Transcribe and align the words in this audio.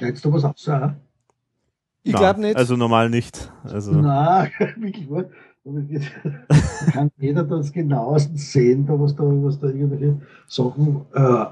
Schneidest 0.00 0.24
du 0.24 0.32
was 0.32 0.44
aus? 0.44 0.66
Auch? 0.66 0.92
Ich 2.04 2.14
glaube 2.14 2.40
nicht. 2.40 2.56
Also 2.56 2.74
normal 2.74 3.10
nicht. 3.10 3.52
Also. 3.64 3.92
Nein, 3.92 4.50
wirklich 4.78 5.10
wahr. 5.10 5.26
kann 6.92 7.10
jeder 7.18 7.44
das 7.44 7.70
genauestens 7.70 8.50
sehen, 8.50 8.86
da 8.86 8.98
was 8.98 9.14
da, 9.14 9.24
was 9.24 9.60
da 9.60 9.66
irgendwelche 9.66 10.18
Sachen. 10.48 11.04
Äh, 11.12 11.44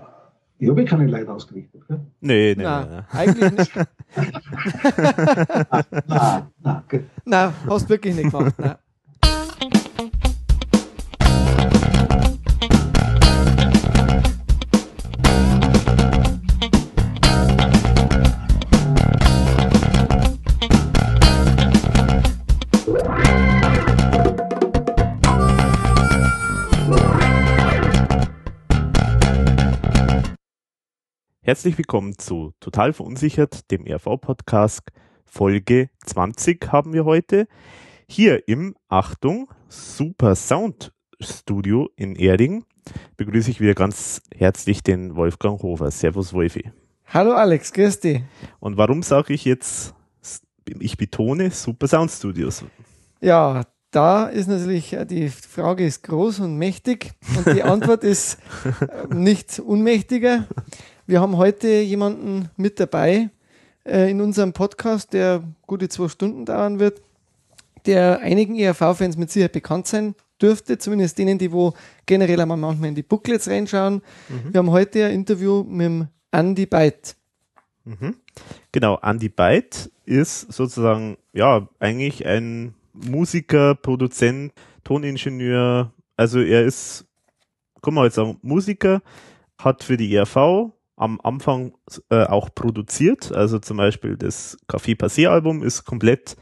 ich 0.61 0.69
habe 0.71 0.84
keine 0.87 1.06
Leute 1.08 1.30
ausgerichtet. 1.30 1.87
Gell? 1.87 2.00
Nee, 2.21 2.54
nee, 2.56 2.62
Nein, 2.64 2.88
nee. 2.90 3.19
eigentlich 3.19 3.53
nicht. 3.53 3.76
Nein, 6.06 6.42
nein, 6.62 6.83
gell. 6.88 7.04
Nein, 7.26 7.53
hast 7.69 7.85
du 7.85 7.88
wirklich 7.90 8.17
nicht 8.17 8.30
gemacht. 8.30 8.54
Nein. 8.58 8.76
Herzlich 31.48 31.79
willkommen 31.79 32.19
zu 32.19 32.52
Total 32.61 32.93
Verunsichert, 32.93 33.70
dem 33.70 33.87
RV-Podcast. 33.87 34.83
Folge 35.25 35.88
20 36.05 36.71
haben 36.73 36.93
wir 36.93 37.07
heute. 37.07 37.48
Hier 38.07 38.47
im, 38.47 38.77
Achtung, 38.91 39.48
Super 39.66 40.34
Sound 40.34 40.93
Studio 41.19 41.88
in 41.97 42.16
Erding 42.16 42.66
begrüße 43.16 43.51
ich 43.51 43.62
wieder 43.62 43.73
ganz 43.73 44.21
herzlich 44.37 44.83
den 44.83 45.16
Wolfgang 45.16 45.62
Hofer. 45.62 45.91
Servus 45.91 46.34
Wolfi. 46.34 46.71
Hallo 47.07 47.33
Alex, 47.33 47.73
grüß 47.73 48.01
dich. 48.01 48.21
Und 48.60 48.77
warum 48.77 49.02
sage 49.02 49.33
ich 49.33 49.46
jetzt, 49.46 49.95
ich 50.79 50.99
betone 50.99 51.51
Super 51.51 51.88
Sound 51.88 52.10
Studios? 52.10 52.62
Ja, 53.23 53.62
da 53.90 54.27
ist 54.27 54.49
natürlich, 54.49 54.93
äh, 54.93 55.07
die 55.07 55.30
Frage 55.30 55.87
ist 55.87 56.02
groß 56.02 56.40
und 56.40 56.59
mächtig 56.59 57.12
und 57.38 57.57
die 57.57 57.62
Antwort 57.62 58.05
ist 58.05 58.38
äh, 58.83 59.15
nicht 59.15 59.59
unmächtiger. 59.60 60.46
Wir 61.09 61.23
haben 61.23 61.38
heute 61.38 61.68
jemanden 61.68 62.51
mit 62.59 62.78
dabei 62.78 63.30
äh, 63.87 64.11
in 64.11 64.20
unserem 64.20 64.53
Podcast, 64.53 65.15
der 65.15 65.42
gute 65.67 65.89
zwei 65.89 66.09
Stunden 66.09 66.45
dauern 66.45 66.81
wird, 66.81 67.00
der 67.87 68.20
einigen 68.20 68.56
ERV-Fans 68.56 69.17
mit 69.17 69.31
Sicherheit 69.31 69.53
bekannt 69.53 69.87
sein 69.87 70.15
dürfte, 70.39 70.77
zumindest 70.77 71.17
denen, 71.17 71.39
die 71.39 71.50
wo 71.50 71.73
generell 72.05 72.39
einmal 72.42 72.59
manchmal 72.59 72.91
in 72.91 72.95
die 72.95 73.03
Booklets 73.03 73.48
reinschauen. 73.48 74.03
Wir 74.50 74.59
haben 74.59 74.70
heute 74.70 75.06
ein 75.06 75.12
Interview 75.12 75.65
mit 75.65 75.87
dem 75.87 76.09
Andy 76.31 76.67
Byte. 76.67 77.17
Mhm. 77.87 78.17
Genau, 78.70 78.98
Andy 79.03 79.31
Byte 79.31 79.91
ist 80.05 80.53
sozusagen, 80.53 81.17
ja, 81.33 81.67
eigentlich 81.78 82.27
ein 82.27 82.75
Musiker, 82.93 83.75
Produzent, 83.77 84.53
Toningenieur. 84.84 85.91
Also 86.19 86.41
er 86.41 86.67
ist, 86.67 87.06
kann 87.81 87.95
man 87.95 88.05
jetzt 88.05 88.17
sagen, 88.17 88.37
Musiker, 88.43 89.00
hat 89.56 89.83
für 89.83 89.97
die 89.97 90.15
ERV 90.15 90.70
am 90.99 91.21
Anfang 91.23 91.75
äh, 92.11 92.25
auch 92.25 92.55
produziert. 92.55 93.33
Also 93.33 93.59
zum 93.59 93.77
Beispiel 93.77 94.17
das 94.17 94.59
Café 94.69 94.97
Passé 94.97 95.29
Album 95.29 95.63
ist 95.63 95.85
komplett 95.85 96.37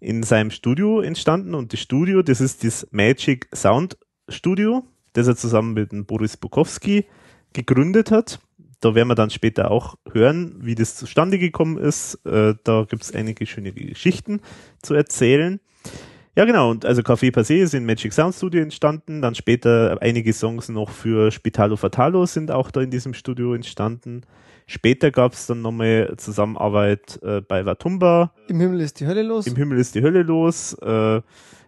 in 0.00 0.24
seinem 0.24 0.50
Studio 0.50 1.00
entstanden 1.00 1.54
und 1.54 1.72
das 1.72 1.80
Studio, 1.80 2.22
das 2.22 2.40
ist 2.40 2.64
das 2.64 2.88
Magic 2.90 3.48
Sound 3.54 3.96
Studio, 4.28 4.82
das 5.12 5.28
er 5.28 5.36
zusammen 5.36 5.74
mit 5.74 5.92
dem 5.92 6.06
Boris 6.06 6.36
Bukowski 6.36 7.06
gegründet 7.52 8.10
hat. 8.10 8.40
Da 8.80 8.96
werden 8.96 9.08
wir 9.08 9.14
dann 9.14 9.30
später 9.30 9.70
auch 9.70 9.94
hören, 10.10 10.56
wie 10.58 10.74
das 10.74 10.96
zustande 10.96 11.38
gekommen 11.38 11.78
ist. 11.78 12.16
Äh, 12.26 12.56
da 12.64 12.84
gibt 12.88 13.04
es 13.04 13.14
einige 13.14 13.46
schöne 13.46 13.72
Geschichten 13.72 14.40
zu 14.82 14.94
erzählen. 14.94 15.60
Ja, 16.34 16.46
genau. 16.46 16.70
Und 16.70 16.86
also 16.86 17.02
Café 17.02 17.30
Passé 17.30 17.56
ist 17.56 17.74
in 17.74 17.84
Magic 17.84 18.12
Sound 18.12 18.34
Studio 18.34 18.62
entstanden. 18.62 19.20
Dann 19.20 19.34
später 19.34 19.98
einige 20.00 20.32
Songs 20.32 20.70
noch 20.70 20.90
für 20.90 21.30
Spitalo 21.30 21.76
Fatalo 21.76 22.24
sind 22.24 22.50
auch 22.50 22.70
da 22.70 22.80
in 22.80 22.90
diesem 22.90 23.12
Studio 23.12 23.54
entstanden. 23.54 24.22
Später 24.66 25.10
gab 25.10 25.34
es 25.34 25.46
dann 25.46 25.60
nochmal 25.60 26.14
Zusammenarbeit 26.16 27.20
äh, 27.22 27.42
bei 27.42 27.66
Watumba. 27.66 28.32
Im 28.48 28.60
Himmel 28.60 28.80
ist 28.80 29.00
die 29.00 29.06
Hölle 29.06 29.22
los. 29.22 29.46
Im 29.46 29.56
Himmel 29.56 29.78
ist 29.78 29.94
die 29.94 30.02
Hölle 30.02 30.22
los. 30.22 30.72
Äh, 30.80 31.20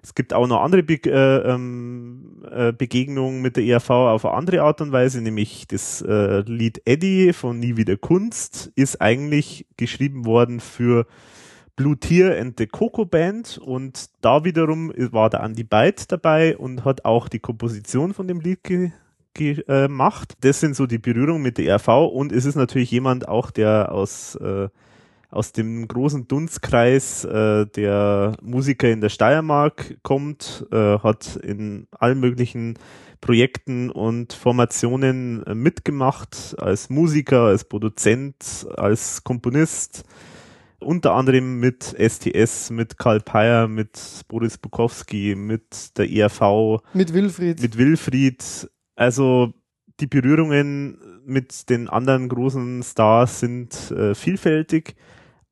es 0.02 0.14
gibt 0.14 0.32
auch 0.32 0.47
noch 0.47 0.62
andere 0.62 0.82
Be 0.82 1.00
äh, 1.04 1.50
ähm, 1.50 2.42
äh, 2.50 2.72
Begegnungen 2.72 3.42
mit 3.42 3.56
der 3.56 3.64
ERV 3.64 3.91
auf 3.91 4.25
eine 4.25 4.34
andere 4.34 4.62
Art 4.62 4.81
und 4.81 4.92
Weise, 4.92 5.20
nämlich 5.20 5.66
das 5.66 6.02
äh, 6.02 6.41
Lied 6.41 6.81
Eddie 6.86 7.32
von 7.32 7.58
Nie 7.58 7.76
wieder 7.76 7.96
Kunst 7.96 8.70
ist 8.76 9.00
eigentlich 9.00 9.66
geschrieben 9.76 10.25
worden 10.25 10.60
für 10.60 11.06
Blue 11.76 11.96
Tear 11.96 12.38
and 12.40 12.54
the 12.58 12.66
Coco 12.66 13.04
Band 13.04 13.58
und 13.58 14.06
da 14.20 14.44
wiederum 14.44 14.92
war 15.10 15.28
der 15.28 15.42
Andy 15.42 15.64
Byte 15.64 16.10
dabei 16.12 16.56
und 16.56 16.84
hat 16.84 17.04
auch 17.04 17.28
die 17.28 17.40
Komposition 17.40 18.14
von 18.14 18.28
dem 18.28 18.40
Lied 18.40 18.62
ge 18.62 18.90
gemacht. 19.36 20.34
Das 20.42 20.60
sind 20.60 20.76
so 20.76 20.86
die 20.86 20.98
Berührungen 20.98 21.42
mit 21.42 21.58
der 21.58 21.74
RV 21.74 21.88
und 22.12 22.30
es 22.30 22.44
ist 22.44 22.54
natürlich 22.54 22.92
jemand 22.92 23.26
auch, 23.26 23.50
der 23.50 23.90
aus, 23.90 24.36
äh, 24.36 24.68
aus 25.30 25.50
dem 25.50 25.88
großen 25.88 26.28
Dunstkreis 26.28 27.24
äh, 27.24 27.66
der 27.66 28.36
Musiker 28.40 28.88
in 28.88 29.00
der 29.00 29.08
Steiermark 29.08 29.96
kommt, 30.04 30.64
äh, 30.70 30.98
hat 31.00 31.34
in 31.34 31.88
allen 31.90 32.20
möglichen 32.20 32.78
Projekten 33.20 33.90
und 33.90 34.34
Formationen 34.34 35.42
äh, 35.44 35.54
mitgemacht, 35.56 36.54
als 36.58 36.88
Musiker, 36.88 37.46
als 37.46 37.64
Produzent, 37.64 38.68
als 38.76 39.24
Komponist, 39.24 40.04
unter 40.84 41.14
anderem 41.14 41.58
mit 41.60 41.94
STS, 41.98 42.70
mit 42.70 42.98
Karl 42.98 43.20
Peyer, 43.20 43.68
mit 43.68 43.98
Boris 44.28 44.58
Bukowski, 44.58 45.34
mit 45.36 45.96
der 45.98 46.10
ERV, 46.10 46.80
mit 46.92 47.12
Wilfried. 47.12 47.60
mit 47.62 47.76
Wilfried. 47.78 48.70
Also 48.96 49.52
die 50.00 50.06
Berührungen 50.06 50.98
mit 51.24 51.68
den 51.70 51.88
anderen 51.88 52.28
großen 52.28 52.82
Stars 52.82 53.40
sind 53.40 53.90
äh, 53.92 54.14
vielfältig. 54.14 54.94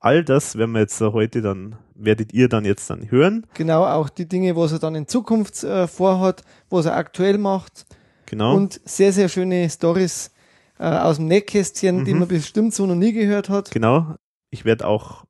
All 0.01 0.25
das 0.25 0.57
werden 0.57 0.73
wir 0.73 0.81
jetzt 0.81 1.01
heute 1.01 1.43
dann, 1.43 1.77
werdet 1.95 2.33
ihr 2.33 2.49
dann 2.49 2.65
jetzt 2.65 2.91
dann 2.91 3.11
hören. 3.11 3.47
Genau, 3.55 3.85
auch 3.87 4.09
die 4.09 4.29
Dinge, 4.29 4.57
was 4.57 4.73
er 4.73 4.81
dann 4.81 4.97
in 4.97 5.07
Zukunft 5.07 5.63
äh, 5.63 5.87
vorhat, 5.87 6.43
was 6.71 6.87
er 6.87 6.97
aktuell 6.97 7.39
macht. 7.39 7.87
Genau. 8.27 8.57
Und 8.57 8.81
sehr, 8.85 9.13
sehr 9.13 9.29
schöne 9.29 9.71
Stories 9.71 10.33
äh, 10.79 10.85
aus 10.87 11.17
dem 11.17 11.27
Nähkästchen, 11.29 12.05
die 12.05 12.13
Mhm. 12.15 12.19
man 12.21 12.29
bestimmt 12.29 12.75
so 12.75 12.85
noch 12.87 12.97
nie 12.97 13.13
gehört 13.13 13.49
hat. 13.49 13.71
Genau. 13.71 14.17
Ich 14.53 14.65
werde 14.65 14.87
auch 14.87 15.25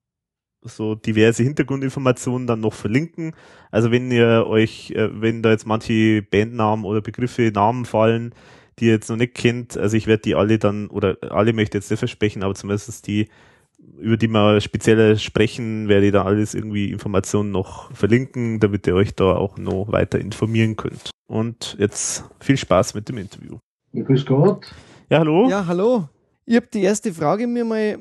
so 0.65 0.95
diverse 0.95 1.43
Hintergrundinformationen 1.43 2.47
dann 2.47 2.61
noch 2.61 2.75
verlinken. 2.75 3.35
Also 3.71 3.91
wenn 3.91 4.11
ihr 4.11 4.47
euch, 4.47 4.91
äh, 4.91 5.09
wenn 5.21 5.43
da 5.43 5.51
jetzt 5.51 5.67
manche 5.67 6.23
Bandnamen 6.23 6.85
oder 6.85 7.01
Begriffe, 7.01 7.51
Namen 7.53 7.85
fallen, 7.85 8.35
die 8.79 8.87
ihr 8.87 8.93
jetzt 8.93 9.09
noch 9.11 9.17
nicht 9.17 9.35
kennt, 9.35 9.77
also 9.77 9.97
ich 9.97 10.07
werde 10.07 10.23
die 10.23 10.35
alle 10.35 10.59
dann, 10.59 10.89
oder 10.89 11.17
alle 11.31 11.53
möchte 11.53 11.79
ich 11.79 11.85
jetzt 11.85 11.91
nicht 11.91 11.99
versprechen, 11.99 12.43
aber 12.43 12.55
zumindest 12.55 13.07
die, 13.07 13.29
über 13.99 14.17
die 14.17 14.29
wir 14.29 14.61
speziell 14.61 15.19
sprechen, 15.19 15.89
werde 15.89 16.07
ich 16.07 16.13
da 16.13 16.25
alles 16.25 16.55
irgendwie 16.55 16.91
Informationen 16.91 17.51
noch 17.51 17.93
verlinken, 17.93 18.61
damit 18.61 18.87
ihr 18.87 18.95
euch 18.95 19.15
da 19.15 19.35
auch 19.37 19.59
noch 19.59 19.91
weiter 19.91 20.19
informieren 20.21 20.77
könnt. 20.77 21.11
Und 21.27 21.77
jetzt 21.79 22.25
viel 22.41 22.57
Spaß 22.57 22.95
mit 22.95 23.09
dem 23.09 23.19
Interview. 23.19 23.59
Ja, 23.93 24.05
grüß 24.05 24.27
Gott. 24.27 24.73
Ja, 25.11 25.19
hallo? 25.19 25.49
Ja, 25.49 25.67
hallo. 25.67 26.09
Ich 26.45 26.57
habe 26.57 26.67
die 26.73 26.83
erste 26.83 27.13
Frage 27.13 27.47
mir 27.47 27.65
mal 27.65 27.99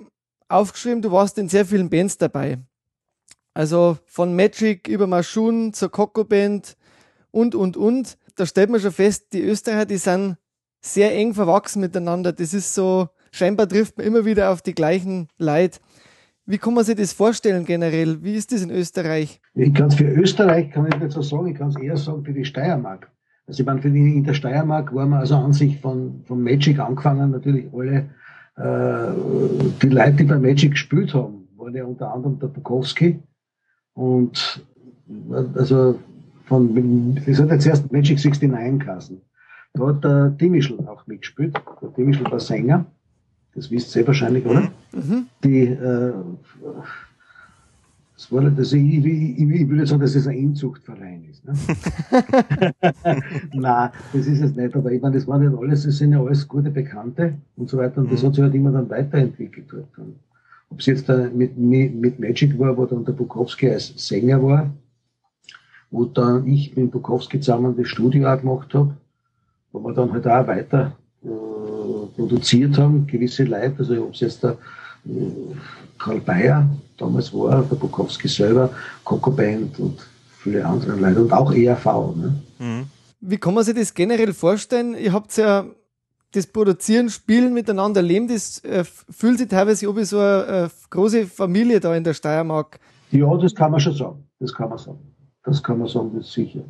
aufgeschrieben. 0.52 1.02
Du 1.02 1.12
warst 1.12 1.38
in 1.38 1.50
sehr 1.50 1.66
vielen 1.66 1.90
Bands 1.90 2.18
dabei. 2.18 2.60
Also 3.54 3.98
von 4.06 4.36
Magic 4.36 4.88
über 4.88 5.08
Maschun 5.08 5.74
zur 5.74 5.92
Coco 5.92 6.24
Band 6.24 6.78
und, 7.32 7.56
und, 7.56 7.78
und. 7.78 8.18
Da 8.36 8.46
stellt 8.46 8.70
man 8.70 8.80
schon 8.80 8.92
fest, 8.92 9.34
die 9.34 9.42
Österreicher, 9.42 9.86
die 9.86 9.98
sind 9.98 10.38
sehr 10.82 11.14
eng 11.16 11.34
verwachsen 11.34 11.82
miteinander. 11.82 12.32
Das 12.32 12.54
ist 12.54 12.74
so, 12.74 13.10
scheinbar 13.32 13.68
trifft 13.68 13.98
man 13.98 14.08
immer 14.08 14.26
wieder 14.26 14.52
auf 14.52 14.62
die 14.62 14.74
gleichen 14.74 15.28
Leute. 15.38 15.80
Wie 16.46 16.58
kann 16.58 16.74
man 16.74 16.84
sich 16.84 16.96
das 16.96 17.14
vorstellen 17.14 17.66
generell? 17.66 18.24
Wie 18.24 18.36
ist 18.36 18.52
das 18.52 18.64
in 18.64 18.72
Österreich? 18.72 19.40
Ich 19.54 19.74
kann 19.74 19.88
es 19.88 19.96
für 19.96 20.06
Österreich 20.06 20.72
kann 20.72 20.88
ich 20.88 21.00
nicht 21.00 21.12
so 21.12 21.22
sagen, 21.22 21.48
ich 21.48 21.58
kann 21.58 21.70
es 21.70 21.78
eher 21.78 21.98
sagen 21.98 22.26
für 22.26 22.34
die 22.34 22.46
Steiermark. 22.46 23.12
Also 23.48 23.62
ich 23.62 23.66
meine, 23.66 23.82
für 23.82 23.92
die, 23.92 24.00
in 24.00 24.24
der 24.24 24.34
Steiermark 24.34 24.94
waren 24.94 25.10
wir 25.10 25.20
also 25.20 25.36
an 25.36 25.54
sich 25.54 25.80
von, 25.80 26.24
von 26.26 26.42
Magic 26.42 26.80
angefangen, 26.80 27.32
natürlich 27.32 27.68
alle, 27.74 28.10
die 28.62 29.90
Leute, 29.90 30.12
die 30.14 30.24
bei 30.24 30.38
Magic 30.38 30.72
gespielt 30.72 31.14
haben, 31.14 31.48
waren 31.58 31.76
ja 31.76 31.86
unter 31.86 32.14
anderem 32.14 32.40
der 32.40 32.48
Bukowski 32.48 33.20
und 33.94 34.66
äh, 35.10 35.60
also 35.60 36.00
von, 36.46 37.16
das 37.26 37.40
hat 37.40 37.52
jetzt 37.52 37.68
erst 37.68 37.92
Magic 37.92 38.18
69 38.18 38.80
geheißen. 38.80 39.22
Da 39.74 39.88
hat 39.88 40.04
der 40.04 40.30
Dimischl 40.32 40.78
auch 40.86 41.08
mitgespielt. 41.08 41.56
Der 41.82 41.90
Dimischl 41.90 42.30
war 42.30 42.40
Sänger. 42.40 42.86
Das 43.56 43.72
wisst 43.72 43.96
ihr 43.96 44.06
wahrscheinlich, 44.06 44.46
oder? 44.46 44.70
Mhm. 44.92 45.28
die, 45.44 45.64
äh, 45.64 46.14
das 48.22 48.32
war, 48.32 48.44
das, 48.52 48.72
ich, 48.72 49.04
ich, 49.04 49.40
ich, 49.40 49.68
würde 49.68 49.88
sagen, 49.88 50.02
dass 50.02 50.14
es 50.14 50.28
ein 50.28 50.38
Inzuchtverein 50.38 51.26
ist. 51.32 51.44
Ne? 51.44 51.54
Nein, 53.54 53.90
das 54.14 54.28
ist 54.28 54.42
es 54.42 54.56
nicht, 54.56 54.76
aber 54.76 54.92
ich 54.92 55.02
meine, 55.02 55.16
das 55.16 55.28
waren 55.28 55.42
ja 55.42 55.52
alles, 55.58 55.86
das 55.86 55.98
sind 55.98 56.12
ja 56.12 56.22
alles 56.22 56.48
gute 56.48 56.70
Bekannte 56.70 57.34
und 57.56 57.68
so 57.68 57.80
weiter 57.80 58.00
und 58.00 58.12
das 58.12 58.22
Mhm. 58.22 58.28
hat 58.28 58.36
sich 58.36 58.44
halt 58.44 58.54
immer 58.54 58.72
dann 58.72 58.90
weiterentwickelt. 58.92 59.74
Und, 59.74 60.20
ob 60.70 60.80
es 60.80 60.86
jetzt 60.86 61.10
mit, 61.34 61.58
mit 61.58 62.20
Magic 62.20 62.58
war, 62.60 62.78
wo 62.78 62.86
dann 62.86 63.04
der 63.04 63.14
Bukowski 63.14 63.72
als 63.72 63.92
Sänger 63.98 64.42
war, 64.44 64.70
wo 65.90 66.06
dann 66.06 66.46
ich 66.46 66.78
mit 66.78 66.92
Bukowski 66.92 67.40
zusammen 67.40 67.76
das 67.76 67.88
Studio 67.88 68.32
auch 68.32 68.40
gemacht 68.40 68.72
habe, 68.76 68.96
wo 69.72 69.80
wir 69.80 69.94
dann 69.94 70.14
halt 70.14 70.28
auch 70.28 70.48
weiter 70.48 70.96
äh, 71.24 71.28
produziert 72.16 72.78
haben, 72.78 73.08
gewisse 73.08 73.46
Leute, 73.46 73.80
also 73.80 74.04
ob 74.04 74.14
es 74.14 74.20
jetzt 74.20 74.44
der 74.44 74.52
äh, 74.52 74.56
Karl 75.98 76.20
Bayer 76.22 76.68
damals 76.98 77.34
war, 77.34 77.64
der 77.64 77.76
Bukowski 77.76 78.28
selber, 78.28 78.70
Coco 79.04 79.32
Band 79.32 79.80
und 79.80 80.00
viele 80.38 80.66
andere 80.66 80.96
Leute 80.96 81.22
und 81.22 81.34
auch 81.34 81.52
ERV. 81.54 81.86
Ne? 82.16 82.42
Mhm. 82.60 82.86
Wie 83.20 83.38
kann 83.38 83.54
man 83.54 83.64
sich 83.64 83.76
das 83.76 83.94
generell 83.94 84.34
vorstellen? 84.34 84.96
Ihr 84.96 85.14
habt 85.14 85.36
ja 85.38 85.66
das 86.32 86.48
Produzieren, 86.48 87.10
Spielen 87.10 87.54
miteinander 87.54 88.02
leben, 88.02 88.28
das 88.28 88.64
äh, 88.64 88.84
fühlt 88.84 89.38
sich 89.38 89.48
teilweise 89.48 89.88
ob 89.90 89.98
ich 89.98 90.08
so 90.08 90.20
eine, 90.20 90.46
eine 90.46 90.72
große 90.90 91.28
Familie 91.28 91.80
da 91.80 91.94
in 91.96 92.04
der 92.04 92.14
Steiermark. 92.14 92.80
Ja, 93.12 93.36
das 93.38 93.54
kann 93.54 93.72
man 93.72 93.80
schon 93.80 93.96
sagen. 93.96 94.24
Das 94.40 94.54
kann 94.54 94.70
man 94.70 94.78
sagen. 94.78 95.00
Das 95.44 95.62
kann 95.62 95.80
man 95.80 95.88
sagen, 95.88 96.12
das 96.16 96.28
ist 96.28 96.34
sicher. 96.34 96.62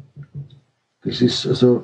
Das 1.03 1.21
ist 1.21 1.45
also, 1.45 1.83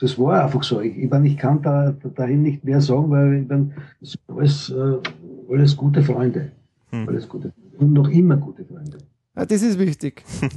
das 0.00 0.18
war 0.18 0.44
einfach 0.44 0.62
so. 0.62 0.80
Ich, 0.80 0.96
ich, 0.96 1.10
meine, 1.10 1.28
ich 1.28 1.36
kann 1.36 1.60
da, 1.62 1.94
dahin 2.14 2.42
nicht 2.42 2.64
mehr 2.64 2.80
sagen, 2.80 3.10
weil 3.10 3.42
ich 3.42 3.48
meine, 3.48 3.70
das 4.00 4.10
sind 4.12 4.20
alles, 4.28 4.70
äh, 4.70 5.52
alles 5.52 5.76
gute 5.76 6.02
Freunde. 6.02 6.52
Hm. 6.90 7.08
Alles 7.08 7.28
gute 7.28 7.52
Und 7.78 7.92
noch 7.92 8.08
immer 8.08 8.36
gute 8.36 8.64
Freunde. 8.64 8.98
Ja, 9.36 9.44
das 9.44 9.62
ist 9.62 9.78
wichtig. 9.78 10.24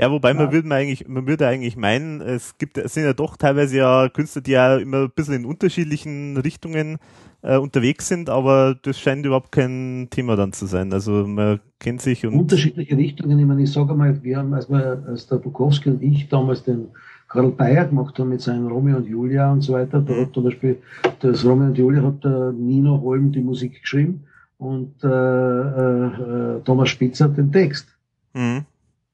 Ja, 0.00 0.12
wobei 0.12 0.28
ja. 0.28 0.34
man 0.34 0.52
würde 0.52 0.72
eigentlich, 0.72 1.08
man 1.08 1.26
würde 1.26 1.46
eigentlich 1.46 1.76
meinen, 1.76 2.20
es 2.20 2.56
gibt, 2.56 2.78
es 2.78 2.94
sind 2.94 3.04
ja 3.04 3.12
doch 3.12 3.36
teilweise 3.36 3.78
ja 3.78 4.08
Künstler, 4.08 4.42
die 4.42 4.52
ja 4.52 4.76
immer 4.76 5.04
ein 5.04 5.10
bisschen 5.10 5.34
in 5.34 5.44
unterschiedlichen 5.44 6.36
Richtungen 6.36 6.98
äh, 7.42 7.56
unterwegs 7.56 8.06
sind, 8.06 8.30
aber 8.30 8.76
das 8.80 8.98
scheint 8.98 9.26
überhaupt 9.26 9.50
kein 9.50 10.06
Thema 10.10 10.36
dann 10.36 10.52
zu 10.52 10.66
sein. 10.66 10.92
Also 10.92 11.26
man 11.26 11.60
kennt 11.80 12.00
sich 12.00 12.24
und. 12.24 12.34
Unterschiedliche 12.34 12.96
Richtungen, 12.96 13.38
ich 13.38 13.46
meine, 13.46 13.62
ich 13.62 13.72
sage 13.72 13.94
mal, 13.94 14.22
wir 14.22 14.38
haben, 14.38 14.54
als, 14.54 14.70
wir, 14.70 15.02
als 15.06 15.26
der 15.26 15.36
Bukowski 15.36 15.90
und 15.90 16.02
ich 16.02 16.28
damals 16.28 16.62
den 16.62 16.88
Karl 17.28 17.50
Bayer 17.50 17.84
gemacht 17.84 18.18
haben 18.18 18.30
mit 18.30 18.40
seinen 18.40 18.66
Romeo 18.66 18.96
und 18.96 19.06
Julia 19.06 19.52
und 19.52 19.60
so 19.60 19.74
weiter, 19.74 20.00
da 20.00 20.14
hat 20.14 20.32
zum 20.32 20.44
Beispiel 20.44 20.78
das 21.20 21.44
Romeo 21.44 21.66
und 21.68 21.78
Julia 21.78 22.02
hat 22.02 22.24
der 22.24 22.52
Nino 22.52 23.00
Holm 23.02 23.32
die 23.32 23.42
Musik 23.42 23.82
geschrieben 23.82 24.24
und 24.56 24.94
äh, 25.04 25.08
äh, 25.08 26.06
äh 26.06 26.60
Thomas 26.64 26.88
Spitzer 26.88 27.28
den 27.28 27.52
Text. 27.52 27.86
Mhm. 28.32 28.64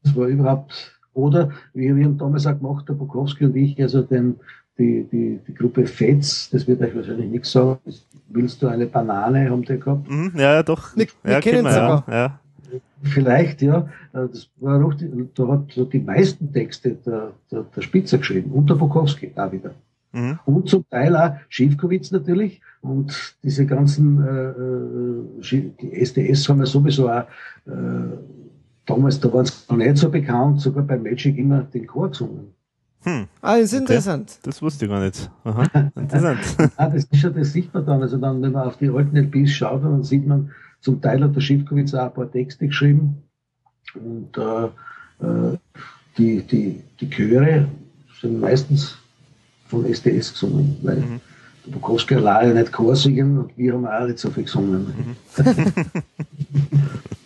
Das 0.02 0.14
war 0.14 0.28
überhaupt, 0.28 0.98
oder 1.12 1.50
wir, 1.72 1.96
wir 1.96 2.04
haben 2.04 2.18
damals 2.18 2.46
auch 2.46 2.58
gemacht, 2.58 2.88
der 2.88 2.94
Bukowski 2.94 3.46
und 3.46 3.56
ich, 3.56 3.80
also 3.82 4.02
den, 4.02 4.36
die, 4.78 5.06
die, 5.10 5.40
die 5.46 5.54
Gruppe 5.54 5.86
Fetz, 5.86 6.50
das 6.50 6.66
wird 6.66 6.82
euch 6.82 6.94
wahrscheinlich 6.94 7.30
nichts 7.30 7.52
sagen. 7.52 7.78
Willst 8.28 8.62
du 8.62 8.68
eine 8.68 8.86
Banane, 8.86 9.50
haben 9.50 9.62
die 9.62 9.78
gehabt? 9.78 10.10
Mhm, 10.10 10.32
ja, 10.36 10.62
doch. 10.62 10.96
Wir, 10.96 11.06
wir 11.22 11.32
ja, 11.32 11.40
kennen 11.40 11.66
es 11.66 11.76
ja, 11.76 12.04
ja. 12.08 12.40
Vielleicht, 13.04 13.62
ja. 13.62 13.88
Das 14.12 14.48
war 14.56 14.84
auch 14.84 14.94
die, 14.94 15.10
da 15.34 15.48
hat 15.48 15.92
die 15.92 15.98
meisten 15.98 16.52
Texte 16.52 16.96
der, 17.06 17.32
der, 17.50 17.64
der 17.76 17.82
Spitzer 17.82 18.18
geschrieben 18.18 18.50
und 18.52 18.68
der 18.70 18.74
Bukowski 18.74 19.32
auch 19.36 19.52
wieder. 19.52 19.74
Mhm. 20.12 20.38
Und 20.46 20.68
zum 20.68 20.88
Teil 20.88 21.16
auch 21.16 21.34
Schiefkowitz 21.48 22.10
natürlich. 22.10 22.60
Und 22.80 23.36
diese 23.42 23.66
ganzen, 23.66 24.22
äh, 24.22 25.50
äh 25.50 25.70
die 25.80 25.92
SDS 26.00 26.48
haben 26.48 26.60
ja 26.60 26.66
sowieso 26.66 27.08
auch 27.08 27.24
äh, 27.66 28.16
damals, 28.86 29.20
da 29.20 29.32
waren 29.32 29.44
es 29.44 29.68
noch 29.68 29.76
nicht 29.76 29.96
so 29.96 30.10
bekannt, 30.10 30.60
sogar 30.60 30.84
bei 30.84 30.96
Magic 30.98 31.36
immer 31.36 31.62
den 31.62 31.86
Chor 31.86 32.10
gesungen. 32.10 32.54
Hm. 33.02 33.26
Ah, 33.42 33.58
das 33.58 33.72
ist 33.72 33.80
interessant. 33.80 34.30
Okay. 34.30 34.40
Das 34.44 34.62
wusste 34.62 34.86
ich 34.86 34.90
gar 34.90 35.00
nicht. 35.00 35.30
Aha, 35.44 35.90
interessant. 35.96 36.38
ah, 36.76 36.88
das 36.88 37.04
ist 37.04 37.16
schon, 37.16 37.34
das 37.34 37.52
sieht 37.52 37.72
man 37.74 37.84
dann. 37.84 38.00
Also 38.00 38.16
dann, 38.16 38.40
wenn 38.40 38.52
man 38.52 38.66
auf 38.66 38.78
die 38.78 38.88
alten 38.88 39.16
LPs 39.16 39.50
schaut, 39.50 39.84
dann 39.84 40.02
sieht 40.02 40.26
man, 40.26 40.50
zum 40.84 41.00
Teil 41.00 41.24
hat 41.24 41.34
der 41.34 41.40
Schiffkowitz 41.40 41.94
auch 41.94 42.04
ein 42.04 42.12
paar 42.12 42.30
Texte 42.30 42.66
geschrieben. 42.66 43.22
Und 43.94 44.36
äh, 44.36 44.64
äh, 45.24 45.56
die, 46.18 46.42
die, 46.42 46.82
die 47.00 47.08
Chöre 47.08 47.66
sind 48.20 48.38
meistens 48.38 48.98
von 49.66 49.86
SDS 49.86 50.32
gesungen, 50.32 50.76
weil 50.82 50.96
mhm. 50.96 51.20
der 51.64 51.72
Bukowski 51.72 52.16
allein 52.16 52.48
ja 52.48 52.54
nicht 52.60 52.72
Chor 52.72 52.94
singen 52.96 53.38
und 53.38 53.56
wir 53.56 53.72
haben 53.72 53.86
auch 53.86 54.06
nicht 54.06 54.18
so 54.18 54.30
viel 54.30 54.44
gesungen. 54.44 55.16
Mhm. 55.38 55.42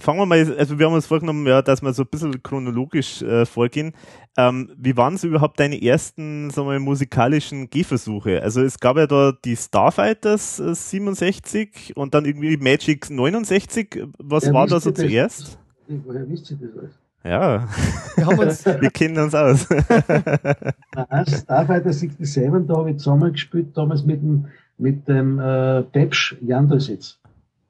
fangen 0.00 0.18
wir 0.18 0.26
mal, 0.26 0.56
also 0.58 0.78
wir 0.78 0.86
haben 0.86 0.94
uns 0.94 1.06
vorgenommen, 1.06 1.46
ja, 1.46 1.62
dass 1.62 1.82
wir 1.82 1.92
so 1.92 2.02
ein 2.02 2.08
bisschen 2.10 2.42
chronologisch 2.42 3.22
äh, 3.22 3.46
vorgehen. 3.46 3.92
Ähm, 4.36 4.70
wie 4.76 4.96
waren 4.96 5.16
so 5.16 5.28
überhaupt 5.28 5.60
deine 5.60 5.82
ersten, 5.82 6.50
sagen 6.50 6.68
wir 6.68 6.80
musikalischen 6.80 7.70
Gehversuche? 7.70 8.42
Also 8.42 8.62
es 8.62 8.80
gab 8.80 8.96
ja 8.96 9.06
da 9.06 9.32
die 9.44 9.56
Starfighters 9.56 10.60
äh, 10.60 10.74
67 10.74 11.96
und 11.96 12.14
dann 12.14 12.24
irgendwie 12.24 12.56
Magic 12.56 13.10
69. 13.10 14.06
Was 14.18 14.46
ja, 14.46 14.52
war 14.52 14.66
da 14.66 14.80
so 14.80 14.90
zuerst? 14.90 15.58
Woher 15.88 16.28
wisst 16.28 16.50
ihr 16.50 16.58
das 16.58 16.78
alles? 16.78 16.98
Ja, 17.22 17.68
wir, 18.16 18.26
haben 18.26 18.38
uns 18.38 18.64
wir 18.80 18.90
kennen 18.90 19.18
uns 19.18 19.34
aus. 19.34 19.68
Nein, 20.94 21.26
Starfighter 21.26 21.92
67, 21.92 22.66
da 22.66 22.76
habe 22.76 22.92
ich 22.92 22.96
zusammengespielt, 22.98 23.76
damals 23.76 24.04
mit 24.04 24.22
dem, 24.22 24.46
mit 24.78 25.06
dem 25.06 25.38
äh, 25.38 25.82
Pepsch 25.82 26.36
Jandresitz, 26.40 27.18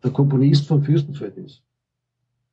der 0.05 0.12
Komponist 0.12 0.69
von 0.69 0.85
Fürstenfeld 0.85 1.37
ist. 1.38 1.62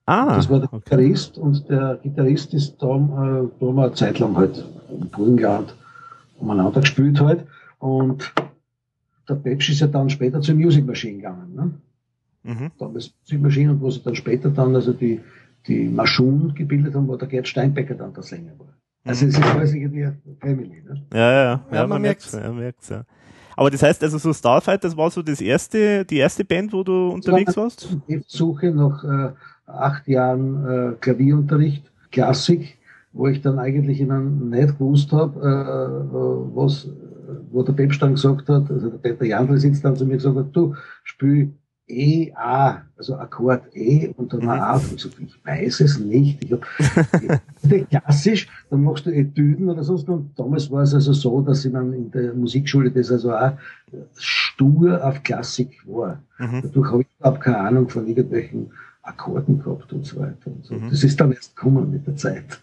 Ah, 0.08 0.38
das 0.38 0.50
war 0.50 0.60
der 0.60 0.72
okay. 0.72 0.84
Gitarrist 0.86 1.38
und 1.38 1.70
der 1.70 2.00
Gitarrist 2.02 2.54
ist 2.54 2.82
da, 2.82 2.96
äh, 2.96 2.98
da 2.98 3.66
haben 3.68 3.76
wir 3.76 3.84
eine 3.84 3.94
Zeit 3.94 4.20
lang 4.20 4.38
halt 4.38 4.66
im 4.90 5.10
Burgenland 5.10 5.76
umeinander 6.40 6.80
gespielt 6.80 7.20
halt 7.20 7.46
und 7.80 8.34
der 9.28 9.36
Pepsch 9.36 9.70
ist 9.70 9.82
ja 9.82 9.88
dann 9.88 10.10
später 10.10 10.40
zur 10.40 10.56
Music 10.56 10.86
Machine 10.86 11.18
gegangen. 11.18 11.54
Ne? 11.54 11.72
Mhm. 12.44 12.72
Damals 12.80 13.14
Music 13.20 13.42
Machine 13.42 13.72
und 13.72 13.82
wo 13.82 13.92
sie 13.92 14.02
dann 14.02 14.16
später 14.16 14.50
dann 14.50 14.74
also 14.74 14.94
die, 14.94 15.20
die 15.68 15.90
Maschun 15.90 16.56
gebildet 16.56 16.96
haben, 16.96 17.10
wo 17.10 17.18
der 17.18 17.28
Gerd 17.28 17.50
Steinbecker 17.50 17.96
dann 17.96 18.14
der 18.14 18.24
Sänger 18.24 18.58
war. 18.58 18.74
Also 19.04 19.26
mhm. 19.26 19.32
es 19.32 19.38
ist 19.38 19.46
alles 19.46 19.74
irgendwie 19.74 20.08
Family. 20.40 20.84
Ne? 20.88 21.06
Ja, 21.12 21.20
ja, 21.20 21.32
ja, 21.32 21.66
ja, 21.70 21.80
man, 21.82 21.90
man 21.90 22.02
merkt 22.04 22.22
es. 22.22 22.34
merkt's, 22.34 22.88
ja. 22.88 23.04
Aber 23.58 23.72
das 23.72 23.84
heißt 23.84 24.02
also 24.04 24.20
so 24.20 24.32
Starfight, 24.32 24.86
das 24.86 24.96
war 24.96 25.10
so 25.10 25.22
das 25.22 25.42
erste, 25.42 26.06
die 26.06 26.18
erste 26.18 26.46
Band, 26.46 26.72
wo 26.72 26.84
du 26.84 27.10
unterwegs 27.10 27.58
war 27.58 27.64
warst? 27.64 27.90
Die 28.08 28.22
Suche 28.26 28.72
nach 28.72 29.04
äh, 29.04 29.34
acht 29.68 30.08
Jahren 30.08 30.66
äh, 30.66 30.94
Klavierunterricht, 31.00 31.92
Klassik, 32.12 32.78
wo 33.14 33.28
ich 33.28 33.42
dann 33.42 33.60
eigentlich 33.60 34.00
immer 34.00 34.20
nicht 34.20 34.78
gewusst 34.78 35.12
habe, 35.12 35.40
äh, 35.40 36.56
was, 36.56 36.90
wo 37.52 37.64
der 37.64 37.74
Pepstein 37.74 38.14
gesagt 38.14 38.50
hat, 38.50 38.72
also 38.72 38.90
der 38.90 38.98
Peter 38.98 39.26
Jandl 39.26 39.58
sitzt 39.58 39.84
dann 39.84 39.96
zu 39.96 40.06
mir 40.06 40.16
gesagt 40.16 40.38
hat, 40.38 40.56
du 40.56 40.76
spiel 41.04 41.54
E, 41.90 42.34
A, 42.36 42.82
also 42.98 43.16
Akkord 43.16 43.74
E 43.74 44.10
und 44.18 44.34
dann 44.34 44.50
A. 44.50 44.76
Und 44.76 44.94
ich, 44.94 45.02
so, 45.02 45.10
ich 45.20 45.46
weiß 45.46 45.80
es 45.80 46.00
nicht. 46.00 46.44
Ich 46.44 46.52
hab, 46.52 46.62
klassisch, 47.90 48.50
dann 48.70 48.84
machst 48.84 49.06
du 49.06 49.12
Etüden 49.12 49.70
oder 49.70 49.84
sonst. 49.86 50.10
Und 50.10 50.38
damals 50.38 50.70
war 50.70 50.84
es 50.84 50.94
also 50.94 51.14
so, 51.14 51.40
dass 51.42 51.64
ich 51.64 51.72
dann 51.72 51.94
in 51.94 52.12
der 52.12 52.34
Musikschule 52.34 52.92
das 52.92 53.10
also 53.10 53.34
auch 53.34 53.54
stur 54.18 55.02
auf 55.02 55.24
Klassik 55.24 55.82
war. 55.86 56.22
Mhm. 56.40 56.64
Dadurch 56.64 56.92
habe 56.92 57.02
ich 57.04 57.08
überhaupt 57.20 57.42
keine 57.42 57.60
Ahnung 57.60 57.88
von 57.88 58.06
irgendwelchen 58.06 58.72
Akkorden 59.08 59.64
gehabt 59.64 59.92
und 59.94 60.06
so 60.06 60.20
weiter. 60.20 60.48
Und 60.48 60.66
so. 60.66 60.74
Mhm. 60.76 60.90
Das 60.90 61.04
ist 61.04 61.20
dann 61.20 61.32
erst 61.32 61.56
gekommen 61.56 61.92
mit 61.92 62.06
der 62.06 62.16
Zeit. 62.16 62.60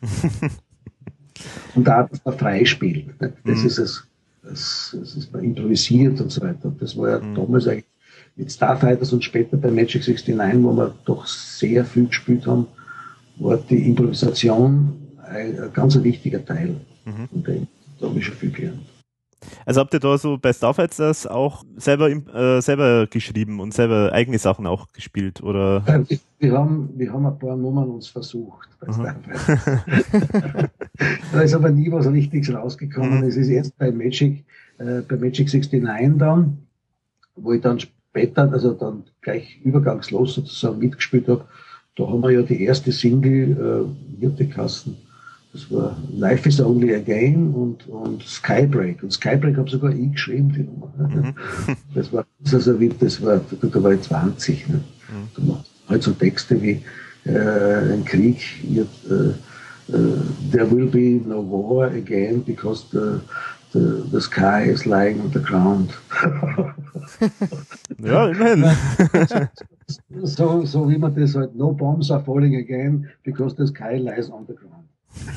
und 1.74 1.86
da 1.86 1.98
hat 1.98 2.10
man 2.24 2.38
freispielt. 2.38 3.06
Das 3.18 3.60
mhm. 3.60 3.66
ist 3.66 3.78
es. 3.78 4.06
Das, 4.42 4.94
das 5.00 5.16
ist 5.16 5.32
man 5.32 5.42
improvisiert 5.42 6.20
und 6.20 6.30
so 6.30 6.42
weiter. 6.42 6.72
Das 6.78 6.96
war 6.96 7.10
ja 7.10 7.18
mhm. 7.18 7.34
damals 7.34 7.66
eigentlich 7.66 7.86
mit 8.36 8.52
Starfighters 8.52 9.12
und 9.12 9.24
später 9.24 9.56
bei 9.56 9.70
Magic 9.70 10.06
69, 10.06 10.62
wo 10.62 10.72
wir 10.76 10.94
doch 11.04 11.26
sehr 11.26 11.84
viel 11.84 12.08
gespielt 12.08 12.46
haben, 12.46 12.66
war 13.36 13.56
die 13.56 13.88
Improvisation 13.88 14.92
ein, 15.26 15.58
ein 15.58 15.72
ganz 15.72 16.00
wichtiger 16.02 16.44
Teil. 16.44 16.76
Mhm. 17.04 17.28
Und 17.30 17.48
da 17.48 18.06
habe 18.06 18.18
ich 18.18 18.26
schon 18.26 18.36
viel 18.36 18.50
gelernt. 18.50 18.80
Also 19.66 19.80
habt 19.80 19.94
ihr 19.94 20.00
da 20.00 20.18
so 20.18 20.38
bei 20.38 20.52
Starfighters 20.52 21.26
auch 21.26 21.64
selber, 21.76 22.10
äh, 22.10 22.60
selber 22.60 23.06
geschrieben 23.06 23.60
und 23.60 23.74
selber 23.74 24.12
eigene 24.12 24.38
Sachen 24.38 24.66
auch 24.66 24.92
gespielt? 24.92 25.42
Oder? 25.42 25.84
Wir, 26.38 26.52
haben, 26.52 26.90
wir 26.96 27.12
haben 27.12 27.26
ein 27.26 27.38
paar 27.38 27.56
Nummern 27.56 27.90
uns 27.90 28.08
versucht 28.08 28.68
bei 28.80 28.92
Starfighters. 28.92 30.70
da 31.32 31.40
ist 31.40 31.54
aber 31.54 31.70
nie 31.70 31.90
was 31.90 32.10
Richtiges 32.10 32.52
rausgekommen. 32.54 33.20
Mhm. 33.20 33.26
Es 33.26 33.36
ist 33.36 33.48
erst 33.48 33.76
bei 33.78 33.90
Magic, 33.90 34.44
äh, 34.78 35.00
bei 35.00 35.16
Magic 35.16 35.48
69 35.52 36.18
dann, 36.18 36.58
wo 37.36 37.52
ich 37.52 37.62
dann 37.62 37.80
später, 37.80 38.50
also 38.52 38.72
dann 38.72 39.04
gleich 39.22 39.60
übergangslos 39.64 40.34
sozusagen 40.34 40.78
mitgespielt 40.78 41.28
habe. 41.28 41.46
Da 41.96 42.06
haben 42.08 42.22
wir 42.22 42.30
ja 42.30 42.42
die 42.42 42.62
erste 42.62 42.92
Single, 42.92 43.52
äh, 43.52 44.20
Wirtekassen, 44.20 44.96
das 45.54 45.70
war 45.70 45.96
Life 46.12 46.48
is 46.48 46.60
Only 46.60 46.94
a 46.94 46.98
Game 46.98 47.54
und, 47.54 47.86
und 47.86 48.24
Skybreak. 48.24 49.04
Und 49.04 49.12
Skybreak 49.12 49.56
habe 49.56 49.70
sogar 49.70 49.92
ich 49.92 50.10
geschrieben, 50.10 50.52
die 50.52 50.64
Nummer. 50.64 50.92
Mhm. 50.98 51.34
Das 51.94 52.12
war, 52.12 52.26
also 52.52 52.80
wie, 52.80 52.88
das 52.88 53.22
war, 53.22 53.40
da 53.62 53.82
war 53.82 53.92
ich 53.92 54.02
20. 54.02 54.68
Ne? 54.68 54.74
Mhm. 54.74 55.28
Da 55.36 55.42
macht 55.52 55.66
halt 55.88 56.02
so 56.02 56.10
Texte 56.10 56.60
wie 56.60 56.82
äh, 57.24 57.92
ein 57.92 58.04
Krieg, 58.04 58.40
ihr, 58.64 58.82
äh, 59.08 59.94
uh, 59.94 60.22
there 60.50 60.66
will 60.66 60.86
be 60.86 61.20
no 61.24 61.40
war 61.40 61.86
again 61.86 62.42
because 62.42 62.84
the, 62.90 63.20
the, 63.72 64.02
the 64.10 64.20
sky 64.20 64.62
is 64.62 64.86
lying 64.86 65.20
on 65.20 65.30
the 65.30 65.40
ground. 65.40 65.92
ja, 68.02 68.26
immerhin. 68.26 68.64
so, 70.24 70.64
so 70.64 70.88
wie 70.88 70.98
man 70.98 71.14
das 71.14 71.36
halt, 71.36 71.54
no 71.54 71.70
bombs 71.70 72.10
are 72.10 72.24
falling 72.24 72.56
again 72.56 73.08
because 73.22 73.54
the 73.56 73.66
sky 73.68 73.98
lies 73.98 74.28
on 74.30 74.46
the 74.48 74.54
ground. 74.54 74.73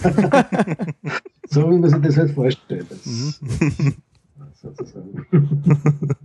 so 1.50 1.70
wie 1.70 1.78
man 1.78 1.90
sich 1.90 2.02
das 2.02 2.18
halt 2.18 2.32
vorstellt. 2.32 2.86
Das, 2.90 3.06
mhm. 3.06 3.94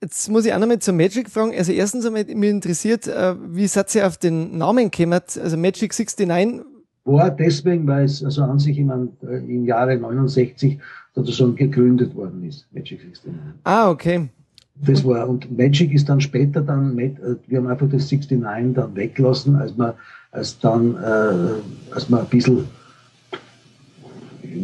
Jetzt 0.00 0.28
muss 0.30 0.44
ich 0.44 0.52
auch 0.52 0.58
nochmal 0.58 0.78
zur 0.78 0.94
Magic 0.94 1.30
fragen. 1.30 1.52
Also 1.56 1.72
erstens 1.72 2.04
einmal, 2.04 2.24
mich 2.24 2.50
interessiert, 2.50 3.06
äh, 3.06 3.34
wie 3.48 3.66
seid 3.66 3.94
ihr 3.94 4.06
auf 4.06 4.18
den 4.18 4.58
Namen 4.58 4.90
gekommen? 4.90 5.14
Also 5.14 5.56
Magic 5.56 5.92
69? 5.98 6.64
War 7.04 7.30
deswegen, 7.30 7.86
weil 7.86 8.04
es 8.04 8.22
also 8.22 8.42
an 8.42 8.58
sich 8.58 8.78
im, 8.78 9.10
im 9.22 9.64
Jahre 9.64 9.96
69 9.96 10.78
sozusagen 11.14 11.54
gegründet 11.54 12.14
worden 12.14 12.44
ist, 12.44 12.66
Magic 12.72 12.98
69. 12.98 13.32
Ah, 13.64 13.90
okay. 13.90 14.28
Das 14.74 15.04
war, 15.04 15.28
und 15.28 15.56
Magic 15.56 15.92
ist 15.94 16.08
dann 16.08 16.20
später 16.20 16.60
dann, 16.60 16.98
äh, 16.98 17.14
wir 17.46 17.58
haben 17.58 17.68
einfach 17.68 17.88
das 17.88 18.10
69 18.10 18.74
dann 18.74 18.94
weggelassen, 18.94 19.56
als 19.56 19.76
man, 19.76 19.94
als 20.32 20.58
dann, 20.58 20.96
äh, 20.96 21.92
als 21.94 22.10
man 22.10 22.20
ein 22.20 22.26
bisschen, 22.26 22.66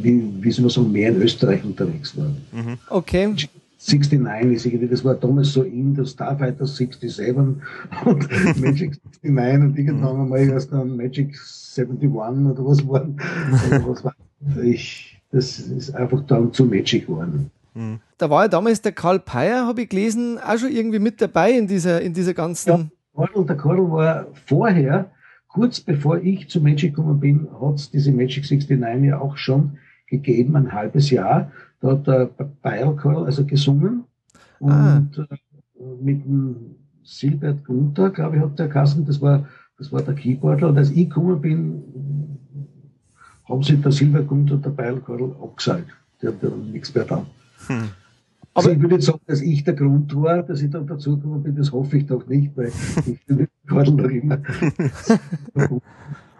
wie, 0.02 0.22
wie 0.40 0.50
soll 0.50 0.62
man 0.62 0.70
sagen, 0.70 0.92
mehr 0.92 1.10
in 1.10 1.22
Österreich 1.22 1.64
unterwegs 1.64 2.16
war. 2.16 2.26
Mhm. 2.52 2.78
Okay. 2.88 3.34
69 3.84 4.52
ist 4.52 4.66
irgendwie, 4.66 4.88
das 4.88 5.04
war 5.04 5.14
damals 5.14 5.52
so 5.52 5.62
in 5.62 5.94
der 5.94 6.04
Starfighter 6.04 6.66
67 6.66 7.36
und 7.36 7.60
Magic 8.60 8.98
69 9.22 9.62
und 9.62 9.78
irgendwann 9.78 10.20
einmal 10.20 10.48
erst 10.48 10.72
dann 10.72 10.96
Magic 10.96 11.36
71 11.76 12.10
oder 12.10 12.64
was 12.64 12.86
war. 12.86 13.08
Also 13.52 13.88
was 13.88 14.04
war 14.04 14.14
ich, 14.62 15.20
das 15.32 15.58
ist 15.58 15.94
einfach 15.94 16.24
dann 16.26 16.52
zu 16.52 16.64
Magic 16.64 17.06
geworden. 17.06 17.50
Hm. 17.74 17.98
Da 18.18 18.30
war 18.30 18.42
ja 18.42 18.48
damals 18.48 18.82
der 18.82 18.92
Karl 18.92 19.18
Peyer, 19.18 19.66
habe 19.66 19.82
ich 19.82 19.88
gelesen, 19.88 20.38
auch 20.38 20.58
schon 20.58 20.70
irgendwie 20.70 20.98
mit 20.98 21.20
dabei 21.20 21.52
in 21.52 21.66
dieser, 21.66 22.00
in 22.02 22.12
dieser 22.12 22.34
ganzen. 22.34 22.90
Ja, 23.16 23.26
der 23.42 23.56
Karl 23.56 23.90
war 23.90 24.26
vorher, 24.46 25.10
kurz 25.52 25.80
bevor 25.80 26.18
ich 26.18 26.48
zu 26.48 26.60
Magic 26.60 26.94
gekommen 26.94 27.20
bin, 27.20 27.48
hat 27.60 27.74
es 27.74 27.90
diese 27.90 28.12
Magic 28.12 28.44
69 28.50 29.04
ja 29.04 29.20
auch 29.20 29.36
schon 29.36 29.78
gegeben, 30.06 30.56
ein 30.56 30.72
halbes 30.72 31.10
Jahr. 31.10 31.52
Da 31.80 31.92
hat 31.92 32.06
der 32.06 32.26
Bayerchor 32.62 33.26
also 33.26 33.44
gesungen 33.44 34.04
ah. 34.60 34.96
und 34.96 35.18
ah. 35.18 35.36
mit 36.00 36.24
dem 36.24 36.56
Silbert 37.02 37.64
Gunther, 37.64 38.10
glaube 38.10 38.36
ich, 38.36 38.42
hat 38.42 38.58
der 38.58 38.68
Kassen, 38.68 39.04
das 39.04 39.20
war, 39.20 39.48
das 39.76 39.92
war 39.92 40.02
der 40.02 40.14
Keyboarder. 40.14 40.68
Und 40.68 40.78
als 40.78 40.90
ich 40.90 41.08
gekommen 41.08 41.40
bin, 41.40 41.82
haben 43.44 43.62
sie 43.62 43.76
der 43.76 43.92
Silbert 43.92 44.28
Gunther 44.28 44.54
und 44.54 44.64
der 44.64 44.70
Bayerchor 44.70 45.36
abgesagt. 45.42 45.90
Die 46.20 46.28
haben 46.28 46.38
dann 46.40 46.70
nichts 46.70 46.94
mehr 46.94 47.04
da. 47.04 47.26
Hm. 47.66 47.88
Also 48.54 48.70
ich 48.70 48.80
würde 48.80 48.96
nicht 48.96 49.06
sagen, 49.06 49.20
dass 49.26 49.40
ich 49.40 49.64
der 49.64 49.74
Grund 49.74 50.14
war, 50.14 50.42
dass 50.42 50.60
ich 50.60 50.70
dann 50.70 50.86
dazugekommen 50.86 51.42
bin, 51.42 51.56
das 51.56 51.72
hoffe 51.72 51.96
ich 51.96 52.06
doch 52.06 52.26
nicht, 52.26 52.56
weil 52.56 52.70
ich 53.06 53.24
bin 53.26 53.48
den 53.62 53.68
Kordel 53.68 53.94
noch 53.94 54.10
immer. 54.10 54.42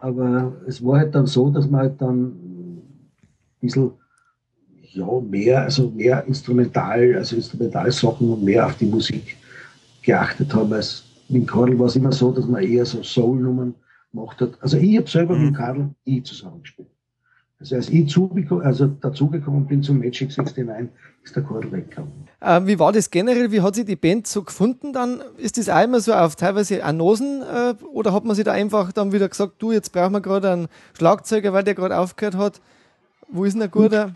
Aber 0.01 0.53
es 0.67 0.85
war 0.85 0.99
halt 0.99 1.15
dann 1.15 1.27
so, 1.27 1.51
dass 1.51 1.69
man 1.71 1.83
halt 1.83 2.01
dann 2.01 2.27
ein 2.27 2.83
bisschen 3.61 3.93
ja, 4.93 5.07
mehr, 5.21 5.63
also 5.63 5.91
mehr 5.91 6.25
instrumental, 6.27 7.15
also 7.17 7.37
Instrumentalsachen 7.37 8.31
und 8.31 8.43
mehr 8.43 8.67
auf 8.67 8.77
die 8.77 8.87
Musik 8.87 9.37
geachtet 10.03 10.53
haben. 10.55 10.73
Als 10.73 11.05
mit 11.29 11.49
Karl 11.49 11.79
war 11.79 11.87
es 11.87 11.97
immer 11.97 12.13
so, 12.13 12.33
dass 12.33 12.47
man 12.47 12.63
eher 12.63 12.85
so 12.85 13.03
Soul-Nummern 13.03 13.75
gemacht 14.11 14.41
hat. 14.41 14.51
Also 14.61 14.77
ich 14.77 14.97
habe 14.99 15.09
selber 15.09 15.37
mhm. 15.37 15.47
mit 15.47 15.57
Karl 15.57 15.91
I 16.07 16.23
zusammengespielt. 16.23 16.89
Also 17.63 17.77
als 17.77 17.91
ich 17.91 18.17
also 18.17 18.87
dazugekommen 18.89 19.67
bin 19.67 19.85
zum 19.85 20.01
Magic 20.01 20.37
69, 20.37 20.89
ist 21.23 21.37
der 21.37 21.45
Karl 21.45 21.71
weggekommen. 21.71 22.11
Ähm, 22.41 22.67
wie 22.67 22.77
war 22.81 22.91
das 22.91 23.09
generell? 23.09 23.53
Wie 23.53 23.61
hat 23.61 23.77
sich 23.77 23.85
die 23.85 23.95
Band 23.95 24.27
so 24.27 24.43
gefunden 24.43 24.93
dann? 24.93 25.21
Ist 25.39 25.59
das 25.59 25.69
einmal 25.69 26.01
so 26.01 26.13
auf 26.13 26.35
teilweise 26.35 26.83
Anosen 26.83 27.43
äh, 27.43 27.75
oder 27.95 28.13
hat 28.13 28.25
man 28.25 28.35
sich 28.35 28.45
da 28.45 28.51
einfach 28.51 28.91
dann 28.91 29.13
wieder 29.13 29.29
gesagt, 29.29 29.63
du, 29.63 29.71
jetzt 29.71 29.93
brauchen 29.93 30.13
wir 30.13 30.21
gerade 30.21 30.51
einen 30.51 30.67
Schlagzeuger, 30.99 31.53
weil 31.53 31.63
der 31.63 31.77
gerade 31.77 31.97
aufgehört 31.97 32.37
hat? 32.37 32.61
Wo 33.29 33.45
ist 33.45 33.55
denn 33.55 33.63
ein 33.63 33.71
guter? 33.71 34.11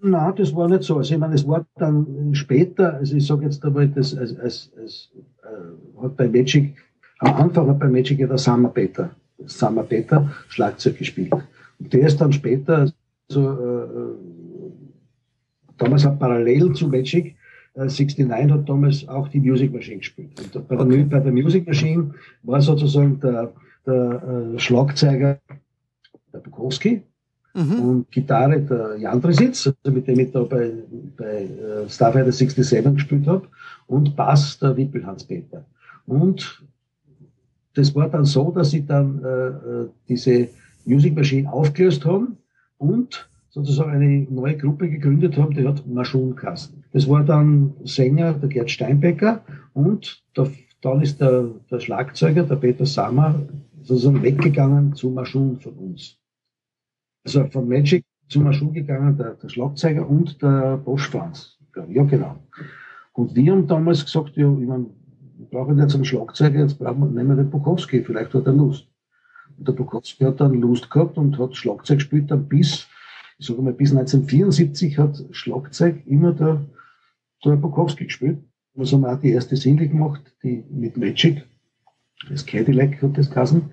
Nein, 0.00 0.32
das 0.36 0.52
war 0.56 0.68
nicht 0.68 0.82
so. 0.82 0.96
Also 0.96 1.14
ich 1.14 1.20
meine, 1.20 1.36
es 1.36 1.46
war 1.46 1.66
dann 1.76 2.30
später, 2.32 2.94
also 2.94 3.14
ich 3.14 3.24
sage 3.24 3.44
jetzt 3.44 3.64
einmal, 3.64 3.86
das 3.86 4.16
als, 4.16 4.36
als, 4.40 4.72
als 4.76 5.10
äh, 5.44 6.02
hat 6.02 6.16
bei 6.16 6.26
Magic, 6.26 6.74
am 7.20 7.34
Anfang 7.36 7.68
hat 7.68 7.78
bei 7.78 7.86
Magic 7.86 8.18
ja 8.18 8.26
der 8.26 8.38
Summer 8.38 8.70
Peter, 8.70 9.10
Summer 9.46 9.84
Peter 9.84 10.28
Schlagzeug 10.48 10.98
gespielt. 10.98 11.32
Der 11.78 12.06
ist 12.06 12.20
dann 12.20 12.32
später, 12.32 12.92
also, 13.28 13.50
äh, 13.50 14.14
damals 15.76 16.04
hat 16.04 16.18
parallel 16.18 16.72
zu 16.72 16.88
Magic, 16.88 17.36
äh, 17.74 17.88
69 17.88 18.50
hat 18.50 18.68
damals 18.68 19.08
auch 19.08 19.28
die 19.28 19.40
Music 19.40 19.72
Machine 19.72 19.98
gespielt. 19.98 20.40
Und 20.40 20.68
bei, 20.68 20.78
okay. 20.78 20.96
der, 20.96 21.04
bei 21.04 21.20
der 21.20 21.32
Music 21.32 21.66
Machine 21.66 22.14
war 22.42 22.60
sozusagen 22.60 23.20
der, 23.20 23.52
der 23.86 24.52
äh, 24.54 24.58
Schlagzeuger 24.58 25.38
der 26.32 26.38
Bukowski, 26.40 27.02
Mhm. 27.58 27.80
Und 27.80 28.10
Gitarre 28.12 28.60
der 28.60 28.96
Jan 28.98 29.20
Dresitz, 29.20 29.66
also 29.66 29.94
mit 29.94 30.06
dem 30.06 30.20
ich 30.20 30.30
da 30.30 30.42
bei, 30.42 30.70
bei 31.16 31.44
uh, 31.44 31.88
Starfighter 31.88 32.30
67 32.30 32.94
gespielt 32.94 33.26
habe, 33.26 33.48
und 33.86 34.14
Bass 34.14 34.58
der 34.58 34.76
Wippelhans-Peter. 34.76 35.64
Und 36.06 36.62
das 37.74 37.94
war 37.94 38.08
dann 38.08 38.24
so, 38.24 38.52
dass 38.52 38.70
sie 38.70 38.86
dann 38.86 39.24
äh, 39.24 39.86
diese 40.08 40.48
Music 40.88 41.14
Machine 41.14 41.52
aufgelöst 41.52 42.04
haben 42.04 42.38
und 42.78 43.28
sozusagen 43.50 43.92
eine 43.92 44.26
neue 44.30 44.56
Gruppe 44.56 44.88
gegründet 44.88 45.36
haben, 45.36 45.54
die 45.54 45.66
hat 45.66 45.86
Maschunkasten. 45.86 46.84
Das 46.92 47.08
war 47.08 47.24
dann 47.24 47.74
Sänger, 47.84 48.34
der 48.34 48.48
Gerd 48.48 48.70
Steinbecker 48.70 49.42
und 49.74 50.22
der, 50.36 50.50
dann 50.80 51.02
ist 51.02 51.20
der, 51.20 51.48
der 51.70 51.80
Schlagzeuger, 51.80 52.44
der 52.44 52.56
Peter 52.56 52.86
Sammer, 52.86 53.40
sozusagen 53.82 54.22
weggegangen 54.22 54.94
zu 54.94 55.10
Maschun 55.10 55.58
von 55.60 55.72
uns 55.74 56.18
also 57.28 57.44
von 57.50 57.68
Magic 57.68 58.04
zum 58.28 58.44
Maschul 58.44 58.72
gegangen, 58.72 59.16
der, 59.16 59.34
der 59.34 59.48
Schlagzeuger 59.48 60.08
und 60.08 60.40
der 60.42 60.78
Bosch 60.78 61.08
Franz. 61.08 61.58
Ja, 61.88 62.02
genau. 62.04 62.36
Und 63.12 63.34
wir 63.34 63.52
haben 63.52 63.66
damals 63.66 64.04
gesagt, 64.04 64.36
ja, 64.36 64.50
ich 64.50 64.66
meine, 64.66 64.86
wir 65.36 65.46
brauchen 65.46 65.78
jetzt 65.78 65.94
einen 65.94 66.04
Schlagzeuger, 66.04 66.60
jetzt 66.60 66.78
brauchen 66.78 67.00
wir, 67.00 67.06
nehmen 67.06 67.36
wir 67.36 67.44
den 67.44 67.50
Bukowski, 67.50 68.02
vielleicht 68.02 68.34
hat 68.34 68.46
er 68.46 68.52
Lust. 68.52 68.88
Und 69.58 69.68
der 69.68 69.72
Bukowski 69.72 70.24
hat 70.24 70.40
dann 70.40 70.60
Lust 70.60 70.90
gehabt 70.90 71.18
und 71.18 71.38
hat 71.38 71.56
Schlagzeug 71.56 71.98
gespielt, 71.98 72.30
dann 72.30 72.48
bis, 72.48 72.86
ich 73.38 73.46
sage 73.46 73.60
mal, 73.62 73.72
bis 73.72 73.90
1974 73.90 74.98
hat 74.98 75.24
Schlagzeug 75.30 76.06
immer 76.06 76.32
der, 76.32 76.64
der 77.44 77.56
Bukowski 77.56 78.04
gespielt. 78.04 78.38
Was 78.74 78.92
haben 78.92 79.00
wir 79.00 79.12
auch 79.12 79.20
die 79.20 79.30
erste 79.30 79.56
Single 79.56 79.88
gemacht, 79.88 80.22
die 80.42 80.64
mit 80.70 80.96
Magic, 80.96 81.44
das 82.28 82.44
Cadillac 82.46 83.02
hat 83.02 83.16
das 83.16 83.30
Kassen. 83.30 83.70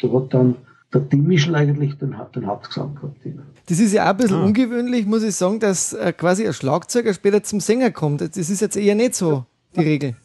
Da 0.00 0.12
hat 0.12 0.34
dann 0.34 0.56
der 0.92 1.08
Tim 1.08 1.24
Michel 1.24 1.54
eigentlich 1.54 1.94
den, 1.98 2.14
den 2.34 2.46
Hauptgesang 2.46 2.94
gehabt. 2.94 3.18
Das 3.66 3.80
ist 3.80 3.92
ja 3.92 4.04
auch 4.04 4.10
ein 4.10 4.16
bisschen 4.16 4.36
ah. 4.36 4.44
ungewöhnlich, 4.44 5.06
muss 5.06 5.22
ich 5.22 5.34
sagen, 5.34 5.58
dass 5.58 5.92
äh, 5.92 6.12
quasi 6.12 6.46
ein 6.46 6.52
Schlagzeuger 6.52 7.14
später 7.14 7.42
zum 7.42 7.60
Sänger 7.60 7.90
kommt. 7.90 8.20
Das 8.20 8.36
ist 8.36 8.60
jetzt 8.60 8.76
eher 8.76 8.94
nicht 8.94 9.14
so 9.14 9.44
die 9.76 9.80
Regel. 9.80 10.16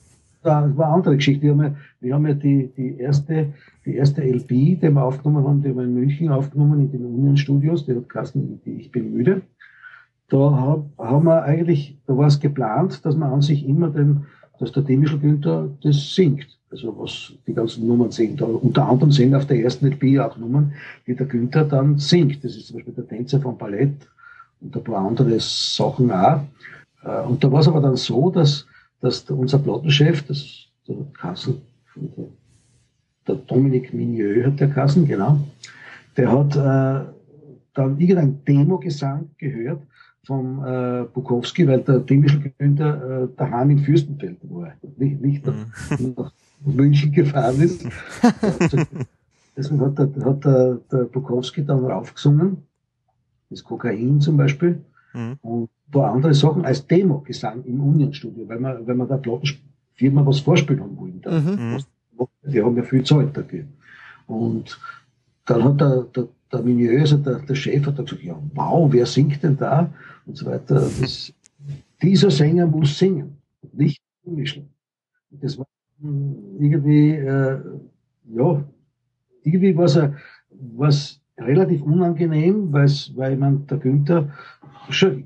Das 0.41 0.77
war 0.77 0.88
eine 0.88 0.96
andere 0.96 1.15
Geschichte. 1.15 1.43
Wir 1.43 1.51
haben 1.51 1.62
ja, 1.63 1.75
wir 2.00 2.13
haben 2.15 2.27
ja 2.27 2.34
die, 2.34 2.72
die, 2.75 2.98
erste, 2.98 3.53
die 3.86 3.96
erste 3.96 4.22
LP, 4.22 4.48
die 4.48 4.81
wir 4.81 5.03
aufgenommen 5.03 5.46
haben, 5.46 5.62
die 5.62 5.69
haben 5.69 5.77
wir 5.77 5.84
in 5.84 5.93
München 5.93 6.29
aufgenommen, 6.29 6.79
in 6.79 6.91
den 6.91 7.05
Union 7.05 7.38
Studios, 7.38 7.86
die 7.86 7.96
hat 7.96 8.10
Kassen, 8.10 8.62
Ich 8.65 8.91
bin 8.91 9.13
müde. 9.13 9.41
Da 10.29 10.84
haben 10.98 11.24
wir 11.25 11.43
eigentlich, 11.43 11.98
da 12.05 12.15
war 12.15 12.27
es 12.27 12.39
geplant, 12.39 13.03
dass 13.03 13.15
man 13.15 13.34
an 13.34 13.41
sich 13.41 13.67
immer 13.67 13.89
den, 13.89 14.25
dass 14.60 14.72
der 14.72 14.84
Demischl 14.84 15.17
Günther 15.17 15.69
das 15.81 16.13
singt 16.13 16.60
also 16.72 16.96
was 16.98 17.34
die 17.48 17.53
ganzen 17.53 17.88
Nummern 17.88 18.12
sind. 18.12 18.41
Unter 18.41 18.88
anderem 18.88 19.12
sind 19.12 19.34
auf 19.34 19.48
der 19.48 19.62
ersten 19.62 19.88
LP 19.88 20.19
auch 20.19 20.38
Nummern, 20.38 20.74
die 21.08 21.15
der 21.15 21.25
Günther 21.25 21.63
dann 21.63 21.98
singt. 21.98 22.43
Das 22.43 22.55
ist 22.55 22.67
zum 22.67 22.77
Beispiel 22.77 22.93
der 22.93 23.08
Tänzer 23.08 23.39
vom 23.39 23.58
Ballett 23.58 23.96
und 24.62 24.75
ein 24.75 24.84
paar 24.84 25.05
andere 25.05 25.39
Sachen 25.39 26.12
auch. 26.12 26.41
Äh, 27.03 27.22
und 27.27 27.43
da 27.43 27.51
war 27.51 27.62
es 27.62 27.67
aber 27.67 27.81
dann 27.81 27.96
so, 27.96 28.29
dass, 28.29 28.67
dass 29.01 29.21
unser 29.29 29.59
Plattenchef, 29.59 30.23
das, 30.27 30.67
der 30.87 30.95
Kassel, 31.13 31.61
der, 31.95 32.25
der 33.27 33.35
Dominik 33.35 33.93
Migneux 33.93 34.45
hat 34.45 34.59
der 34.59 34.69
Kassen, 34.69 35.07
genau, 35.07 35.39
der 36.17 36.31
hat 36.31 36.55
äh, 36.55 37.11
dann 37.73 37.99
irgendein 37.99 38.43
Demo-Gesang 38.45 39.29
gehört 39.37 39.81
vom 40.25 40.63
äh, 40.65 41.05
Bukowski, 41.13 41.67
weil 41.67 41.81
der 41.81 41.99
Demischl 41.99 42.51
Günther 42.57 43.23
äh, 43.23 43.27
daheim 43.37 43.71
in 43.71 43.79
Fürstenfeld 43.79 44.37
war. 44.43 44.73
Nicht, 44.97 45.21
nicht 45.21 45.45
mhm. 45.45 46.13
nach, 46.17 46.31
München 46.65 47.11
gefahren 47.11 47.61
ist. 47.61 47.85
Deswegen 49.55 49.81
hat, 49.81 49.97
der, 49.97 50.25
hat 50.25 50.43
der, 50.43 50.75
der 50.91 51.03
Bukowski 51.05 51.65
dann 51.65 51.85
raufgesungen, 51.85 52.57
das 53.49 53.63
Kokain 53.63 54.19
zum 54.19 54.37
Beispiel, 54.37 54.83
mhm. 55.13 55.37
und 55.41 55.63
ein 55.63 55.91
paar 55.91 56.13
andere 56.13 56.33
Sachen 56.33 56.65
als 56.65 56.85
Demo-Gesang 56.85 57.63
im 57.65 57.81
Union-Studio, 57.81 58.47
weil 58.47 58.59
man, 58.59 58.85
weil 58.85 58.95
man 58.95 59.07
der 59.07 59.17
Plattenfirma 59.17 60.25
was 60.25 60.39
vorspielen 60.39 60.81
haben 60.81 60.97
wollen. 60.97 61.21
Mhm. 61.25 61.83
Die 62.43 62.61
haben 62.61 62.75
ja 62.75 62.83
viel 62.83 63.03
Zeit 63.03 63.35
dafür. 63.35 63.63
Und 64.27 64.79
dann 65.45 65.63
hat 65.63 65.81
der, 65.81 66.03
der, 66.15 66.27
der 66.51 66.61
Minieux, 66.61 67.01
also 67.01 67.17
der, 67.17 67.39
der 67.39 67.55
Chef, 67.55 67.85
hat 67.85 67.97
gesagt, 67.97 68.23
ja, 68.23 68.37
wow, 68.53 68.91
wer 68.91 69.05
singt 69.05 69.41
denn 69.41 69.57
da? 69.57 69.89
Und 70.25 70.37
so 70.37 70.45
weiter. 70.45 70.75
Das 70.75 71.33
dieser 72.01 72.31
Sänger 72.31 72.67
muss 72.67 72.97
singen, 72.97 73.37
nicht 73.73 74.01
mischen. 74.23 74.69
Das 75.31 75.57
war 75.57 75.67
irgendwie, 76.59 77.11
äh, 77.11 77.59
ja, 78.35 78.63
irgendwie 79.43 79.75
war 79.75 79.85
es 79.85 79.99
was 80.51 81.21
relativ 81.37 81.81
unangenehm, 81.83 82.71
weil 82.71 83.37
man 83.37 83.65
der 83.67 83.77
Günther 83.77 84.29
schon, 84.89 85.24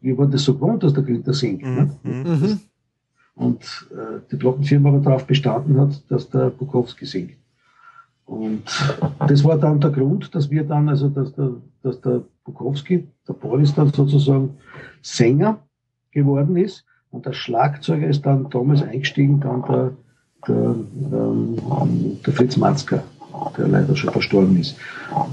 wir 0.00 0.18
waren 0.18 0.30
das 0.30 0.44
so 0.44 0.54
gewohnt, 0.54 0.82
dass 0.82 0.92
der 0.92 1.02
Günther 1.02 1.32
singt. 1.32 1.62
Ne? 1.62 1.90
Mhm. 2.02 2.10
Ne? 2.22 2.36
Mhm. 2.36 2.60
Und 3.36 3.88
äh, 3.90 4.20
die 4.30 4.38
Glockenfirma 4.38 4.90
aber 4.90 5.00
darauf 5.00 5.26
bestanden 5.26 5.80
hat, 5.80 6.02
dass 6.08 6.30
der 6.30 6.50
Bukowski 6.50 7.04
singt. 7.04 7.36
Und 8.26 8.62
das 9.26 9.44
war 9.44 9.58
dann 9.58 9.80
der 9.80 9.90
Grund, 9.90 10.34
dass 10.34 10.50
wir 10.50 10.64
dann, 10.64 10.88
also 10.88 11.08
dass 11.08 11.34
der, 11.34 11.50
dass 11.82 12.00
der 12.00 12.22
Bukowski, 12.44 13.06
der 13.28 13.34
Boris 13.34 13.74
dann 13.74 13.92
sozusagen 13.92 14.56
Sänger 15.02 15.58
geworden 16.10 16.56
ist 16.56 16.84
und 17.10 17.26
der 17.26 17.32
Schlagzeuger 17.32 18.06
ist 18.06 18.24
dann 18.24 18.48
damals 18.50 18.82
eingestiegen, 18.82 19.40
dann 19.40 19.62
der, 19.62 19.92
der, 20.48 20.74
ähm, 21.12 22.18
der 22.24 22.32
Fritz 22.32 22.56
Matzka, 22.56 23.02
der 23.56 23.68
leider 23.68 23.96
schon 23.96 24.12
verstorben 24.12 24.58
ist. 24.58 24.76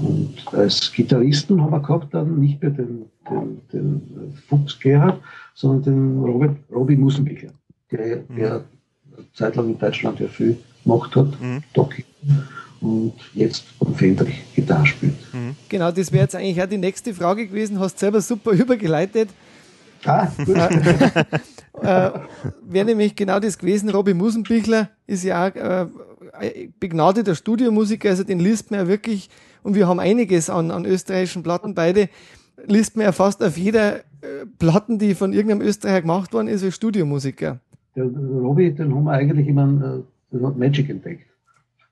Und 0.00 0.34
als 0.52 0.92
Gitarristen 0.92 1.60
haben 1.60 1.72
wir 1.72 1.80
gehabt 1.80 2.12
dann 2.14 2.38
nicht 2.38 2.62
mehr 2.62 2.70
den, 2.70 3.06
den, 3.30 3.60
den 3.72 4.34
Fuchs 4.48 4.78
Gerhard, 4.78 5.20
sondern 5.54 5.82
den 5.82 6.24
Robert, 6.24 6.56
Robbie 6.72 6.96
Musenbicher, 6.96 7.48
der, 7.90 8.16
der 8.36 8.58
mhm. 8.58 9.24
zeitlang 9.34 9.68
in 9.70 9.78
Deutschland 9.78 10.20
ja 10.20 10.28
viel 10.28 10.58
gemacht 10.84 11.14
hat, 11.16 11.40
mhm. 11.40 11.62
Doki 11.72 12.04
und 12.82 13.12
jetzt 13.32 13.64
am 13.80 13.94
Fender 13.94 14.26
Gitarre 14.54 14.86
spielt. 14.86 15.14
Mhm. 15.32 15.54
Genau, 15.68 15.90
das 15.90 16.12
wäre 16.12 16.24
jetzt 16.24 16.34
eigentlich 16.34 16.60
auch 16.62 16.68
die 16.68 16.78
nächste 16.78 17.14
Frage 17.14 17.46
gewesen. 17.46 17.78
Hast 17.78 17.98
selber 17.98 18.20
super 18.20 18.50
übergeleitet. 18.52 19.30
Ah, 20.04 20.26
gut. 20.44 20.56
äh, 21.82 22.10
wäre 22.62 22.84
nämlich 22.84 23.14
genau 23.14 23.38
das 23.38 23.56
gewesen. 23.56 23.88
Robby 23.88 24.14
Musenbichler 24.14 24.90
ist 25.06 25.22
ja 25.22 25.46
auch 25.46 25.54
äh, 25.54 25.86
begnadeter 26.80 27.34
Studiomusiker, 27.34 28.10
also 28.10 28.24
den 28.24 28.40
liest 28.40 28.70
man 28.70 28.80
ja 28.80 28.88
wirklich, 28.88 29.28
und 29.62 29.74
wir 29.74 29.86
haben 29.86 30.00
einiges 30.00 30.50
an, 30.50 30.70
an 30.70 30.84
österreichischen 30.84 31.42
Platten 31.42 31.74
beide, 31.74 32.08
liest 32.66 32.96
man 32.96 33.04
ja 33.04 33.12
fast 33.12 33.42
auf 33.42 33.56
jeder 33.56 33.96
äh, 33.96 34.46
Platten, 34.58 34.98
die 34.98 35.14
von 35.14 35.32
irgendeinem 35.32 35.66
Österreicher 35.66 36.02
gemacht 36.02 36.32
worden 36.32 36.48
ist, 36.48 36.64
als 36.64 36.74
Studiomusiker. 36.74 37.60
Der 37.94 38.04
Robby, 38.04 38.72
den 38.72 38.94
haben 38.94 39.04
wir 39.04 39.12
eigentlich 39.12 39.48
immer, 39.48 40.02
äh, 40.32 40.34
den 40.34 40.46
hat 40.46 40.56
Magic 40.56 40.88
entdeckt. 40.88 41.26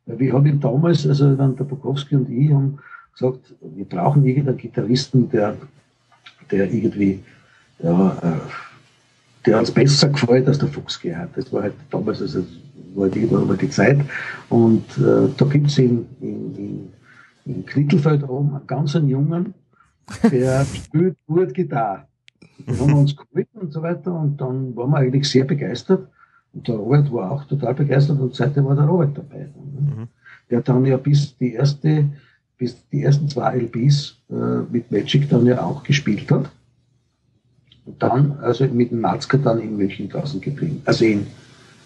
Wir 0.07 0.33
haben 0.33 0.47
ihn 0.47 0.61
damals, 0.61 1.07
also 1.07 1.35
dann 1.37 1.57
der 1.57 1.65
Bukowski 1.65 2.17
und 2.17 2.31
ich 2.31 2.51
haben 2.51 2.79
gesagt, 3.13 3.55
wir 3.61 3.85
brauchen 3.85 4.25
irgendeinen 4.25 4.57
Gitarristen, 4.57 5.29
der, 5.31 5.57
der 6.51 6.73
irgendwie, 6.73 7.21
ja, 7.83 8.19
äh, 8.23 9.47
der 9.47 9.59
uns 9.59 9.71
besser 9.71 10.09
gefällt 10.09 10.49
als 10.49 10.59
der 10.59 10.69
Fuchs 10.69 11.01
gehabt. 11.01 11.37
Das 11.37 11.53
war 11.53 11.63
halt 11.63 11.75
damals, 11.91 12.21
also 12.21 12.45
war 12.95 13.07
irgendwann 13.07 13.47
mal 13.47 13.57
die 13.57 13.71
Zeit. 13.71 14.01
Und 14.49 14.85
äh, 14.99 15.29
da 15.37 15.45
gibt 15.47 15.69
es 15.69 15.79
in, 15.79 16.07
in, 16.21 16.55
in, 16.57 16.93
in 17.47 17.67
Knittelfeld 17.67 18.29
oben 18.29 18.55
einen 18.55 18.67
ganz 18.67 18.95
Jungen, 18.95 19.55
der 20.31 20.65
spielt 20.75 21.17
gut 21.27 21.55
Gitarre. 21.55 22.05
Wir 22.67 22.79
haben 22.79 22.95
uns 22.95 23.17
geholt 23.17 23.49
und 23.55 23.73
so 23.73 23.83
weiter 23.83 24.13
und 24.13 24.41
dann 24.41 24.77
waren 24.77 24.91
wir 24.91 24.99
eigentlich 24.99 25.29
sehr 25.29 25.45
begeistert. 25.45 26.09
Und 26.53 26.67
der 26.67 26.77
Robert 26.77 27.13
war 27.13 27.31
auch 27.31 27.45
total 27.45 27.75
begeistert 27.75 28.19
und 28.21 28.35
seitdem 28.35 28.67
war 28.67 28.75
der 28.75 28.85
Robert 28.85 29.17
dabei. 29.17 29.49
Mhm. 29.55 30.09
Der 30.51 30.61
dann 30.61 30.85
ja 30.85 30.97
bis 30.97 31.37
die 31.39 31.55
erste, 31.55 32.07
bis 32.59 32.77
die 32.91 33.03
ersten 33.03 33.29
zwei 33.29 33.57
LBs 33.57 34.17
äh, 34.31 34.63
mit 34.71 34.91
Magic 34.91 35.29
dann 35.29 35.47
ja 35.47 35.63
auch 35.63 35.83
gespielt 35.85 36.31
hat. 36.31 36.51
Und 37.87 38.03
dann, 38.03 38.33
also 38.41 38.67
mit 38.67 38.91
dem 38.91 39.01
Matzka 39.01 39.39
dann 39.39 39.61
in 39.61 39.77
München 39.77 40.09
draußen 40.09 40.41
geblieben. 40.41 40.83
Also 40.85 41.05
in 41.05 41.27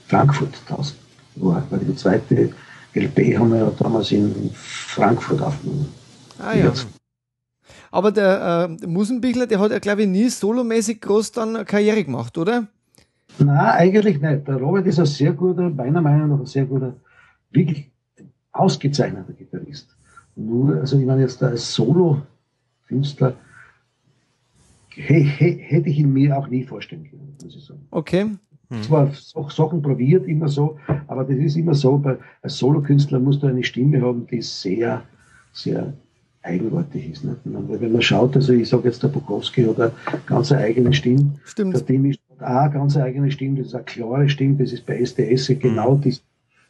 Frankfurt 0.06 0.54
draußen. 0.68 0.96
War, 1.36 1.66
weil 1.70 1.80
die 1.80 1.96
zweite 1.96 2.50
LP 2.94 3.38
haben 3.38 3.50
wir 3.50 3.58
ja 3.58 3.72
damals 3.78 4.12
in 4.12 4.50
Frankfurt 4.54 5.42
aufgenommen. 5.42 5.92
Ah 6.38 6.54
ja. 6.54 6.72
Aber 7.90 8.12
der 8.12 8.68
äh, 8.80 8.86
Musenbichler, 8.86 9.46
der 9.46 9.60
hat 9.60 9.70
ja, 9.70 9.78
glaube 9.78 10.02
ich, 10.02 10.08
nie 10.08 10.28
solomäßig 10.28 11.00
groß 11.00 11.32
dann 11.32 11.56
eine 11.56 11.64
Karriere 11.64 12.04
gemacht, 12.04 12.36
oder? 12.38 12.68
Nein, 13.38 13.58
eigentlich 13.58 14.20
nicht. 14.20 14.46
Der 14.46 14.56
Robert 14.56 14.86
ist 14.86 14.98
ein 14.98 15.06
sehr 15.06 15.32
guter, 15.32 15.70
meiner 15.70 16.00
Meinung 16.00 16.30
nach 16.30 16.40
ein 16.40 16.46
sehr 16.46 16.66
guter, 16.66 16.94
wirklich 17.50 17.90
ausgezeichneter 18.52 19.32
Gitarrist. 19.32 19.96
Nur, 20.36 20.76
also 20.76 20.98
ich 20.98 21.06
meine 21.06 21.22
jetzt 21.22 21.42
als 21.42 21.72
Solo-Künstler 21.74 23.34
hätte 24.96 25.88
ich 25.88 25.98
ihn 25.98 26.12
mir 26.12 26.36
auch 26.36 26.46
nie 26.46 26.64
vorstellen 26.64 27.08
können, 27.10 27.36
muss 27.42 27.56
ich 27.56 27.64
sagen. 27.64 27.86
Okay. 27.90 28.26
Hm. 28.70 28.82
Zwar 28.82 29.10
Sachen 29.50 29.82
probiert, 29.82 30.26
immer 30.26 30.48
so, 30.48 30.78
aber 31.06 31.24
das 31.24 31.36
ist 31.36 31.56
immer 31.56 31.74
so, 31.74 31.98
bei, 31.98 32.16
als 32.42 32.58
Solokünstler 32.58 33.20
musst 33.20 33.42
du 33.42 33.46
eine 33.46 33.64
Stimme 33.64 34.00
haben, 34.00 34.26
die 34.26 34.42
sehr, 34.42 35.02
sehr 35.52 35.92
eigenartig 36.42 37.10
ist. 37.10 37.24
Nicht? 37.24 37.38
Wenn 37.44 37.92
man 37.92 38.02
schaut, 38.02 38.36
also 38.36 38.52
ich 38.52 38.68
sage 38.68 38.88
jetzt 38.88 39.02
der 39.02 39.08
Bukowski 39.08 39.64
hat 39.64 39.80
eine 39.80 39.92
ganz 40.26 40.52
eigene 40.52 40.92
Stimme. 40.92 41.32
Stimmt. 41.44 41.74
Der 41.74 41.86
Tim 41.86 42.04
ist 42.06 42.20
auch 42.38 42.46
eine 42.46 42.72
ganz 42.72 42.96
eigene 42.96 43.30
Stimme, 43.30 43.58
das 43.58 43.68
ist 43.68 43.74
eine 43.74 43.84
klare 43.84 44.28
Stimme, 44.28 44.56
das 44.56 44.72
ist 44.72 44.86
bei 44.86 44.98
SDS 44.98 45.48
genau 45.58 45.96
mhm. 45.96 46.00
die, 46.02 46.16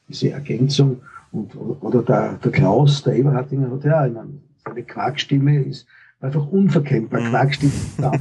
diese 0.08 0.30
Ergänzung. 0.30 1.00
Und, 1.32 1.56
oder 1.56 2.02
der, 2.02 2.34
der 2.34 2.52
Klaus, 2.52 3.02
der 3.02 3.16
Eberhardinger 3.16 3.70
hat 3.70 3.84
ja, 3.84 4.06
ich 4.06 4.12
meine, 4.12 4.30
seine 4.64 4.82
Quarkstimme 4.82 5.62
ist 5.62 5.86
einfach 6.24 6.46
unverkennbar. 6.46 7.20
Mhm. 7.20 7.30
Quarkstimme. 7.30 7.72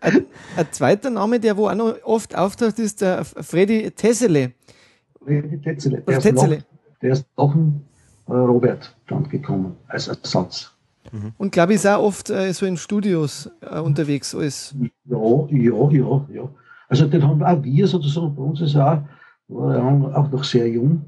ein, 0.00 0.26
ein, 0.56 0.66
zweiter 0.70 1.10
Name, 1.10 1.40
der 1.40 1.56
wo 1.56 1.68
auch 1.68 1.74
noch 1.74 1.94
oft 2.04 2.36
auftaucht, 2.36 2.78
ist 2.78 3.00
der 3.00 3.24
Freddy 3.24 3.90
Tessele. 3.90 4.52
Freddy 5.22 5.60
Tessele. 5.60 6.02
Der, 6.02 6.18
Ist 6.18 6.32
noch, 6.32 6.48
der 7.02 7.12
ist 7.12 7.26
noch 7.36 7.54
ein 7.54 7.84
äh, 8.28 8.32
Robert 8.32 8.94
dann 9.08 9.28
gekommen 9.28 9.76
als 9.88 10.08
Ersatz. 10.08 10.72
Mhm. 11.10 11.32
Und 11.38 11.52
glaube 11.52 11.72
ich, 11.72 11.76
ist 11.76 11.86
auch 11.86 12.02
oft 12.02 12.28
äh, 12.30 12.52
so 12.52 12.66
in 12.66 12.76
Studios 12.76 13.50
äh, 13.60 13.78
unterwegs 13.78 14.34
alles. 14.34 14.74
Ja, 15.04 15.16
ja, 15.48 15.90
ja, 15.90 16.26
ja. 16.32 16.48
Also 16.88 17.06
den 17.06 17.22
haben 17.26 17.42
auch 17.42 17.62
wir 17.62 17.86
sozusagen, 17.86 18.34
bei 18.34 18.42
uns 18.42 18.60
ist 18.60 18.76
auch, 18.76 18.98
war 19.48 19.74
er 19.74 20.16
auch 20.16 20.30
noch 20.30 20.44
sehr 20.44 20.68
jung. 20.68 21.06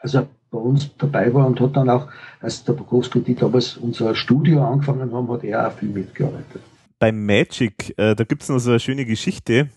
Also 0.00 0.26
bei 0.54 0.60
uns 0.60 0.90
dabei 0.96 1.34
war 1.34 1.46
und 1.46 1.60
hat 1.60 1.76
dann 1.76 1.90
auch, 1.90 2.08
als 2.40 2.64
der 2.64 2.74
Bukowski 2.74 3.18
und 3.18 3.26
die 3.26 3.34
damals 3.34 3.76
unser 3.76 4.14
Studio 4.14 4.64
angefangen 4.64 5.12
haben, 5.12 5.28
hat 5.28 5.44
er 5.44 5.68
auch 5.68 5.72
viel 5.72 5.88
mitgearbeitet. 5.88 6.62
Bei 6.98 7.12
Magic, 7.12 7.92
äh, 7.98 8.14
da 8.14 8.24
gibt 8.24 8.42
es 8.42 8.48
noch 8.48 8.58
so 8.58 8.70
eine 8.70 8.80
schöne 8.80 9.04
Geschichte, 9.04 9.68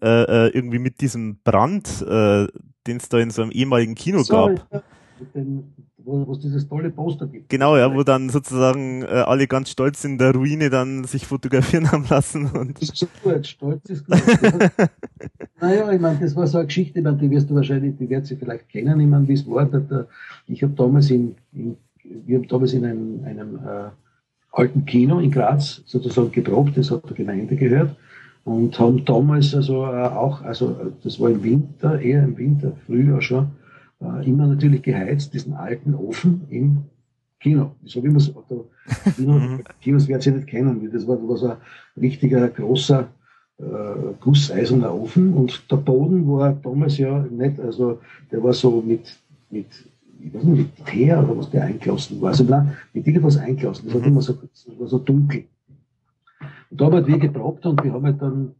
äh, 0.00 0.06
äh 0.08 0.48
irgendwie 0.48 0.78
mit 0.78 1.00
diesem 1.00 1.38
Brand, 1.44 2.02
äh, 2.02 2.46
den 2.86 2.96
es 2.96 3.08
da 3.08 3.18
in 3.18 3.30
so 3.30 3.42
einem 3.42 3.52
ehemaligen 3.52 3.94
Kino 3.94 4.22
so, 4.22 4.32
gab. 4.32 4.66
Ja 4.72 4.82
mit 5.34 5.64
wo 6.04 6.32
es 6.32 6.40
dieses 6.40 6.68
tolle 6.68 6.90
Poster 6.90 7.26
gibt. 7.26 7.48
Genau, 7.48 7.76
ja, 7.76 7.94
wo 7.94 8.02
dann 8.02 8.28
sozusagen 8.28 9.02
äh, 9.02 9.06
alle 9.06 9.46
ganz 9.46 9.70
stolz 9.70 10.04
in 10.04 10.18
der 10.18 10.32
Ruine 10.32 10.70
dann 10.70 11.04
sich 11.04 11.26
fotografieren 11.26 11.90
haben 11.92 12.04
lassen. 12.08 12.50
Und 12.50 12.80
das 12.80 12.90
ist 12.90 12.96
so 12.96 13.06
gut, 13.22 13.46
stolz 13.46 13.90
ist 13.90 14.06
gut. 14.06 14.20
naja, 15.60 15.92
ich 15.92 16.00
meine, 16.00 16.18
das 16.20 16.36
war 16.36 16.46
so 16.46 16.58
eine 16.58 16.66
Geschichte, 16.66 17.02
meine, 17.02 17.16
die 17.16 17.30
wirst 17.30 17.50
du 17.50 17.54
wahrscheinlich, 17.54 17.96
die 17.98 18.08
wird 18.08 18.26
sie 18.26 18.36
vielleicht 18.36 18.68
kennen, 18.68 19.00
ich 19.00 19.06
meine, 19.06 19.26
wie 19.28 19.34
es 19.34 19.48
war. 19.48 19.66
Der, 19.66 20.06
ich 20.46 20.62
habe 20.62 20.72
damals 20.74 21.10
in, 21.10 21.34
in, 21.52 21.76
wir 22.04 22.38
haben 22.38 22.48
damals 22.48 22.72
in 22.72 22.84
einem, 22.84 23.24
einem 23.24 23.56
äh, 23.56 23.90
alten 24.52 24.84
Kino 24.84 25.18
in 25.18 25.30
Graz 25.30 25.82
sozusagen 25.86 26.30
geprobt, 26.30 26.76
das 26.76 26.90
hat 26.90 27.08
der 27.08 27.16
Gemeinde 27.16 27.56
gehört 27.56 27.96
und 28.44 28.78
haben 28.78 29.04
damals 29.04 29.54
also 29.54 29.84
äh, 29.84 30.08
auch, 30.08 30.42
also 30.42 30.92
das 31.02 31.20
war 31.20 31.30
im 31.30 31.42
Winter, 31.42 32.00
eher 32.00 32.22
im 32.22 32.36
Winter, 32.36 32.72
früher 32.86 33.22
schon, 33.22 33.50
äh, 34.02 34.28
immer 34.28 34.46
natürlich 34.46 34.82
geheizt, 34.82 35.32
diesen 35.34 35.54
alten 35.54 35.94
Ofen 35.94 36.42
im 36.50 36.84
Kino. 37.40 37.72
So 37.84 38.02
wie 38.02 38.08
man 38.08 38.16
es, 38.16 38.32
Kino. 39.16 39.58
Kinos 39.80 40.08
werden 40.08 40.20
Sie 40.20 40.30
nicht 40.30 40.46
kennen, 40.46 40.90
das 40.92 41.06
war, 41.06 41.16
war 41.28 41.36
so 41.36 41.48
ein 41.48 41.56
richtiger, 41.96 42.48
großer, 42.48 43.08
äh, 43.58 43.64
gusseiserner 44.20 44.94
Ofen 44.94 45.34
und 45.34 45.70
der 45.70 45.76
Boden 45.76 46.26
war 46.26 46.52
damals 46.52 46.98
ja 46.98 47.20
nicht, 47.30 47.60
also 47.60 48.00
der 48.30 48.42
war 48.42 48.52
so 48.52 48.82
mit, 48.84 49.18
mit 49.50 49.66
ich 50.24 50.32
weiß 50.32 50.44
nicht, 50.44 50.78
mit 50.78 50.86
Teer 50.86 51.22
oder 51.22 51.36
was 51.36 51.50
der 51.50 51.64
eingelassen 51.64 52.20
war. 52.20 52.30
Also 52.30 52.44
nein, 52.44 52.76
mit 52.92 53.06
irgendwas 53.06 53.36
eingelassen. 53.36 53.86
Das 53.86 53.94
war 53.94 54.00
mhm. 54.02 54.06
immer 54.08 54.22
so, 54.22 54.34
das 54.34 54.66
war 54.78 54.86
so 54.86 54.98
dunkel. 54.98 55.44
Und 56.70 56.80
da 56.80 56.86
haben 56.86 56.94
halt 56.94 57.06
wir 57.08 57.18
geprobt 57.18 57.66
und 57.66 57.82
wir 57.82 57.92
haben 57.92 58.04
halt 58.04 58.22
dann 58.22 58.54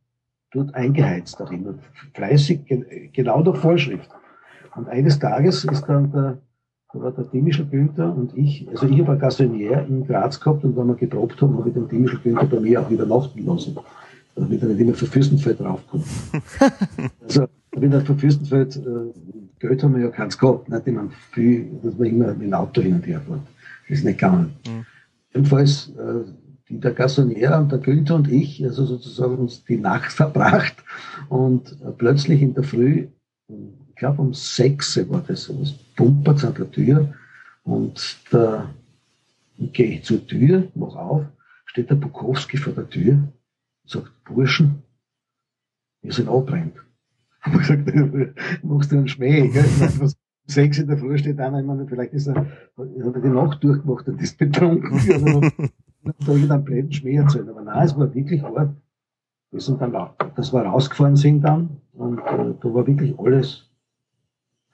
dort 0.51 0.75
eingeheizt 0.75 1.39
darin. 1.41 1.79
Fleißig, 2.15 2.61
genau 3.13 3.43
der 3.43 3.55
Vorschrift. 3.55 4.11
Und 4.77 4.89
eines 4.89 5.19
Tages 5.19 5.65
ist 5.65 5.85
dann 5.85 6.13
der, 6.13 6.39
war 6.93 7.13
der 7.13 7.25
Dimischl 7.25 7.65
Günther 7.67 8.15
und 8.15 8.37
ich, 8.37 8.69
also 8.69 8.87
ich 8.87 9.01
habe 9.01 9.13
ein 9.13 9.19
Gassonier 9.19 9.87
in 9.89 10.07
Graz 10.07 10.39
gehabt 10.41 10.65
und 10.65 10.77
wenn 10.77 10.87
wir 10.89 10.95
geprobt 10.95 11.41
haben, 11.41 11.57
habe 11.59 11.69
ich 11.69 11.75
den 11.75 11.89
Dimischl 11.89 12.19
Günther 12.19 12.47
bei 12.47 12.61
mir 12.61 12.81
auch 12.81 12.91
übernachten 12.91 13.45
lassen. 13.47 13.77
Damit 14.35 14.63
er 14.63 14.69
nicht 14.69 14.81
immer 14.81 14.95
für 14.95 15.07
Fürstenfeld 15.07 15.61
raufkommt. 15.61 16.05
also, 17.23 17.47
wenn 17.73 17.93
er 17.93 18.01
für 18.01 18.15
Fürstenfeld, 18.15 18.77
äh, 18.77 19.13
Geld 19.59 19.83
haben 19.83 19.95
wir 19.95 20.05
ja 20.05 20.11
keins 20.11 20.39
gehabt, 20.39 20.71
nicht? 20.71 20.87
Ich 20.87 20.95
meine, 20.95 21.11
viel, 21.33 21.71
dass 21.83 21.99
man 21.99 22.09
immer 22.09 22.29
mit 22.29 22.43
dem 22.43 22.55
Auto 22.55 22.81
hin 22.81 22.95
und 22.95 23.07
her 23.07 23.21
fährt. 23.21 23.41
Das 23.89 23.99
ist 23.99 24.05
nicht 24.05 24.19
gegangen. 24.19 24.55
Mhm. 24.67 24.87
Jedenfalls, 25.35 25.93
äh, 25.99 26.25
der 26.71 26.93
Gassonier 26.93 27.59
und 27.59 27.71
der 27.71 27.79
Günther 27.79 28.15
und 28.15 28.31
ich, 28.31 28.65
also 28.65 28.85
sozusagen 28.85 29.37
uns 29.37 29.65
die 29.65 29.77
Nacht 29.77 30.13
verbracht 30.13 30.77
und 31.29 31.73
äh, 31.83 31.91
plötzlich 31.97 32.41
in 32.41 32.55
der 32.55 32.65
Früh, 32.65 33.09
glaube 34.03 34.21
um 34.21 34.35
sechs 34.35 34.97
war 35.09 35.23
das, 35.29 35.49
es 35.49 35.73
pumpert 35.95 36.45
an 36.45 36.55
der 36.55 36.69
Tür 36.73 37.15
und 37.63 38.19
da 38.33 38.69
gehe 39.57 39.99
ich 39.99 40.03
zur 40.03 40.27
Tür, 40.27 40.67
mach 40.75 40.97
auf, 40.97 41.25
steht 41.67 41.89
der 41.89 41.95
Bukowski 41.95 42.57
vor 42.57 42.73
der 42.73 42.91
Tür 42.91 43.13
und 43.13 43.31
sagt, 43.87 44.11
Burschen, 44.25 44.83
wir 46.01 46.13
sind 46.13 46.29
abbrennt. 46.29 46.75
Und 47.47 47.55
ich 47.61 47.69
gesagt, 47.69 48.65
machst 48.65 48.91
du 48.91 48.97
einen 48.97 49.07
Schmäh, 49.07 49.45
meine, 49.45 50.01
was, 50.01 50.17
sechs 50.47 50.79
in 50.79 50.89
der 50.89 50.99
Früh 50.99 51.17
steht 51.17 51.39
einer, 51.39 51.61
ich 51.61 51.67
meine, 51.67 51.87
vielleicht 51.87 52.13
ist 52.13 52.27
er, 52.27 52.35
hat 52.35 52.45
er 52.77 53.21
die 53.21 53.29
Nacht 53.29 53.63
durchgemacht 53.63 54.09
und 54.09 54.21
ist 54.21 54.37
betrunken. 54.37 54.95
Also, 54.95 55.41
da 56.03 56.27
habe 56.27 56.39
ich 56.41 56.49
dann 56.49 56.65
blöden 56.65 56.93
Schmäh 56.93 57.19
erzählt. 57.19 57.49
Aber 57.49 57.63
nein, 57.63 57.87
es 57.87 57.97
war 57.97 58.13
wirklich 58.13 58.43
hart. 58.43 58.75
Wir 59.53 59.61
sind 59.61 59.81
dann, 59.81 59.93
dass 60.35 60.53
wir 60.53 60.63
rausgefahren 60.63 61.15
sind 61.15 61.43
dann 61.43 61.77
und 61.93 62.19
äh, 62.19 62.55
da 62.61 62.75
war 62.75 62.85
wirklich 62.85 63.17
alles 63.17 63.69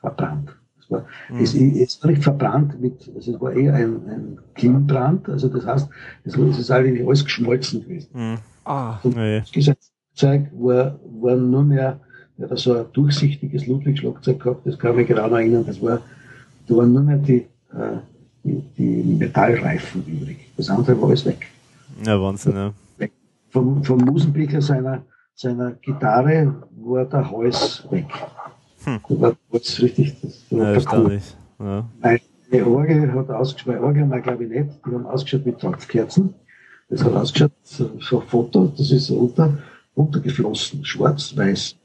verbrannt. 0.01 0.51
Es 0.81 0.91
war, 0.91 1.05
mhm. 1.29 1.41
es, 1.41 1.55
es 1.55 2.03
war 2.03 2.11
nicht 2.11 2.23
verbrannt 2.23 2.81
mit, 2.81 3.11
also 3.15 3.35
es 3.35 3.41
war 3.41 3.53
eher 3.53 3.75
ein, 3.75 3.97
ein 4.09 4.39
Klimmbrand, 4.55 5.29
also 5.29 5.49
das 5.49 5.67
heißt, 5.67 5.89
es, 6.25 6.37
es 6.37 6.59
ist 6.59 6.71
eigentlich 6.71 7.07
alles 7.07 7.25
geschmolzen 7.25 7.83
gewesen. 7.83 8.09
Mhm. 8.13 8.39
Ah, 8.65 8.99
und 9.03 9.17
nee. 9.17 9.41
das 9.41 9.53
Gesatzzeug 9.53 10.49
war, 10.53 10.99
war 11.21 11.37
nur 11.37 11.65
mehr, 11.65 12.01
er 12.39 12.51
hat 12.51 12.59
so 12.59 12.75
ein 12.75 12.85
durchsichtiges 12.93 13.67
Ludwig-Schlagzeug 13.67 14.41
gehabt, 14.41 14.67
das 14.67 14.79
kann 14.79 14.93
ich 14.93 14.97
mich 14.99 15.09
genau 15.09 15.29
erinnern, 15.29 15.65
das 15.67 15.81
war, 15.83 16.01
da 16.67 16.77
waren 16.77 16.93
nur 16.93 17.03
mehr 17.03 17.19
die, 17.19 17.47
äh, 17.73 17.99
die, 18.45 18.63
die 18.77 19.15
Metallreifen 19.15 20.05
übrig. 20.07 20.39
Das 20.57 20.71
andere 20.71 21.01
war 21.01 21.09
alles 21.09 21.25
weg. 21.25 21.47
Ja, 22.05 22.21
Wahnsinn, 22.21 22.55
ja. 22.55 22.73
Weg. 22.99 23.13
Vom, 23.51 23.83
vom 23.83 23.99
Musenbichler 23.99 24.61
seiner, 24.61 25.03
seiner 25.35 25.73
Gitarre 25.73 26.55
war 26.77 27.05
der 27.05 27.31
Hals 27.31 27.87
weg. 27.91 28.07
Hm. 28.85 29.01
Da 29.09 29.21
war 29.21 29.37
das 29.53 29.81
richtig, 29.83 30.17
das 30.21 30.45
war 30.51 30.75
ja, 30.75 31.21
Ja. 31.59 31.89
Meine 32.51 32.67
Orgel 32.67 33.13
hat 33.13 33.31
ausgeschaut, 33.31 33.81
Orgel 33.81 34.03
haben 34.03 34.11
wir 34.11 34.21
glaube 34.21 34.45
ich 34.45 34.51
nicht, 34.51 34.71
die 34.87 34.91
haben 34.95 35.07
ausgeschaut 35.07 35.45
mit 35.45 35.59
Topfkerzen. 35.59 36.35
Das 36.89 37.05
hat 37.05 37.13
ausgeschaut, 37.13 37.53
so, 37.63 37.91
so 38.01 38.21
ein 38.21 38.27
Foto, 38.27 38.73
das 38.77 38.91
ist 38.91 39.07
so 39.07 39.19
unter, 39.19 39.59
untergeflossen, 39.95 40.85
schwarz-weiß. 40.85 41.77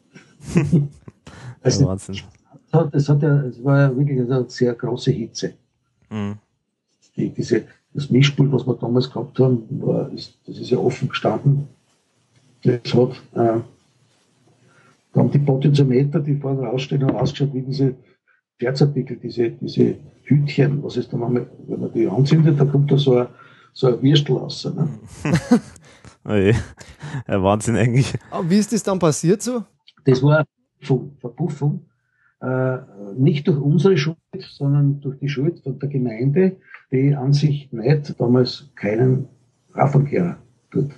also, 1.62 1.88
Wahnsinn. 1.88 2.20
Das, 2.72 3.10
hat 3.10 3.22
ja, 3.22 3.42
es 3.44 3.64
war 3.64 3.82
ja 3.82 3.98
wirklich 3.98 4.20
eine 4.20 4.50
sehr 4.50 4.74
große 4.74 5.12
Hitze. 5.12 5.54
Mhm. 6.10 6.36
Die, 7.16 7.30
diese, 7.30 7.66
das 7.94 8.10
Mischpult, 8.10 8.52
was 8.52 8.66
wir 8.66 8.76
damals 8.76 9.12
gehabt 9.12 9.38
haben, 9.40 9.64
war, 9.82 10.12
ist, 10.12 10.38
das 10.48 10.58
ist 10.58 10.70
ja 10.70 10.78
offen 10.78 11.10
gestanden. 11.10 11.68
Das 12.64 12.94
hat, 12.94 13.12
äh, 13.34 13.60
da 15.14 15.20
haben 15.20 15.32
die 15.32 15.40
Potentiometer, 15.40 16.20
die 16.20 16.36
vorne 16.36 16.64
rausstehen, 16.68 17.04
haben 17.04 17.16
ausgeschaut 17.16 17.54
wie 17.54 17.62
diese 17.62 17.96
Scherzartikel, 18.60 19.18
diese, 19.18 19.52
diese 19.52 19.96
Hütchen, 20.24 20.84
was 20.84 20.98
ist 20.98 21.14
da 21.14 21.18
manchmal, 21.18 21.48
wenn 21.68 21.80
man 21.80 21.94
die 21.94 22.08
anzündet, 22.08 22.60
da 22.60 22.66
kommt 22.66 22.92
da 22.92 22.98
so 22.98 23.18
ein, 23.18 23.28
so 23.74 23.88
ein 23.88 24.02
Würstel 24.02 24.38
raus. 24.38 24.66
Ne? 24.76 24.90
oh 26.26 26.34
je. 26.34 26.54
Ja, 27.28 27.44
Wahnsinn 27.44 27.76
eigentlich. 27.76 28.14
Aber 28.32 28.50
wie 28.50 28.58
ist 28.58 28.74
das 28.74 28.84
dann 28.84 29.00
passiert 29.00 29.42
so? 29.42 29.64
Das 30.06 30.22
war 30.24 30.46
Verpuffung, 30.82 31.86
äh, 32.42 32.78
nicht 33.16 33.48
durch 33.48 33.60
unsere 33.60 33.98
Schuld, 33.98 34.18
sondern 34.50 35.00
durch 35.00 35.20
die 35.20 35.30
Schuld 35.30 35.62
von 35.64 35.80
der 35.80 35.90
Gemeinde, 35.90 36.58
die 36.92 37.16
an 37.16 37.34
sich 37.34 37.72
nicht 37.72 38.20
damals 38.20 38.72
keinen 38.76 39.28
Radverkehr 39.74 40.38
dort 40.72 40.92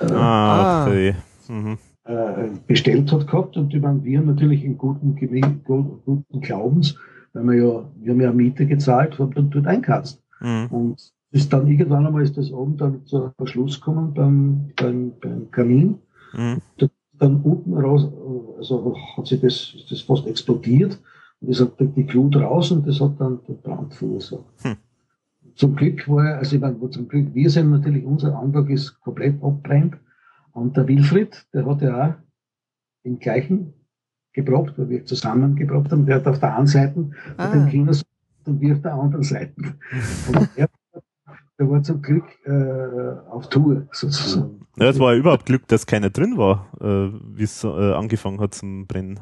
äh, 0.00 0.12
ah, 0.12 0.86
okay. 0.86 1.14
mhm. 1.48 1.78
Äh, 2.04 2.48
bestellt 2.66 3.12
hat 3.12 3.26
gehabt 3.26 3.56
und 3.56 3.72
die 3.72 3.82
waren 3.82 4.02
wir 4.04 4.20
natürlich 4.20 4.64
in 4.64 4.76
guten, 4.78 5.16
guten 5.64 6.40
Glaubens, 6.40 6.96
weil 7.32 7.44
wir 7.44 7.54
ja, 7.54 7.90
wir 8.00 8.12
haben 8.12 8.20
ja 8.20 8.32
Miete 8.32 8.66
gezahlt 8.66 9.18
und 9.20 9.36
dann 9.36 9.50
dort 9.50 9.66
einkatzt. 9.66 10.22
Mhm. 10.40 10.66
Und 10.70 11.12
ist 11.30 11.52
dann 11.52 11.66
irgendwann 11.66 12.06
einmal 12.06 12.22
ist 12.22 12.36
das 12.36 12.52
oben 12.52 12.76
dann 12.76 13.06
zu 13.06 13.32
Verschluss 13.36 13.80
gekommen 13.80 14.12
beim, 14.12 14.70
beim, 14.76 15.12
beim 15.20 15.50
Kamin. 15.50 15.98
Mhm 16.34 16.60
dann 17.22 17.40
unten 17.42 17.74
raus, 17.74 18.08
also 18.58 18.96
hat 19.16 19.28
sich 19.28 19.40
das, 19.40 19.74
das 19.88 20.00
fast 20.00 20.26
explodiert 20.26 20.98
und 21.40 21.50
es 21.50 21.60
hat 21.60 21.74
die 21.78 22.04
Glut 22.04 22.34
raus 22.34 22.72
und 22.72 22.86
das 22.86 23.00
hat 23.00 23.20
dann 23.20 23.38
den 23.46 23.58
Brand 23.58 23.94
verursacht. 23.94 24.44
Hm. 24.62 24.76
Zum 25.54 25.76
Glück 25.76 26.08
war, 26.08 26.38
also 26.38 26.56
ich 26.56 26.60
meine, 26.62 26.90
zum 26.90 27.06
Glück, 27.06 27.32
wir 27.32 27.48
sind 27.48 27.70
natürlich, 27.70 28.04
unser 28.04 28.36
Antrag 28.36 28.68
ist 28.70 28.98
komplett 29.00 29.40
abbrennt 29.42 29.96
und 30.52 30.76
der 30.76 30.86
Wilfried, 30.88 31.46
der 31.52 31.66
hat 31.66 31.82
ja 31.82 32.08
auch 32.08 32.14
den 33.04 33.18
gleichen 33.18 33.74
geprobt, 34.32 34.78
weil 34.78 34.88
wir 34.88 35.04
zusammen 35.04 35.56
geprobt 35.56 35.92
haben, 35.92 36.06
der 36.06 36.16
hat 36.16 36.26
auf 36.26 36.38
der 36.38 36.56
einen 36.56 36.66
Seite 36.66 37.10
ah. 37.36 37.52
den 37.52 37.68
Kinders 37.68 38.04
und 38.46 38.60
wir 38.60 38.74
auf 38.74 38.82
der 38.82 38.94
anderen 38.94 39.22
Seite. 39.22 39.54
Und 40.28 40.48
er 40.56 40.68
der 41.62 41.70
war 41.70 41.82
zum 41.82 42.02
Glück 42.02 42.24
äh, 42.44 43.30
auf 43.30 43.48
Tour 43.48 43.86
sozusagen. 43.92 44.66
Ja, 44.76 44.88
es 44.88 44.98
war 44.98 45.12
ja 45.12 45.18
überhaupt 45.18 45.46
Glück, 45.46 45.68
dass 45.68 45.86
keiner 45.86 46.10
drin 46.10 46.36
war, 46.36 46.68
äh, 46.80 47.12
wie 47.36 47.44
es 47.44 47.62
äh, 47.62 47.68
angefangen 47.68 48.40
hat 48.40 48.54
zum 48.54 48.86
Brennen. 48.86 49.20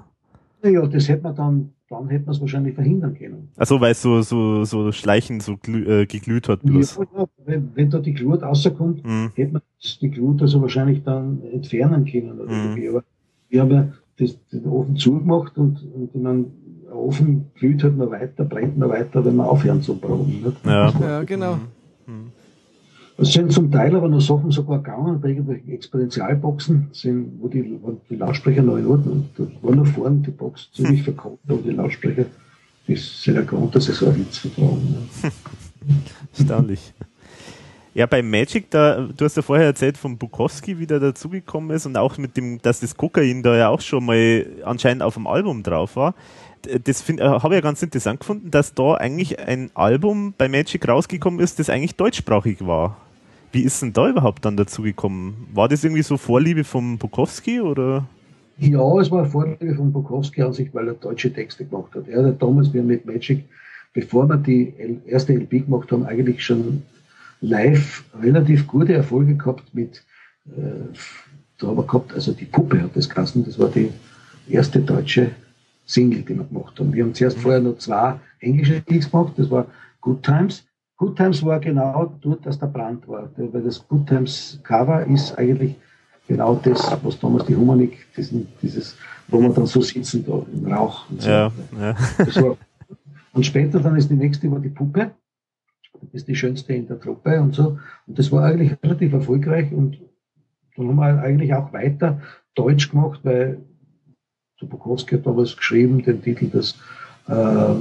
Ja, 0.63 0.87
das 0.87 1.09
hätte 1.09 1.23
man 1.23 1.35
dann, 1.35 1.73
dann 1.91 2.09
hätte 2.09 2.27
man 2.27 2.35
es 2.35 2.41
wahrscheinlich 2.41 2.75
verhindern 2.75 3.15
können. 3.15 3.49
Also 3.57 3.81
weil 3.81 3.93
es 3.93 4.01
so, 4.01 4.23
so, 4.23 4.65
so 4.65 4.93
schleichend 4.93 5.43
so 5.43 5.57
glü 5.57 6.03
äh, 6.03 6.07
geglüht 6.07 6.49
hat 6.49 6.63
bloß. 6.63 7.01
Ja, 7.17 7.27
wenn, 7.45 7.71
wenn 7.75 7.91
da 7.91 7.99
die 7.99 8.15
Glut 8.15 8.43
rauskommt, 8.43 9.05
mhm. 9.05 9.33
hätte 9.35 9.55
man 9.55 9.63
die 10.01 10.11
Glut 10.11 10.41
also 10.41 10.63
wahrscheinlich 10.63 11.03
dann 11.03 11.43
entfernen 11.53 12.05
können. 12.07 12.41
Oder 12.41 12.53
mhm. 12.53 12.89
Aber 12.89 13.05
wir 13.49 13.61
haben 13.61 13.71
ja 13.73 13.93
das, 14.19 14.39
den 14.53 14.67
Ofen 14.67 14.97
zugemacht 14.97 15.59
und, 15.59 15.83
und 15.93 16.25
dann 16.25 16.47
der 16.87 16.97
Ofen 16.97 17.51
glüht 17.55 17.83
halt 17.83 17.97
noch 17.97 18.11
weiter, 18.11 18.45
brennt 18.45 18.79
noch 18.79 18.89
weiter, 18.89 19.25
wenn 19.25 19.37
wir 19.37 19.49
aufhören 19.49 19.83
zu 19.83 19.97
brauen. 19.97 20.55
Ja. 20.65 20.93
ja, 21.01 21.23
genau. 21.25 21.59
Mhm. 22.07 22.33
Es 23.21 23.35
sind 23.35 23.53
zum 23.53 23.71
Teil 23.71 23.95
aber 23.95 24.09
noch 24.09 24.21
Sachen 24.21 24.51
sogar 24.51 24.79
gegangen 24.79 25.21
bei 25.21 25.29
irgendwelchen 25.29 25.71
Exponentialboxen, 25.71 26.89
sind, 26.93 27.33
wo, 27.41 27.49
die, 27.49 27.79
wo 27.83 28.01
die 28.09 28.17
Lautsprecher 28.17 28.63
noch 28.63 28.79
in 28.79 28.87
Ordnung 28.87 29.29
Da 29.37 29.45
war 29.61 29.75
noch 29.75 29.87
vorne 29.87 30.23
die 30.25 30.31
Box 30.31 30.71
ziemlich 30.73 31.03
verkauft, 31.03 31.43
aber 31.47 31.59
die 31.59 31.71
Lautsprecher, 31.71 32.25
das 32.89 33.23
sind 33.23 33.35
ja 33.35 33.43
Grund, 33.43 33.75
dass 33.75 33.85
sie 33.85 33.93
so 33.93 34.07
einen 34.07 34.21
Witz 34.21 34.39
vertragen. 34.39 34.97
Ja. 35.23 35.31
Erstaunlich. 36.39 36.95
Ja, 37.93 38.07
bei 38.07 38.23
Magic, 38.23 38.71
da, 38.71 39.09
du 39.15 39.25
hast 39.25 39.37
ja 39.37 39.43
vorher 39.43 39.67
erzählt 39.67 39.99
von 39.99 40.17
Bukowski, 40.17 40.79
wie 40.79 40.87
der 40.87 41.01
dazugekommen 41.01 41.77
ist 41.77 41.85
und 41.85 41.99
auch 41.99 42.17
mit 42.17 42.37
dem, 42.39 42.63
dass 42.63 42.81
das 42.81 42.97
Kokain 42.97 43.43
da 43.43 43.55
ja 43.55 43.69
auch 43.69 43.83
schon 43.83 44.07
mal 44.07 44.47
anscheinend 44.65 45.03
auf 45.03 45.15
dem 45.15 45.27
Album 45.27 45.63
drauf 45.63 45.97
war. 45.97 46.15
Das 46.85 47.09
äh, 47.09 47.19
habe 47.19 47.55
ich 47.55 47.59
ja 47.59 47.61
ganz 47.61 47.83
interessant 47.83 48.21
gefunden, 48.21 48.51
dass 48.51 48.75
da 48.75 48.95
eigentlich 48.95 49.41
ein 49.41 49.71
Album 49.75 50.33
bei 50.39 50.49
Magic 50.49 50.89
rausgekommen 50.89 51.41
ist, 51.41 51.59
das 51.59 51.69
eigentlich 51.69 51.97
deutschsprachig 51.97 52.65
war. 52.67 52.97
Wie 53.53 53.63
ist 53.63 53.83
denn 53.83 53.93
da 53.93 54.09
überhaupt 54.09 54.45
dann 54.45 54.57
dazu 54.57 54.83
gekommen? 54.83 55.49
War 55.53 55.69
das 55.69 55.83
irgendwie 55.83 56.03
so 56.03 56.17
Vorliebe 56.17 56.63
von 56.65 56.99
Bukowski 56.99 57.61
oder? 57.61 58.07
Ja, 58.59 58.99
es 59.01 59.11
war 59.11 59.25
Vorliebe 59.25 59.75
von 59.75 59.93
Bukowski 59.93 60.43
an 60.43 60.53
sich, 60.53 60.73
weil 60.73 60.89
er 60.89 60.95
deutsche 60.95 61.33
Texte 61.33 61.65
gemacht 61.65 61.95
hat. 61.95 62.07
Er 62.09 62.25
hat 62.25 62.41
damals, 62.41 62.73
wir 62.73 62.83
mit 62.83 63.07
Magic, 63.07 63.45
bevor 63.93 64.29
wir 64.29 64.37
die 64.37 64.73
erste 65.07 65.33
LP 65.33 65.67
gemacht 65.67 65.91
haben, 65.91 66.07
eigentlich 66.07 66.45
schon 66.45 66.83
live 67.41 68.05
relativ 68.21 68.67
gute 68.67 68.93
Erfolge 68.93 69.35
gehabt 69.35 69.75
mit, 69.75 70.05
äh, 70.47 70.95
da 71.59 71.69
haben 71.69 71.79
wir 71.79 71.87
gehabt, 71.87 72.13
also 72.13 72.33
die 72.33 72.45
Puppe 72.45 72.83
hat 72.83 72.95
das 72.95 73.09
geheißen, 73.09 73.45
das 73.45 73.59
war 73.59 73.69
die 73.69 73.91
erste 74.49 74.81
deutsche 74.81 75.31
Single, 75.87 76.23
die 76.23 76.37
wir 76.37 76.45
gemacht 76.45 76.79
haben. 76.79 76.93
Wir 76.93 77.03
haben 77.03 77.15
zuerst 77.15 77.39
mhm. 77.39 77.43
vorher 77.43 77.61
noch 77.61 77.79
zwei 77.79 78.21
englische 78.41 78.81
Gigs 78.83 79.11
gemacht, 79.11 79.33
das 79.37 79.51
war 79.51 79.67
Good 80.03 80.23
Times 80.23 80.65
Good 81.01 81.17
Times 81.17 81.43
war 81.43 81.59
genau 81.59 82.13
dort, 82.21 82.45
dass 82.45 82.59
der 82.59 82.67
Brand 82.67 83.09
war. 83.09 83.31
Weil 83.35 83.63
das 83.63 83.89
Good 83.89 84.07
Times 84.07 84.61
Cover 84.63 85.07
ist 85.07 85.37
eigentlich 85.39 85.75
genau 86.29 86.61
das, 86.63 86.95
was 87.03 87.19
damals 87.19 87.47
die 87.47 87.57
Humanik, 87.57 88.07
diesen, 88.15 88.47
dieses, 88.61 88.99
wo 89.29 89.41
man 89.41 89.55
dann 89.55 89.65
so 89.65 89.81
sitzen 89.81 90.27
da 90.27 90.43
im 90.53 90.71
Rauch 90.71 91.09
und 91.09 91.23
so. 91.23 91.31
Ja, 91.31 91.53
ja. 91.81 91.97
War, 92.43 92.57
und 93.33 93.47
später 93.47 93.81
dann 93.81 93.97
ist 93.97 94.11
die 94.11 94.15
nächste 94.15 94.51
war 94.51 94.61
die 94.61 94.69
Puppe. 94.69 95.13
Das 96.03 96.13
ist 96.13 96.29
die 96.29 96.37
schönste 96.37 96.75
in 96.75 96.87
der 96.87 97.01
Truppe 97.01 97.41
und 97.41 97.55
so. 97.55 97.79
Und 98.07 98.19
das 98.19 98.31
war 98.31 98.45
eigentlich 98.45 98.77
relativ 98.83 99.15
erfolgreich 99.15 99.73
und 99.73 99.99
dann 100.77 100.89
haben 100.89 100.97
wir 100.97 101.23
eigentlich 101.23 101.55
auch 101.55 101.73
weiter 101.73 102.21
Deutsch 102.55 102.91
gemacht, 102.91 103.21
weil 103.23 103.59
Bukowski 104.61 105.15
hat 105.15 105.25
damals 105.25 105.57
geschrieben, 105.57 106.03
den 106.03 106.21
Titel 106.21 106.51
des 106.51 106.79
äh, 107.27 107.33
äh, 107.33 107.77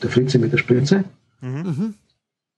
Der 0.00 0.10
Fritze 0.10 0.38
mit 0.38 0.52
der 0.52 0.58
Spritze. 0.58 1.02
Mhm. 1.40 1.94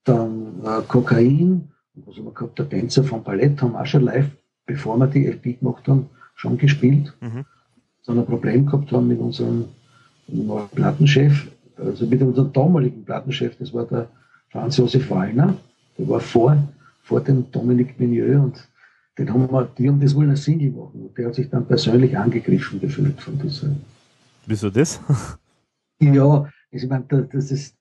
Dann 0.05 0.61
äh, 0.63 0.81
Kokain, 0.87 1.69
was 1.95 2.15
haben 2.15 2.25
wir 2.25 2.33
gehabt, 2.33 2.57
der 2.59 2.69
Tänzer 2.69 3.03
vom 3.03 3.23
Ballett 3.23 3.61
haben 3.61 3.75
auch 3.75 3.85
schon 3.85 4.03
live, 4.03 4.29
bevor 4.65 4.97
wir 4.97 5.07
die 5.07 5.27
LP 5.27 5.59
gemacht 5.59 5.87
haben, 5.87 6.09
schon 6.35 6.57
gespielt. 6.57 7.13
Mhm. 7.21 7.45
Dann 8.05 8.19
ein 8.19 8.25
Problem 8.25 8.65
gehabt 8.65 8.91
haben 8.91 9.07
mit 9.07 9.19
unserem 9.19 9.65
neuen 10.27 10.69
Plattenchef, 10.69 11.47
also 11.77 12.05
mit 12.05 12.21
unserem 12.21 12.53
damaligen 12.53 13.03
Plattenchef, 13.03 13.57
das 13.57 13.73
war 13.73 13.85
der 13.85 14.07
Franz 14.49 14.77
Josef 14.77 15.09
Wallner, 15.09 15.55
der 15.97 16.07
war 16.07 16.19
vor, 16.19 16.57
vor 17.03 17.21
dem 17.21 17.51
Dominique 17.51 17.99
Menieux 17.99 18.39
und 18.39 18.67
den 19.17 19.33
haben 19.33 19.49
wir, 19.49 19.65
die 19.77 19.87
haben 19.87 19.99
das 19.99 20.13
wohl 20.15 20.29
als 20.29 20.43
Single 20.43 20.71
machen. 20.71 21.05
Und 21.05 21.17
der 21.17 21.27
hat 21.27 21.35
sich 21.35 21.49
dann 21.49 21.65
persönlich 21.65 22.17
angegriffen 22.17 22.81
gefühlt 22.81 23.19
von 23.21 23.39
dieser. 23.39 23.69
Wieso 24.45 24.69
das? 24.69 24.99
ja, 25.99 26.49
ich 26.71 26.87
meine, 26.87 27.05
das 27.31 27.51
ist 27.51 27.74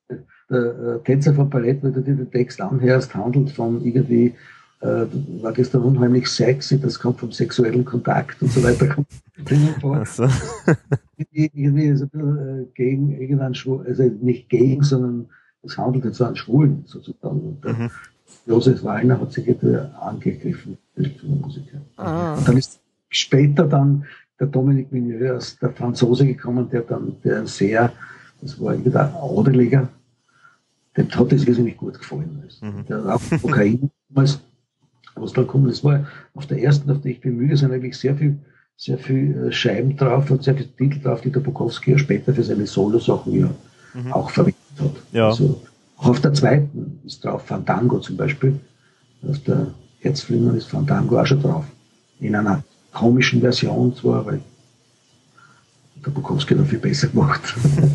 der 0.51 1.03
Tänzer 1.05 1.35
von 1.35 1.49
Ballett, 1.49 1.83
wenn 1.83 1.93
du 1.93 2.01
dir 2.01 2.15
den 2.15 2.31
Text 2.31 2.61
anhörst, 2.61 3.15
handelt 3.15 3.51
von 3.51 3.85
irgendwie, 3.85 4.35
äh, 4.81 5.07
war 5.41 5.53
gestern 5.53 5.83
unheimlich 5.83 6.29
sexy, 6.29 6.81
das 6.81 6.99
kommt 6.99 7.21
vom 7.21 7.33
sexuellen 7.33 7.85
Kontakt 7.85 8.41
und 8.43 8.51
so 8.51 8.63
weiter. 8.63 8.89
Kommt 8.89 9.09
vor. 9.81 10.05
So. 10.07 10.29
irgendwie 11.33 11.87
ist 11.87 12.03
ein 12.03 12.09
bisschen 12.09 12.63
äh, 12.63 12.67
gegen 12.75 13.21
irgendeinen 13.21 13.55
Schwul, 13.55 13.85
also 13.87 14.03
nicht 14.03 14.49
gegen, 14.49 14.83
sondern 14.83 15.27
es 15.63 15.79
handelt 15.79 16.05
jetzt 16.05 16.21
an 16.21 16.37
Schwulen 16.37 16.85
sozusagen. 16.87 17.59
Und, 17.63 17.65
mhm. 17.65 17.91
Josef 18.47 18.83
Wallner 18.85 19.21
hat 19.21 19.33
sich 19.33 19.47
jetzt 19.47 19.65
angegriffen, 19.65 20.77
der 20.97 21.11
Musiker. 21.23 21.79
Ah. 21.97 22.35
Und 22.35 22.47
dann 22.47 22.57
ist 22.57 22.81
später 23.09 23.67
dann 23.67 24.05
der 24.39 24.49
Dominique 24.49 24.93
Minieux, 24.93 25.59
der 25.61 25.71
Franzose 25.71 26.27
gekommen, 26.27 26.69
der 26.71 26.83
dann, 26.83 27.17
der 27.23 27.47
sehr, 27.47 27.93
das 28.41 28.61
war 28.61 28.73
irgendwie 28.73 28.91
der 28.91 29.15
Adeliger, 29.15 29.89
dem 30.97 31.11
hat 31.11 31.33
das 31.33 31.45
irrsinnig 31.45 31.77
gut 31.77 31.99
gefallen. 31.99 32.43
Mhm. 32.61 32.87
Der 32.87 33.15
auch 33.15 33.21
Kokain 33.43 33.91
damals, 34.09 34.41
was 35.17 35.33
da 35.33 35.43
kommt, 35.43 35.69
das 35.69 35.83
war 35.85 36.07
auf 36.35 36.47
der 36.47 36.63
ersten, 36.63 36.91
auf 36.91 37.01
der 37.01 37.13
ich 37.13 37.21
bin 37.21 37.37
müde, 37.37 37.57
sind 37.57 37.73
eigentlich 37.73 37.97
sehr 37.97 38.17
viel, 38.17 38.39
sehr 38.77 38.99
viel 38.99 39.49
äh, 39.49 39.53
Scheiben 39.53 39.97
drauf 39.97 40.31
und 40.31 40.43
sehr 40.43 40.55
viele 40.55 40.69
Titel 40.77 41.01
drauf, 41.01 41.21
die 41.21 41.31
der 41.31 41.41
Bukowski 41.41 41.93
ja 41.93 41.99
später 41.99 42.33
für 42.33 42.43
seine 42.43 42.67
Solo-Sachen 42.67 43.33
ja 43.39 43.51
mhm. 43.95 44.13
auch 44.13 44.31
verwendet 44.31 44.61
hat. 44.79 44.93
Ja. 45.13 45.29
Also, 45.29 45.63
auch 45.97 46.09
auf 46.09 46.21
der 46.21 46.35
zweiten 46.35 47.01
ist 47.05 47.25
drauf 47.25 47.43
Fandango 47.47 47.99
zum 48.01 48.17
Beispiel. 48.17 48.59
Auf 49.29 49.39
der 49.45 49.69
Herzflimmern 50.01 50.57
ist 50.57 50.67
Fandango 50.67 51.19
auch 51.19 51.27
schon 51.27 51.41
drauf. 51.41 51.65
In 52.21 52.35
einer 52.35 52.63
komischen 52.93 53.41
Version 53.41 53.95
zwar, 53.95 54.27
weil 54.27 54.41
der 56.05 56.11
Bukowski 56.11 56.55
noch 56.55 56.67
viel 56.67 56.79
besser 56.79 57.09
gemacht. 57.09 57.43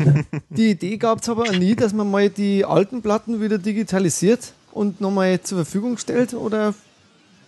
Die 0.50 0.70
Idee 0.70 0.96
gab 0.96 1.20
es 1.20 1.28
aber 1.28 1.50
nie, 1.52 1.74
dass 1.74 1.92
man 1.92 2.10
mal 2.10 2.28
die 2.28 2.64
alten 2.64 3.02
Platten 3.02 3.40
wieder 3.40 3.58
digitalisiert 3.58 4.52
und 4.72 5.00
nochmal 5.00 5.40
zur 5.40 5.58
Verfügung 5.58 5.96
stellt, 5.96 6.34
oder? 6.34 6.74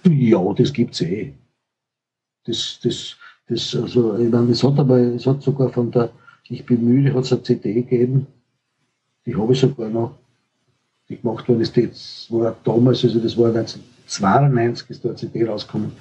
Ja, 0.04 0.40
das 0.54 0.72
gibt 0.72 0.94
es 0.94 1.00
eh. 1.02 1.32
Das, 2.44 2.80
das, 2.82 3.16
das, 3.48 3.74
also, 3.74 4.18
ich 4.18 4.30
meine, 4.30 4.50
es 4.50 4.62
hat 4.62 4.78
aber, 4.78 4.98
es 4.98 5.26
hat 5.26 5.42
sogar 5.42 5.70
von 5.70 5.90
der 5.90 6.10
Ich 6.48 6.66
bin 6.66 6.84
müde, 6.84 7.14
hat 7.14 7.24
es 7.24 7.32
eine 7.32 7.42
CD 7.42 7.74
gegeben, 7.74 8.26
die 9.26 9.36
habe 9.36 9.52
ich 9.52 9.60
sogar 9.60 9.88
noch, 9.88 10.18
die 11.08 11.20
gemacht 11.20 11.48
worden 11.48 11.60
ist, 11.60 11.76
das 11.76 12.26
war 12.30 12.56
damals, 12.64 13.04
also 13.04 13.20
das 13.20 13.36
war 13.36 13.48
1992 13.48 14.90
ist 14.90 15.04
da 15.04 15.10
eine 15.10 15.18
CD 15.18 15.44
rausgekommen, 15.44 15.92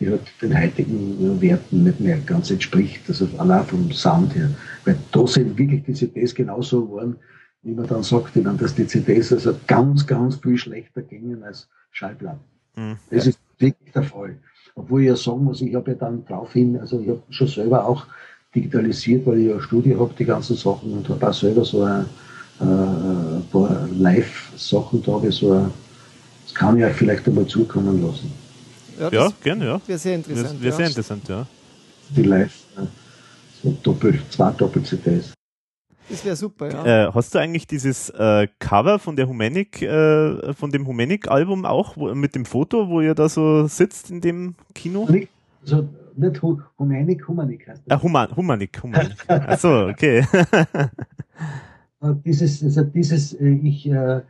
die 0.00 0.10
hat 0.10 0.20
den 0.40 0.58
heutigen 0.58 1.40
Werten 1.40 1.84
nicht 1.84 2.00
mehr 2.00 2.18
ganz 2.18 2.50
entspricht, 2.50 3.02
also 3.08 3.28
allein 3.38 3.64
vom 3.64 3.90
Sound 3.92 4.34
her. 4.34 4.50
Weil 4.84 4.96
da 5.12 5.26
sind 5.26 5.58
wirklich 5.58 5.84
die 5.84 5.94
CDs 5.94 6.34
genauso 6.34 6.84
geworden, 6.84 7.16
wie 7.62 7.72
man 7.72 7.86
dann 7.86 8.02
sagt, 8.02 8.32
dass 8.34 8.74
die 8.74 8.86
CDs 8.86 9.32
also 9.32 9.54
ganz, 9.66 10.06
ganz 10.06 10.36
viel 10.36 10.56
schlechter 10.56 11.02
gingen 11.02 11.42
als 11.42 11.68
Schallplatten. 11.90 12.40
Mhm. 12.76 12.96
Das 13.10 13.26
ist 13.26 13.38
wirklich 13.58 13.92
der 13.92 14.04
Fall. 14.04 14.36
Obwohl 14.74 15.02
ich 15.02 15.08
ja 15.08 15.16
sagen 15.16 15.44
muss, 15.44 15.60
ich 15.60 15.74
habe 15.74 15.90
ja 15.90 15.96
dann 15.96 16.24
daraufhin, 16.26 16.78
also 16.78 17.00
ich 17.00 17.08
habe 17.08 17.22
schon 17.30 17.48
selber 17.48 17.84
auch 17.84 18.06
digitalisiert, 18.54 19.26
weil 19.26 19.40
ich 19.40 19.46
ja 19.48 19.54
ein 19.54 19.60
Studio 19.60 20.00
habe, 20.00 20.14
die 20.16 20.24
ganzen 20.24 20.56
Sachen 20.56 20.92
und 20.92 21.08
habe 21.08 21.28
auch 21.28 21.34
selber 21.34 21.64
so 21.64 21.82
ein, 21.82 22.06
äh, 22.60 22.64
ein 22.64 23.44
paar 23.50 23.88
Live-Sachen 23.98 25.02
da, 25.02 25.12
habe 25.12 25.32
so 25.32 25.52
ein, 25.52 25.70
das 26.44 26.54
kann 26.54 26.78
ich 26.78 26.84
euch 26.84 26.94
vielleicht 26.94 27.26
einmal 27.26 27.46
zukommen 27.46 28.02
lassen. 28.02 28.32
Ja, 28.98 29.10
ja 29.10 29.32
gerne, 29.42 29.66
ja. 29.66 29.80
Wäre 29.86 29.98
sehr 29.98 30.16
interessant. 30.16 30.52
Wäre 30.52 30.62
wär 30.62 30.72
sehr 30.72 30.86
interessant, 30.86 31.28
ja. 31.28 31.46
Die 32.10 32.22
Live, 32.22 32.64
so 33.62 33.76
doppel, 33.82 34.18
zwei 34.30 34.50
Doppel-CDs. 34.52 35.32
Das 36.08 36.24
wäre 36.24 36.36
super, 36.36 36.70
ja. 36.70 37.08
Äh, 37.08 37.12
hast 37.12 37.34
du 37.34 37.38
eigentlich 37.38 37.66
dieses 37.66 38.08
äh, 38.10 38.48
Cover 38.58 38.98
von 38.98 39.14
der 39.14 39.28
Humanic, 39.28 39.82
äh, 39.82 40.54
von 40.54 40.70
dem 40.70 40.86
Humanic-Album 40.86 41.66
auch, 41.66 41.96
wo, 41.96 42.14
mit 42.14 42.34
dem 42.34 42.46
Foto, 42.46 42.88
wo 42.88 43.00
ihr 43.00 43.14
da 43.14 43.28
so 43.28 43.66
sitzt 43.66 44.10
in 44.10 44.20
dem 44.20 44.54
Kino? 44.74 45.06
Also 45.60 45.88
nicht 46.16 46.42
Humanic, 46.78 47.28
Humanic 47.28 47.68
heißt 47.68 47.82
das. 47.86 47.98
Ah, 47.98 48.02
Human, 48.02 48.34
Humanic, 48.34 48.82
Humanic. 48.82 49.16
Achso, 49.28 49.88
okay. 49.88 50.24
Äh, 52.00 52.14
dieses, 52.24 52.62
also 52.62 52.84
dieses, 52.84 53.32
äh, 53.34 53.58
ich, 53.62 53.88
äh, 53.90 54.22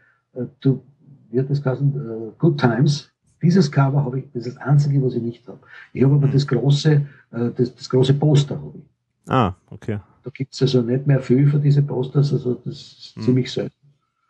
du, 0.60 0.82
wie 1.30 1.38
hat 1.38 1.50
das 1.50 1.62
geheißen, 1.62 2.32
Good 2.38 2.58
Times, 2.58 3.10
dieses 3.42 3.70
Cover 3.70 4.04
habe 4.04 4.20
ich, 4.20 4.24
das 4.32 4.46
ist 4.46 4.56
das 4.56 4.62
einzige, 4.62 5.02
was 5.02 5.14
ich 5.14 5.22
nicht 5.22 5.46
habe. 5.46 5.60
Ich 5.92 6.02
habe 6.02 6.14
aber 6.14 6.28
das 6.28 6.46
große, 6.46 6.92
äh, 6.92 7.50
das, 7.56 7.74
das 7.74 7.88
große 7.88 8.14
Poster 8.14 8.56
habe 8.56 8.78
ich. 8.78 9.30
Ah, 9.30 9.54
okay. 9.70 10.00
Da 10.24 10.30
gibt 10.30 10.54
es 10.54 10.62
also 10.62 10.82
nicht 10.82 11.06
mehr 11.06 11.20
viel 11.20 11.48
für 11.48 11.58
diese 11.58 11.82
Posters, 11.82 12.32
also 12.32 12.54
das 12.64 12.74
ist 12.74 13.14
mhm. 13.16 13.22
ziemlich 13.22 13.52
selten. 13.52 13.74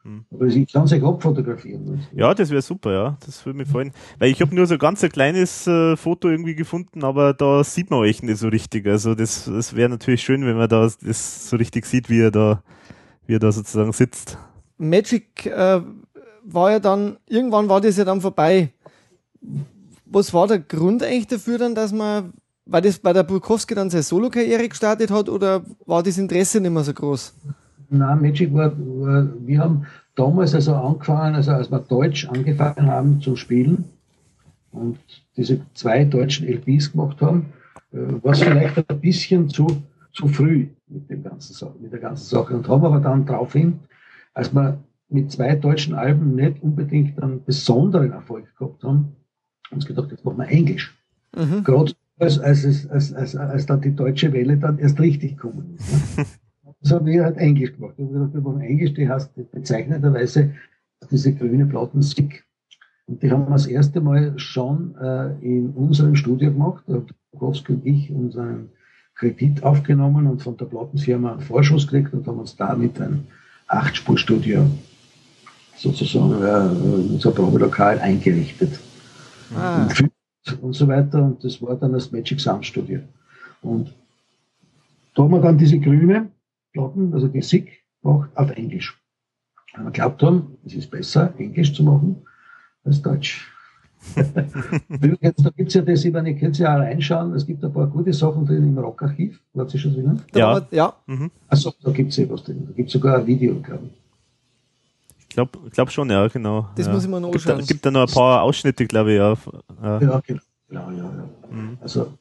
Mhm. 0.05 0.25
Aber 0.31 0.47
ich 0.47 0.73
kann 0.73 0.87
sich 0.87 1.03
abfotografieren. 1.03 2.07
Ja, 2.13 2.35
das 2.35 2.51
wäre 2.51 2.63
super, 2.63 2.93
ja. 2.93 3.17
Das 3.25 3.45
würde 3.45 3.59
mir 3.59 3.65
gefallen. 3.65 3.93
Weil 4.19 4.31
ich 4.31 4.41
habe 4.41 4.55
nur 4.55 4.67
so 4.67 4.79
ganz 4.79 5.03
ein 5.05 5.11
kleines 5.11 5.67
äh, 5.67 5.97
Foto 5.97 6.29
irgendwie 6.29 6.55
gefunden, 6.55 7.05
aber 7.05 7.35
da 7.35 7.65
sieht 7.65 7.91
man 7.91 8.01
euch 8.01 8.23
nicht 8.23 8.39
so 8.39 8.49
richtig. 8.49 8.87
Also 8.87 9.15
das, 9.15 9.45
das 9.45 9.75
wäre 9.75 9.89
natürlich 9.89 10.23
schön, 10.23 10.45
wenn 10.47 10.57
man 10.57 10.69
da 10.69 10.83
das 10.83 11.51
so 11.51 11.57
richtig 11.57 11.87
sieht, 11.87 12.09
wie 12.09 12.21
er 12.21 12.31
da, 12.31 12.63
wie 13.27 13.35
er 13.35 13.39
da 13.39 13.53
sozusagen 13.53 13.93
sitzt. 13.93 14.39
Magic 14.79 15.47
äh, 15.47 15.81
war 16.45 16.71
ja 16.71 16.81
dann, 16.81 17.19
irgendwann 17.27 17.69
war 17.69 17.81
das 17.81 17.97
ja 17.97 18.05
dann 18.05 18.21
vorbei 18.21 18.73
was 20.07 20.33
war 20.33 20.47
der 20.47 20.59
Grund 20.59 21.03
eigentlich 21.03 21.27
dafür 21.27 21.59
dann, 21.59 21.75
dass 21.75 21.93
man, 21.93 22.33
weil 22.67 22.83
das 22.83 22.99
bei 22.99 23.13
der 23.13 23.23
Burkowski 23.23 23.75
dann 23.75 23.91
seine 23.91 24.03
Solo-Karriere 24.03 24.69
gestartet 24.69 25.11
hat 25.11 25.29
oder 25.29 25.63
war 25.87 26.03
das 26.03 26.19
Interesse 26.19 26.61
nicht 26.61 26.73
mehr 26.73 26.85
so 26.85 26.95
groß? 26.95 27.35
Nein, 27.91 28.21
Magic 28.21 28.53
war, 28.53 28.73
war, 28.77 29.29
wir 29.47 29.59
haben 29.61 29.87
damals 30.15 30.55
also 30.55 30.75
angefangen, 30.75 31.35
also 31.35 31.53
als 31.53 31.71
wir 31.71 31.79
Deutsch 31.79 32.29
angefangen 32.29 32.87
haben 32.87 33.21
zu 33.21 33.37
spielen 33.37 33.85
und 34.73 34.99
diese 35.37 35.61
zwei 35.75 36.05
deutschen 36.05 36.47
LPs 36.47 36.93
gemacht 36.93 37.21
haben, 37.23 37.47
äh, 37.93 37.99
war 38.23 38.33
es 38.33 38.41
vielleicht 38.41 38.91
ein 38.91 39.01
bisschen 39.01 39.49
zu, 39.49 39.83
zu 40.13 40.29
früh 40.29 40.69
mit, 40.89 41.09
dem 41.09 41.23
ganzen, 41.23 41.69
mit 41.81 41.93
der 41.93 42.01
ganzen 42.01 42.25
Sache 42.25 42.55
und 42.55 42.69
haben 42.69 42.85
aber 42.85 43.01
dann 43.01 43.25
daraufhin, 43.25 43.79
als 44.35 44.55
wir 44.55 44.79
mit 45.09 45.31
zwei 45.33 45.55
deutschen 45.55 45.95
Alben 45.95 46.35
nicht 46.35 46.63
unbedingt 46.63 47.23
einen 47.23 47.43
besonderen 47.45 48.13
Erfolg 48.13 48.55
gehabt 48.59 48.85
haben, 48.85 49.17
uns 49.71 49.87
gedacht, 49.87 50.11
jetzt 50.11 50.25
machen 50.25 50.39
wir 50.39 50.49
Englisch. 50.49 50.97
Mhm. 51.37 51.65
Gerade 51.65 51.93
als, 52.19 52.39
als, 52.39 52.89
als, 52.89 53.13
als, 53.13 53.37
als 53.37 53.67
dann 53.67 53.81
die 53.81 53.95
deutsche 53.95 54.33
Welle 54.33 54.57
dann 54.57 54.79
erst 54.79 54.99
richtig 55.01 55.37
gekommen 55.37 55.77
ist. 55.79 56.19
Ne? 56.19 56.25
Das 56.81 56.93
haben 56.93 57.07
wir 57.07 57.25
halt 57.25 57.39
Englisch 57.39 57.73
gemacht. 57.73 57.95
Wir 57.97 58.07
haben 58.07 58.13
gedacht, 58.13 58.35
wir 58.35 58.41
machen 58.41 58.61
Englisch, 58.61 58.95
die 58.95 59.09
heißt 59.09 59.33
bezeichnenderweise 59.51 60.55
diese 61.11 61.35
grüne 61.35 61.67
Platten 61.67 62.03
Stick. 62.05 62.45
Und 63.07 63.21
die 63.21 63.33
haben 63.33 63.47
wir 63.47 63.53
das 63.53 63.67
erste 63.67 64.01
Mal 64.01 64.39
schon 64.39 64.95
äh, 64.97 65.33
in 65.41 65.71
unserem 65.71 66.15
Studio 66.15 66.53
gemacht. 66.53 66.85
Da 66.87 66.95
haben 66.95 67.07
Kowski 67.37 67.73
und 67.73 67.85
ich 67.85 68.11
unseren 68.13 68.69
Kredit 69.17 69.65
aufgenommen 69.65 70.29
und 70.29 70.43
von 70.43 70.57
der 70.57 70.67
Plattenfirma 70.67 71.33
einen 71.33 71.41
Vorschuss 71.41 71.89
gekriegt 71.89 72.15
und 72.15 72.27
haben 72.29 72.39
uns 72.39 72.55
damit 72.55 73.01
ein 73.01 73.27
Achtspurstudio 73.67 74.67
sozusagen 75.77 76.43
äh, 76.43 77.13
unser 77.13 77.33
Probelokal 77.33 77.99
eingerichtet 77.99 78.79
ah. 79.57 79.89
und 80.61 80.73
so 80.73 80.89
weiter. 80.89 81.23
Und 81.23 81.45
das 81.45 81.61
war 81.63 81.77
dann 81.77 81.93
das 81.93 82.11
Magic 82.13 82.41
Sound 82.41 82.67
Studio. 82.67 83.01
Und 83.63 83.95
da 85.15 85.23
haben 85.23 85.33
wir 85.33 85.41
dann 85.41 85.59
diese 85.59 85.79
grüne 85.79 86.31
Platten, 86.73 87.13
also 87.13 87.29
die 87.29 87.43
SIG, 87.43 87.79
gemacht 88.03 88.31
auf 88.35 88.51
Englisch. 88.51 88.99
Weil 89.75 89.85
wir 89.85 89.91
glaubt 89.91 90.23
haben, 90.23 90.59
es 90.65 90.75
ist 90.75 90.91
besser, 90.91 91.35
Englisch 91.39 91.75
zu 91.75 91.83
machen 91.83 92.23
als 92.85 93.03
Deutsch. 93.03 93.51
da 94.15 95.51
gibt 95.57 95.69
es 95.69 95.75
ja 95.75 95.83
das, 95.83 96.05
ich 96.05 96.13
meine, 96.13 96.31
ihr 96.31 96.39
könnt 96.39 96.57
ja 96.59 96.75
auch 96.75 96.79
reinschauen, 96.79 97.35
es 97.35 97.45
gibt 97.45 97.65
ein 97.65 97.73
paar 97.73 97.89
gute 97.89 98.13
Sachen 98.13 98.47
drin 98.47 98.63
im 98.63 98.79
Rockarchiv. 98.79 99.41
Hat 99.57 99.71
sie 99.71 99.79
schon 99.79 99.95
drinnen? 99.95 100.23
Ja. 100.35 100.67
ja. 100.71 100.95
Mhm. 101.07 101.31
Achso, 101.49 101.75
da 101.83 101.91
gibt 101.91 102.11
es 102.11 102.17
ja 102.17 102.31
was 102.31 102.45
drin. 102.45 102.65
Da 102.67 102.73
gibt 102.73 102.89
es 102.89 102.93
sogar 102.93 103.19
ein 103.19 103.27
Video, 103.27 103.61
glaube 103.61 103.87
ich. 103.87 104.08
Ich 105.29 105.35
glaube 105.35 105.59
glaub 105.71 105.91
schon, 105.91 106.11
ja, 106.11 106.27
genau. 106.29 106.69
Das 106.75 106.87
ja. 106.87 106.93
muss 106.93 107.05
ich 107.05 107.11
mal 107.11 107.21
noch 107.21 107.31
gibt, 107.31 107.49
da, 107.49 107.59
gibt 107.61 107.85
da 107.85 107.91
noch 107.91 108.09
ein 108.09 108.15
paar 108.15 108.43
Ausschnitte, 108.43 108.87
glaube 108.87 109.13
ich, 109.13 109.19
ja. 109.19 109.37
Ja, 109.83 110.01
ja 110.01 110.21
genau. 110.27 110.43
Ja, 110.71 110.91
ja, 110.91 110.97
ja. 110.97 111.29
Mhm. 111.51 111.79
Also, 111.81 112.13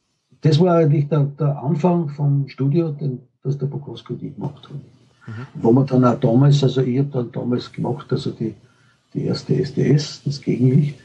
das 0.41 0.59
war 0.59 0.75
eigentlich 0.75 1.07
der, 1.09 1.23
der 1.39 1.61
Anfang 1.61 2.09
vom 2.09 2.47
Studio, 2.47 2.91
den, 2.91 3.19
das 3.43 3.57
der 3.57 3.65
Bukowski 3.67 4.13
und 4.13 4.23
ich 4.23 4.35
gemacht 4.35 4.67
haben. 4.67 4.81
Mhm. 5.25 5.61
Wo 5.61 5.71
man 5.71 5.85
dann 5.85 6.05
auch 6.05 6.19
damals, 6.19 6.63
also 6.63 6.81
ich 6.81 6.99
habe 6.99 7.09
dann 7.09 7.31
damals 7.31 7.71
gemacht, 7.71 8.07
also 8.11 8.31
die, 8.31 8.53
die 9.13 9.25
erste 9.25 9.55
SDS, 9.55 10.21
das 10.23 10.41
Gegenlicht. 10.41 10.99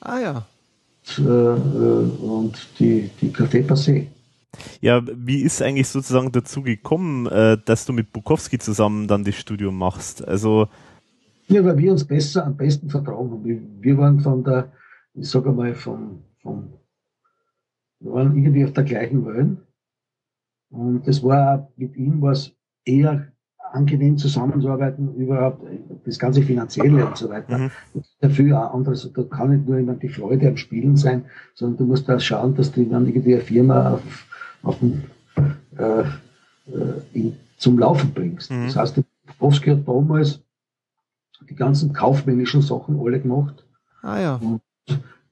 Ah 0.00 0.18
ja. 0.18 0.46
Und, 1.18 1.26
äh, 1.26 2.24
und 2.24 2.68
die, 2.78 3.10
die 3.20 3.30
Café 3.30 3.66
Passé. 3.66 4.06
Ja, 4.80 5.02
wie 5.04 5.42
ist 5.42 5.62
eigentlich 5.62 5.88
sozusagen 5.88 6.32
dazu 6.32 6.62
gekommen, 6.62 7.26
äh, 7.26 7.58
dass 7.64 7.86
du 7.86 7.92
mit 7.92 8.12
Bukowski 8.12 8.58
zusammen 8.58 9.08
dann 9.08 9.24
das 9.24 9.34
Studium 9.34 9.76
machst? 9.76 10.26
Also 10.26 10.68
Ja, 11.48 11.64
weil 11.64 11.78
wir 11.78 11.92
uns 11.92 12.04
besser, 12.04 12.46
am 12.46 12.56
besten 12.56 12.88
vertragen 12.88 13.30
haben. 13.30 13.80
Wir 13.80 13.98
waren 13.98 14.20
von 14.20 14.42
der, 14.44 14.72
ich 15.14 15.28
sage 15.28 15.52
mal, 15.52 15.74
vom, 15.74 16.22
vom, 16.42 16.72
wir 18.00 18.12
waren 18.12 18.36
irgendwie 18.36 18.64
auf 18.64 18.72
der 18.72 18.84
gleichen 18.84 19.24
Welt. 19.26 19.56
Und 20.70 21.06
das 21.06 21.22
war, 21.22 21.70
mit 21.76 21.96
ihm 21.96 22.20
war 22.20 22.32
es 22.32 22.52
eher 22.84 23.28
angenehm 23.72 24.16
zusammenzuarbeiten, 24.16 25.14
überhaupt 25.16 25.66
das 26.04 26.18
ganze 26.18 26.42
Finanzielle 26.42 27.06
und 27.06 27.16
so 27.16 27.28
weiter. 27.28 27.58
Mhm. 27.58 27.70
Dafür 28.20 28.60
auch 28.60 28.74
anderes, 28.74 29.10
da 29.12 29.22
kann 29.24 29.50
nicht 29.50 29.68
nur 29.68 29.78
immer 29.78 29.94
die 29.94 30.08
Freude 30.08 30.48
am 30.48 30.56
Spielen 30.56 30.96
sein, 30.96 31.24
sondern 31.54 31.78
du 31.78 31.84
musst 31.86 32.08
da 32.08 32.18
schauen, 32.20 32.54
dass 32.54 32.72
du 32.72 32.84
dann 32.84 33.06
irgendwie 33.06 33.34
eine 33.34 33.42
Firma 33.42 33.94
auf, 33.94 34.26
auf 34.62 34.78
den, 34.78 35.04
äh, 35.76 36.00
äh, 36.00 36.04
in, 37.12 37.36
zum 37.56 37.78
Laufen 37.78 38.12
bringst. 38.12 38.50
Mhm. 38.50 38.66
Das 38.66 38.76
heißt, 38.76 39.02
Bowski 39.38 39.70
hat 39.70 39.86
damals 39.86 40.40
die 41.48 41.54
ganzen 41.54 41.92
kaufmännischen 41.92 42.62
Sachen 42.62 42.98
alle 43.00 43.20
gemacht. 43.20 43.64
Ah 44.02 44.20
ja. 44.20 44.34
Und 44.36 44.60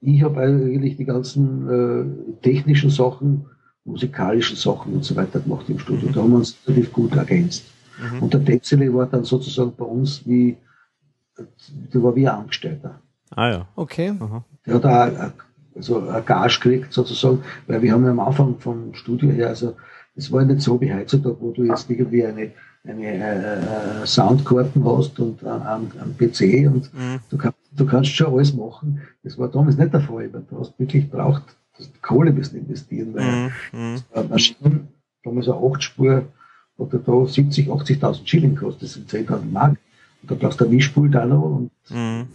ich 0.01 0.21
habe 0.23 0.41
eigentlich 0.41 0.97
die 0.97 1.05
ganzen 1.05 1.69
äh, 1.69 2.41
technischen 2.41 2.89
Sachen, 2.89 3.45
musikalischen 3.85 4.57
Sachen 4.57 4.93
und 4.93 5.05
so 5.05 5.15
weiter 5.15 5.39
gemacht 5.39 5.69
im 5.69 5.79
Studio. 5.79 6.09
Mhm. 6.09 6.13
Da 6.13 6.21
haben 6.21 6.31
wir 6.31 6.37
uns 6.37 6.57
relativ 6.67 6.91
gut 6.91 7.15
ergänzt. 7.15 7.65
Mhm. 8.01 8.23
Und 8.23 8.33
der 8.33 8.43
Tetzele 8.43 8.93
war 8.93 9.05
dann 9.05 9.23
sozusagen 9.23 9.73
bei 9.75 9.85
uns 9.85 10.25
wie, 10.25 10.57
der 11.93 12.03
war 12.03 12.15
wie 12.15 12.27
ein 12.27 12.35
Angestellter. 12.35 12.99
Ah 13.31 13.49
ja. 13.49 13.67
Okay. 13.75 14.13
Aha. 14.19 14.43
Der 14.65 14.75
hat 14.75 14.85
auch 14.85 15.31
also 15.75 16.07
ein 16.07 16.25
Gage 16.25 16.59
gekriegt 16.59 16.93
sozusagen, 16.93 17.43
weil 17.67 17.81
wir 17.81 17.93
haben 17.93 18.03
ja 18.05 18.11
am 18.11 18.19
Anfang 18.19 18.59
vom 18.59 18.93
Studio 18.93 19.29
her, 19.31 19.49
also 19.49 19.75
es 20.15 20.31
war 20.31 20.43
nicht 20.43 20.61
so 20.61 20.79
wie 20.79 20.93
heutzutage, 20.93 21.37
wo 21.39 21.51
du 21.51 21.63
jetzt 21.63 21.89
irgendwie 21.89 22.25
eine, 22.25 22.51
eine 22.85 24.01
äh, 24.01 24.05
Soundkarten 24.05 24.83
hast 24.85 25.19
und 25.19 25.43
einen, 25.43 25.91
einen 25.99 26.17
PC 26.17 26.67
und 26.67 26.93
mhm. 26.93 27.19
du, 27.29 27.37
kannst, 27.37 27.59
du 27.71 27.85
kannst 27.85 28.09
schon 28.09 28.33
alles 28.33 28.53
machen. 28.53 29.01
Das 29.23 29.37
war 29.37 29.47
damals 29.47 29.77
nicht 29.77 29.93
der 29.93 30.01
Fall, 30.01 30.31
weil 30.33 30.43
du 30.49 30.59
hast 30.59 30.77
wirklich 30.77 31.09
braucht 31.09 31.43
Kohle 32.01 32.31
müssen 32.31 32.57
investieren, 32.57 33.13
weil 33.13 33.51
mhm. 33.71 34.03
mhm. 34.13 34.29
Maschinen, 34.29 34.87
damals 35.23 35.49
eine 35.49 35.57
8 35.57 35.83
Spur, 35.83 36.25
hat 36.79 37.07
da 37.07 37.25
70, 37.25 37.69
80.000 37.69 38.27
Schilling 38.27 38.55
gekostet, 38.55 38.83
das 38.83 38.93
sind 38.93 39.09
10.000 39.09 39.51
Mark. 39.51 39.77
Und 40.21 40.31
da 40.31 40.35
brauchst 40.35 40.59
du 40.61 40.65
ein 40.65 40.71
Mischpult 40.71 41.13
da 41.13 41.25
noch 41.25 41.43
und 41.43 41.71
mhm. 41.89 42.27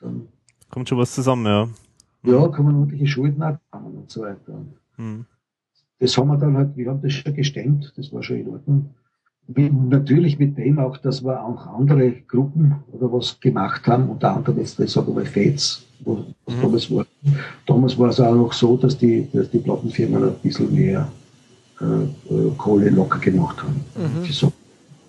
dann 0.00 0.28
kommt 0.70 0.88
schon 0.88 0.98
was 0.98 1.14
zusammen, 1.14 1.46
ja. 1.46 1.68
Ja, 2.22 2.48
kann 2.48 2.64
man 2.64 2.74
ordentliche 2.74 3.06
Schulden 3.06 3.42
abkommen 3.42 3.98
und 3.98 4.10
so 4.10 4.22
weiter. 4.22 4.60
Mhm. 4.96 5.24
Das 5.98 6.16
haben 6.18 6.28
wir 6.28 6.36
dann 6.36 6.56
halt, 6.56 6.76
wir 6.76 6.90
haben 6.90 7.00
das 7.00 7.12
schon 7.12 7.34
gestemmt, 7.34 7.92
das 7.96 8.12
war 8.12 8.22
schon 8.22 8.36
in 8.36 8.48
Ordnung. 8.48 8.90
Natürlich 9.48 10.38
mit 10.38 10.58
dem 10.58 10.78
auch, 10.80 10.96
dass 10.96 11.24
wir 11.24 11.44
auch 11.44 11.66
andere 11.68 12.10
Gruppen 12.26 12.76
oder 12.92 13.12
was 13.12 13.38
gemacht 13.38 13.86
haben, 13.86 14.10
unter 14.10 14.34
anderem 14.34 14.58
jetzt, 14.58 14.80
ich 14.80 14.90
sage 14.90 15.10
mal, 15.12 15.24
Fates, 15.24 15.86
was 16.04 16.18
mhm. 16.18 16.62
damals 16.62 16.90
war. 16.90 17.06
Damals 17.64 17.98
war 17.98 18.08
es 18.08 18.20
auch 18.20 18.34
noch 18.34 18.52
so, 18.52 18.76
dass 18.76 18.98
die, 18.98 19.28
dass 19.32 19.50
die 19.50 19.58
Plattenfirmen 19.58 20.24
ein 20.24 20.34
bisschen 20.42 20.74
mehr 20.74 21.08
äh, 21.80 21.84
äh, 21.84 22.50
Kohle 22.56 22.90
locker 22.90 23.20
gemacht 23.20 23.62
haben. 23.62 23.84
Mhm. 23.94 24.24
So, 24.24 24.52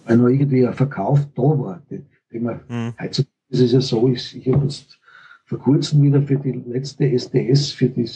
weil 0.06 0.17
noch 0.17 0.28
irgendwie 0.28 0.67
ein 0.67 0.73
Verkauf 0.73 1.19
da 1.36 1.41
war. 1.41 1.82
Den, 1.89 2.06
den 2.32 2.43
man, 2.43 2.60
mhm. 2.67 2.93
Heutzutage 3.02 3.34
ist 3.50 3.62
es 3.62 3.71
ja 3.71 3.82
so, 3.82 4.08
ich, 4.08 4.38
ich 4.38 4.54
habe 4.54 4.65
jetzt 4.65 5.00
vor 5.45 5.60
kurzem 5.60 6.04
wieder 6.04 6.21
für 6.21 6.36
die 6.36 6.62
letzte 6.67 7.10
SDS, 7.10 7.71
für 7.71 7.89
die 7.89 8.08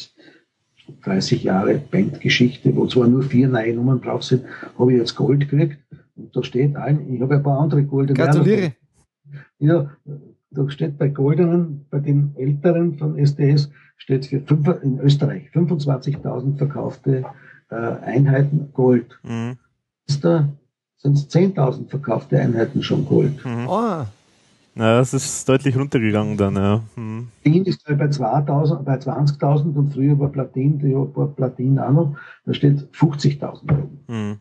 30 1.04 1.44
Jahre 1.44 1.82
Bandgeschichte, 1.90 2.76
wo 2.76 2.86
zwar 2.86 3.08
nur 3.08 3.24
vier 3.24 3.48
neue 3.48 3.74
Nummern 3.74 4.02
drauf 4.02 4.24
sind, 4.24 4.44
habe 4.78 4.94
ich 4.94 5.00
jetzt 5.00 5.16
Gold 5.16 5.50
gekriegt. 5.50 5.78
Da 6.34 6.44
steht 6.44 6.76
ein, 6.76 7.14
ich 7.14 7.22
habe 7.22 7.36
ein 7.36 7.44
paar 7.44 7.60
andere 7.60 7.84
goldene. 7.84 8.18
Gratuliere. 8.18 8.74
Ja, 9.60 9.90
da 10.52 10.70
steht 10.70 10.98
bei 10.98 11.08
goldenen, 11.08 11.86
bei 11.90 12.00
den 12.00 12.36
älteren 12.36 12.98
von 12.98 13.18
SDS, 13.18 13.70
steht 13.98 14.26
für 14.26 14.42
fünf, 14.42 14.68
in 14.84 15.00
Österreich 15.00 15.50
25.000 15.54 16.58
verkaufte 16.58 17.24
äh, 17.70 17.76
Einheiten 17.76 18.70
Gold. 18.74 19.20
Mhm. 19.24 19.58
Ist 20.08 20.26
da 20.26 20.50
sind 21.02 21.18
es 21.18 21.30
10.000 21.30 21.90
verkaufte 21.90 22.40
Einheiten 22.40 22.84
schon 22.84 23.06
Gold. 23.06 23.44
Mhm. 23.44 23.68
Oh. 23.68 24.06
Na, 24.74 24.98
das 25.00 25.14
ist 25.14 25.50
deutlich 25.50 25.76
runtergegangen 25.76 26.38
dann, 26.38 26.56
ja. 26.56 26.82
Mhm. 26.96 27.28
Platin 27.44 27.66
ist 27.66 27.84
bei 27.86 27.94
20.000, 27.94 28.84
bei 28.84 28.96
20.000 28.96 29.76
und 29.76 29.94
früher 29.94 30.18
war 30.18 30.30
Platin, 30.30 30.80
die 30.80 30.94
war 30.94 31.28
Platin 31.28 31.78
auch 31.80 31.92
noch, 31.92 32.18
da 32.46 32.54
steht 32.54 32.88
50.000 32.94 33.74
Mhm. 34.08 34.38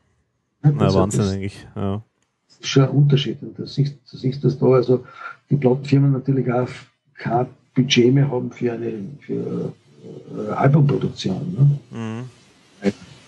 Na, 0.62 0.94
Wahnsinn 0.94 1.22
eigentlich, 1.22 1.66
ja. 1.74 2.02
Das 2.48 2.60
ist 2.60 2.66
schon 2.66 2.82
ein 2.84 2.90
Unterschied. 2.90 3.42
Und 3.42 3.58
du 3.58 3.66
siehst, 3.66 3.96
du 4.10 4.16
siehst 4.16 4.44
das 4.44 4.58
da, 4.58 4.66
also 4.66 5.04
die 5.48 5.56
Plattenfirmen 5.56 6.12
natürlich 6.12 6.52
auch 6.52 6.68
kein 7.14 7.46
Budget 7.74 8.12
mehr 8.12 8.30
haben 8.30 8.50
für 8.50 8.72
eine 8.72 8.92
für, 9.20 9.72
äh, 10.36 10.50
Albumproduktion. 10.52 11.78
Ne? 11.90 11.98
Mhm. 11.98 12.24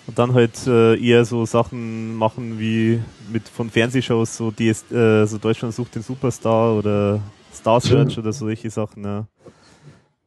Und 0.06 0.18
dann 0.18 0.34
halt 0.34 0.66
äh, 0.66 0.96
eher 0.96 1.24
so 1.24 1.46
Sachen 1.46 2.16
machen 2.16 2.58
wie 2.58 3.00
mit 3.32 3.48
von 3.48 3.70
Fernsehshows, 3.70 4.36
so 4.36 4.50
die 4.50 4.68
äh, 4.68 5.26
so 5.26 5.38
Deutschland 5.38 5.74
sucht 5.74 5.94
den 5.94 6.02
Superstar 6.02 6.76
oder 6.76 7.20
Star 7.52 7.80
Search 7.80 8.18
oder 8.18 8.32
solche 8.32 8.68
Sachen, 8.68 9.04
ja. 9.04 9.26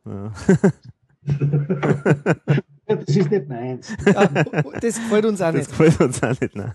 ja. 0.05 0.31
das 2.87 3.15
ist 3.15 3.31
nicht 3.31 3.49
meins. 3.49 3.95
Ja, 4.05 4.27
das 4.81 4.95
gefällt 4.95 5.25
uns 5.25 5.41
auch 5.41 5.51
nicht. 5.51 5.69
Das 5.69 5.69
gefällt 5.69 5.99
uns 6.01 6.23
auch 6.23 6.39
nicht, 6.39 6.55
ne? 6.55 6.71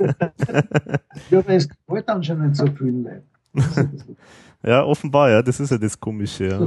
ja, 1.31 1.39
aber 1.39 1.51
es 1.51 1.69
gefällt 1.69 2.09
anscheinend 2.09 2.57
so 2.57 2.67
vielen 2.67 3.05
Leuten. 3.05 3.27
Ja, 4.63 4.85
offenbar, 4.85 5.31
ja, 5.31 5.41
das 5.41 5.59
ist 5.59 5.71
ja 5.71 5.79
das 5.79 5.99
Komische, 5.99 6.49
ja. 6.49 6.67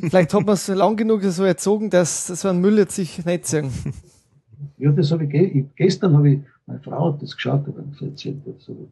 Vielleicht 0.00 0.32
hat 0.32 0.46
man 0.46 0.54
es 0.54 0.66
lang 0.68 0.96
genug 0.96 1.22
so 1.24 1.44
erzogen, 1.44 1.90
dass 1.90 2.26
so 2.26 2.48
ein 2.48 2.58
Müll 2.58 2.78
jetzt 2.78 2.94
sich 2.94 3.22
nicht 3.22 3.46
sagen. 3.46 3.70
Ja, 4.78 4.90
das 4.92 5.12
habe 5.12 5.24
ich, 5.24 5.30
ge 5.30 5.66
gestern 5.76 6.16
habe 6.16 6.30
ich, 6.30 6.40
meine 6.64 6.80
Frau 6.80 7.12
hat 7.12 7.20
das 7.20 7.34
geschaut, 7.34 7.68
und 7.68 8.00
erzählt, 8.00 8.38
so, 8.60 8.88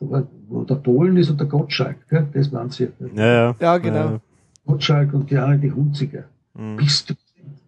war, 0.00 0.26
wo 0.48 0.64
der 0.64 0.76
Polen 0.76 1.16
ist 1.16 1.30
und 1.30 1.38
der 1.38 1.46
Gottschalk, 1.46 2.08
gell? 2.08 2.26
das 2.32 2.52
waren 2.52 2.70
sie. 2.70 2.88
Ja, 3.14 3.24
ja. 3.24 3.56
ja 3.60 3.78
genau. 3.78 4.10
Ja. 4.10 4.20
Gottschalk 4.66 5.12
und 5.14 5.30
die 5.30 5.36
andere, 5.36 5.58
die 5.58 5.72
Hunziger. 5.72 6.24
Mhm. 6.54 6.76
Bist 6.76 7.10
du? 7.10 7.14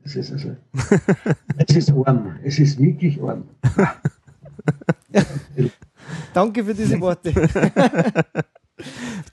Das 0.04 0.16
ist 0.16 0.32
also, 0.32 0.54
es 1.66 1.76
ist 1.76 1.90
arm. 1.90 2.36
Es 2.44 2.58
ist 2.58 2.78
wirklich 2.78 3.20
arm. 3.22 3.44
Danke 6.34 6.64
für 6.64 6.74
diese 6.74 7.00
Worte. 7.00 7.32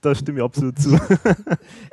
da 0.01 0.15
stimme 0.15 0.39
ich 0.39 0.43
absolut 0.43 0.79
zu. 0.79 0.97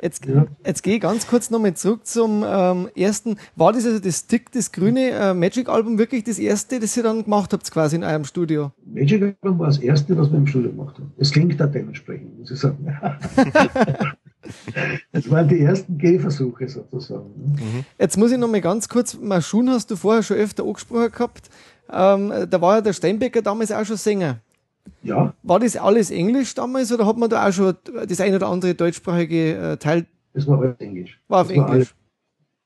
Jetzt, 0.01 0.25
ja. 0.25 0.47
jetzt 0.65 0.81
gehe 0.81 0.95
ich 0.95 1.01
ganz 1.01 1.27
kurz 1.27 1.49
nochmal 1.49 1.73
zurück 1.73 2.05
zum 2.05 2.45
ähm, 2.47 2.89
ersten. 2.95 3.35
War 3.57 3.73
das 3.73 3.85
also 3.85 3.99
das 3.99 4.19
Stick, 4.19 4.51
das 4.53 4.71
grüne 4.71 5.09
äh, 5.09 5.33
Magic-Album 5.33 5.97
wirklich 5.97 6.23
das 6.23 6.39
erste, 6.39 6.79
das 6.79 6.95
ihr 6.95 7.03
dann 7.03 7.25
gemacht 7.25 7.51
habt, 7.51 7.69
quasi 7.71 7.97
in 7.97 8.03
eurem 8.05 8.23
Studio? 8.23 8.71
Magic-Album 8.85 9.59
war 9.59 9.67
das 9.67 9.79
erste, 9.79 10.17
was 10.17 10.31
wir 10.31 10.37
im 10.37 10.47
Studio 10.47 10.71
gemacht 10.71 10.95
haben. 10.97 11.11
Es 11.17 11.31
klingt 11.31 11.59
da 11.59 11.67
dementsprechend, 11.67 12.39
muss 12.39 12.51
ich 12.51 12.59
sagen. 12.59 12.87
das 15.11 15.29
waren 15.29 15.47
die 15.47 15.59
ersten 15.59 15.97
Gehversuche 15.97 16.67
sozusagen. 16.67 17.29
Mhm. 17.35 17.85
Jetzt 17.97 18.17
muss 18.17 18.31
ich 18.31 18.37
nochmal 18.37 18.61
ganz 18.61 18.87
kurz, 18.87 19.17
Maschun 19.19 19.69
hast 19.69 19.91
du 19.91 19.95
vorher 19.95 20.23
schon 20.23 20.37
öfter 20.37 20.63
angesprochen 20.63 21.11
gehabt. 21.11 21.49
Ähm, 21.91 22.31
da 22.49 22.61
war 22.61 22.75
ja 22.75 22.81
der 22.81 22.93
Steinbecker 22.93 23.41
damals 23.41 23.71
auch 23.71 23.85
schon 23.85 23.97
Sänger. 23.97 24.39
Ja. 25.03 25.33
War 25.43 25.59
das 25.59 25.75
alles 25.75 26.11
Englisch 26.11 26.53
damals 26.53 26.91
oder 26.91 27.05
hat 27.05 27.17
man 27.17 27.29
da 27.29 27.47
auch 27.47 27.51
schon 27.51 27.75
das 28.07 28.21
ein 28.21 28.33
oder 28.33 28.47
andere 28.47 28.75
deutschsprachige 28.75 29.55
äh, 29.55 29.77
Teil? 29.77 30.05
Das 30.33 30.47
war 30.47 30.59
alles 30.59 30.79
Englisch. 30.79 31.19
War 31.27 31.41
auf 31.41 31.47
das 31.47 31.57
Englisch. 31.57 31.95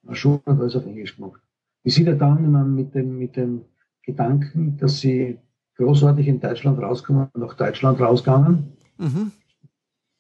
War 0.04 0.16
schon 0.16 0.42
hat 0.46 0.60
alles 0.60 0.76
auf 0.76 0.86
Englisch 0.86 1.16
gemacht. 1.16 1.42
Wir 1.84 1.92
sind 1.92 2.08
ja 2.08 2.14
dann 2.14 2.76
mit 2.76 2.94
dem, 2.96 3.18
mit 3.18 3.36
dem 3.36 3.62
Gedanken, 4.04 4.78
dass 4.78 5.00
sie 5.00 5.38
großartig 5.78 6.28
in 6.28 6.40
Deutschland 6.40 6.82
rauskommen, 6.82 7.28
nach 7.36 7.56
Deutschland 7.56 8.00
rausgegangen 8.00 8.74
mhm. 8.98 9.32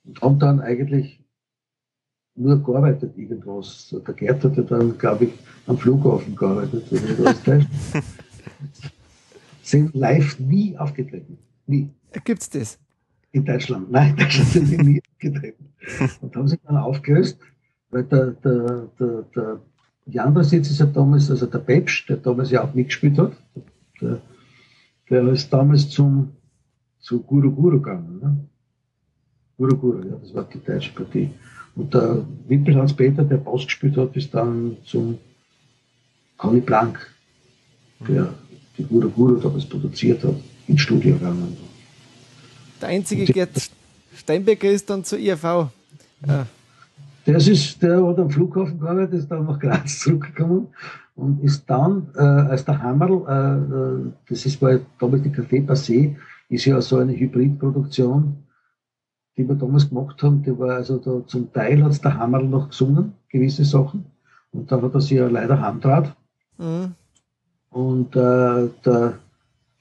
und 0.05 0.21
haben 0.21 0.39
dann 0.39 0.59
eigentlich 0.59 1.22
nur 2.35 2.63
gearbeitet 2.63 3.17
irgendwas. 3.17 3.95
Der 4.05 4.13
Gerd 4.13 4.43
hat 4.43 4.57
ja 4.57 4.63
dann, 4.63 4.97
glaube 4.97 5.25
ich, 5.25 5.33
am 5.67 5.77
Flughafen 5.77 6.35
gearbeitet, 6.35 6.83
sind 9.61 9.93
live 9.93 10.39
nie 10.39 10.77
aufgetreten. 10.77 11.37
Nie. 11.67 11.89
Gibt's 12.23 12.49
das? 12.49 12.79
In 13.31 13.45
Deutschland. 13.45 13.91
Nein, 13.91 14.11
in 14.11 14.17
Deutschland 14.17 14.49
sind 14.49 14.65
sie 14.67 14.77
nie 14.77 15.01
getreten. 15.19 15.69
Und 16.21 16.35
haben 16.35 16.47
sich 16.47 16.59
dann 16.65 16.77
aufgelöst, 16.77 17.37
weil 17.89 18.03
der, 18.03 18.31
der, 18.31 18.89
der, 18.99 19.21
der 19.35 19.61
die 20.05 20.19
andere 20.19 20.43
Sitz 20.43 20.69
ist 20.69 20.79
ja 20.79 20.85
damals, 20.85 21.29
also 21.31 21.45
der 21.45 21.59
Pepsch, 21.59 22.07
der 22.07 22.17
damals 22.17 22.51
ja 22.51 22.63
auch 22.63 22.73
mitgespielt 22.73 23.17
hat, 23.17 23.33
der, 24.01 24.21
der 25.09 25.27
ist 25.29 25.51
damals 25.51 25.89
zum, 25.89 26.31
zu 26.99 27.21
Guru 27.21 27.51
Guru 27.51 27.79
gegangen. 27.79 28.19
Ne? 28.21 28.37
Guru 29.57 29.77
Guru, 29.77 29.99
ja, 30.07 30.15
das 30.15 30.33
war 30.33 30.43
die 30.43 30.59
deutsche 30.59 30.93
Partie. 30.93 31.31
Und 31.75 31.93
der 31.93 32.25
Wimpelhans-Peter, 32.47 33.23
der 33.23 33.37
Boss 33.37 33.65
gespielt 33.65 33.97
hat, 33.97 34.15
ist 34.15 34.33
dann 34.33 34.77
zum 34.85 35.17
Conny 36.37 36.59
Blank, 36.59 36.99
der 38.07 38.33
die 38.77 38.83
Guru 38.83 39.09
Guru 39.09 39.35
damals 39.37 39.65
produziert 39.65 40.23
hat 40.23 40.35
ins 40.67 40.81
Studio 40.81 41.13
gegangen. 41.15 41.57
Der 42.81 42.89
einzige 42.89 43.25
Gerd 43.25 43.69
Steinbecker 44.15 44.69
ist 44.69 44.89
dann 44.89 45.03
zur 45.03 45.19
IRV 45.19 45.69
Ja. 46.27 46.45
Das 47.25 47.47
ist, 47.47 47.81
der 47.81 48.05
hat 48.05 48.19
am 48.19 48.29
Flughafen 48.29 48.79
gearbeitet, 48.79 49.19
ist 49.19 49.31
dann 49.31 49.45
nach 49.45 49.57
Graz 49.57 49.99
zurückgekommen 49.99 50.67
und 51.15 51.41
ist 51.43 51.63
dann, 51.67 52.07
äh, 52.15 52.21
als 52.21 52.65
der 52.65 52.81
Hammerl, 52.81 53.23
äh, 53.27 54.07
äh 54.07 54.11
das 54.27 54.45
ist 54.45 54.59
bei 54.59 54.79
damals 54.99 55.23
die 55.23 55.29
Café 55.29 55.65
Passé, 55.65 56.15
ist 56.49 56.65
ja 56.65 56.81
so 56.81 56.97
eine 56.97 57.13
Hybridproduktion, 57.13 58.42
die 59.37 59.47
wir 59.47 59.55
damals 59.55 59.89
gemacht 59.89 60.21
haben. 60.21 60.43
Die 60.43 60.57
war 60.57 60.75
also 60.75 60.97
da, 60.97 61.25
zum 61.27 61.51
Teil 61.53 61.83
hat 61.83 62.03
der 62.03 62.17
Hammerl 62.17 62.43
noch 62.43 62.69
gesungen, 62.69 63.13
gewisse 63.29 63.65
Sachen. 63.65 64.05
Und 64.51 64.71
dann 64.71 64.81
hat 64.81 64.93
er 64.93 65.01
sich 65.01 65.11
ja 65.11 65.27
leider 65.27 65.59
heimtrat. 65.59 66.15
Mhm. 66.57 66.93
Und 67.71 68.15
äh, 68.15 68.69
der 68.85 69.17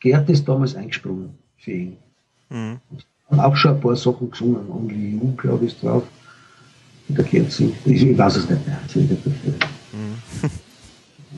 Gerd 0.00 0.30
ist 0.30 0.48
damals 0.48 0.74
eingesprungen 0.74 1.30
für 1.58 1.72
ihn. 1.72 1.96
Mhm. 2.48 2.80
Und 3.28 3.40
auch 3.40 3.56
schon 3.56 3.74
ein 3.74 3.80
paar 3.80 3.96
Sachen 3.96 4.30
gesungen. 4.30 4.70
Only 4.70 5.16
You, 5.16 5.32
glaube 5.36 5.66
ich, 5.66 5.72
ist 5.72 5.82
drauf. 5.82 6.04
Der 7.08 7.24
Gerd 7.24 7.52
singt. 7.52 7.76
Ich, 7.84 8.06
ich 8.06 8.16
weiß 8.16 8.36
es 8.36 8.48
nicht 8.48 8.66
mehr. 8.66 8.78
Mhm. 9.92 10.18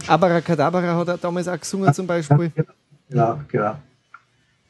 Abracadabra 0.06 0.96
hat 0.96 1.08
er 1.08 1.18
damals 1.18 1.48
auch 1.48 1.58
gesungen 1.58 1.92
zum 1.92 2.06
Beispiel. 2.06 2.52
Genau, 3.08 3.40
genau. 3.48 3.76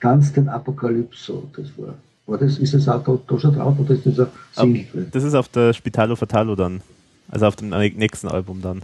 Tanz 0.01 0.33
den 0.33 0.49
Apokalypso, 0.49 1.49
das 1.57 1.67
war. 1.79 1.95
War 2.27 2.39
das, 2.39 2.59
ist 2.59 2.73
das 2.73 2.89
auch 2.89 3.05
da, 3.05 3.19
da 3.27 3.39
schon 3.39 3.55
drauf 3.55 3.79
oder 3.79 3.91
ist 3.91 4.07
das 4.07 4.19
ein 4.19 4.29
Single? 4.53 5.09
Das 5.11 5.25
ist 5.25 5.35
auf 5.35 5.49
der 5.49 5.73
Spitalo 5.73 6.17
Fatalo 6.17 6.57
dann. 6.57 6.81
Also 7.29 7.47
auf 7.47 7.57
dem 7.57 7.69
nächsten 7.69 8.29
Album 8.29 8.63
dann. 8.63 8.83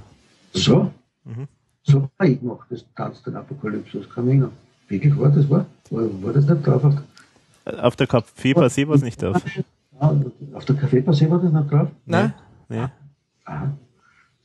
So? 0.52 0.90
Mhm. 1.24 1.48
So 1.82 2.08
war 2.18 2.26
ich 2.26 2.38
gemacht, 2.40 2.66
das 2.70 2.84
Tanz 2.94 3.22
den 3.22 3.36
Apokalypse, 3.36 3.98
das 3.98 4.10
kann 4.10 4.24
ich 4.26 4.32
erinnern. 4.32 4.52
Wirklich 4.88 5.18
war 5.18 5.30
das 5.30 5.48
war? 5.48 5.66
War, 5.90 6.22
war 6.22 6.32
das 6.32 6.46
nicht 6.46 6.66
drauf? 6.66 6.84
Auf, 6.84 6.94
auf 7.78 7.96
der 7.96 8.08
Café 8.08 8.54
Passé 8.54 8.86
war 8.86 8.96
es 8.96 9.02
nicht 9.02 9.22
drauf. 9.22 9.42
Auf 9.98 10.64
der 10.66 10.76
Café 10.76 11.04
Passé 11.04 11.30
war 11.30 11.38
das 11.38 11.52
nicht 11.52 11.70
drauf? 11.70 11.88
Nein. 12.04 12.34
Nee. 12.68 12.86
Aha. 13.44 13.72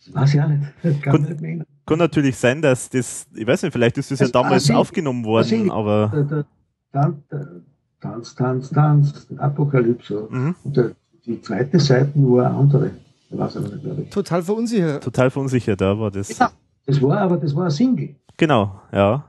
Das 0.06 0.14
weiß 0.14 0.34
ich 0.34 0.42
auch 0.42 0.48
nicht. 0.48 0.62
Kann, 1.02 1.26
kann, 1.26 1.38
nicht 1.42 1.66
kann 1.86 2.00
natürlich 2.00 2.36
sein, 2.38 2.62
dass 2.62 2.90
das, 2.90 3.28
ich 3.36 3.46
weiß 3.46 3.64
nicht, 3.64 3.72
vielleicht 3.72 3.98
ist 3.98 4.12
das, 4.12 4.20
das 4.20 4.30
ja 4.30 4.42
damals 4.42 4.70
aufgenommen 4.72 5.24
worden, 5.24 5.70
aber. 5.70 6.12
Der, 6.14 6.24
der, 6.24 7.14
der, 7.32 7.62
Tanz, 8.06 8.36
Tanz, 8.36 8.70
Tanz, 8.70 9.28
Apokalypse. 9.38 10.28
Mhm. 10.30 10.56
Und 10.64 10.78
der, 10.78 10.92
die 11.26 11.42
zweite 11.42 11.80
Seite 11.80 12.12
war 12.16 12.46
eine 12.46 12.56
andere. 12.56 12.92
weiß 13.32 13.58
aber 13.58 13.70
nicht, 13.70 14.00
ich. 14.00 14.10
Total 14.10 14.44
verunsichert. 14.44 15.04
Total 15.04 15.30
verunsichert, 15.32 15.82
da 15.82 15.98
war 15.98 16.12
das. 16.12 16.38
Ja, 16.38 16.52
das 16.86 17.02
war 17.02 17.18
aber, 17.18 17.38
das 17.38 17.56
war 17.56 17.66
ein 17.66 17.72
Single. 17.72 18.16
Genau, 18.38 18.80
ja. 18.92 19.26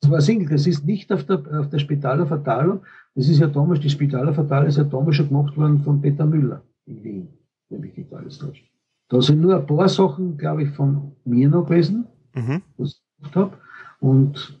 Das 0.00 0.10
war 0.10 0.18
ein 0.18 0.22
Single, 0.22 0.48
das 0.48 0.66
ist 0.66 0.84
nicht 0.84 1.12
auf 1.12 1.24
der, 1.24 1.40
auf 1.60 1.68
der 1.70 1.78
Spitaler 1.78 2.26
Fatalo. 2.26 2.82
Das 3.14 3.28
ist 3.28 3.38
ja 3.38 3.46
damals, 3.46 3.80
die 3.80 3.90
Spitaler 3.90 4.34
Fatalo 4.34 4.66
ist 4.66 4.76
ja 4.76 4.84
damals 4.84 5.16
schon 5.16 5.28
gemacht 5.28 5.56
worden 5.56 5.82
von 5.84 6.00
Peter 6.00 6.26
Müller 6.26 6.62
in 6.86 7.04
Wien, 7.04 7.28
wenn 7.68 7.80
mich 7.80 7.96
nicht 7.96 8.12
alles 8.12 8.38
täuscht. 8.38 8.64
Da 9.08 9.22
sind 9.22 9.40
nur 9.40 9.54
ein 9.54 9.66
paar 9.66 9.88
Sachen, 9.88 10.36
glaube 10.36 10.64
ich, 10.64 10.70
von 10.70 11.12
mir 11.24 11.48
noch 11.48 11.66
gewesen, 11.66 12.06
mhm. 12.34 12.62
was 12.76 12.90
ich 12.90 13.02
gemacht 13.18 13.36
habe. 13.36 13.52
Und 14.00 14.60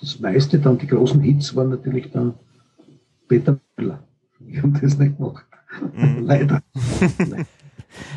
das 0.00 0.20
meiste 0.20 0.58
dann, 0.58 0.76
die 0.76 0.86
großen 0.86 1.20
Hits 1.22 1.56
waren 1.56 1.70
natürlich 1.70 2.10
dann 2.10 2.34
Peter 3.28 3.58
Müller. 3.76 4.02
Ich 4.46 4.62
habe 4.62 4.78
das 4.80 4.98
nicht 4.98 5.16
gemacht. 5.16 5.44
Mhm. 5.94 6.22
Leider. 6.26 6.62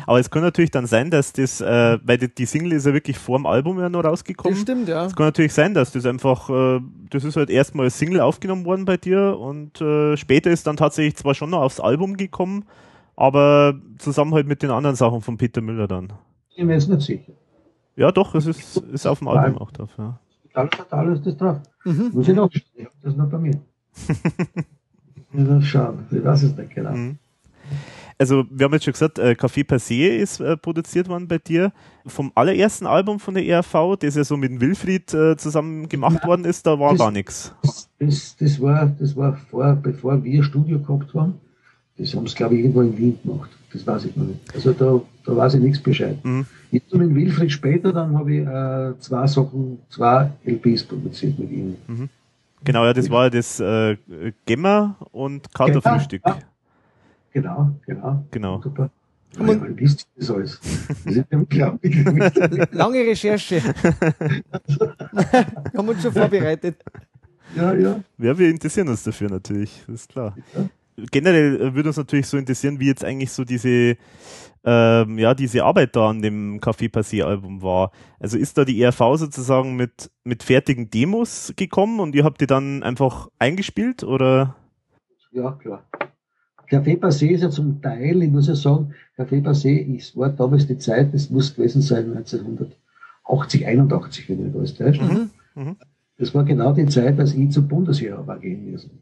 Aber 0.06 0.20
es 0.20 0.30
kann 0.30 0.42
natürlich 0.42 0.70
dann 0.70 0.86
sein, 0.86 1.10
dass 1.10 1.32
das, 1.32 1.60
äh, 1.60 1.98
weil 2.04 2.18
die, 2.18 2.34
die, 2.34 2.44
Single 2.44 2.72
ist 2.72 2.86
ja 2.86 2.92
wirklich 2.92 3.18
vor 3.18 3.38
dem 3.38 3.46
Album 3.46 3.78
ja 3.78 3.88
noch 3.88 4.04
rausgekommen. 4.04 4.54
Das 4.54 4.62
stimmt, 4.62 4.88
ja. 4.88 5.06
Es 5.06 5.16
kann 5.16 5.26
natürlich 5.26 5.54
sein, 5.54 5.74
dass 5.74 5.92
das 5.92 6.04
einfach, 6.06 6.50
äh, 6.50 6.80
das 7.10 7.24
ist 7.24 7.36
halt 7.36 7.50
erstmal 7.50 7.86
als 7.86 7.98
Single 7.98 8.20
aufgenommen 8.20 8.64
worden 8.64 8.84
bei 8.84 8.96
dir 8.96 9.38
und 9.38 9.80
äh, 9.80 10.16
später 10.16 10.50
ist 10.50 10.66
dann 10.66 10.76
tatsächlich 10.76 11.16
zwar 11.16 11.34
schon 11.34 11.50
noch 11.50 11.60
aufs 11.62 11.80
Album 11.80 12.16
gekommen, 12.16 12.64
aber 13.16 13.74
zusammen 13.98 14.34
halt 14.34 14.46
mit 14.46 14.62
den 14.62 14.70
anderen 14.70 14.96
Sachen 14.96 15.22
von 15.22 15.36
Peter 15.36 15.60
Müller 15.60 15.88
dann. 15.88 16.12
Ich 16.50 16.56
bin 16.56 16.66
mir 16.66 16.74
jetzt 16.74 16.88
nicht 16.88 17.02
sicher. 17.02 17.32
Ja, 17.96 18.12
doch, 18.12 18.34
es 18.34 18.46
ist, 18.46 18.76
ist 18.76 19.06
auf 19.06 19.18
dem 19.18 19.28
Album 19.28 19.58
auch 19.58 19.70
drauf, 19.70 19.90
ja. 19.98 20.18
Alles 20.52 20.70
hat 20.78 20.92
alles 20.92 21.22
das 21.22 21.36
drauf. 21.36 21.60
Mhm. 21.84 22.10
Muss 22.12 22.28
ich 22.28 22.34
noch, 22.34 22.50
ich 22.52 22.84
habe 22.84 22.94
das 23.02 23.16
noch 23.16 23.30
bei 23.30 23.38
mir. 23.38 23.60
Ja, 25.32 25.62
schauen. 25.62 26.06
Ich 26.10 26.24
weiß 26.24 26.42
es 26.42 26.56
nicht 26.56 26.74
genau. 26.74 26.92
Mhm. 26.92 27.18
Also, 28.18 28.44
wir 28.50 28.64
haben 28.64 28.74
jetzt 28.74 28.84
schon 28.84 28.92
gesagt, 28.92 29.18
äh, 29.18 29.30
Café 29.30 29.64
per 29.64 29.78
se 29.78 30.06
ist 30.06 30.40
äh, 30.40 30.54
produziert 30.54 31.08
worden 31.08 31.26
bei 31.26 31.38
dir. 31.38 31.72
Vom 32.06 32.30
allerersten 32.34 32.86
Album 32.86 33.18
von 33.18 33.32
der 33.32 33.46
ERV, 33.46 33.96
das 33.98 34.14
ja 34.14 34.24
so 34.24 34.36
mit 34.36 34.60
Wilfried 34.60 35.14
äh, 35.14 35.38
zusammen 35.38 35.88
gemacht 35.88 36.18
Nein, 36.20 36.28
worden 36.28 36.44
ist, 36.44 36.66
da 36.66 36.78
war 36.78 36.90
das, 36.90 36.98
gar 36.98 37.10
nichts. 37.10 37.54
Das, 37.62 37.88
das, 37.98 38.36
das, 38.36 38.60
war, 38.60 38.94
das 38.98 39.16
war 39.16 39.38
vor, 39.50 39.74
bevor 39.76 40.22
wir 40.22 40.44
Studio 40.44 40.78
gehabt 40.80 41.14
haben. 41.14 41.40
Das 41.96 42.14
haben 42.14 42.26
sie, 42.26 42.34
glaube 42.34 42.56
ich, 42.56 42.60
irgendwo 42.60 42.82
in 42.82 42.98
Wien 42.98 43.18
gemacht. 43.22 43.50
Das 43.72 43.86
weiß 43.86 44.04
ich 44.04 44.16
noch 44.16 44.26
nicht. 44.26 44.40
Also 44.54 44.72
da, 44.72 45.00
da 45.24 45.36
weiß 45.36 45.54
ich 45.54 45.62
nichts 45.62 45.82
Bescheid. 45.82 46.22
Mhm. 46.22 46.44
Jetzt 46.72 46.94
mit 46.94 47.14
Wilfried 47.14 47.52
später, 47.52 47.92
dann 47.92 48.18
habe 48.18 48.34
ich 48.34 48.46
äh, 48.46 48.98
zwei 49.00 49.26
Sachen, 49.26 49.78
zwei 49.88 50.30
LPs 50.44 50.84
produziert 50.84 51.38
mit 51.38 51.50
ihm. 51.50 51.76
Mhm. 51.86 52.08
Genau, 52.64 52.84
ja, 52.84 52.92
das 52.92 53.08
war 53.10 53.30
das 53.30 53.58
äh, 53.60 53.96
Gemma 54.46 54.96
und 55.12 55.52
Katerfrühstück. 55.54 56.22
Genau, 56.24 56.42
genau, 57.32 57.74
genau. 57.86 58.24
Genau. 58.30 58.60
Super. 58.62 58.90
Ja, 59.36 59.44
man 59.44 59.76
liest 59.76 60.08
das 60.16 60.30
alles. 60.30 60.60
Das 61.04 61.16
ist 61.16 62.74
Lange 62.74 62.98
Recherche. 62.98 63.62
Haben 65.76 65.88
uns 65.88 66.02
schon 66.02 66.12
vorbereitet. 66.12 66.82
Ja, 67.54 67.72
ja. 67.74 68.00
Ja, 68.18 68.38
wir 68.38 68.48
interessieren 68.48 68.88
uns 68.88 69.04
dafür 69.04 69.30
natürlich, 69.30 69.84
das 69.86 70.02
ist 70.02 70.10
klar. 70.10 70.36
Ja. 70.54 70.68
Generell 71.10 71.74
würde 71.74 71.88
uns 71.88 71.96
natürlich 71.96 72.26
so 72.26 72.36
interessieren, 72.36 72.78
wie 72.78 72.86
jetzt 72.86 73.04
eigentlich 73.04 73.32
so 73.32 73.44
diese 73.44 73.96
ähm, 74.64 75.18
ja, 75.18 75.34
diese 75.34 75.64
Arbeit 75.64 75.96
da 75.96 76.10
an 76.10 76.20
dem 76.20 76.60
Café 76.60 76.90
Passé 76.90 77.22
Album 77.22 77.62
war. 77.62 77.92
Also 78.18 78.36
ist 78.36 78.58
da 78.58 78.64
die 78.64 78.80
ERV 78.82 79.16
sozusagen 79.16 79.76
mit, 79.76 80.10
mit 80.24 80.42
fertigen 80.42 80.90
Demos 80.90 81.52
gekommen 81.56 82.00
und 82.00 82.14
ihr 82.14 82.24
habt 82.24 82.40
die 82.40 82.46
dann 82.46 82.82
einfach 82.82 83.28
eingespielt 83.38 84.04
oder? 84.04 84.56
Ja, 85.32 85.52
klar. 85.52 85.84
Café 86.68 86.98
Passé 86.98 87.28
ist 87.28 87.42
ja 87.42 87.50
zum 87.50 87.82
Teil, 87.82 88.22
ich 88.22 88.30
muss 88.30 88.46
ja 88.46 88.54
sagen, 88.54 88.94
Café 89.16 89.42
Passé, 89.42 89.96
es 89.96 90.16
war 90.16 90.28
damals 90.28 90.66
die 90.66 90.78
Zeit, 90.78 91.12
das 91.14 91.30
muss 91.30 91.54
gewesen 91.54 91.82
sein 91.82 92.16
1980, 92.16 93.66
81, 93.66 94.28
wenn 94.28 94.48
ich 94.48 94.54
alles 94.54 94.74
täuscht. 94.74 95.02
Mhm. 95.02 95.30
Mhm. 95.54 95.76
Das 96.18 96.34
war 96.34 96.44
genau 96.44 96.72
die 96.72 96.86
Zeit, 96.86 97.18
als 97.18 97.34
ich 97.34 97.50
zum 97.50 97.66
Bundesheer 97.66 98.24
war 98.26 98.38
gehen 98.38 98.70
müssen. 98.70 99.00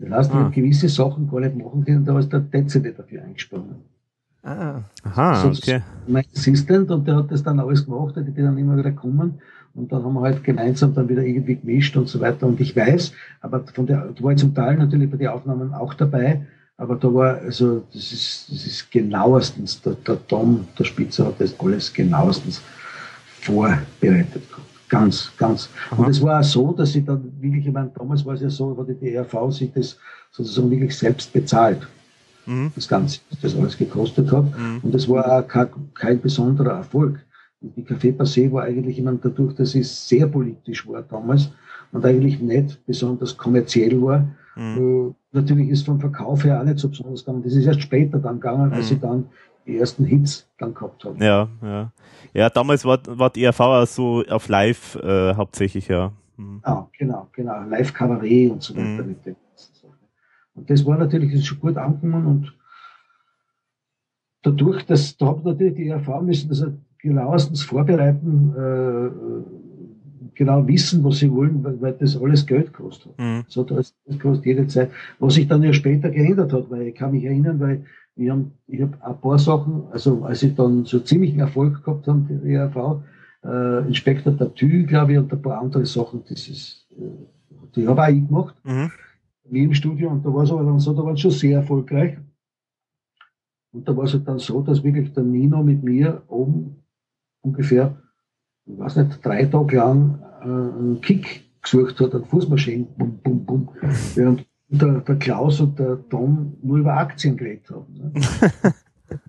Das 0.00 0.10
heißt, 0.10 0.30
ich 0.30 0.36
ah. 0.36 0.50
gewisse 0.52 0.88
Sachen 0.88 1.28
gar 1.28 1.40
nicht 1.40 1.56
machen 1.56 1.84
können, 1.84 2.04
da 2.04 2.18
ist 2.18 2.32
der 2.32 2.40
Dezibel 2.40 2.92
dafür 2.92 3.22
eingesprungen. 3.22 3.76
Ah. 4.42 4.80
Aha, 5.02 5.46
okay. 5.46 5.82
Mein 6.06 6.24
Assistent 6.34 6.90
und 6.90 7.06
der 7.06 7.16
hat 7.16 7.30
das 7.30 7.42
dann 7.42 7.58
alles 7.58 7.84
gemacht, 7.84 8.14
die 8.16 8.30
bin 8.30 8.44
dann 8.44 8.56
immer 8.56 8.76
wieder 8.76 8.90
gekommen 8.90 9.40
und 9.74 9.92
dann 9.92 10.04
haben 10.04 10.14
wir 10.14 10.22
halt 10.22 10.44
gemeinsam 10.44 10.94
dann 10.94 11.08
wieder 11.08 11.22
irgendwie 11.22 11.56
gemischt 11.56 11.96
und 11.96 12.08
so 12.08 12.20
weiter. 12.20 12.46
Und 12.46 12.60
ich 12.60 12.74
weiß, 12.74 13.12
aber 13.40 13.64
von 13.74 13.86
der, 13.86 14.12
da 14.14 14.24
war 14.24 14.32
ich 14.32 14.38
zum 14.38 14.54
Teil 14.54 14.76
natürlich 14.76 15.10
bei 15.10 15.16
den 15.16 15.28
Aufnahmen 15.28 15.74
auch 15.74 15.94
dabei, 15.94 16.46
aber 16.76 16.94
da 16.94 17.12
war, 17.12 17.38
also, 17.38 17.82
das 17.92 18.12
ist, 18.12 18.46
das 18.50 18.64
ist 18.64 18.90
genauestens, 18.90 19.82
der, 19.82 19.94
der 19.94 20.24
Tom, 20.28 20.68
der 20.78 20.84
Spitzer 20.84 21.26
hat 21.26 21.40
das 21.40 21.58
alles 21.58 21.92
genauestens 21.92 22.62
vorbereitet 23.40 24.48
gehabt. 24.48 24.68
Ganz, 24.88 25.32
ganz. 25.36 25.68
Aha. 25.90 26.02
Und 26.02 26.10
es 26.10 26.22
war 26.22 26.40
auch 26.40 26.44
so, 26.44 26.72
dass 26.72 26.92
sie 26.92 27.04
dann 27.04 27.30
wirklich, 27.40 27.66
ich 27.66 27.72
meine, 27.72 27.90
damals 27.94 28.24
war 28.24 28.34
es 28.34 28.40
ja 28.40 28.48
so, 28.48 28.76
hat 28.78 28.88
die 28.88 29.12
DRV 29.12 29.50
sich 29.50 29.72
das 29.74 29.98
sozusagen 30.30 30.70
wirklich 30.70 30.96
selbst 30.96 31.32
bezahlt 31.32 31.86
mhm. 32.48 32.72
das 32.74 32.88
Ganze, 32.88 33.20
das 33.42 33.56
alles 33.56 33.76
gekostet 33.76 34.32
hat. 34.32 34.44
Mhm. 34.58 34.80
Und 34.82 34.94
es 34.94 35.08
war 35.08 35.26
auch 35.30 35.46
kein, 35.46 35.68
kein 35.94 36.20
besonderer 36.20 36.72
Erfolg. 36.72 37.24
Die 37.60 37.82
Café 37.82 38.16
Passé 38.16 38.50
war 38.52 38.64
eigentlich, 38.64 38.98
ich 38.98 39.04
meine, 39.04 39.18
dadurch, 39.22 39.54
dass 39.54 39.74
es 39.74 40.08
sehr 40.08 40.26
politisch 40.26 40.86
war 40.88 41.02
damals 41.02 41.50
und 41.92 42.04
eigentlich 42.04 42.40
nicht 42.40 42.84
besonders 42.86 43.36
kommerziell 43.36 44.00
war, 44.00 44.28
mhm. 44.56 45.10
äh, 45.10 45.36
natürlich 45.36 45.68
ist 45.68 45.86
vom 45.86 46.00
Verkauf 46.00 46.44
her 46.44 46.60
auch 46.60 46.64
nicht 46.64 46.78
so 46.78 46.88
besonders 46.88 47.24
gegangen. 47.24 47.42
Das 47.42 47.54
ist 47.54 47.66
erst 47.66 47.82
später 47.82 48.18
dann 48.18 48.40
gegangen, 48.40 48.72
als 48.72 48.88
sie 48.88 48.94
mhm. 48.96 49.00
dann 49.00 49.26
die 49.66 49.76
ersten 49.76 50.04
Hits 50.04 50.48
dann 50.58 50.72
gehabt 50.72 51.04
haben. 51.04 51.22
Ja, 51.22 51.48
ja. 51.62 51.92
Ja, 52.32 52.50
damals 52.50 52.84
war, 52.84 53.00
war 53.06 53.30
die 53.30 53.44
ERV 53.44 53.60
auch 53.60 53.86
so 53.86 54.24
auf 54.28 54.48
Live 54.48 54.96
äh, 54.96 55.34
hauptsächlich, 55.34 55.88
ja. 55.88 56.12
Mhm. 56.36 56.62
Ja, 56.64 56.88
genau, 56.96 57.28
genau. 57.32 57.62
Live-Kabarett 57.68 58.50
und 58.50 58.62
so 58.62 58.74
weiter 58.74 59.02
mhm. 59.02 59.16
Und 60.58 60.70
das 60.70 60.84
war 60.84 60.98
natürlich 60.98 61.30
das 61.30 61.40
ist 61.40 61.46
schon 61.46 61.60
gut 61.60 61.76
angekommen 61.76 62.26
und 62.26 62.54
dadurch, 64.42 64.84
dass 64.86 65.16
da 65.16 65.28
hat 65.28 65.44
natürlich 65.44 65.74
die 65.74 65.88
Erfahrung 65.88 66.26
müssen, 66.26 66.48
dass 66.48 66.62
er 66.62 66.72
genauestens 66.98 67.62
vorbereiten, 67.62 68.54
äh, 68.56 69.10
genau 70.34 70.66
wissen, 70.66 71.02
was 71.04 71.18
sie 71.18 71.30
wollen, 71.30 71.62
weil, 71.64 71.80
weil 71.80 71.92
das 71.94 72.20
alles 72.20 72.46
Geld 72.46 72.72
kostet. 72.72 73.16
Mhm. 73.18 73.44
So, 73.48 73.64
das, 73.64 73.94
das 74.06 74.18
kostet 74.18 74.46
jede 74.46 74.66
Zeit. 74.66 74.90
Was 75.18 75.34
sich 75.34 75.48
dann 75.48 75.62
ja 75.62 75.72
später 75.72 76.10
geändert 76.10 76.52
hat, 76.52 76.70
weil 76.70 76.82
ich 76.82 76.94
kann 76.94 77.12
mich 77.12 77.24
erinnern, 77.24 77.58
weil 77.60 77.84
wir 78.16 78.32
haben, 78.32 78.52
ich 78.66 78.82
habe 78.82 78.96
ein 79.00 79.20
paar 79.20 79.38
Sachen, 79.38 79.84
also 79.92 80.24
als 80.24 80.42
ich 80.42 80.54
dann 80.54 80.84
so 80.84 81.00
ziemlichen 81.00 81.40
Erfolg 81.40 81.84
gehabt 81.84 82.06
habe, 82.08 82.22
die 82.28 82.52
ERV, 82.52 83.02
äh, 83.44 83.86
Inspektor 83.86 84.36
Tatü, 84.36 84.84
glaube 84.86 85.12
ich, 85.12 85.18
und 85.18 85.32
ein 85.32 85.42
paar 85.42 85.60
andere 85.60 85.86
Sachen, 85.86 86.24
das 86.28 86.48
ist, 86.48 86.86
äh, 86.98 87.04
die 87.76 87.86
habe 87.86 88.02
auch 88.02 88.08
ich 88.08 88.26
gemacht. 88.26 88.56
Mhm 88.64 88.90
wie 89.50 89.64
im 89.64 89.74
Studio 89.74 90.10
und 90.10 90.24
da 90.24 90.32
war 90.32 90.44
es 90.44 90.50
aber 90.50 90.64
dann 90.64 90.78
so, 90.78 90.92
da 90.92 91.04
waren 91.04 91.16
schon 91.16 91.30
sehr 91.30 91.58
erfolgreich. 91.58 92.18
Und 93.72 93.86
da 93.86 93.96
war 93.96 94.04
es 94.04 94.14
halt 94.14 94.26
dann 94.26 94.38
so, 94.38 94.62
dass 94.62 94.82
wirklich 94.82 95.12
der 95.12 95.22
Nino 95.22 95.62
mit 95.62 95.82
mir 95.82 96.22
oben 96.28 96.76
ungefähr, 97.42 97.96
ich 98.66 98.78
weiß 98.78 98.96
nicht, 98.96 99.24
drei 99.24 99.44
Tage 99.44 99.76
lang 99.76 100.18
äh, 100.40 100.44
einen 100.44 101.00
Kick 101.00 101.44
gesucht 101.62 102.00
hat, 102.00 102.14
einen 102.14 102.24
Fußmaschinen, 102.24 102.86
bum, 102.96 103.18
bum, 103.18 103.44
bum, 103.44 103.68
während 104.14 104.46
der, 104.68 105.00
der 105.00 105.16
Klaus 105.16 105.60
und 105.60 105.78
der 105.78 105.98
Tom 106.08 106.56
nur 106.62 106.78
über 106.78 106.94
Aktien 106.94 107.36
geredet 107.36 107.70
haben. 107.70 107.94
Ne? 107.94 108.12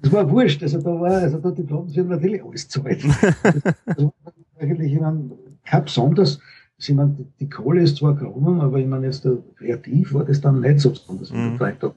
Das 0.02 0.12
war 0.12 0.30
wurscht, 0.30 0.62
also 0.62 0.82
da 0.82 1.00
war, 1.00 1.12
also 1.12 1.38
da 1.38 1.52
die 1.52 1.64
Platten 1.64 1.88
sind 1.88 2.10
natürlich 2.10 2.44
alles 2.44 2.68
zahlt. 2.68 3.02
Also 3.86 4.14
eigentlich, 4.60 4.94
ich 4.94 5.00
meine, 5.00 5.32
kein 5.64 5.86
besonders, 5.86 6.40
ich 6.80 6.94
meine, 6.94 7.16
die 7.40 7.50
Kohle 7.50 7.82
ist 7.82 7.98
zwar 7.98 8.16
Kronen, 8.16 8.62
aber 8.62 8.80
ich 8.80 8.88
meine, 8.88 9.08
jetzt 9.08 9.28
kreativ 9.58 10.14
war 10.14 10.24
das 10.24 10.40
dann 10.40 10.62
nicht 10.62 10.80
so 10.80 10.92
besonders, 10.92 11.34
wenn 11.34 11.52
du 11.52 11.58
drei 11.58 11.74
Tage 11.74 11.94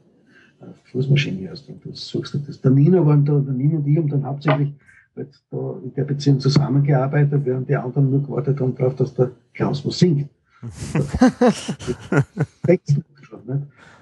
Fußmaschine 0.91 1.51
hast 1.51 1.68
und 1.68 1.85
du 1.85 1.93
suchst 1.93 2.39
das. 2.47 2.61
Der 2.61 2.70
Nino 2.70 3.05
waren 3.07 3.24
da, 3.24 3.39
der 3.39 3.55
Nino 3.55 3.78
und 3.78 3.87
ich 3.87 3.97
haben 3.97 4.09
dann 4.09 4.24
hauptsächlich 4.24 4.72
halt 5.16 5.28
da 5.51 5.80
in 5.83 5.95
der 5.95 6.05
Beziehung 6.05 6.39
zusammengearbeitet, 6.41 7.45
während 7.45 7.68
die 7.68 7.76
anderen 7.76 8.11
nur 8.11 8.22
gewartet 8.22 8.61
haben 8.61 8.74
darauf, 8.74 8.97
dass 8.97 9.14
der 9.14 9.30
Klaus 9.53 9.85
was 9.85 9.99
singt. 9.99 10.30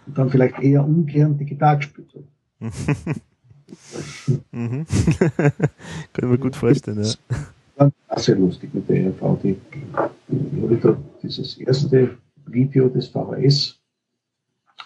und 0.07 0.19
dann 0.19 0.31
vielleicht 0.31 0.61
eher 0.61 0.85
ungern 0.85 1.37
die 1.39 1.47
Gitarre 1.47 1.79
gespielt 1.79 2.15
hat. 2.15 2.25
mhm. 4.53 4.85
Kann 5.37 5.53
ich 6.17 6.25
mir 6.25 6.39
gut 6.39 6.57
vorstellen, 6.57 7.03
ja. 7.03 7.11
War 7.81 8.19
sehr 8.19 8.37
lustig 8.37 8.75
mit 8.75 8.89
der 8.89 9.05
ERV. 9.05 9.39
Die, 9.43 9.57
die 10.29 10.63
habe 10.63 10.77
da 10.77 10.97
dieses 11.23 11.59
erste 11.59 12.17
Video 12.47 12.89
des 12.89 13.09
VHS, 13.09 13.79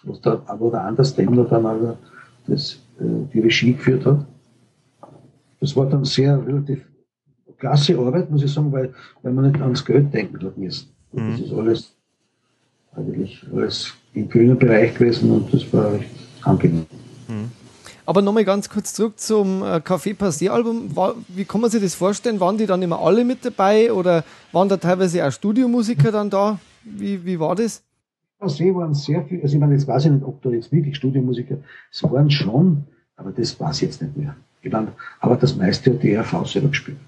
was 0.05 0.21
da, 0.21 0.43
wo 0.59 0.71
der 0.71 0.83
Anders 0.83 1.15
Demmler 1.15 1.45
dann 1.45 1.67
aber 1.67 1.99
das, 2.47 2.81
äh, 3.01 3.05
die 3.33 3.41
Regie 3.41 3.73
geführt 3.73 4.07
hat. 4.07 4.25
Das 5.61 5.75
war 5.75 5.89
dann 5.89 6.05
sehr 6.05 6.45
relativ 6.47 6.85
klasse 7.59 7.99
Arbeit, 7.99 8.31
muss 8.31 8.45
ich 8.45 8.53
sagen, 8.53 8.71
weil, 8.71 8.95
weil 9.23 9.33
man 9.33 9.51
nicht 9.51 9.61
ans 9.61 9.85
Geld 9.85 10.13
denken 10.13 10.45
hat 10.45 10.57
müssen. 10.57 10.91
Mhm. 11.13 11.31
Das 11.31 11.41
ist 11.41 11.53
alles 11.53 11.97
eigentlich 12.97 13.45
alles 13.53 13.93
im 14.13 14.29
grünen 14.29 14.59
Bereich 14.59 14.95
gewesen 14.95 15.31
und 15.31 15.53
das 15.53 15.73
war 15.73 15.93
recht 15.93 16.11
angenehm. 16.43 16.87
Mhm. 17.29 17.51
Aber 18.07 18.21
nochmal 18.21 18.45
ganz 18.45 18.69
kurz 18.69 18.93
zurück 18.93 19.19
zum 19.19 19.63
äh, 19.63 19.77
Café 19.77 20.15
Passé 20.15 20.51
Album. 20.51 20.91
Wie 21.29 21.45
kann 21.45 21.61
man 21.61 21.71
sich 21.71 21.83
das 21.83 21.95
vorstellen? 21.95 22.39
Waren 22.39 22.59
die 22.59 22.67
dann 22.67 22.83
immer 22.83 23.01
alle 23.01 23.25
mit 23.25 23.45
dabei 23.45 23.93
oder 23.93 24.25
waren 24.53 24.69
da 24.69 24.77
teilweise 24.77 25.27
auch 25.27 25.33
Studiomusiker 25.33 26.13
dann 26.13 26.29
da? 26.29 26.59
Wie, 26.83 27.25
wie 27.25 27.41
war 27.41 27.55
das? 27.55 27.83
Passé 28.39 28.75
waren 28.75 28.95
sehr 28.95 29.25
viele, 29.25 29.43
also 29.43 29.55
ich 29.55 29.61
meine, 29.61 29.73
jetzt 29.75 29.89
weiß 29.89 30.05
ich 30.05 30.11
nicht, 30.11 30.25
ob 30.25 30.43
da 30.43 30.51
jetzt 30.51 30.71
wirklich 30.71 30.97
Studiomusiker, 30.97 31.57
es 31.91 32.03
waren 32.03 32.31
schon, 32.31 32.85
aber 33.17 33.33
das 33.33 33.59
weiß 33.59 33.77
ich 33.77 33.83
jetzt 33.83 34.03
nicht 34.03 34.17
mehr. 34.17 34.37
Ich 34.61 34.71
meine, 34.71 34.89
aber 35.21 35.37
das 35.37 35.57
meiste 35.57 35.93
hat 35.93 36.03
die 36.03 36.15
RV 36.15 36.47
selber 36.47 36.69
gespielt. 36.69 36.99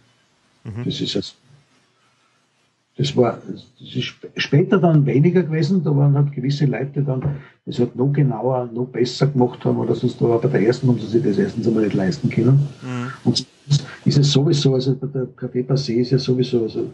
Mhm. 0.64 0.84
Das 0.84 1.00
ist 1.00 1.12
jetzt 1.12 1.36
das 2.96 3.14
war, 3.14 3.38
das 3.46 3.94
ist 3.94 4.14
später 4.36 4.78
dann 4.78 5.04
weniger 5.04 5.42
gewesen, 5.42 5.84
da 5.84 5.94
waren 5.94 6.14
halt 6.14 6.32
gewisse 6.32 6.64
Leute 6.64 7.02
dann, 7.02 7.40
das 7.66 7.78
halt 7.78 7.94
noch 7.94 8.10
genauer, 8.10 8.70
noch 8.72 8.86
besser 8.86 9.26
gemacht 9.26 9.62
haben 9.66 9.76
oder 9.78 9.94
sonst, 9.94 10.20
aber 10.22 10.38
bei 10.38 10.48
der 10.48 10.62
ersten 10.62 10.88
haben 10.88 10.98
sie 10.98 11.06
sich 11.06 11.22
das 11.22 11.36
erstens 11.36 11.66
einmal 11.68 11.84
nicht 11.84 11.94
leisten 11.94 12.30
können. 12.30 12.66
Mhm. 12.82 13.12
Und 13.24 13.46
ist 14.04 14.18
es 14.18 14.32
sowieso, 14.32 14.74
also 14.74 14.94
bei 14.94 15.08
der 15.08 15.28
Café 15.36 15.66
Passé 15.66 15.94
ist 15.96 16.12
ja 16.12 16.18
sowieso, 16.18 16.62
also 16.62 16.90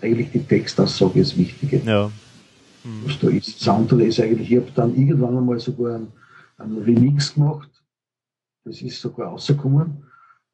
eigentlich 0.00 0.30
die 0.30 0.42
Textaussage 0.42 1.20
ist 1.20 1.36
wichtige. 1.36 1.82
Ja. 1.84 2.10
Mhm. 2.82 3.02
Was 3.04 3.18
da 3.18 3.28
ist. 3.28 3.60
Soundtrack 3.60 4.00
ist 4.00 4.20
eigentlich, 4.20 4.50
ich 4.50 4.56
habe 4.56 4.70
dann 4.74 4.96
irgendwann 4.96 5.36
einmal 5.36 5.60
sogar 5.60 5.96
einen, 5.96 6.08
einen 6.56 6.78
Remix 6.78 7.34
gemacht, 7.34 7.68
das 8.64 8.80
ist 8.80 8.98
sogar 8.98 9.28
rausgekommen. 9.28 10.04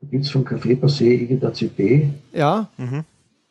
Da 0.01 0.07
gibt 0.11 0.25
es 0.25 0.31
von 0.31 0.45
Café 0.45 0.77
Passé 0.77 1.05
irgendeine 1.05 1.53
CD. 1.53 2.11
Ja. 2.33 2.69
Mhm 2.77 3.05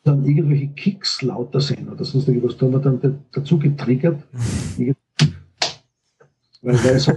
dann 0.04 0.24
irgendwelche 0.24 0.68
Kicks 0.68 1.22
lauter 1.22 1.60
sein 1.60 1.88
oder 1.88 2.04
sonst 2.04 2.28
irgendwas. 2.28 2.56
Da 2.56 2.66
haben 2.66 2.72
wir 2.72 2.80
dann 2.80 3.18
dazu 3.32 3.58
getriggert. 3.58 4.22
weil, 6.62 6.84
weil 6.84 6.98
so, 6.98 7.12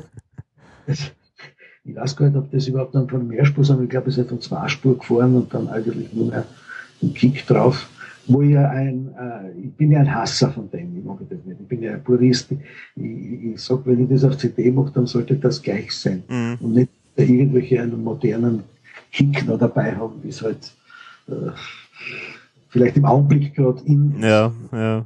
ich 1.85 1.95
weiß 1.95 2.15
gar 2.15 2.27
nicht, 2.27 2.37
ob 2.37 2.51
das 2.51 2.67
überhaupt 2.67 2.95
dann 2.95 3.09
von 3.09 3.27
Mehrspur, 3.27 3.63
sondern 3.63 3.85
ich 3.85 3.91
glaube, 3.91 4.09
es 4.09 4.17
ist 4.17 4.29
von 4.29 4.41
Zweispur 4.41 4.97
gefahren 4.97 5.35
und 5.35 5.53
dann 5.53 5.67
eigentlich 5.67 6.13
nur 6.13 6.27
mehr 6.27 6.45
ein 7.01 7.13
Kick 7.13 7.45
drauf. 7.45 7.89
Wo 8.25 8.41
ich 8.41 8.51
ja 8.51 8.69
ein, 8.69 9.13
äh, 9.19 9.51
ich 9.59 9.73
bin 9.73 9.91
ja 9.91 9.99
ein 9.99 10.15
Hasser 10.15 10.49
von 10.49 10.71
dem, 10.71 10.97
ich 10.97 11.03
mag 11.03 11.17
das 11.29 11.43
nicht. 11.43 11.59
Ich 11.59 11.67
bin 11.67 11.83
ja 11.83 11.93
ein 11.93 12.03
Purist. 12.03 12.51
Ich, 12.51 12.59
ich, 12.95 13.43
ich 13.53 13.61
sag, 13.61 13.85
wenn 13.85 14.01
ich 14.01 14.09
das 14.09 14.23
auf 14.23 14.37
CD 14.37 14.71
mache, 14.71 14.93
dann 14.93 15.07
sollte 15.07 15.35
das 15.35 15.61
gleich 15.61 15.91
sein. 15.91 16.23
Mhm. 16.29 16.57
Und 16.61 16.73
nicht 16.73 16.89
irgendwelche 17.17 17.81
einen 17.81 18.01
modernen 18.01 18.63
Kick 19.11 19.45
noch 19.45 19.59
dabei 19.59 19.95
haben, 19.95 20.23
wie 20.23 20.29
es 20.29 20.41
halt, 20.41 20.71
äh, 21.27 21.51
vielleicht 22.73 22.97
im 22.97 23.05
Augenblick 23.05 23.53
gerade 23.53 23.81
in. 23.85 24.19
Ja, 24.19 24.51
ja. 24.73 25.05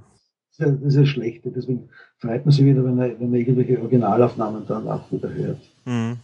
Das 0.57 0.71
ist 0.81 0.95
ja 0.95 1.05
schlecht. 1.05 1.41
Deswegen 1.45 1.89
freut 2.17 2.43
man 2.45 2.51
sich 2.51 2.65
wieder, 2.65 2.83
wenn 2.83 2.95
man, 2.95 3.19
wenn 3.19 3.29
man 3.29 3.39
irgendwelche 3.39 3.79
Originalaufnahmen 3.79 4.63
dann 4.67 4.87
auch 4.87 5.11
wieder 5.11 5.31
hört. 5.31 5.59
Mhm. 5.85 6.17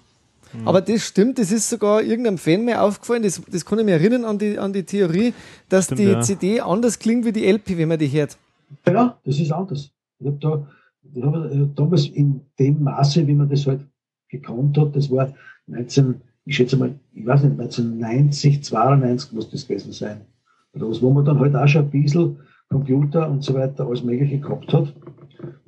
Mhm. 0.54 0.68
Aber 0.68 0.82
das 0.82 1.06
stimmt, 1.06 1.38
das 1.38 1.52
ist 1.52 1.70
sogar 1.70 2.02
irgendeinem 2.02 2.38
Fan 2.38 2.66
mir 2.66 2.82
aufgefallen, 2.82 3.24
das, 3.24 3.42
das 3.52 3.66
kann 3.66 3.80
ich 3.80 3.86
mich 3.86 3.94
erinnern 3.94 4.26
an 4.26 4.40
die, 4.40 4.58
an 4.58 4.74
die 4.74 4.84
Theorie, 4.84 5.34
dass 5.70 5.86
stimmt, 5.86 6.00
die 6.00 6.06
ja. 6.06 6.22
CD 6.22 6.62
anders 6.62 6.98
klingt 6.98 7.26
wie 7.26 7.32
die 7.32 7.46
LP, 7.46 7.78
wenn 7.78 7.90
man 7.90 8.00
die 8.00 8.08
hört. 8.08 8.38
Ja, 8.88 9.18
das 9.24 9.40
ist 9.40 9.52
anders. 9.52 9.92
Ich 10.20 10.26
habe 10.26 10.38
da, 10.40 10.68
ich 11.14 11.24
hab 11.24 11.36
äh, 11.36 11.68
damals 11.76 12.08
in 12.08 12.42
dem 12.58 12.84
Maße, 12.84 13.28
wie 13.28 13.36
man 13.36 13.50
das 13.50 13.68
halt 13.68 13.82
gekonnt 14.30 14.78
hat, 14.78 14.96
das 14.96 15.12
war 15.12 15.34
19, 15.68 16.22
ich 16.46 16.56
schätze 16.56 16.78
mal, 16.78 16.96
ich 17.14 17.26
weiß 17.26 17.44
nicht, 17.44 17.60
1990, 17.60 18.64
92 18.64 19.32
muss 19.34 19.50
das 19.50 19.68
gewesen 19.68 19.92
sein 19.92 20.22
was, 20.74 21.02
wo 21.02 21.12
man 21.12 21.26
dann 21.26 21.40
halt 21.40 21.56
auch 21.56 21.68
schon 21.68 21.84
ein 21.84 21.90
bisschen 21.90 22.38
Computer 22.70 23.30
und 23.30 23.44
so 23.44 23.54
weiter 23.54 23.86
alles 23.86 24.04
Mögliche 24.04 24.40
gehabt 24.40 24.74
hat 24.74 24.94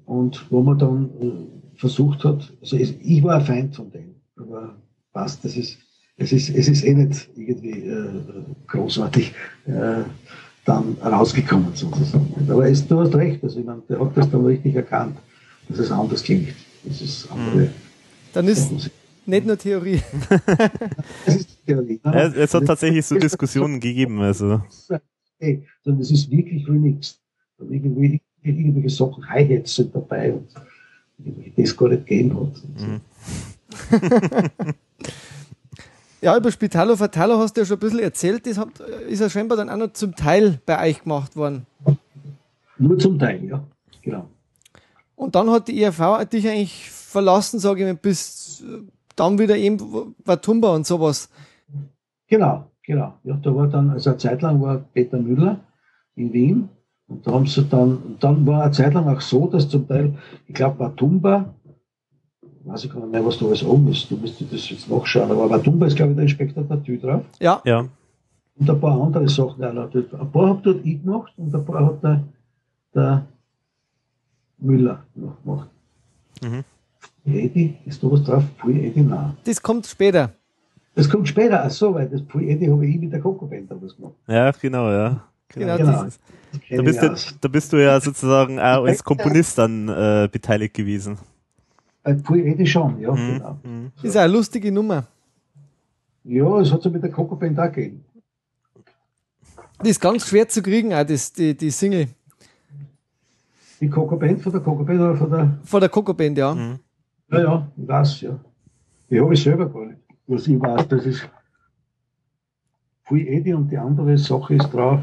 und 0.06 0.45
wo 0.49 0.62
man 0.62 0.78
dann 0.78 1.10
äh, 1.22 1.78
versucht 1.78 2.24
hat, 2.24 2.51
also 2.62 2.78
es, 2.78 2.93
ich 2.99 3.24
war 3.24 3.36
ein 3.36 3.45
Feind 3.45 3.76
von 3.76 3.91
dem, 3.91 4.16
aber 4.38 4.76
passt, 5.14 5.43
das 5.45 5.56
ist, 5.56 5.78
es 6.18 6.32
ist, 6.32 6.49
es 6.49 6.68
ist 6.68 6.84
eh 6.84 6.93
nicht 6.93 7.30
irgendwie 7.36 7.82
äh, 7.82 8.08
großartig 8.68 9.34
äh, 9.68 10.03
dann 10.66 10.97
rausgekommen 11.03 11.76
sozusagen. 11.76 12.34
Aber 12.49 12.68
es, 12.68 12.88
du 12.88 12.99
hast 12.99 13.14
recht, 13.16 13.43
also 13.43 13.60
ich 13.60 13.66
meine, 13.66 13.84
der 13.88 13.99
hat 13.99 14.18
das 14.18 14.30
dann 14.32 14.45
richtig 14.45 14.76
erkannt, 14.76 15.18
dass 15.70 15.80
es 15.80 15.91
anders 15.91 16.24
klingt. 16.24 16.56
Das 16.84 17.01
ist 17.01 17.32
andere. 17.32 17.70
Dann 18.34 18.47
ist, 18.47 18.72
nicht 19.26 19.45
nur 19.45 19.58
Theorie. 19.58 20.01
Theorie. 21.66 21.99
Ja, 22.03 22.28
es 22.28 22.53
hat 22.53 22.66
tatsächlich 22.66 23.05
so 23.05 23.16
Diskussionen 23.20 23.80
gegeben. 23.80 24.22
Also. 24.22 24.61
Hey, 25.39 25.66
sondern 25.84 26.01
es 26.01 26.11
ist 26.11 26.30
wirklich 26.30 26.68
remixed. 26.68 27.20
Und 27.57 27.72
irgendwie, 27.72 28.22
irgendwelche 28.43 28.89
Sachen, 28.89 29.28
Hi-Hats 29.30 29.76
sind 29.76 29.95
dabei 29.95 30.34
und 30.34 30.47
das 31.55 31.76
gar 31.76 31.89
nicht 31.89 32.05
gegeben 32.05 32.39
hat. 32.39 32.63
Mhm. 32.80 33.01
ja, 36.22 36.38
über 36.38 36.51
Spitalo 36.51 36.95
Fatalo 36.95 37.38
hast 37.38 37.55
du 37.55 37.61
ja 37.61 37.66
schon 37.66 37.78
ein 37.78 37.80
bisschen 37.80 37.99
erzählt. 37.99 38.45
Das 38.45 38.57
hat, 38.57 38.80
ist 39.07 39.22
ja 39.22 39.30
scheinbar 39.30 39.57
dann 39.57 39.70
auch 39.70 39.78
noch 39.78 39.93
zum 39.93 40.16
Teil 40.16 40.59
bei 40.66 40.89
euch 40.89 41.03
gemacht 41.03 41.36
worden. 41.36 41.66
Nur 42.78 42.99
zum 42.99 43.18
Teil, 43.18 43.43
ja. 43.45 43.66
Genau. 44.01 44.30
Und 45.16 45.36
dann 45.36 45.49
hat 45.49 45.68
die 45.68 45.82
ERV 45.82 46.26
dich 46.30 46.47
eigentlich 46.47 46.89
verlassen, 46.89 47.59
sage 47.59 47.82
ich 47.82 47.86
mal, 47.88 47.95
bis 47.95 48.63
dann 49.16 49.39
wieder 49.39 49.55
eben 49.55 50.16
Watumba 50.26 50.76
und 50.76 50.86
sowas. 50.86 51.30
Genau, 52.36 52.65
genau. 52.83 53.13
Ja, 53.23 53.39
da 53.41 53.55
war 53.55 53.67
dann, 53.67 53.91
also 53.91 54.09
eine 54.09 54.17
Zeit 54.17 54.41
lang 54.41 54.61
war 54.61 54.79
Peter 54.93 55.17
Müller 55.17 55.57
in 56.15 56.33
Wien 56.33 56.67
und 57.07 57.25
da 57.25 57.31
haben 57.31 57.47
sie 57.47 57.63
dann, 57.63 58.17
dann 58.19 58.45
war 58.45 58.63
eine 58.63 58.71
Zeit 58.73 58.93
lang 58.93 59.07
auch 59.07 59.21
so, 59.21 59.47
dass 59.47 59.69
zum 59.69 59.88
Teil, 59.88 60.13
ich 60.45 60.53
glaube, 60.53 60.79
Watumba, 60.79 61.55
weiß 62.65 62.83
ich 62.83 62.91
gar 62.91 62.99
nicht 62.99 63.13
mehr, 63.13 63.25
was 63.25 63.38
da 63.38 63.45
alles 63.45 63.63
oben 63.63 63.88
ist, 63.88 64.11
du 64.11 64.17
müsstest 64.17 64.51
das 64.51 64.69
jetzt 64.69 64.89
nachschauen, 64.89 65.31
aber 65.31 65.49
Watumba 65.49 65.86
ist, 65.86 65.95
glaube 65.95 66.11
ich, 66.11 66.15
der 66.17 66.23
Inspektor 66.23 66.65
der 66.65 66.83
Tür 66.83 66.97
drauf. 66.97 67.23
Ja. 67.39 67.61
ja. 67.63 67.88
Und 68.57 68.69
ein 68.69 68.81
paar 68.81 69.01
andere 69.01 69.29
Sachen 69.29 69.63
auch 69.63 69.93
Ein 69.93 70.31
paar 70.33 70.49
habe 70.49 70.61
dort 70.61 70.86
ich 70.86 71.01
gemacht 71.01 71.31
und 71.38 71.55
ein 71.55 71.65
paar 71.65 71.86
hat 71.86 72.03
der, 72.03 72.23
der 72.93 73.25
Müller 74.57 75.05
noch 75.15 75.41
gemacht. 75.41 75.69
Mhm. 76.43 76.65
Edi, 77.23 77.77
ist 77.86 78.03
da 78.03 78.11
was 78.11 78.23
drauf? 78.23 78.43
Pui 78.57 78.77
Edi, 78.77 79.01
nein. 79.01 79.38
Das 79.45 79.61
kommt 79.61 79.88
später. 79.88 80.33
Das 80.95 81.09
kommt 81.09 81.27
später, 81.27 81.63
ach 81.63 81.71
so, 81.71 81.93
weil 81.93 82.07
das 82.07 82.21
Edi 82.21 82.67
habe 82.67 82.85
ich 82.87 82.99
mit 82.99 83.11
der 83.11 83.19
Coco 83.19 83.45
Band 83.45 83.69
was 83.69 83.95
gemacht. 83.95 84.13
Ja, 84.27 84.51
genau, 84.51 84.89
ja. 84.89 85.23
Genau, 85.49 85.77
genau. 85.77 86.03
Das, 86.05 86.19
da, 86.69 86.81
bist 86.81 87.01
du, 87.01 87.15
da 87.41 87.47
bist 87.49 87.73
du 87.73 87.77
ja 87.77 87.99
sozusagen 87.99 88.59
auch 88.59 88.85
als 88.85 89.03
Komponist 89.03 89.57
dann 89.57 89.89
äh, 89.89 90.29
beteiligt 90.31 90.73
gewesen. 90.73 91.17
Pui 92.23 92.41
Edi 92.41 92.65
schon, 92.65 92.99
ja, 92.99 93.11
mhm. 93.11 93.33
genau. 93.33 93.59
Mhm. 93.63 93.91
So. 93.95 94.07
Ist 94.07 94.15
auch 94.15 94.21
eine 94.21 94.33
lustige 94.33 94.71
Nummer. 94.71 95.05
Ja, 96.23 96.59
es 96.59 96.71
hat 96.71 96.81
so 96.81 96.89
mit 96.89 97.03
der 97.03 97.11
Coco 97.11 97.35
Band 97.35 97.59
auch 97.59 97.71
gegeben. 97.71 98.03
Die 99.83 99.89
ist 99.89 99.99
ganz 99.99 100.27
schwer 100.27 100.47
zu 100.47 100.61
kriegen, 100.61 100.93
auch 100.93 101.03
das, 101.05 101.33
die, 101.33 101.55
die 101.55 101.71
Single. 101.71 102.07
Die 103.81 103.89
Coco 103.89 104.15
Band 104.15 104.41
von 104.41 104.51
der 104.51 104.61
Coco 104.61 104.83
Band 104.83 105.01
oder 105.01 105.15
von 105.15 105.29
der? 105.29 105.57
Von 105.63 105.79
der 105.81 105.89
Coco 105.89 106.13
Band, 106.13 106.37
ja. 106.37 106.55
Mhm. 106.55 106.79
Ja, 107.31 107.39
ja, 107.39 107.71
ich 107.75 107.87
weiß, 107.87 108.21
ja. 108.21 108.39
Die 109.09 109.19
habe 109.19 109.33
ich 109.33 109.43
selber 109.43 109.69
gar 109.69 109.85
nicht. 109.85 109.99
Was 110.28 110.47
ich 110.47 110.59
weiß, 110.59 110.88
das 110.88 111.05
ist 111.05 111.30
viel 113.07 113.28
Eddie 113.28 113.53
und 113.53 113.69
die 113.69 113.78
andere 113.78 114.17
Sache 114.17 114.55
ist 114.55 114.69
drauf, 114.71 114.99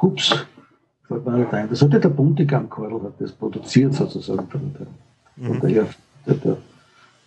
hups, 0.00 0.46
fällt 1.08 1.24
mir 1.26 1.38
nicht 1.38 1.52
ein. 1.52 1.68
Das 1.68 1.82
hat 1.82 1.92
ja 1.92 1.98
der 1.98 2.08
Buntigam 2.08 2.68
Kordel 2.68 3.02
hat 3.02 3.14
das 3.18 3.32
produziert 3.32 3.94
sozusagen 3.94 4.46
von 4.48 4.74
der, 4.74 5.46
von 5.46 5.60
der, 5.60 5.86
der, 6.26 6.56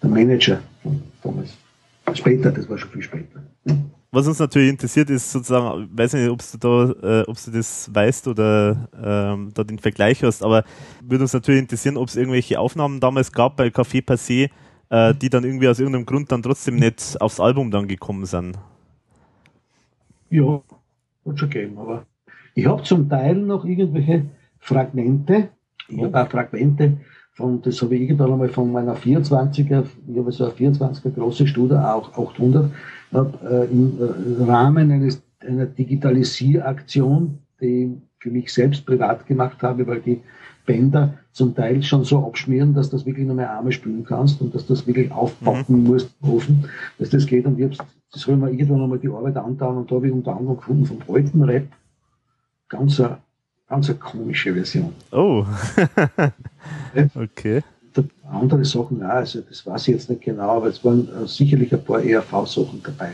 der, 0.02 0.10
Manager 0.10 0.60
von 0.84 1.02
Thomas. 1.22 1.58
Später, 2.14 2.52
das 2.52 2.70
war 2.70 2.78
schon 2.78 2.90
viel 2.92 3.04
später. 3.04 3.44
Was 4.12 4.28
uns 4.28 4.40
natürlich 4.40 4.70
interessiert 4.70 5.12
ist 5.12 5.32
sozusagen, 5.32 5.84
ich 5.84 5.98
weiß 5.98 6.14
nicht, 6.14 6.30
ob 6.30 6.40
du 6.40 6.58
da, 6.58 7.20
äh, 7.20 7.24
ob 7.28 7.38
du 7.44 7.52
das 7.52 7.94
weißt 7.94 8.28
oder 8.28 8.90
ähm, 9.00 9.52
da 9.54 9.64
den 9.64 9.78
Vergleich 9.78 10.24
hast, 10.24 10.42
aber 10.42 10.64
würde 11.04 11.24
uns 11.24 11.34
natürlich 11.34 11.62
interessieren, 11.62 11.98
ob 11.98 12.08
es 12.08 12.16
irgendwelche 12.16 12.60
Aufnahmen 12.60 13.00
damals 13.00 13.32
gab 13.32 13.56
bei 13.58 13.68
Café 13.68 14.04
Passé, 14.04 14.50
äh, 14.90 15.14
die 15.14 15.30
dann 15.30 15.44
irgendwie 15.44 15.68
aus 15.68 15.80
irgendeinem 15.80 16.06
Grund 16.06 16.32
dann 16.32 16.42
trotzdem 16.42 16.76
nicht 16.76 17.20
aufs 17.22 17.40
Album 17.40 17.72
dann 17.72 17.88
gekommen 17.88 18.26
sind. 18.26 18.58
Ja, 20.30 20.62
hat 21.26 21.40
schon 21.40 21.50
gegeben, 21.50 21.78
aber 21.78 22.06
ich 22.56 22.66
habe 22.66 22.84
zum 22.84 23.10
Teil 23.10 23.36
noch 23.36 23.66
irgendwelche 23.66 24.26
Fragmente, 24.60 25.50
ich 25.88 26.02
habe 26.04 26.22
auch 26.22 26.30
Fragmente 26.30 26.98
von, 27.34 27.62
das 27.62 27.82
habe 27.82 27.96
ich 27.96 28.02
irgendwann 28.02 28.34
einmal 28.34 28.50
von 28.50 28.72
meiner 28.72 28.96
24er, 28.96 29.86
ich 30.08 30.18
habe 30.18 30.32
so 30.32 30.46
eine 30.46 30.54
24er 30.54 31.12
große 31.12 31.48
Studer, 31.48 31.96
auch 31.96 32.12
800, 32.12 32.70
hab, 33.14 33.44
äh, 33.44 33.66
im 33.66 33.98
äh, 34.00 34.44
Rahmen 34.44 34.92
eines, 34.92 35.22
einer 35.40 35.66
Digitalisieraktion, 35.66 37.40
die 37.62 37.84
ich 37.84 37.90
für 38.20 38.30
mich 38.30 38.52
selbst 38.54 38.86
privat 38.86 39.26
gemacht 39.26 39.64
habe, 39.64 39.88
weil 39.88 40.02
die 40.02 40.22
Bänder 40.70 41.16
zum 41.32 41.56
Teil 41.56 41.82
schon 41.82 42.04
so 42.04 42.24
abschmieren, 42.24 42.76
dass 42.76 42.92
das 42.92 43.04
wirklich 43.04 43.26
nur 43.26 43.36
mehr 43.36 43.50
Arme 43.50 43.72
spülen 43.72 44.06
kannst 44.06 44.40
und 44.40 44.54
dass 44.54 44.68
das 44.68 44.86
wirklich 44.86 45.12
aufpacken 45.12 45.82
mhm. 45.82 45.88
musst 45.88 46.12
im 46.22 46.30
Ofen, 46.30 46.70
dass 47.00 47.10
das 47.10 47.26
geht. 47.26 47.48
Und 47.48 47.58
ich 47.58 47.66
hab's, 47.66 47.80
das 48.12 48.22
ich 48.22 48.28
mir 48.28 48.52
irgendwann 48.52 48.84
einmal 48.84 49.00
die 49.00 49.10
Arbeit 49.10 49.36
angetan 49.36 49.78
und 49.78 49.90
da 49.90 49.96
habe 49.96 50.06
ich 50.06 50.14
unter 50.14 50.38
anderem 50.38 50.58
gefunden 50.58 50.86
vom 50.86 51.16
alten 51.16 51.42
Rap 51.42 51.68
ganz 52.68 53.00
eine, 53.00 53.18
ganz 53.68 53.90
eine 53.90 53.98
komische 53.98 54.54
Version. 54.54 54.94
Oh. 55.12 55.44
okay. 57.16 57.64
Andere 58.32 58.64
Sachen 58.64 59.02
auch, 59.02 59.10
also 59.10 59.42
das 59.42 59.66
weiß 59.66 59.88
ich 59.88 59.96
jetzt 59.96 60.10
nicht 60.12 60.22
genau, 60.22 60.58
aber 60.58 60.68
es 60.68 60.86
waren 60.86 61.10
äh, 61.10 61.28
sicherlich 61.28 61.74
ein 61.74 61.84
paar 61.84 62.04
ERV-Sachen 62.04 62.84
dabei. 62.84 63.14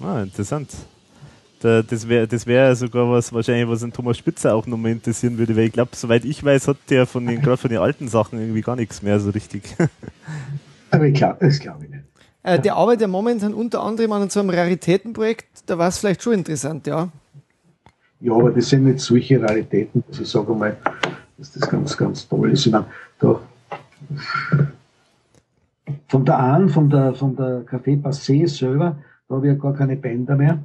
Ah, 0.00 0.22
interessant. 0.22 0.70
Da, 1.60 1.82
das 1.82 2.08
wäre 2.08 2.28
das 2.28 2.46
wär 2.46 2.74
sogar 2.76 3.10
was, 3.10 3.32
wahrscheinlich, 3.32 3.68
was 3.68 3.82
ein 3.82 3.92
Thomas 3.92 4.16
Spitzer 4.16 4.54
auch 4.54 4.66
nochmal 4.66 4.92
interessieren 4.92 5.38
würde, 5.38 5.56
weil 5.56 5.64
ich 5.64 5.72
glaube, 5.72 5.90
soweit 5.94 6.24
ich 6.24 6.44
weiß, 6.44 6.68
hat 6.68 6.76
der 6.88 7.06
von 7.06 7.26
den, 7.26 7.40
gerade 7.40 7.56
von 7.56 7.70
den 7.70 7.80
alten 7.80 8.08
Sachen 8.08 8.38
irgendwie 8.38 8.60
gar 8.60 8.76
nichts 8.76 9.02
mehr 9.02 9.18
so 9.18 9.30
richtig. 9.30 9.76
Aber 10.90 11.04
ich 11.04 11.14
glaube, 11.14 11.38
das 11.40 11.58
glaube 11.58 11.84
ich 11.84 11.90
nicht. 11.90 12.04
Äh, 12.44 12.60
die 12.60 12.70
arbeitet 12.70 13.02
ja 13.02 13.08
momentan 13.08 13.52
unter 13.54 13.82
anderem 13.82 14.12
an 14.12 14.30
so 14.30 14.40
einem 14.40 14.50
Raritätenprojekt, 14.50 15.64
da 15.66 15.76
war 15.76 15.88
es 15.88 15.98
vielleicht 15.98 16.22
schon 16.22 16.34
interessant, 16.34 16.86
ja. 16.86 17.08
Ja, 18.20 18.32
aber 18.32 18.50
das 18.50 18.68
sind 18.68 18.84
nicht 18.84 19.00
solche 19.00 19.40
Raritäten, 19.40 20.02
dass 20.08 20.20
ich 20.20 20.28
sage 20.28 20.52
mal, 20.52 20.76
dass 21.36 21.52
das 21.52 21.68
ganz, 21.68 21.96
ganz 21.96 22.28
toll 22.28 22.50
ist. 22.52 22.66
Ich 22.66 22.72
meine, 22.72 22.86
da, 23.20 23.40
von 26.08 26.24
der 26.24 26.38
an, 26.38 26.68
von 26.68 26.90
der, 26.90 27.14
von 27.14 27.36
der 27.36 27.64
Café 27.66 28.00
Passé 28.00 28.48
selber, 28.48 28.96
da 29.28 29.34
habe 29.36 29.46
ich 29.46 29.52
ja 29.52 29.58
gar 29.58 29.74
keine 29.74 29.96
Bänder 29.96 30.36
mehr. 30.36 30.58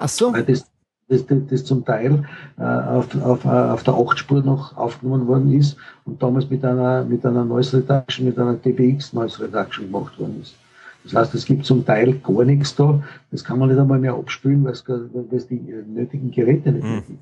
Ach 0.00 0.08
so. 0.08 0.32
Weil 0.32 0.44
das, 0.44 0.64
das, 1.08 1.26
das, 1.26 1.38
das 1.48 1.64
zum 1.64 1.84
Teil 1.84 2.24
äh, 2.58 2.62
auf, 2.62 3.14
auf, 3.22 3.44
auf 3.44 3.82
der 3.82 3.94
8-Spur 3.94 4.42
noch 4.42 4.76
aufgenommen 4.76 5.26
worden 5.26 5.52
ist 5.52 5.76
und 6.04 6.22
damals 6.22 6.48
mit 6.50 6.64
einer, 6.64 7.04
mit 7.04 7.24
einer 7.24 7.44
Noise 7.44 7.78
Reduction, 7.78 8.26
mit 8.26 8.38
einer 8.38 8.54
DBX 8.54 9.12
Noise 9.12 9.42
Reduction 9.44 9.86
gemacht 9.86 10.18
worden 10.18 10.40
ist. 10.42 10.56
Das 11.04 11.14
heißt, 11.14 11.34
es 11.34 11.44
gibt 11.44 11.64
zum 11.64 11.84
Teil 11.84 12.14
gar 12.18 12.44
nichts 12.44 12.74
da. 12.74 13.02
Das 13.30 13.44
kann 13.44 13.58
man 13.58 13.68
nicht 13.68 13.78
einmal 13.78 13.98
mehr 13.98 14.14
abspülen, 14.14 14.64
weil 14.64 14.72
es, 14.72 15.46
die 15.46 15.60
nötigen 15.86 16.30
Geräte 16.30 16.72
nicht 16.72 16.84
mehr 16.84 17.02
gibt. 17.02 17.18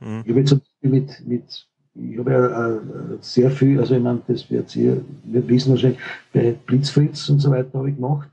Mhm. 0.00 0.22
Ich 0.24 0.30
habe 0.30 0.40
jetzt 0.40 0.56
mit, 0.80 1.26
mit 1.26 1.66
ich 1.94 2.18
habe 2.18 2.30
ja 2.30 2.68
äh, 2.68 2.78
sehr 3.20 3.50
viel, 3.50 3.78
also 3.78 3.94
ich 3.94 4.02
meine, 4.02 4.20
das 4.26 4.50
wird 4.50 4.74
ihr 4.76 5.02
wird 5.24 5.48
wissen 5.48 5.70
wahrscheinlich, 5.70 6.00
bei 6.32 6.54
Blitzfritz 6.66 7.28
und 7.28 7.40
so 7.40 7.50
weiter 7.50 7.78
habe 7.78 7.90
ich 7.90 7.96
gemacht. 7.96 8.28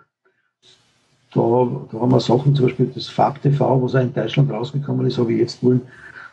Da, 1.38 1.88
da 1.92 2.00
haben 2.02 2.12
wir 2.12 2.20
Sachen, 2.20 2.56
zum 2.56 2.66
Beispiel 2.66 2.88
das 2.88 3.10
FabTV, 3.10 3.60
was 3.60 3.94
auch 3.94 4.02
in 4.02 4.12
Deutschland 4.12 4.52
rausgekommen 4.52 5.06
ist, 5.06 5.20
habe 5.20 5.34
ich 5.34 5.40
jetzt 5.40 5.64
wollen, 5.64 5.82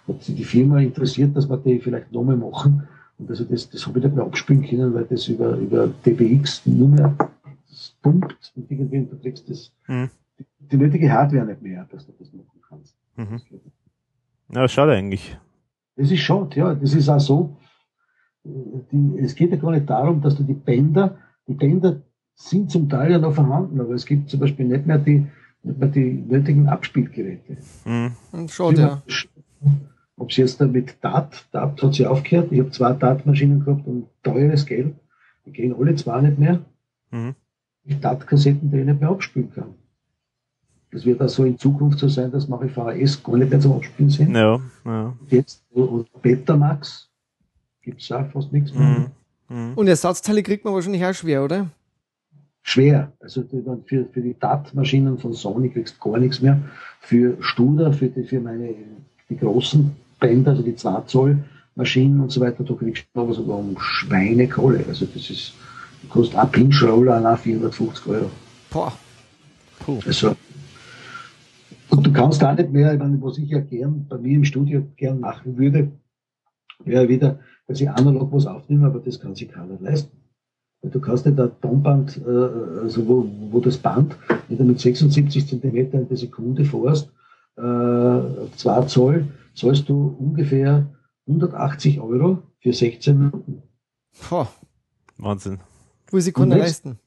hat 0.08 0.22
sich 0.22 0.34
die 0.34 0.44
Firma 0.44 0.80
interessiert, 0.80 1.36
dass 1.36 1.46
wir 1.48 1.58
die 1.58 1.78
vielleicht 1.78 2.10
nochmal 2.10 2.38
machen. 2.38 2.88
Und 3.18 3.28
also 3.28 3.44
das, 3.44 3.68
das 3.68 3.86
habe 3.86 3.98
ich 3.98 4.04
nicht 4.06 4.16
mehr 4.16 4.24
abspielen 4.24 4.66
können, 4.66 4.94
weil 4.94 5.04
das 5.04 5.28
über, 5.28 5.56
über 5.58 5.88
DBX 6.06 6.64
nur 6.64 6.88
mehr 6.88 7.14
pumpt 8.00 8.52
und 8.56 8.70
irgendwie 8.70 9.04
du 9.04 9.18
kriegst 9.18 9.50
das, 9.50 9.72
mhm. 9.86 10.08
die, 10.38 10.46
die, 10.70 10.76
nötige 10.78 11.12
Hardware 11.12 11.44
nicht 11.44 11.60
mehr, 11.60 11.86
dass 11.90 12.06
du 12.06 12.12
das 12.18 12.32
machen 12.32 12.60
kannst. 12.66 12.96
Mhm. 13.16 13.40
Ja, 14.54 14.66
schade 14.68 14.92
eigentlich. 14.92 15.36
Das 15.96 16.10
ist 16.10 16.20
schade, 16.20 16.58
ja. 16.58 16.74
Das 16.74 16.94
ist 16.94 17.10
auch 17.10 17.20
so. 17.20 17.56
Die, 18.44 19.18
es 19.18 19.34
geht 19.34 19.50
ja 19.50 19.56
gar 19.56 19.72
nicht 19.72 19.88
darum, 19.88 20.20
dass 20.20 20.36
du 20.36 20.42
die 20.42 20.54
Bänder, 20.54 21.18
die 21.46 21.54
Bänder 21.54 22.02
sind 22.34 22.70
zum 22.70 22.88
Teil 22.88 23.12
ja 23.12 23.18
noch 23.18 23.34
vorhanden, 23.34 23.80
aber 23.80 23.94
es 23.94 24.06
gibt 24.06 24.30
zum 24.30 24.40
Beispiel 24.40 24.66
nicht 24.66 24.86
mehr 24.86 24.98
die, 24.98 25.26
nicht 25.62 25.78
mehr 25.78 25.88
die 25.88 26.12
nötigen 26.12 26.68
Abspielgeräte. 26.68 27.56
Mhm. 27.84 28.48
Schade, 28.48 28.80
ja. 28.80 29.02
Ob 30.16 30.30
es 30.30 30.36
jetzt 30.36 30.60
da 30.60 30.66
mit 30.66 30.96
DAT, 31.00 31.46
DAT 31.50 31.82
hat 31.82 31.94
sie 31.94 32.06
aufgehört, 32.06 32.52
ich 32.52 32.60
habe 32.60 32.70
zwei 32.70 32.92
DAT-Maschinen 32.92 33.64
gehabt 33.64 33.86
und 33.86 34.06
teures 34.22 34.64
Geld, 34.66 34.94
die 35.46 35.52
gehen 35.52 35.74
alle 35.78 35.96
zwei 35.96 36.20
nicht 36.20 36.38
mehr. 36.38 36.64
Mhm. 37.10 37.34
Die 37.84 38.00
DAT-Kassetten, 38.00 38.70
die 38.70 38.78
ich 38.78 38.86
nicht 38.86 39.00
mehr 39.00 39.10
abspielen 39.10 39.50
kann. 39.52 39.74
Das 40.92 41.04
wird 41.04 41.20
also 41.20 41.44
in 41.44 41.58
Zukunft 41.58 41.98
so 41.98 42.08
sein, 42.08 42.30
dass 42.30 42.46
manche 42.46 42.68
VHS 42.68 43.22
gar 43.24 43.36
nicht 43.36 43.50
mehr 43.50 43.58
zum 43.58 43.72
Abspielen 43.72 44.10
sind. 44.10 44.34
Ja, 44.34 44.60
ja. 44.84 45.12
Jetzt, 45.28 45.64
und 45.72 46.06
Betamax 46.22 47.10
gibt 47.82 48.00
es 48.00 48.12
auch 48.12 48.26
fast 48.30 48.52
nichts 48.52 48.72
mehr. 48.72 49.10
Mhm. 49.48 49.66
Mhm. 49.70 49.72
Und 49.74 49.88
Ersatzteile 49.88 50.42
kriegt 50.44 50.64
man 50.64 50.72
wahrscheinlich 50.72 51.04
auch 51.04 51.12
schwer, 51.12 51.44
oder? 51.44 51.66
Schwer. 52.66 53.12
Also 53.20 53.44
für, 53.86 54.06
für 54.06 54.20
die 54.22 54.36
DAT-Maschinen 54.38 55.18
von 55.18 55.34
Sony 55.34 55.68
kriegst 55.68 55.96
du 56.00 56.10
gar 56.10 56.18
nichts 56.18 56.40
mehr. 56.40 56.58
Für 57.00 57.36
Studer, 57.40 57.92
für, 57.92 58.08
die, 58.08 58.24
für 58.24 58.40
meine, 58.40 58.74
die 59.28 59.36
großen 59.36 59.94
Bänder, 60.18 60.52
also 60.52 60.62
die 60.62 60.74
2 60.74 61.02
Zoll 61.02 61.38
Maschinen 61.76 62.20
und 62.20 62.32
so 62.32 62.40
weiter, 62.40 62.64
da 62.64 62.74
kriegst 62.74 63.04
du 63.12 63.20
aber 63.20 63.34
sogar 63.34 63.58
um 63.58 63.76
Schweinekohle. 63.78 64.84
Also 64.88 65.04
das 65.06 65.28
ist, 65.28 65.52
kostet 66.08 66.38
ein 66.38 66.50
Pinch-Roller 66.50 67.32
auch 67.32 67.38
450 67.38 68.06
Euro. 68.06 68.30
Boah. 68.70 68.92
Puh. 69.80 69.98
Also 70.06 70.34
und 71.90 72.06
du 72.06 72.12
kannst 72.12 72.40
da 72.40 72.54
nicht 72.54 72.72
mehr, 72.72 72.94
ich 72.94 72.98
meine, 72.98 73.20
was 73.20 73.38
ich 73.38 73.50
ja 73.50 73.60
gern 73.60 74.06
bei 74.08 74.16
mir 74.16 74.36
im 74.36 74.44
Studio 74.44 74.82
gern 74.96 75.20
machen 75.20 75.58
würde, 75.58 75.92
wäre 76.84 77.08
wieder, 77.08 77.40
dass 77.68 77.80
ich 77.80 77.90
analog 77.90 78.32
was 78.32 78.46
aufnehme, 78.46 78.86
aber 78.86 79.00
das 79.00 79.20
kann 79.20 79.34
sich 79.34 79.48
keiner 79.48 79.78
leisten. 79.80 80.23
Du 80.90 81.00
kannst 81.00 81.26
nicht 81.26 81.38
ein 81.40 81.50
Tonband, 81.60 82.20
äh, 82.26 82.30
also 82.82 83.08
wo, 83.08 83.26
wo 83.50 83.60
das 83.60 83.78
Band 83.78 84.16
mit 84.48 84.80
76 84.80 85.48
Zentimeter 85.48 86.00
in 86.00 86.08
der 86.08 86.16
Sekunde 86.16 86.64
fährst, 86.64 87.10
äh, 87.56 87.60
auf 87.62 88.56
2 88.56 88.82
Zoll, 88.82 89.28
zahlst 89.54 89.88
du 89.88 90.16
ungefähr 90.18 90.86
180 91.26 92.00
Euro 92.00 92.42
für 92.60 92.72
16 92.72 93.18
Minuten. 93.18 93.62
Boah. 94.28 94.48
Wahnsinn. 95.16 95.58
Wo 96.10 96.18
sie 96.18 96.32
keiner 96.32 96.58
leisten. 96.58 96.98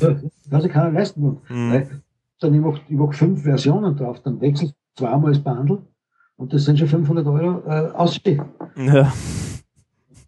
Ja, 0.00 0.16
kann 0.50 0.62
sich 0.62 0.72
keiner 0.72 0.90
leisten. 0.90 1.38
Mhm 1.48 2.02
dann 2.42 2.54
ich 2.54 2.60
mache 2.60 2.80
ich 2.88 2.96
mach 2.96 3.14
fünf 3.14 3.42
Versionen 3.42 3.96
drauf, 3.96 4.20
dann 4.22 4.40
wechselt 4.40 4.74
zweimal 4.96 5.32
das 5.32 5.42
Bundle 5.42 5.82
und 6.36 6.52
das 6.52 6.64
sind 6.64 6.78
schon 6.78 6.88
500 6.88 7.26
Euro 7.26 7.62
äh, 7.68 7.90
Ausstieg. 7.92 8.42
Ja. 8.76 9.12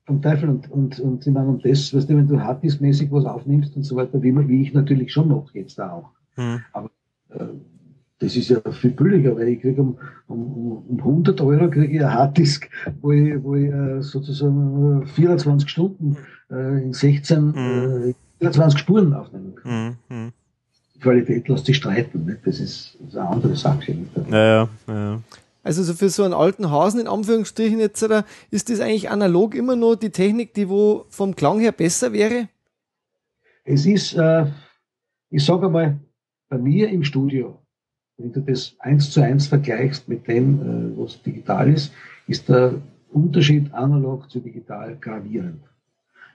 Vom 0.07 0.21
Teufel 0.21 0.51
und, 0.51 0.71
und, 0.71 1.01
und 1.01 1.27
ich 1.27 1.33
meine, 1.33 1.49
und 1.49 1.65
das, 1.65 1.95
weißt 1.95 2.11
du, 2.11 2.17
wenn 2.17 2.29
du 2.29 2.39
harddiskmäßig 2.39 3.11
was 3.11 3.25
aufnimmst 3.25 3.75
und 3.77 3.85
so 3.85 3.97
weiter, 3.97 4.23
wie, 4.23 4.49
wie 4.49 4.63
ich 4.63 4.75
natürlich 4.75 5.13
schon 5.13 5.29
mache 5.29 5.59
jetzt 5.59 5.79
da 5.79 5.93
auch. 5.93 6.11
Mhm. 6.37 6.61
Aber 6.73 6.91
äh, 7.31 7.45
das 8.19 8.37
ist 8.37 8.49
ja 8.49 8.61
viel 8.73 8.91
billiger, 8.91 9.37
weil 9.37 9.49
ich 9.49 9.61
kriege 9.61 9.81
um, 9.81 9.99
um, 10.29 10.85
um 10.89 10.99
100 10.99 11.41
Euro 11.41 11.71
kriege 11.71 11.97
ich 11.97 12.05
ein 12.05 12.13
Harddisk, 12.13 12.69
wo 13.01 13.13
ich, 13.13 13.43
wo 13.43 13.55
ich 13.55 13.71
äh, 13.71 14.03
sozusagen 14.03 15.07
24 15.07 15.69
Stunden 15.69 16.17
äh, 16.51 16.83
in 16.83 16.93
16, 16.93 17.47
mhm. 17.47 18.11
äh, 18.11 18.15
24 18.41 18.81
Spuren 18.81 19.15
aufnehmen 19.15 19.55
kann. 19.57 19.97
Mhm. 20.09 20.33
Qualität 21.01 21.49
lässt 21.49 21.67
sich 21.67 21.77
streiten. 21.77 22.25
Nicht? 22.25 22.47
Das, 22.47 22.61
ist, 22.61 22.97
das 23.01 23.09
ist 23.09 23.17
eine 23.17 23.29
andere 23.29 23.57
Sache. 23.57 23.97
Ja, 24.31 24.69
ja, 24.89 25.21
Also 25.65 25.83
so 25.83 25.95
für 25.95 26.11
so 26.11 26.23
einen 26.25 26.35
alten 26.35 26.71
Hasen 26.71 27.01
in 27.01 27.09
Anführungsstrichen 27.09 27.81
jetzt, 27.81 28.07
ist 28.51 28.71
das 28.71 28.81
eigentlich 28.81 29.11
analog 29.11 29.55
immer 29.55 29.77
nur 29.77 29.97
die 29.97 30.11
Technik, 30.11 30.53
die 30.53 30.69
wo 30.69 31.07
vom 31.09 31.35
Klang 31.35 31.59
her 31.59 31.73
besser 31.73 32.13
wäre? 32.13 32.49
Es 33.65 33.87
ist, 33.87 34.13
äh, 34.13 34.47
ich 35.31 35.43
sage 35.43 35.67
einmal, 35.67 35.99
bei 36.51 36.59
mir 36.59 36.91
im 36.91 37.03
Studio, 37.03 37.59
wenn 38.19 38.31
du 38.31 38.41
das 38.41 38.77
eins 38.79 39.11
zu 39.11 39.23
eins 39.23 39.47
vergleichst 39.47 40.07
mit 40.07 40.29
dem, 40.29 40.61
äh, 40.61 40.99
was 40.99 41.23
digital 41.23 41.73
ist, 41.73 41.93
ist 42.29 42.49
der 42.51 42.75
Unterschied 43.11 43.73
analog 43.73 44.31
zu 44.31 44.41
digital 44.41 44.97
gravierend. 45.01 45.63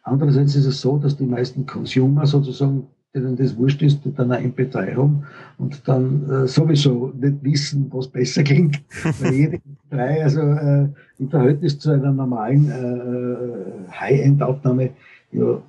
Andererseits 0.01 0.55
ist 0.55 0.65
es 0.65 0.82
so, 0.82 0.97
dass 0.97 1.17
die 1.17 1.25
meisten 1.25 1.67
Consumer 1.67 2.25
sozusagen 2.25 2.88
denen 3.14 3.36
das 3.36 3.57
wurscht 3.57 3.82
ist, 3.82 4.05
die 4.05 4.14
dann 4.14 4.32
ein 4.32 4.53
MP3 4.53 4.95
haben 4.95 5.24
und 5.57 5.88
dann 5.88 6.30
äh, 6.30 6.47
sowieso 6.47 7.12
nicht 7.20 7.43
wissen, 7.43 7.88
was 7.91 8.07
besser 8.07 8.43
klingt. 8.49 8.82
Weil 9.20 9.34
jede 9.34 9.57
MP3, 9.91 10.24
also 10.24 10.41
äh, 10.41 10.88
im 11.18 11.30
Verhältnis 11.30 11.80
zu 11.80 11.91
einer 11.91 12.12
normalen 12.12 12.70
äh, 12.70 13.91
High-End-Aufnahme, 13.91 14.91
ja, 15.32 15.62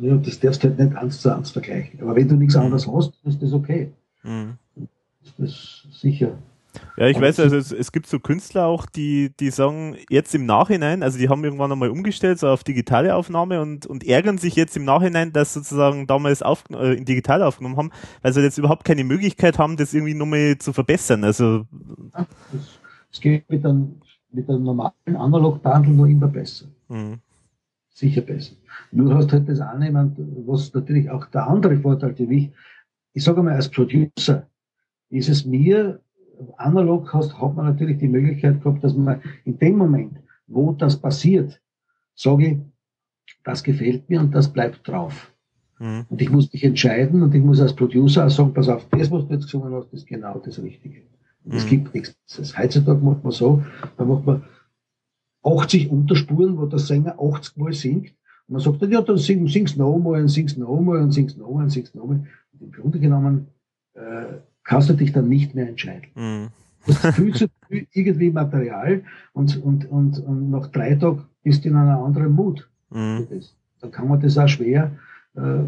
ja, 0.00 0.16
das 0.16 0.40
darfst 0.40 0.64
du 0.64 0.68
halt 0.68 0.78
nicht 0.78 0.96
eins 0.96 1.20
zu 1.20 1.34
eins 1.34 1.50
vergleichen. 1.50 2.00
Aber 2.00 2.16
wenn 2.16 2.28
du 2.28 2.36
nichts 2.36 2.56
mhm. 2.56 2.62
anderes 2.62 2.86
hast, 2.88 3.14
ist 3.24 3.42
das 3.42 3.52
okay. 3.52 3.92
Mhm. 4.22 4.54
Das 4.74 5.32
ist 5.38 5.86
sicher. 5.92 6.38
Ja, 6.96 7.06
ich 7.06 7.20
weiß, 7.20 7.40
also 7.40 7.56
es, 7.56 7.72
es, 7.72 7.92
gibt 7.92 8.06
so 8.06 8.18
Künstler 8.18 8.66
auch, 8.66 8.86
die, 8.86 9.30
die 9.38 9.50
sagen 9.50 9.96
jetzt 10.08 10.34
im 10.34 10.46
Nachhinein, 10.46 11.02
also 11.02 11.18
die 11.18 11.28
haben 11.28 11.44
irgendwann 11.44 11.70
einmal 11.70 11.90
umgestellt, 11.90 12.38
so 12.38 12.48
auf 12.48 12.64
digitale 12.64 13.14
Aufnahme 13.14 13.60
und, 13.60 13.86
und 13.86 14.04
ärgern 14.04 14.38
sich 14.38 14.56
jetzt 14.56 14.76
im 14.76 14.84
Nachhinein, 14.84 15.32
dass 15.32 15.54
sozusagen 15.54 16.06
damals 16.06 16.42
auf, 16.42 16.64
äh, 16.70 16.94
in 16.94 17.04
digital 17.04 17.42
aufgenommen 17.42 17.76
haben, 17.76 17.90
weil 18.22 18.32
sie 18.32 18.42
jetzt 18.42 18.58
überhaupt 18.58 18.84
keine 18.84 19.04
Möglichkeit 19.04 19.58
haben, 19.58 19.76
das 19.76 19.94
irgendwie 19.94 20.14
nochmal 20.14 20.56
zu 20.58 20.72
verbessern. 20.72 21.24
Also 21.24 21.66
ja, 22.14 22.26
es 23.12 23.20
geht 23.20 23.48
mit 23.50 23.64
einem, 23.64 24.00
mit 24.30 24.48
einem 24.48 24.64
normalen 24.64 25.16
Analog-Bundle 25.16 25.92
nur 25.92 26.06
immer 26.08 26.28
besser. 26.28 26.66
Mhm. 26.88 27.18
Sicher 27.90 28.20
besser. 28.20 28.54
Nur 28.92 29.14
hast 29.14 29.32
halt 29.32 29.48
das 29.48 29.60
annehmen, 29.60 30.14
was 30.46 30.72
natürlich 30.74 31.10
auch 31.10 31.26
der 31.26 31.46
andere 31.46 31.78
Vorteil, 31.78 32.14
den 32.14 32.30
ich, 32.30 32.50
ich 33.12 33.24
sage 33.24 33.42
mal 33.42 33.54
als 33.54 33.70
Producer, 33.70 34.46
ist 35.10 35.28
es 35.28 35.44
mir 35.44 36.00
analog 36.56 37.12
hast, 37.12 37.40
hat 37.40 37.56
man 37.56 37.66
natürlich 37.66 37.98
die 37.98 38.08
Möglichkeit 38.08 38.62
gehabt, 38.62 38.82
dass 38.84 38.94
man 38.94 39.22
in 39.44 39.58
dem 39.58 39.76
Moment, 39.76 40.18
wo 40.46 40.72
das 40.72 40.96
passiert, 40.96 41.60
sage 42.14 42.46
ich, 42.46 42.58
das 43.44 43.62
gefällt 43.62 44.08
mir 44.08 44.20
und 44.20 44.34
das 44.34 44.52
bleibt 44.52 44.86
drauf. 44.86 45.32
Mhm. 45.78 46.06
Und 46.08 46.22
ich 46.22 46.30
muss 46.30 46.52
mich 46.52 46.64
entscheiden 46.64 47.22
und 47.22 47.34
ich 47.34 47.42
muss 47.42 47.60
als 47.60 47.74
Producer 47.74 48.26
auch 48.26 48.30
sagen, 48.30 48.54
pass 48.54 48.68
auf, 48.68 48.88
das, 48.90 49.10
was 49.10 49.26
du 49.26 49.34
jetzt 49.34 49.44
gesungen 49.44 49.74
hast, 49.74 49.92
ist 49.92 50.06
genau 50.06 50.38
das 50.38 50.62
Richtige. 50.62 51.02
Es 51.48 51.64
mhm. 51.64 51.68
gibt 51.68 51.94
nichts. 51.94 52.16
Das 52.36 52.56
heutzutage 52.58 53.04
macht 53.04 53.22
man 53.22 53.32
so, 53.32 53.62
da 53.96 54.04
macht 54.04 54.26
man 54.26 54.44
80 55.44 55.90
Unterspuren, 55.90 56.58
wo 56.58 56.66
der 56.66 56.78
Sänger 56.78 57.20
80 57.20 57.56
Mal 57.56 57.72
singt. 57.72 58.14
Und 58.48 58.54
man 58.54 58.60
sagt 58.60 58.82
dann, 58.82 58.90
ja, 58.90 59.00
dann 59.00 59.18
sing, 59.18 59.46
sing's 59.48 59.76
nochmal 59.76 60.22
und 60.22 60.28
sing's 60.28 60.56
nochmal 60.56 61.02
und 61.02 61.12
sing's 61.12 61.36
nochmal 61.36 61.64
und 61.64 61.70
sing's 61.70 61.94
nochmal. 61.94 62.26
Und 62.52 62.62
im 62.62 62.72
Grunde 62.72 62.98
genommen 62.98 63.48
äh, 63.94 64.38
kannst 64.66 64.90
du 64.90 64.94
dich 64.94 65.12
dann 65.12 65.28
nicht 65.28 65.54
mehr 65.54 65.68
entscheiden. 65.68 66.08
Mhm. 66.14 66.48
Du 66.86 66.94
hast 66.94 67.16
viel 67.16 67.34
zu 67.34 67.46
viel 67.68 67.86
irgendwie 67.92 68.30
Material 68.30 69.02
und, 69.32 69.56
und, 69.62 69.90
und, 69.90 70.18
und 70.18 70.50
nach 70.50 70.68
drei 70.68 70.94
Tagen 70.94 71.24
bist 71.42 71.64
du 71.64 71.68
in 71.70 71.76
einer 71.76 71.98
anderen 71.98 72.32
Mut. 72.32 72.68
Mhm. 72.90 73.26
Dann 73.80 73.90
kann 73.90 74.08
man 74.08 74.20
das 74.20 74.38
auch 74.38 74.48
schwer, 74.48 74.96
äh, 75.34 75.64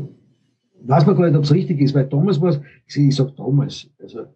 weiß 0.83 1.07
man 1.07 1.17
gar 1.17 1.27
nicht, 1.27 1.37
ob 1.37 1.45
es 1.45 1.53
richtig 1.53 1.81
ist, 1.81 1.95
weil 1.95 2.07
damals 2.07 2.41
war 2.41 2.51
es, 2.51 2.61
ich, 2.87 2.97
ich 2.97 3.17
sage 3.17 3.33
damals, 3.37 3.89
also 4.01 4.27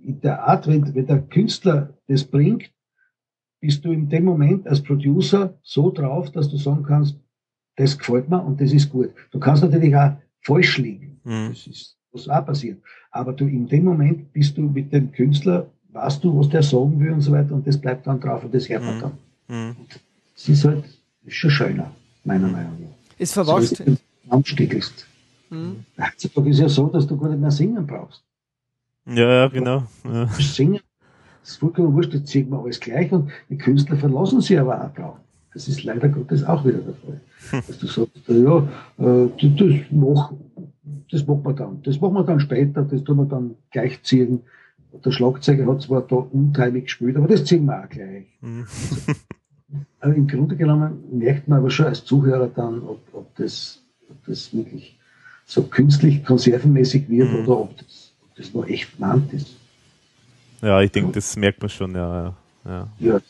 in 0.00 0.20
der 0.20 0.46
Art, 0.46 0.66
wenn, 0.66 0.94
wenn 0.94 1.06
der 1.06 1.22
Künstler 1.22 1.96
das 2.08 2.24
bringt, 2.24 2.70
bist 3.60 3.84
du 3.84 3.92
in 3.92 4.08
dem 4.08 4.24
Moment 4.24 4.66
als 4.66 4.82
Producer 4.82 5.58
so 5.62 5.90
drauf, 5.90 6.30
dass 6.32 6.50
du 6.50 6.56
sagen 6.56 6.82
kannst, 6.82 7.18
das 7.76 7.96
gefällt 7.96 8.28
mir 8.28 8.42
und 8.42 8.60
das 8.60 8.72
ist 8.72 8.90
gut. 8.90 9.10
Du 9.30 9.38
kannst 9.38 9.62
natürlich 9.62 9.96
auch 9.96 10.16
falsch 10.40 10.78
liegen. 10.78 11.20
Mhm. 11.24 11.48
Das 11.50 11.66
ist 11.66 11.96
was 12.12 12.28
auch 12.28 12.44
passiert. 12.46 12.78
Aber 13.10 13.32
du 13.32 13.46
in 13.46 13.68
dem 13.68 13.84
Moment 13.84 14.32
bist 14.32 14.56
du 14.56 14.62
mit 14.62 14.92
dem 14.92 15.12
Künstler, 15.12 15.66
weißt 15.92 16.22
du, 16.24 16.38
was 16.38 16.48
der 16.48 16.62
sagen 16.62 16.98
will 17.00 17.12
und 17.12 17.20
so 17.20 17.32
weiter, 17.32 17.54
und 17.54 17.66
das 17.66 17.78
bleibt 17.78 18.06
dann 18.06 18.20
drauf 18.20 18.44
und 18.44 18.54
das 18.54 18.68
hört 18.68 18.84
man 18.84 18.96
mhm. 18.96 19.00
dann. 19.00 19.12
Mhm. 19.48 19.76
Das 20.34 20.48
ist 20.48 20.64
halt 20.64 20.84
schon 21.28 21.50
schöner, 21.50 21.90
meiner 22.24 22.46
mhm. 22.46 22.52
Meinung 22.52 22.76
nach. 22.80 23.18
Ist 23.18 23.34
verwascht. 23.34 23.76
So, 23.76 23.84
Anstiegelst. 24.30 25.06
Mhm. 25.50 25.84
Heutzutage 26.00 26.50
ist 26.50 26.58
ja 26.60 26.68
so, 26.68 26.86
dass 26.88 27.06
du 27.06 27.16
gar 27.16 27.28
nicht 27.28 27.40
mehr 27.40 27.50
singen 27.50 27.86
brauchst. 27.86 28.22
Ja, 29.06 29.30
ja, 29.30 29.48
genau. 29.48 29.84
Ja. 30.04 30.26
Singen, 30.38 30.80
das 31.42 31.52
ist 31.52 31.56
vollkommen 31.58 31.92
wurscht, 31.94 32.14
das 32.14 32.30
sieht 32.30 32.48
man 32.48 32.60
alles 32.60 32.80
gleich 32.80 33.10
und 33.12 33.30
die 33.48 33.58
Künstler 33.58 33.96
verlassen 33.96 34.40
sich 34.40 34.58
aber 34.58 34.82
auch 34.82 34.94
drauf. 34.94 35.16
Das 35.52 35.68
ist 35.68 35.84
leider 35.84 36.08
Gottes 36.08 36.44
auch 36.44 36.64
wieder 36.64 36.78
der 36.78 36.94
Fall. 36.94 37.20
Hm. 37.50 37.62
Dass 37.66 37.78
du 37.78 37.86
sagst, 37.86 38.12
ja, 38.26 38.58
äh, 38.98 39.28
das, 39.58 39.80
mach, 39.90 40.32
das 41.10 41.26
machen 41.26 41.44
wir 41.44 41.52
dann. 41.52 41.82
Das 41.82 42.00
machen 42.00 42.14
wir 42.14 42.24
dann 42.24 42.40
später, 42.40 42.82
das 42.82 43.04
tun 43.04 43.18
wir 43.18 43.26
dann 43.26 43.56
gleich 43.70 44.02
ziehen. 44.02 44.40
Der 45.04 45.10
Schlagzeuger 45.10 45.66
hat 45.66 45.82
zwar 45.82 46.02
da 46.02 46.16
unteilig 46.16 46.84
gespielt, 46.84 47.16
aber 47.16 47.28
das 47.28 47.44
ziehen 47.44 47.64
wir 47.64 47.82
auch 47.82 47.88
gleich. 47.88 48.26
Mhm. 48.40 48.66
Also, 50.00 50.16
Im 50.16 50.26
Grunde 50.26 50.56
genommen 50.56 51.04
merkt 51.12 51.48
man 51.48 51.60
aber 51.60 51.70
schon 51.70 51.86
als 51.86 52.04
Zuhörer 52.04 52.48
dann, 52.48 52.82
ob, 52.82 53.00
ob, 53.14 53.34
das, 53.36 53.82
ob 54.10 54.22
das 54.26 54.52
wirklich 54.52 54.98
so 55.46 55.62
künstlich 55.62 56.24
konservenmäßig 56.24 57.08
wird 57.08 57.30
mhm. 57.30 57.38
oder 57.40 57.60
ob 57.60 57.78
das, 57.78 58.12
ob 58.22 58.36
das 58.36 58.52
nur 58.52 58.68
echt 58.68 59.00
meint 59.00 59.32
ist. 59.32 59.56
Ja, 60.60 60.80
ich 60.82 60.92
denke, 60.92 61.12
das 61.12 61.36
merkt 61.36 61.60
man 61.60 61.70
schon, 61.70 61.94
ja. 61.94 62.36
Ja, 62.64 62.88
ja 62.98 63.20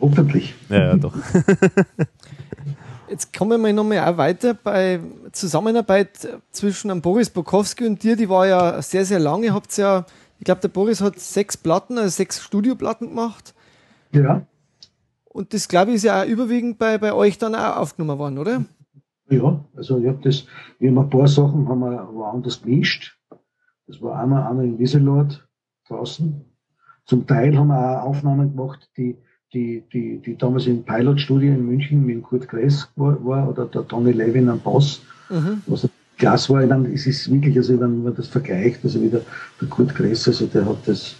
hoffentlich. 0.00 0.54
Ja, 0.68 0.78
ja 0.78 0.96
doch. 0.96 1.14
Jetzt 3.10 3.36
kommen 3.36 3.60
wir 3.60 3.72
nochmal 3.72 3.98
auch 3.98 4.16
weiter 4.18 4.54
bei 4.54 5.00
Zusammenarbeit 5.32 6.28
zwischen 6.52 6.92
einem 6.92 7.02
Boris 7.02 7.28
Bokowski 7.28 7.84
und 7.84 8.00
dir. 8.04 8.14
Die 8.14 8.28
war 8.28 8.46
ja 8.46 8.80
sehr, 8.82 9.04
sehr 9.04 9.18
lange. 9.18 9.52
Habt 9.52 9.76
ja, 9.76 10.06
ich 10.38 10.44
glaube, 10.44 10.60
der 10.60 10.68
Boris 10.68 11.00
hat 11.00 11.18
sechs 11.18 11.56
Platten, 11.56 11.98
also 11.98 12.08
sechs 12.08 12.40
Studioplatten 12.40 13.08
gemacht. 13.08 13.52
Ja. 14.12 14.46
Und 15.24 15.54
das, 15.54 15.66
glaube 15.66 15.90
ich, 15.90 15.96
ist 15.96 16.04
ja 16.04 16.22
auch 16.22 16.26
überwiegend 16.26 16.78
bei, 16.78 16.98
bei 16.98 17.12
euch 17.12 17.36
dann 17.36 17.56
auch 17.56 17.78
aufgenommen 17.78 18.18
worden, 18.18 18.38
oder? 18.38 18.64
Ja, 19.28 19.64
also 19.74 19.98
ich 19.98 20.06
habe 20.06 20.20
das, 20.22 20.46
wir 20.78 20.90
haben 20.90 20.98
ein 20.98 21.10
paar 21.10 21.26
Sachen 21.26 21.68
haben 21.68 21.80
wir 21.80 22.08
woanders 22.12 22.62
gemischt. 22.62 23.18
Das 23.88 24.00
war 24.00 24.20
einmal, 24.20 24.44
einmal 24.44 24.66
in 24.66 24.78
Wieselort 24.78 25.48
draußen. 25.88 26.44
Zum 27.06 27.26
Teil 27.26 27.58
haben 27.58 27.68
wir 27.68 28.02
auch 28.02 28.10
Aufnahmen 28.10 28.56
gemacht, 28.56 28.88
die 28.96 29.18
die, 29.52 29.82
die, 29.92 30.18
die 30.18 30.36
damals 30.36 30.66
im 30.66 30.82
Pilotstudio 30.84 31.52
in 31.52 31.66
München 31.66 32.04
mit 32.06 32.22
Kurt 32.22 32.48
Kress 32.48 32.88
war, 32.96 33.22
war 33.24 33.48
oder 33.48 33.66
der 33.66 33.86
Tony 33.86 34.12
Levin 34.12 34.48
am 34.48 34.60
Bass, 34.60 35.00
mhm. 35.28 35.62
was 35.66 35.88
klasse 36.18 36.52
war. 36.52 36.66
Dann 36.66 36.86
ist 36.86 37.06
es 37.06 37.30
wirklich, 37.30 37.56
also 37.56 37.80
wenn 37.80 38.02
man 38.02 38.14
das 38.14 38.28
vergleicht, 38.28 38.84
also 38.84 39.02
wieder 39.02 39.22
der 39.60 39.68
Kurt 39.68 39.94
Kress, 39.94 40.28
also 40.28 40.46
der 40.46 40.66
hat 40.66 40.86
das, 40.86 41.16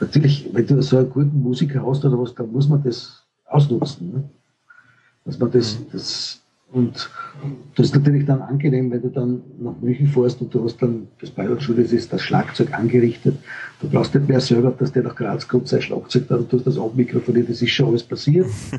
natürlich, 0.00 0.48
wenn 0.52 0.66
du 0.66 0.80
so 0.82 0.98
einen 0.98 1.10
guten 1.10 1.42
Musiker 1.42 1.84
hast 1.84 2.04
oder 2.04 2.18
was, 2.18 2.34
dann 2.34 2.52
muss 2.52 2.68
man 2.68 2.82
das 2.82 3.24
ausnutzen. 3.46 4.12
Ne? 4.12 4.24
Dass 5.24 5.38
man 5.38 5.50
das, 5.50 5.78
mhm. 5.78 5.86
das 5.92 6.40
und 6.70 7.10
das 7.76 7.86
ist 7.86 7.94
natürlich 7.94 8.26
dann 8.26 8.42
angenehm, 8.42 8.90
wenn 8.90 9.00
du 9.00 9.08
dann 9.08 9.42
nach 9.58 9.74
München 9.80 10.06
fährst 10.06 10.40
und 10.42 10.52
du 10.52 10.64
hast 10.64 10.80
dann 10.82 11.08
das 11.20 11.30
Pilotstudio, 11.30 11.82
das 11.82 11.92
ist 11.92 12.12
das 12.12 12.20
Schlagzeug 12.20 12.74
angerichtet. 12.74 13.38
Du 13.80 13.88
brauchst 13.88 14.14
nicht 14.14 14.28
mehr 14.28 14.40
selber, 14.40 14.70
dass 14.70 14.92
der 14.92 15.02
nach 15.02 15.16
Graz 15.16 15.48
kommt, 15.48 15.68
sein 15.68 15.80
Schlagzeug 15.80 16.28
da 16.28 16.36
und 16.36 16.52
du 16.52 16.58
hast 16.58 16.66
das 16.66 16.78
abmikrofoniert, 16.78 17.48
das 17.48 17.62
ist 17.62 17.70
schon 17.70 17.88
alles 17.88 18.02
passiert. 18.02 18.46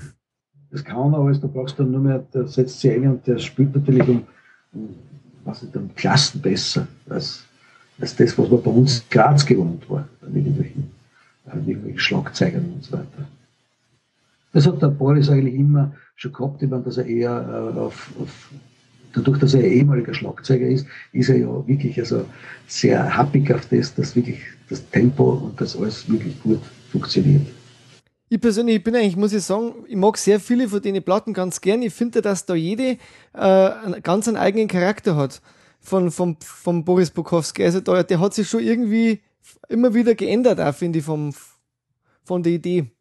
Das 0.71 0.83
kann 0.83 1.15
alles, 1.15 1.41
da 1.41 1.47
brauchst 1.47 1.79
du 1.79 1.83
dann 1.83 1.93
nur 1.93 2.01
mehr, 2.01 2.23
der 2.31 2.47
setzt 2.47 2.79
sich 2.79 2.91
ein 2.91 3.07
und 3.07 3.25
der 3.25 3.39
spielt 3.39 3.73
natürlich 3.75 4.07
um, 4.07 4.21
um 4.71 4.89
was 5.43 5.63
nicht, 5.63 5.75
um 5.75 5.89
Klassen 5.95 6.41
besser 6.41 6.87
als, 7.09 7.43
als 7.99 8.15
das, 8.15 8.37
was 8.37 8.51
man 8.51 8.61
bei 8.61 8.69
uns 8.69 8.99
in 8.99 9.05
Graz 9.09 9.43
gewohnt 9.43 9.89
war, 9.89 10.07
mit 10.21 10.45
irgendwelchen, 10.45 10.91
äh, 11.47 11.57
irgendwelchen 11.57 11.99
Schlagzeugern 11.99 12.71
und 12.75 12.83
so 12.83 12.93
weiter. 12.93 13.27
Das 14.53 14.67
hat 14.67 14.79
der 14.79 14.89
Boris 14.89 15.27
eigentlich 15.29 15.55
immer 15.55 15.91
schon 16.19 16.33
gehabt, 16.33 16.61
ich 16.61 16.69
meine, 16.69 16.83
dass 16.83 16.97
er 16.97 17.05
eher 17.05 17.73
äh, 17.75 17.79
auf, 17.79 18.11
auf 18.19 18.49
dadurch, 19.13 19.39
dass 19.39 19.53
er 19.53 19.63
ehemaliger 19.63 20.13
Schlagzeuger 20.13 20.67
ist, 20.67 20.85
ist 21.13 21.29
er 21.29 21.37
ja 21.37 21.67
wirklich 21.67 21.97
also 21.97 22.25
sehr 22.67 23.17
happig 23.17 23.51
auf 23.53 23.65
das, 23.69 23.95
dass 23.95 24.15
wirklich 24.15 24.39
das 24.69 24.87
Tempo 24.89 25.31
und 25.31 25.59
das 25.59 25.77
alles 25.77 26.09
wirklich 26.09 26.39
gut 26.43 26.59
funktioniert. 26.91 27.47
Ich 28.27 28.39
persönlich 28.39 28.75
ich 28.75 28.83
bin 28.83 28.95
eigentlich, 28.95 29.15
muss 29.15 29.33
ich 29.33 29.43
sagen, 29.43 29.73
ich 29.87 29.95
mag 29.95 30.17
sehr 30.17 30.39
viele 30.39 30.67
von 30.67 30.81
den 30.81 31.01
Platten 31.01 31.33
ganz 31.33 31.61
gern. 31.61 31.81
Ich 31.81 31.93
finde, 31.93 32.21
dass 32.21 32.45
da 32.45 32.53
jede 32.53 32.97
äh, 33.33 34.01
ganz 34.03 34.27
einen 34.27 34.37
eigenen 34.37 34.67
Charakter 34.67 35.15
hat 35.15 35.41
von, 35.79 36.11
von, 36.11 36.37
von 36.41 36.83
Boris 36.83 37.09
Bukowski. 37.09 37.63
Also 37.63 37.79
da, 37.79 38.03
der 38.03 38.19
hat 38.19 38.33
sich 38.33 38.47
schon 38.47 38.61
irgendwie 38.61 39.21
immer 39.69 39.93
wieder 39.93 40.13
geändert, 40.15 40.59
auch 40.59 40.75
finde 40.75 40.99
ich, 40.99 41.05
vom, 41.05 41.33
von 42.23 42.43
der 42.43 42.51
Idee. 42.51 42.91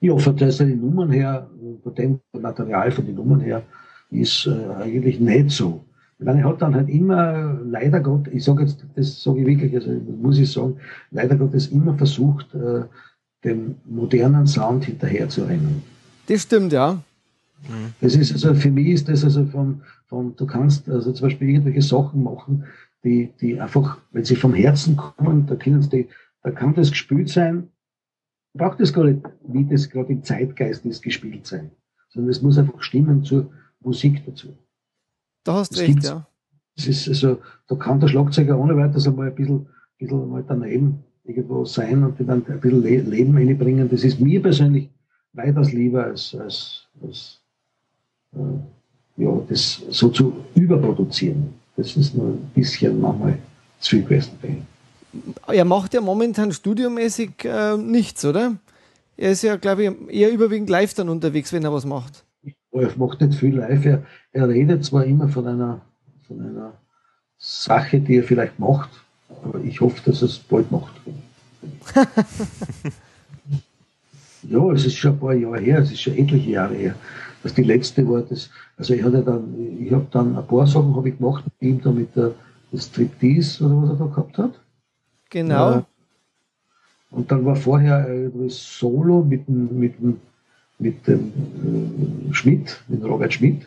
Ja, 0.00 0.16
von 0.16 0.36
der 0.36 0.52
seine 0.52 0.76
Nummern 0.76 1.10
her, 1.10 1.48
von 1.82 1.94
dem 1.94 2.20
Material, 2.32 2.90
von 2.90 3.04
den 3.04 3.16
Nummern 3.16 3.40
her, 3.40 3.62
ist 4.10 4.46
äh, 4.46 4.82
eigentlich 4.82 5.20
nicht 5.20 5.50
so. 5.50 5.84
Ich 6.18 6.24
meine, 6.24 6.40
er 6.40 6.48
hat 6.48 6.62
dann 6.62 6.74
halt 6.74 6.88
immer, 6.88 7.60
leider 7.64 8.00
Gott, 8.00 8.26
ich 8.28 8.44
sage 8.44 8.64
jetzt, 8.64 8.84
das 8.96 9.22
sage 9.22 9.40
ich 9.40 9.46
wirklich, 9.46 9.74
also 9.74 9.90
muss 10.20 10.38
ich 10.38 10.50
sagen, 10.50 10.76
leider 11.10 11.36
Gottes 11.36 11.68
immer 11.68 11.94
versucht, 11.94 12.54
äh, 12.54 12.82
dem 13.44 13.76
modernen 13.84 14.46
Sound 14.46 14.84
hinterher 14.84 15.28
zu 15.28 15.44
rennen. 15.44 15.82
Das 16.26 16.42
stimmt, 16.42 16.72
ja. 16.72 17.00
Das 18.00 18.14
ist 18.14 18.32
also, 18.32 18.54
für 18.54 18.70
mich 18.70 18.88
ist 18.88 19.08
das 19.08 19.24
also 19.24 19.44
von, 19.46 19.82
von, 20.06 20.34
du 20.36 20.46
kannst 20.46 20.88
also 20.88 21.12
zum 21.12 21.26
Beispiel 21.26 21.50
irgendwelche 21.50 21.82
Sachen 21.82 22.22
machen, 22.22 22.64
die, 23.04 23.30
die 23.40 23.60
einfach, 23.60 23.98
wenn 24.12 24.24
sie 24.24 24.36
vom 24.36 24.54
Herzen 24.54 24.96
kommen, 24.96 25.46
da 25.46 25.56
können 25.56 25.82
sie, 25.82 26.08
da 26.42 26.50
kann 26.50 26.74
das 26.74 26.90
gespielt 26.90 27.28
sein, 27.28 27.68
braucht 28.54 28.80
es 28.80 28.92
gar 28.92 29.04
nicht, 29.04 29.20
wie 29.46 29.64
das 29.64 29.88
gerade 29.88 30.12
im 30.12 30.22
Zeitgeist 30.22 30.84
ist, 30.84 31.02
gespielt 31.02 31.46
sein, 31.46 31.70
sondern 32.08 32.30
es 32.30 32.42
muss 32.42 32.58
einfach 32.58 32.82
stimmen 32.82 33.24
zur 33.24 33.50
Musik 33.80 34.24
dazu. 34.26 34.56
Da 35.44 35.54
hast 35.54 35.76
du 35.76 35.80
recht, 35.80 36.04
ja. 36.04 36.26
Das 36.76 36.86
ist 36.86 37.08
also, 37.08 37.40
da 37.66 37.74
kann 37.74 37.98
der 38.00 38.08
Schlagzeuger 38.08 38.58
ohne 38.58 38.76
weiteres 38.76 39.06
einmal 39.06 39.28
ein 39.28 39.34
bisschen, 39.34 39.66
bisschen 39.98 40.30
mal 40.30 40.44
daneben 40.46 41.02
irgendwo 41.24 41.64
sein 41.64 42.04
und 42.04 42.18
dann 42.20 42.44
ein 42.46 42.60
bisschen 42.60 42.82
Leben 42.82 43.36
reinbringen. 43.36 43.88
Das 43.88 44.04
ist 44.04 44.20
mir 44.20 44.40
persönlich 44.40 44.88
weitaus 45.32 45.72
lieber 45.72 46.04
als, 46.04 46.34
als, 46.34 46.86
als 47.02 47.40
äh, 48.34 49.22
ja, 49.22 49.40
das 49.48 49.82
so 49.90 50.08
zu 50.08 50.32
überproduzieren. 50.54 51.54
Das 51.76 51.96
ist 51.96 52.14
nur 52.14 52.28
ein 52.28 52.50
bisschen 52.54 53.00
manchmal 53.00 53.38
zu 53.80 53.96
viel 53.96 54.04
gewesen 54.04 54.38
Er 55.46 55.64
macht 55.64 55.94
ja 55.94 56.00
momentan 56.00 56.52
studiomäßig 56.52 57.44
äh, 57.44 57.76
nichts, 57.76 58.24
oder? 58.24 58.56
Er 59.16 59.32
ist 59.32 59.42
ja, 59.42 59.56
glaube 59.56 59.84
ich, 59.84 59.90
eher 60.14 60.32
überwiegend 60.32 60.70
live 60.70 60.94
dann 60.94 61.08
unterwegs, 61.08 61.52
wenn 61.52 61.64
er 61.64 61.72
was 61.72 61.84
macht. 61.84 62.24
Er 62.72 62.90
macht 62.96 63.20
nicht 63.20 63.38
viel 63.38 63.56
live. 63.56 63.84
Er, 63.84 64.02
er 64.32 64.48
redet 64.48 64.84
zwar 64.84 65.04
immer 65.04 65.28
von 65.28 65.46
einer, 65.46 65.80
von 66.26 66.40
einer 66.40 66.74
Sache, 67.38 68.00
die 68.00 68.16
er 68.16 68.24
vielleicht 68.24 68.58
macht, 68.58 68.90
aber 69.44 69.60
ich 69.60 69.80
hoffe, 69.80 70.00
dass 70.04 70.22
er 70.22 70.28
es 70.28 70.38
bald 70.38 70.70
macht. 70.70 70.92
ja, 74.42 74.72
es 74.72 74.86
ist 74.86 74.96
schon 74.96 75.12
ein 75.12 75.18
paar 75.18 75.34
Jahre 75.34 75.60
her, 75.60 75.78
es 75.80 75.90
ist 75.90 76.02
schon 76.02 76.16
etliche 76.16 76.50
Jahre 76.50 76.74
her. 76.74 76.94
dass 77.42 77.54
die 77.54 77.62
letzte 77.62 78.08
war 78.08 78.22
das, 78.22 78.50
also 78.76 78.94
ich 78.94 79.02
hatte 79.02 79.22
dann, 79.22 79.54
ich 79.80 79.92
habe 79.92 80.06
dann 80.10 80.36
ein 80.36 80.46
paar 80.46 80.66
Sachen 80.66 80.94
habe 80.94 81.08
ich 81.08 81.18
gemacht 81.18 81.44
mit 81.44 81.68
ihm 81.68 81.80
da 81.80 81.90
mit 81.90 82.14
der 82.16 82.32
Striptease 82.74 83.64
oder 83.64 83.82
was 83.82 83.90
er 83.90 83.96
da 83.96 84.04
gehabt 84.06 84.38
hat. 84.38 84.60
Genau. 85.30 85.70
Ja. 85.70 85.86
Und 87.10 87.30
dann 87.30 87.44
war 87.44 87.56
vorher 87.56 88.30
das 88.34 88.78
Solo 88.78 89.22
mit 89.22 89.48
dem, 89.48 89.78
mit 89.78 89.94
mit 90.78 91.06
dem 91.06 91.32
äh, 92.30 92.34
Schmidt, 92.34 92.80
mit 92.88 93.04
Robert 93.04 93.32
Schmidt. 93.32 93.66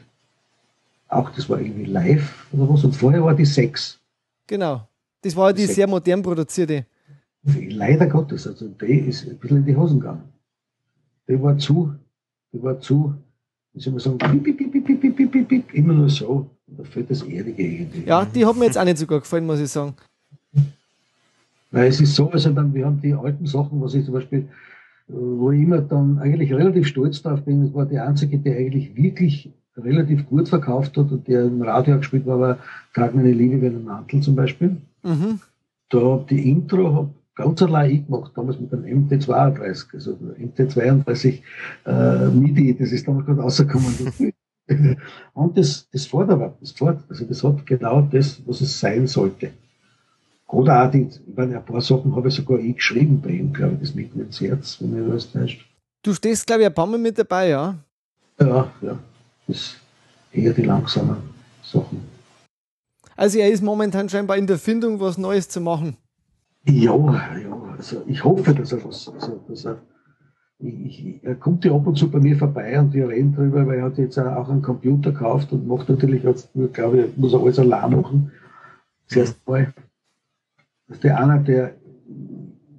Auch 1.10 1.30
das 1.32 1.50
war 1.50 1.60
irgendwie 1.60 1.86
live 1.86 2.48
oder 2.54 2.70
was. 2.70 2.84
Und 2.84 2.96
vorher 2.96 3.24
war 3.24 3.36
die 3.36 3.46
Sex. 3.46 4.00
Genau. 4.48 4.88
Das 5.22 5.36
war 5.36 5.54
die, 5.54 5.68
die 5.68 5.74
sehr 5.74 5.88
modern 5.88 6.22
produzierte. 6.22 6.86
Leider 7.44 8.08
Gottes, 8.08 8.48
also 8.48 8.68
die 8.68 9.00
ist 9.00 9.28
ein 9.28 9.38
bisschen 9.38 9.58
in 9.58 9.66
die 9.66 9.76
Hosen 9.76 10.00
gegangen. 10.00 10.24
Die 11.28 11.42
war 11.42 11.58
zu, 11.58 11.94
die 12.54 12.62
war 12.62 12.80
zu, 12.80 13.14
wie 13.74 13.82
soll 13.82 13.94
man 13.94 14.00
sagen, 14.00 14.18
piep, 14.44 14.58
piep, 14.58 15.48
piep, 15.50 15.74
immer 15.74 15.94
nur 15.94 16.10
so. 16.10 16.50
Da 16.68 16.84
fällt 16.84 17.10
das 17.10 17.24
Erdige 17.24 17.64
irgendwie. 17.64 18.04
Ja, 18.06 18.24
die 18.24 18.46
hat 18.46 18.56
mir 18.56 18.66
jetzt 18.66 18.78
auch 18.78 18.84
nicht 18.86 18.98
so 18.98 19.06
gut 19.06 19.22
gefallen, 19.22 19.46
muss 19.46 19.60
ich 19.60 19.70
sagen. 19.70 19.96
Weil 21.72 21.88
es 21.88 22.02
ist 22.02 22.16
so, 22.16 22.30
also 22.30 22.52
dann, 22.52 22.74
wir 22.74 22.86
haben 22.86 23.02
die 23.02 23.14
alten 23.14 23.46
Sachen, 23.46 23.82
was 23.82 23.96
ich 23.96 24.06
zum 24.06 24.14
Beispiel, 24.14 24.48
wo 25.08 25.52
ich 25.52 25.62
immer 25.62 25.82
dann 25.82 26.20
eigentlich 26.20 26.54
relativ 26.54 26.88
stolz 26.88 27.22
drauf 27.22 27.42
bin, 27.44 27.64
das 27.64 27.74
war 27.74 27.86
die 27.86 28.00
einzige, 28.00 28.38
die 28.38 28.52
eigentlich 28.52 28.96
wirklich 28.96 29.54
relativ 29.78 30.28
gut 30.28 30.50
verkauft 30.50 30.98
hat 30.98 31.12
und 31.12 31.28
der 31.28 31.46
im 31.46 31.62
Radio 31.62 31.98
gespielt 31.98 32.26
war, 32.26 32.40
war 32.40 32.58
Trag 32.94 33.16
meine 33.16 33.32
Liebe 33.32 33.62
wie 33.62 33.68
einen 33.68 33.86
Mantel 33.86 34.22
zum 34.22 34.36
Beispiel. 34.36 34.78
Mhm. 35.04 35.40
Da 35.90 36.26
die 36.30 36.50
Intro 36.50 36.94
habe 36.94 37.10
ganz 37.36 37.62
allein 37.62 37.92
ich 37.92 38.06
gemacht, 38.06 38.32
damals 38.36 38.60
mit 38.60 38.74
einem 38.74 39.08
MT32, 39.08 39.94
also 39.94 40.18
MT32 40.40 41.40
äh, 41.86 42.28
MIDI, 42.28 42.76
das 42.78 42.92
ist 42.92 43.08
damals 43.08 43.26
gerade 43.26 43.42
rausgekommen. 43.42 43.94
und 45.34 45.58
das, 45.58 45.90
das 45.92 46.06
Vorderrad, 46.06 46.56
das 46.62 46.72
fort, 46.72 47.04
also 47.10 47.26
das 47.26 47.44
hat 47.44 47.66
genau 47.66 48.02
das, 48.02 48.42
was 48.46 48.62
es 48.62 48.80
sein 48.80 49.08
sollte. 49.08 49.52
Oder 50.52 50.86
auch 50.86 50.92
die, 50.92 51.04
ich 51.04 51.36
meine, 51.36 51.58
ein 51.58 51.66
paar 51.66 51.82
Sachen 51.82 52.14
habe 52.16 52.28
ich 52.28 52.36
sogar 52.36 52.60
ich 52.60 52.76
geschrieben 52.76 53.22
bei 53.22 53.30
ihm, 53.30 53.54
glaube 53.54 53.76
ich, 53.76 53.80
das 53.80 53.96
mitten 53.96 54.20
ins 54.20 54.42
Herz, 54.42 54.78
wenn 54.82 54.94
mir 54.94 55.14
das 55.14 55.32
täuscht. 55.32 55.66
Du 56.04 56.14
stehst, 56.14 56.46
glaube 56.46 56.64
ich, 56.64 56.68
ein 56.68 56.74
paar 56.74 56.88
Mal 56.88 56.98
mit 56.98 57.18
dabei, 57.18 57.50
ja? 57.50 57.76
Ja, 58.40 58.70
ja. 58.82 59.00
Das 59.48 59.56
ist 59.58 59.80
eher 60.34 60.54
die 60.54 60.64
langsamen 60.64 61.18
Sachen. 61.64 62.02
Also 63.16 63.40
er 63.40 63.50
ist 63.50 63.64
momentan 63.64 64.10
scheinbar 64.10 64.38
in 64.38 64.48
der 64.48 64.58
Findung, 64.58 65.00
was 65.00 65.18
Neues 65.18 65.48
zu 65.48 65.62
machen. 65.62 65.96
Ja, 66.66 66.96
ja, 66.96 67.76
also 67.78 68.04
ich 68.08 68.24
hoffe, 68.24 68.54
dass 68.54 68.72
er 68.72 68.84
was, 68.84 69.08
also, 69.08 69.42
dass 69.48 69.66
er, 69.66 69.82
ich, 70.60 71.24
er 71.24 71.36
kommt 71.36 71.64
ja 71.66 71.74
ab 71.74 71.88
und 71.88 71.98
zu 71.98 72.12
bei 72.12 72.20
mir 72.20 72.38
vorbei 72.38 72.80
und 72.80 72.94
wir 72.94 73.08
reden 73.08 73.34
drüber, 73.34 73.66
weil 73.66 73.80
er 73.80 73.86
hat 73.86 73.98
jetzt 73.98 74.20
auch 74.20 74.50
einen 74.50 74.62
Computer 74.62 75.12
gekauft 75.12 75.52
und 75.52 75.68
macht 75.68 75.90
natürlich 75.90 76.24
jetzt 76.24 76.50
glaube 76.74 77.06
ich, 77.06 77.18
muss 77.18 77.34
er 77.34 77.42
alles 77.42 77.58
allein 77.58 77.92
machen. 77.92 78.32
Zuerst 79.08 79.38
mhm. 79.48 79.54
mal. 79.54 79.74
Das 80.92 80.98
ist 80.98 81.04
der 81.06 81.18
einer, 81.22 81.38
der, 81.38 81.74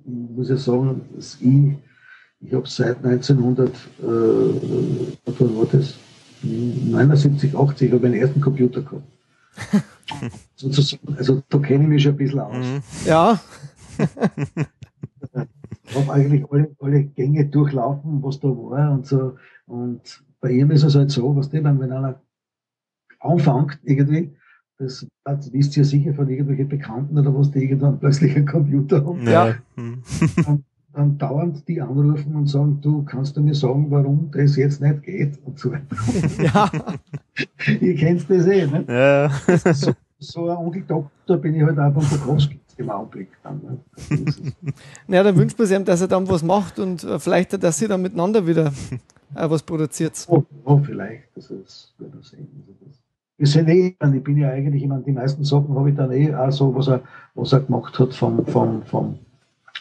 muss 0.04 0.50
ich 0.50 0.60
sagen, 0.60 1.00
dass 1.16 1.38
ich, 1.40 1.78
ich 2.40 2.52
habe 2.52 2.68
seit 2.68 3.02
1900, 3.02 3.68
äh, 3.68 3.74
was 5.24 5.40
war 5.40 5.66
das? 5.72 5.94
79, 6.42 7.56
80, 7.56 7.90
habe 7.90 8.00
ich 8.00 8.04
einen 8.04 8.20
ersten 8.20 8.40
Computer 8.42 8.82
gehabt. 8.82 9.02
Sozusagen, 10.56 11.16
also 11.16 11.42
da 11.48 11.58
kenne 11.58 11.84
ich 11.84 11.88
mich 11.88 12.02
schon 12.02 12.12
ein 12.12 12.18
bisschen 12.18 12.40
aus. 12.40 12.54
Mhm. 12.54 12.82
Ja. 13.06 13.40
ich 15.86 15.96
habe 15.96 16.12
eigentlich 16.12 16.44
alle, 16.50 16.76
alle 16.80 17.04
Gänge 17.04 17.46
durchlaufen, 17.46 18.22
was 18.22 18.40
da 18.40 18.48
war 18.48 18.92
und 18.92 19.06
so. 19.06 19.38
Und 19.64 20.22
bei 20.38 20.50
ihm 20.50 20.70
ist 20.70 20.82
es 20.82 20.94
halt 20.94 21.10
so, 21.10 21.34
was 21.34 21.48
die, 21.48 21.64
wenn 21.64 21.80
einer 21.80 22.20
anfängt 23.20 23.78
irgendwie, 23.84 24.36
das, 24.82 25.06
das 25.24 25.52
wisst 25.52 25.76
ihr 25.76 25.84
sicher 25.84 26.12
von 26.14 26.28
irgendwelchen 26.28 26.68
Bekannten 26.68 27.18
oder 27.18 27.34
was, 27.34 27.50
die 27.50 27.64
irgendwann 27.64 27.98
plötzlich 27.98 28.34
einen 28.36 28.46
Computer 28.46 29.04
haben. 29.04 29.26
Ja. 29.26 29.54
Dann, 30.44 30.64
dann 30.94 31.16
dauernd 31.16 31.66
die 31.66 31.80
anrufen 31.80 32.34
und 32.34 32.48
sagen, 32.48 32.78
du 32.82 33.02
kannst 33.02 33.34
du 33.34 33.40
mir 33.40 33.54
sagen, 33.54 33.86
warum 33.88 34.30
das 34.30 34.56
jetzt 34.56 34.82
nicht 34.82 35.02
geht 35.04 35.38
und 35.46 35.58
so 35.58 35.72
weiter. 35.72 35.96
Ja. 36.42 36.70
ihr 37.80 37.94
kennt 37.96 38.28
das 38.28 38.46
eh, 38.46 38.66
ne? 38.66 38.84
Ja. 38.86 39.30
So, 39.72 39.92
so 40.18 40.50
ein 40.50 40.56
Onkel 40.58 40.82
Doktor 40.82 41.38
bin 41.38 41.54
ich 41.54 41.62
halt 41.62 41.78
auch 41.78 41.94
von 41.94 42.18
Bukowski 42.18 42.60
im 42.76 42.90
Augenblick. 42.90 43.28
Dann, 43.42 43.62
ne? 43.62 43.78
naja, 45.06 45.22
dann 45.22 45.36
wünscht 45.36 45.58
man 45.58 45.66
sich, 45.66 45.82
dass 45.84 46.02
er 46.02 46.08
dann 46.08 46.28
was 46.28 46.42
macht 46.42 46.78
und 46.78 47.04
äh, 47.04 47.18
vielleicht, 47.18 47.62
dass 47.62 47.78
sie 47.78 47.88
dann 47.88 48.02
miteinander 48.02 48.46
wieder 48.46 48.66
äh, 49.34 49.48
was 49.48 49.62
produziert. 49.62 50.26
Oh, 50.28 50.44
oh, 50.64 50.78
vielleicht. 50.78 51.24
Das 51.34 51.50
ist, 51.50 51.94
wird 51.96 52.12
sehen. 52.22 52.48
Also 52.68 53.01
wir 53.38 53.46
sind 53.46 53.68
eh, 53.68 53.96
ich 54.14 54.24
bin 54.24 54.36
ja 54.36 54.50
eigentlich, 54.50 54.82
ich 54.82 54.88
meine, 54.88 55.02
die 55.02 55.12
meisten 55.12 55.44
Sachen 55.44 55.74
habe 55.74 55.90
ich 55.90 55.96
dann 55.96 56.12
eh 56.12 56.34
auch 56.34 56.52
so, 56.52 56.74
was 56.74 56.88
er, 56.88 57.00
was 57.34 57.52
er 57.52 57.60
gemacht 57.60 57.98
hat 57.98 58.14
vom, 58.14 58.46
vom, 58.46 58.82
vom 58.84 59.18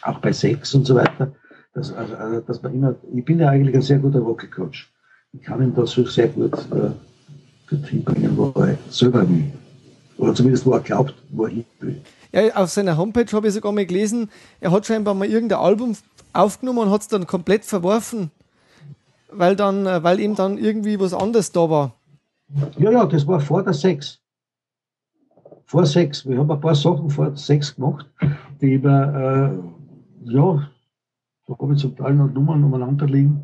auch 0.02 0.18
bei 0.18 0.32
Sex 0.32 0.74
und 0.74 0.86
so 0.86 0.96
weiter. 0.96 1.32
Das, 1.74 1.92
also, 1.92 2.14
also, 2.16 2.40
dass 2.40 2.62
man 2.62 2.74
immer, 2.74 2.94
ich 3.14 3.24
bin 3.24 3.38
ja 3.38 3.48
eigentlich 3.48 3.74
ein 3.74 3.82
sehr 3.82 3.98
guter 3.98 4.24
Vocal 4.24 4.48
Coach. 4.48 4.92
Ich 5.32 5.42
kann 5.42 5.62
ihm 5.62 5.74
das 5.74 5.92
sehr 5.92 6.28
gut 6.28 6.52
äh, 6.72 7.74
bringen, 7.76 8.36
wo 8.36 8.52
er 8.60 8.76
selber 8.90 9.28
will. 9.28 9.50
Oder 10.18 10.34
zumindest 10.34 10.66
wo 10.66 10.72
er 10.72 10.80
glaubt, 10.80 11.14
wo 11.30 11.44
er 11.44 11.50
hin 11.50 11.64
will. 11.80 12.00
Ja, 12.32 12.54
auf 12.56 12.70
seiner 12.70 12.96
Homepage 12.96 13.30
habe 13.32 13.48
ich 13.48 13.54
sogar 13.54 13.72
mal 13.72 13.86
gelesen, 13.86 14.30
er 14.60 14.70
hat 14.70 14.86
scheinbar 14.86 15.14
mal 15.14 15.28
irgendein 15.28 15.58
Album 15.58 15.96
aufgenommen 16.32 16.80
und 16.80 16.90
hat 16.90 17.02
es 17.02 17.08
dann 17.08 17.26
komplett 17.26 17.64
verworfen, 17.64 18.30
weil 19.30 19.56
dann, 19.56 19.86
äh, 19.86 20.02
weil 20.02 20.20
ihm 20.20 20.34
dann 20.34 20.58
irgendwie 20.58 20.98
was 20.98 21.14
anderes 21.14 21.52
da 21.52 21.70
war. 21.70 21.94
Ja, 22.78 22.90
ja, 22.90 23.06
das 23.06 23.26
war 23.26 23.40
vor 23.40 23.62
der 23.62 23.72
Sex. 23.72 24.20
Vor 25.66 25.86
Sex. 25.86 26.26
Wir 26.28 26.38
haben 26.38 26.50
ein 26.50 26.60
paar 26.60 26.74
Sachen 26.74 27.08
vor 27.08 27.34
Sex 27.36 27.74
gemacht, 27.74 28.06
die 28.60 28.74
über, 28.74 29.54
äh, 30.26 30.30
ja, 30.30 30.68
da 31.46 31.58
habe 31.58 31.74
ich 31.74 31.80
zum 31.80 31.96
Teil 31.96 32.14
noch 32.14 32.30
Nummern 32.30 32.62
umeinander 32.64 33.06
liegen. 33.06 33.42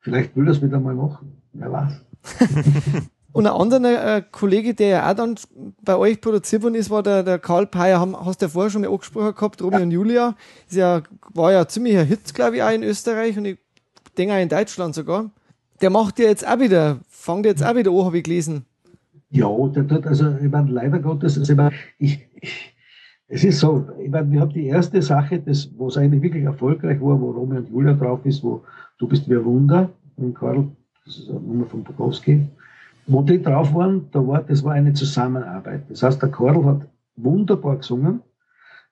Vielleicht 0.00 0.36
will 0.36 0.46
das 0.46 0.62
wieder 0.62 0.80
mal 0.80 0.94
machen. 0.94 1.42
Wer 1.52 1.72
weiß. 1.72 2.02
Und 3.32 3.46
ein 3.46 3.52
anderer 3.52 4.16
äh, 4.16 4.22
Kollege, 4.22 4.72
der 4.72 4.88
ja 4.88 5.10
auch 5.10 5.14
dann 5.14 5.34
bei 5.82 5.94
euch 5.96 6.22
produziert 6.22 6.62
worden 6.62 6.74
ist, 6.74 6.88
war 6.88 7.02
der, 7.02 7.22
der 7.22 7.38
Karl 7.38 7.66
Peyer, 7.66 8.00
haben, 8.00 8.16
hast 8.24 8.40
du 8.40 8.46
ja 8.46 8.48
vorher 8.48 8.70
schon 8.70 8.80
mal 8.80 8.90
angesprochen 8.90 9.34
gehabt, 9.34 9.60
Romy 9.60 9.76
ja. 9.76 9.82
und 9.82 9.90
Julia. 9.90 10.34
Ist 10.68 10.76
ja, 10.76 11.02
war 11.34 11.52
ja 11.52 11.68
ziemlich 11.68 11.98
ein 11.98 12.06
Hit, 12.06 12.32
glaube 12.32 12.56
ich, 12.56 12.62
auch 12.62 12.70
in 12.70 12.82
Österreich 12.82 13.36
und 13.36 13.44
ich 13.44 13.58
denke 14.16 14.32
auch 14.34 14.40
in 14.40 14.48
Deutschland 14.48 14.94
sogar. 14.94 15.30
Der 15.82 15.90
macht 15.90 16.18
ja 16.18 16.26
jetzt 16.26 16.48
auch 16.48 16.58
wieder, 16.60 17.00
fängt 17.26 17.44
jetzt 17.44 17.64
auch 17.64 17.74
wieder 17.74 17.90
an, 17.90 18.04
habe 18.04 18.18
ich 18.18 18.24
gelesen. 18.24 18.64
Ja, 19.30 19.48
der 19.74 19.86
tut, 19.86 20.06
also, 20.06 20.36
ich 20.42 20.50
meine, 20.50 20.70
leider 20.70 21.00
Gottes, 21.00 21.38
also, 21.38 21.52
ich, 21.52 21.56
meine, 21.56 21.72
ich, 21.98 22.26
ich 22.40 22.72
es 23.28 23.42
ist 23.42 23.58
so, 23.58 23.88
ich 23.98 24.10
meine, 24.10 24.30
wir 24.30 24.40
haben 24.40 24.52
die 24.52 24.66
erste 24.66 25.02
Sache, 25.02 25.40
das, 25.40 25.68
wo 25.76 25.88
es 25.88 25.96
eigentlich 25.96 26.22
wirklich 26.22 26.44
erfolgreich 26.44 27.00
war, 27.00 27.20
wo 27.20 27.32
Romy 27.32 27.58
und 27.58 27.68
Julia 27.68 27.92
drauf 27.92 28.24
ist, 28.24 28.42
wo 28.44 28.62
Du 28.98 29.06
bist 29.06 29.28
wie 29.28 29.34
ein 29.34 29.44
Wunder, 29.44 29.90
und 30.16 30.34
Karl, 30.34 30.68
das 31.04 31.18
ist 31.18 31.28
eine 31.28 31.40
Nummer 31.40 31.66
von 31.66 31.82
Bukowski, 31.82 32.46
wo 33.06 33.20
die 33.22 33.42
drauf 33.42 33.74
waren, 33.74 34.08
da 34.12 34.26
war, 34.26 34.42
das 34.42 34.64
war 34.64 34.72
eine 34.72 34.94
Zusammenarbeit. 34.94 35.82
Das 35.90 36.02
heißt, 36.02 36.22
der 36.22 36.30
Karl 36.30 36.64
hat 36.64 36.88
wunderbar 37.16 37.76
gesungen, 37.76 38.22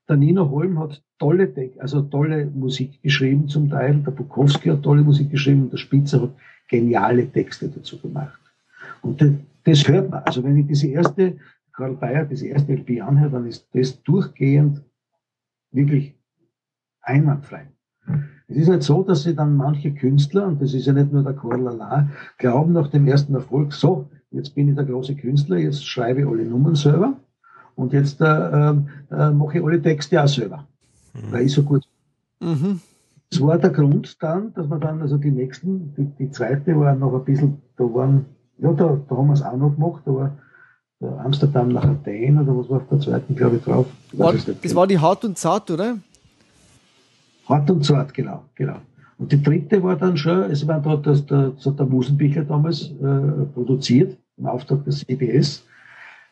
der 0.08 0.16
Nino 0.16 0.50
Holm 0.50 0.78
hat 0.78 1.02
tolle, 1.18 1.50
also 1.78 2.02
tolle 2.02 2.46
Musik 2.54 3.00
geschrieben 3.02 3.48
zum 3.48 3.70
Teil, 3.70 3.94
der 4.04 4.10
Bukowski 4.10 4.68
hat 4.68 4.82
tolle 4.82 5.02
Musik 5.02 5.30
geschrieben 5.30 5.70
der 5.70 5.78
Spitzer 5.78 6.20
hat 6.20 6.34
geniale 6.68 7.30
Texte 7.30 7.68
dazu 7.68 7.98
gemacht. 7.98 8.38
Und 9.02 9.20
das, 9.20 9.30
das 9.64 9.88
hört 9.88 10.10
man. 10.10 10.22
Also 10.24 10.42
wenn 10.44 10.56
ich 10.56 10.66
diese 10.66 10.88
erste, 10.88 11.36
Karl 11.72 11.94
Bayer, 11.94 12.24
diese 12.24 12.46
erste 12.46 12.72
LP 12.72 13.02
anhöre, 13.02 13.30
dann 13.30 13.46
ist 13.46 13.66
das 13.72 14.02
durchgehend 14.02 14.82
wirklich 15.72 16.14
einwandfrei. 17.02 17.66
Es 18.46 18.56
ist 18.56 18.68
halt 18.68 18.82
so, 18.82 19.02
dass 19.02 19.22
sie 19.22 19.34
dann 19.34 19.56
manche 19.56 19.92
Künstler, 19.92 20.46
und 20.46 20.60
das 20.60 20.74
ist 20.74 20.86
ja 20.86 20.92
nicht 20.92 21.12
nur 21.12 21.22
der 21.22 21.32
Karl 21.32 21.66
allein, 21.66 22.10
glauben 22.38 22.72
nach 22.72 22.88
dem 22.88 23.06
ersten 23.06 23.34
Erfolg, 23.34 23.72
so, 23.72 24.08
jetzt 24.30 24.54
bin 24.54 24.68
ich 24.68 24.74
der 24.74 24.84
große 24.84 25.14
Künstler, 25.16 25.56
jetzt 25.58 25.86
schreibe 25.86 26.20
ich 26.20 26.26
alle 26.26 26.44
Nummern 26.44 26.74
selber 26.74 27.14
und 27.74 27.92
jetzt 27.92 28.20
äh, 28.20 28.24
äh, 28.24 29.30
mache 29.30 29.58
ich 29.58 29.64
alle 29.64 29.80
Texte 29.80 30.22
auch 30.22 30.28
selber, 30.28 30.66
mhm. 31.14 31.32
weil 31.32 31.46
ich 31.46 31.52
so 31.52 31.62
gut. 31.62 31.84
Mhm. 32.40 32.80
Das 33.34 33.42
war 33.42 33.58
der 33.58 33.70
Grund 33.70 34.22
dann, 34.22 34.54
dass 34.54 34.68
man 34.68 34.80
dann, 34.80 35.02
also 35.02 35.16
die 35.16 35.32
nächsten, 35.32 35.92
die, 35.96 36.04
die 36.04 36.30
zweite 36.30 36.78
war 36.78 36.94
noch 36.94 37.12
ein 37.14 37.24
bisschen, 37.24 37.60
da 37.76 37.82
waren, 37.82 38.26
ja, 38.58 38.72
da, 38.72 38.96
da 39.08 39.16
haben 39.16 39.26
wir 39.26 39.32
es 39.32 39.42
auch 39.42 39.56
noch 39.56 39.74
gemacht, 39.74 40.02
da 40.06 40.12
war 40.12 40.38
Amsterdam 41.24 41.70
nach 41.70 41.84
Athen 41.84 42.40
oder 42.40 42.56
was 42.56 42.70
war 42.70 42.76
auf 42.76 42.88
der 42.88 43.00
zweiten, 43.00 43.34
glaube 43.34 43.56
ich, 43.56 43.64
drauf. 43.64 43.86
War, 44.12 44.32
das 44.32 44.74
war 44.76 44.86
die 44.86 45.00
Hart 45.00 45.24
und 45.24 45.36
Zart, 45.36 45.68
oder? 45.68 45.98
Hart 47.48 47.68
und 47.72 47.84
Zart, 47.84 48.14
genau, 48.14 48.44
genau. 48.54 48.76
Und 49.18 49.32
die 49.32 49.42
dritte 49.42 49.82
war 49.82 49.96
dann 49.96 50.16
schon, 50.16 50.42
es 50.52 50.64
war 50.68 50.80
da, 50.80 50.94
das, 50.94 51.26
der, 51.26 51.50
das 51.50 51.66
hat 51.66 51.80
der 51.80 51.86
Musenbichler 51.86 52.44
damals 52.44 52.92
äh, 53.02 53.46
produziert, 53.52 54.16
im 54.36 54.46
Auftrag 54.46 54.84
des 54.84 55.00
CBS. 55.00 55.64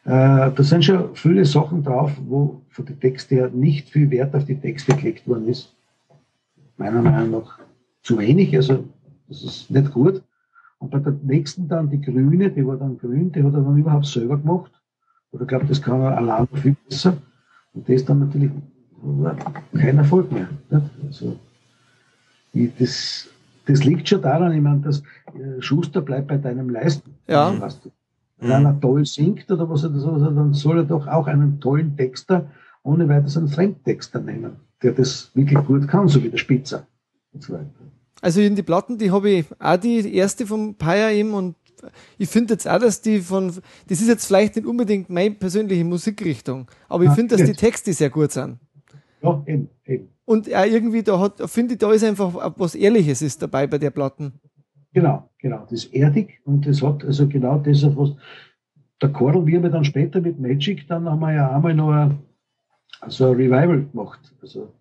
Äh, 0.04 0.52
da 0.54 0.62
sind 0.62 0.84
schon 0.84 1.16
viele 1.16 1.44
Sachen 1.44 1.82
drauf, 1.82 2.12
wo 2.28 2.62
von 2.70 2.86
den 2.86 3.00
Texten 3.00 3.34
her 3.34 3.50
nicht 3.52 3.90
viel 3.90 4.08
Wert 4.12 4.36
auf 4.36 4.44
die 4.44 4.56
Texte 4.56 4.94
gelegt 4.94 5.26
worden 5.26 5.48
ist. 5.48 5.74
Meiner 6.82 7.02
Meinung 7.02 7.30
nach 7.30 7.58
zu 8.02 8.18
wenig, 8.18 8.54
also 8.56 8.84
das 9.28 9.44
ist 9.44 9.70
nicht 9.70 9.92
gut. 9.92 10.22
Und 10.78 10.90
bei 10.90 10.98
der 10.98 11.14
nächsten 11.22 11.68
dann 11.68 11.88
die 11.90 12.00
Grüne, 12.00 12.50
die 12.50 12.66
war 12.66 12.76
dann 12.76 12.98
grün, 12.98 13.30
die 13.30 13.42
hat 13.42 13.54
er 13.54 13.60
dann 13.60 13.76
überhaupt 13.76 14.06
selber 14.06 14.36
gemacht. 14.36 14.72
Oder 15.30 15.42
ich 15.42 15.48
glaube, 15.48 15.66
das 15.66 15.80
kann 15.80 16.00
er 16.00 16.16
allein 16.16 16.48
viel 16.54 16.76
besser. 16.88 17.16
Und 17.72 17.88
das 17.88 17.96
ist 17.96 18.08
dann 18.08 18.18
natürlich 18.18 18.50
kein 19.74 19.98
Erfolg 19.98 20.32
mehr. 20.32 20.48
Nicht? 20.70 20.90
Also, 21.06 21.36
ich, 22.52 22.72
das, 22.78 23.28
das 23.66 23.84
liegt 23.84 24.08
schon 24.08 24.20
daran, 24.20 24.52
ich 24.52 24.60
meine, 24.60 24.80
dass 24.80 25.00
äh, 25.00 25.60
Schuster 25.60 26.00
bleibt 26.00 26.26
bei 26.26 26.36
deinem 26.36 26.68
Leisten. 26.68 27.14
Ja. 27.28 27.58
Weißt 27.60 27.84
du. 27.84 27.90
Wenn 28.38 28.48
mhm. 28.48 28.54
einer 28.54 28.80
toll 28.80 29.06
singt 29.06 29.48
oder 29.52 29.70
was 29.70 29.84
er 29.84 29.90
so, 29.90 30.18
dann 30.18 30.52
soll 30.52 30.78
er 30.78 30.84
doch 30.84 31.06
auch 31.06 31.28
einen 31.28 31.60
tollen 31.60 31.96
Texter 31.96 32.50
ohne 32.82 33.08
weiteres 33.08 33.36
einen 33.36 33.48
Fremdtexter 33.48 34.20
nehmen, 34.20 34.56
der 34.82 34.92
das 34.92 35.30
wirklich 35.34 35.64
gut 35.64 35.88
kann, 35.88 36.08
so 36.08 36.22
wie 36.22 36.28
der 36.28 36.38
Spitzer 36.38 36.86
und 37.32 37.42
so 37.42 37.54
weiter. 37.54 37.70
Also 38.20 38.40
in 38.40 38.54
die 38.54 38.62
Platten, 38.62 38.98
die 38.98 39.10
habe 39.10 39.30
ich 39.30 39.46
auch 39.58 39.76
die 39.76 40.14
erste 40.14 40.46
vom 40.46 40.76
Paya 40.76 41.10
eben 41.10 41.34
und 41.34 41.56
ich 42.18 42.28
finde 42.28 42.54
jetzt 42.54 42.68
auch, 42.68 42.78
dass 42.78 43.00
die 43.00 43.20
von, 43.20 43.48
das 43.88 44.00
ist 44.00 44.08
jetzt 44.08 44.26
vielleicht 44.26 44.56
nicht 44.56 44.66
unbedingt 44.66 45.10
meine 45.10 45.34
persönliche 45.34 45.84
Musikrichtung, 45.84 46.68
aber 46.88 47.04
ich 47.04 47.10
ah, 47.10 47.14
finde, 47.14 47.36
dass 47.36 47.46
die 47.46 47.56
Texte 47.56 47.92
sehr 47.92 48.10
gut 48.10 48.30
sind. 48.30 48.58
Ja, 49.22 49.42
eben, 49.46 49.68
eben. 49.86 50.08
Und 50.24 50.52
auch 50.54 50.64
irgendwie, 50.64 51.02
da 51.02 51.18
hat, 51.18 51.50
finde 51.50 51.74
ich, 51.74 51.80
da 51.80 51.92
ist 51.92 52.04
einfach 52.04 52.52
was 52.56 52.74
Ehrliches 52.74 53.22
ist 53.22 53.42
dabei 53.42 53.66
bei 53.66 53.78
der 53.78 53.90
Platten. 53.90 54.32
Genau, 54.92 55.28
genau. 55.38 55.66
Das 55.68 55.84
ist 55.84 55.94
erdig 55.94 56.40
und 56.44 56.66
das 56.66 56.82
hat 56.82 57.04
also 57.04 57.26
genau 57.26 57.58
das, 57.58 57.84
was 57.96 58.12
der 59.00 59.10
Chorl, 59.10 59.44
wir 59.46 59.58
haben 59.60 59.72
dann 59.72 59.84
später 59.84 60.20
mit 60.20 60.38
Magic, 60.38 60.86
dann 60.86 61.08
haben 61.08 61.20
wir 61.20 61.32
ja 61.32 61.54
einmal 61.54 61.74
noch 61.74 61.90
ein, 61.90 62.18
also 63.02 63.30
ein 63.30 63.36
Revival 63.36 63.84
gemacht. 63.84 64.20
Also 64.40 64.72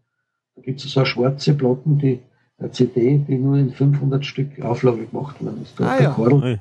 da 0.56 0.62
gibt 0.62 0.84
es 0.84 0.92
so 0.92 1.04
schwarze 1.06 1.54
Platten, 1.54 1.98
die 1.98 2.20
eine 2.58 2.72
CD, 2.72 3.18
die 3.18 3.38
nur 3.38 3.58
in 3.58 3.72
500 3.72 4.26
Stück 4.26 4.62
Auflage 4.62 5.06
gemacht 5.08 5.44
worden 5.44 5.64
ist. 5.64 5.80
Da 5.80 5.86
ah, 5.86 5.90
hat 5.90 6.00
der 6.00 6.08
ja. 6.08 6.14
Chorl 6.14 6.60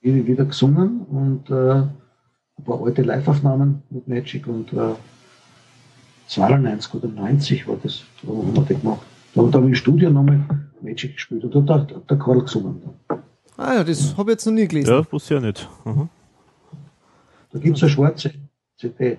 wieder 0.00 0.44
gesungen 0.44 1.00
und 1.02 1.50
äh, 1.50 1.82
ein 1.82 2.64
paar 2.64 2.82
alte 2.82 3.02
Live-Aufnahmen 3.02 3.82
mit 3.90 4.08
Magic 4.08 4.46
und 4.46 4.72
äh, 4.72 4.94
92 6.28 6.94
oder 6.94 7.08
90 7.08 7.68
war 7.68 7.76
das, 7.82 8.02
wo 8.22 8.42
haben 8.42 8.54
wir 8.54 8.62
das 8.62 8.80
gemacht. 8.80 9.06
Da 9.34 9.46
hat 9.46 9.54
er 9.54 9.60
im 9.60 9.74
Studio 9.74 10.10
nochmal 10.10 10.40
Magic 10.80 11.14
gespielt 11.14 11.44
und 11.44 11.68
da 11.68 11.74
hat 11.74 12.10
der 12.10 12.18
Karl 12.18 12.40
gesungen. 12.40 12.82
Ah 13.56 13.74
ja, 13.74 13.84
das 13.84 14.16
habe 14.16 14.30
ich 14.30 14.34
jetzt 14.34 14.46
noch 14.46 14.52
nie 14.52 14.66
gelesen. 14.66 14.90
Ja, 14.90 15.12
wusste 15.12 15.34
ich 15.34 15.40
ja 15.40 15.46
nicht. 15.46 15.68
Mhm. 15.84 16.08
Da 17.52 17.58
gibt 17.58 17.76
es 17.76 17.82
eine 17.82 17.90
schwarze 17.90 18.32
CD. 18.76 19.18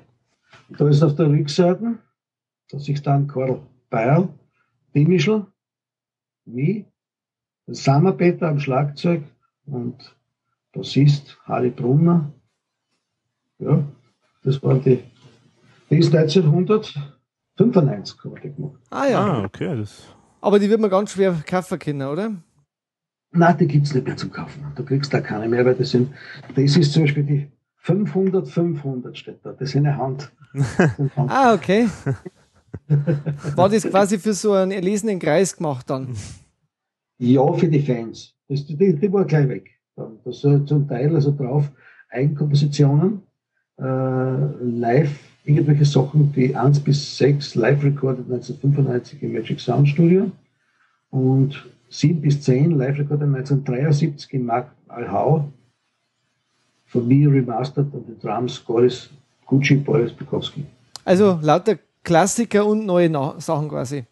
Da 0.69 0.87
ist 0.87 1.03
auf 1.03 1.15
der 1.15 1.29
Rückseite, 1.29 1.97
da 2.69 2.79
sich 2.79 3.01
dann 3.01 3.27
Karl 3.27 3.61
Beil, 3.89 4.29
Bimischl, 4.93 5.45
wie, 6.45 6.85
Sammerbetter 7.67 8.47
am 8.49 8.59
Schlagzeug 8.59 9.23
und 9.65 10.15
Bassist 10.73 11.37
Harry 11.45 11.69
Brunner. 11.69 12.31
Ja, 13.59 13.83
das 14.43 14.61
war 14.63 14.75
die, 14.75 15.03
die 15.89 15.97
ist 15.97 16.15
1995 16.15 18.23
habe 18.23 18.39
ich 18.41 18.55
gemacht. 18.55 18.79
Ah 18.89 19.07
ja. 19.07 19.19
Ah, 19.19 19.43
okay. 19.43 19.75
Das 19.77 20.15
Aber 20.41 20.59
die 20.59 20.69
wird 20.69 20.79
man 20.79 20.89
ganz 20.89 21.11
schwer 21.11 21.33
kaufen 21.45 21.77
können, 21.79 22.07
oder? 22.07 22.31
Nein, 23.31 23.57
die 23.57 23.67
gibt 23.67 23.85
es 23.85 23.93
nicht 23.93 24.07
mehr 24.07 24.17
zum 24.17 24.31
Kaufen. 24.31 24.65
Du 24.75 24.83
kriegst 24.83 25.13
da 25.13 25.21
keine 25.21 25.47
mehr, 25.47 25.63
weil 25.65 25.75
das 25.75 25.91
sind, 25.91 26.11
das 26.55 26.77
ist 26.77 26.93
zum 26.93 27.03
Beispiel 27.03 27.23
die 27.23 27.51
500, 27.77 28.47
500 28.47 29.15
steht 29.17 29.39
da. 29.43 29.53
Das 29.53 29.69
ist 29.69 29.75
eine 29.75 29.97
Hand. 29.97 30.31
Ah, 31.15 31.53
okay. 31.53 31.87
War 33.55 33.69
das 33.69 33.83
quasi 33.83 34.17
für 34.17 34.33
so 34.33 34.53
einen 34.53 34.71
erlesenen 34.71 35.19
Kreis 35.19 35.55
gemacht 35.55 35.89
dann? 35.89 36.15
Ja, 37.19 37.51
für 37.53 37.67
die 37.67 37.81
Fans. 37.81 38.33
Das, 38.47 38.65
die, 38.65 38.75
die 38.75 39.13
war 39.13 39.25
gleich 39.25 39.47
weg. 39.47 39.69
Das 40.23 40.43
ist 40.43 40.67
zum 40.67 40.87
Teil 40.87 41.13
also 41.13 41.31
drauf 41.31 41.69
Eigenkompositionen, 42.09 43.21
äh, 43.77 43.83
live, 43.83 45.19
irgendwelche 45.43 45.85
Sachen, 45.85 46.31
die 46.33 46.55
1 46.55 46.79
bis 46.79 47.17
6 47.17 47.55
live 47.55 47.83
recorded 47.83 48.25
1995 48.31 49.21
im 49.23 49.33
Magic 49.33 49.59
Sound 49.59 49.87
Studio 49.89 50.31
und 51.11 51.69
7 51.89 52.21
bis 52.21 52.41
10 52.41 52.71
live 52.71 52.97
recorded 52.97 53.27
1973 53.27 54.33
im 54.33 54.45
Mark 54.45 54.71
Alhau 54.87 55.51
von 56.85 57.07
mir 57.07 57.31
remastered 57.31 57.93
und 57.93 58.07
die 58.07 58.19
Drums 58.19 58.59
Boris 58.59 59.09
Gucci, 59.49 59.75
Boris 59.75 60.13
Bukowski. 60.13 60.63
Also 61.03 61.39
lauter 61.41 61.77
Klassiker 62.03 62.65
und 62.65 62.85
neue 62.85 63.11
Sachen 63.39 63.67
quasi. 63.67 64.05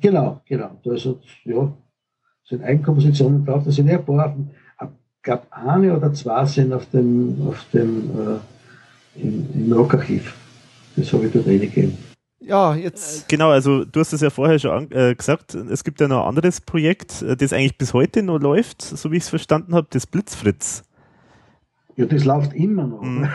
Genau, 0.00 0.40
genau. 0.46 0.70
Da 0.82 0.94
ist, 0.94 1.08
ja, 1.44 1.72
sind 2.44 2.64
Eigenkompositionen 2.64 3.44
drauf. 3.44 3.62
Da 3.64 3.70
sind 3.70 3.88
ja 3.88 3.98
ein 3.98 4.04
paar, 4.04 4.34
ich 4.80 5.22
glaube, 5.22 5.42
eine 5.50 5.96
oder 5.96 6.12
zwei 6.14 6.44
sind 6.46 6.72
auf 6.72 6.86
dem, 6.90 7.46
auf 7.46 7.64
dem 7.72 8.10
äh, 8.18 9.20
im, 9.20 9.46
im 9.54 9.72
Rockarchiv. 9.72 10.34
Das 10.96 11.12
habe 11.12 11.26
ich 11.26 11.32
dort 11.32 11.46
reingegeben. 11.46 11.96
Ja, 12.40 12.74
jetzt. 12.74 13.24
Äh, 13.24 13.24
genau, 13.28 13.50
also 13.50 13.84
du 13.84 14.00
hast 14.00 14.12
es 14.12 14.20
ja 14.20 14.30
vorher 14.30 14.58
schon 14.58 14.70
an, 14.70 14.90
äh, 14.92 15.14
gesagt, 15.14 15.54
es 15.54 15.84
gibt 15.84 16.00
ja 16.00 16.08
noch 16.08 16.22
ein 16.22 16.28
anderes 16.28 16.60
Projekt, 16.60 17.20
äh, 17.22 17.36
das 17.36 17.52
eigentlich 17.52 17.76
bis 17.76 17.92
heute 17.92 18.22
noch 18.22 18.38
läuft, 18.38 18.80
so 18.80 19.10
wie 19.10 19.16
ich 19.16 19.24
es 19.24 19.28
verstanden 19.28 19.74
habe, 19.74 19.88
das 19.90 20.06
Blitzfritz. 20.06 20.82
Ja, 21.98 22.06
das 22.06 22.24
läuft 22.24 22.54
immer 22.54 22.86
noch. 22.86 23.02
Mhm. 23.02 23.28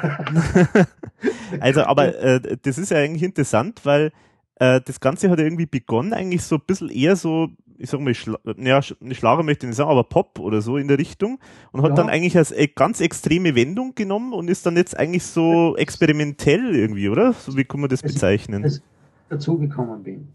also, 1.59 1.83
aber 1.83 2.17
äh, 2.17 2.57
das 2.61 2.77
ist 2.77 2.91
ja 2.91 2.97
eigentlich 2.97 3.23
interessant, 3.23 3.81
weil 3.83 4.13
äh, 4.55 4.79
das 4.85 5.01
Ganze 5.01 5.29
hat 5.29 5.37
ja 5.37 5.43
irgendwie 5.43 5.65
begonnen, 5.65 6.13
eigentlich 6.13 6.43
so 6.43 6.55
ein 6.55 6.61
bisschen 6.65 6.89
eher 6.89 7.17
so, 7.17 7.49
ich 7.77 7.89
sag 7.89 7.99
mal, 7.99 8.13
Schla 8.13 8.39
ja, 8.55 8.79
eine 9.01 9.15
Schlager 9.15 9.43
möchte 9.43 9.65
ich 9.65 9.71
nicht 9.71 9.75
sagen, 9.75 9.89
aber 9.89 10.05
Pop 10.05 10.39
oder 10.39 10.61
so 10.61 10.77
in 10.77 10.87
der 10.87 10.97
Richtung 10.97 11.39
und 11.73 11.81
hat 11.81 11.89
ja. 11.89 11.95
dann 11.95 12.07
eigentlich 12.07 12.37
als 12.37 12.53
e-, 12.53 12.67
ganz 12.73 13.01
extreme 13.01 13.53
Wendung 13.53 13.95
genommen 13.95 14.31
und 14.31 14.49
ist 14.49 14.65
dann 14.65 14.77
jetzt 14.77 14.97
eigentlich 14.97 15.25
so 15.25 15.75
experimentell 15.75 16.73
irgendwie, 16.73 17.09
oder? 17.09 17.33
So 17.33 17.57
wie 17.57 17.65
kann 17.65 17.81
man 17.81 17.89
das 17.89 18.01
bezeichnen? 18.01 18.63
Als 18.63 18.77
ich 18.77 18.83
dazugekommen 19.27 20.03
bin. 20.03 20.29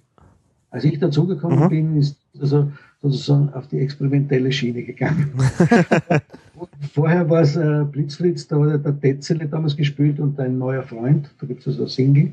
Als 0.71 0.85
ich 0.85 0.99
dazugekommen 0.99 1.61
mhm. 1.61 1.69
bin, 1.71 1.97
ist 1.97 2.19
also 2.39 2.71
sozusagen 3.01 3.55
auf 3.55 3.69
die 3.69 3.79
experimentelle 3.79 4.53
Schiene 4.53 4.83
gegangen. 4.83 5.33
Vorher 6.93 7.29
war 7.29 7.43
es 7.43 7.57
äh, 7.57 7.85
Blitzfritz, 7.91 8.47
da 8.47 8.59
hat 8.59 8.85
der 8.85 9.01
Tetzele 9.01 9.47
damals 9.47 9.77
gespielt 9.77 10.21
und 10.21 10.39
dein 10.39 10.59
neuer 10.59 10.83
Freund, 10.83 11.31
da 11.41 11.47
gibt 11.47 11.61
es 11.61 11.69
also 11.69 11.85
ein 11.85 11.89
Single, 11.89 12.33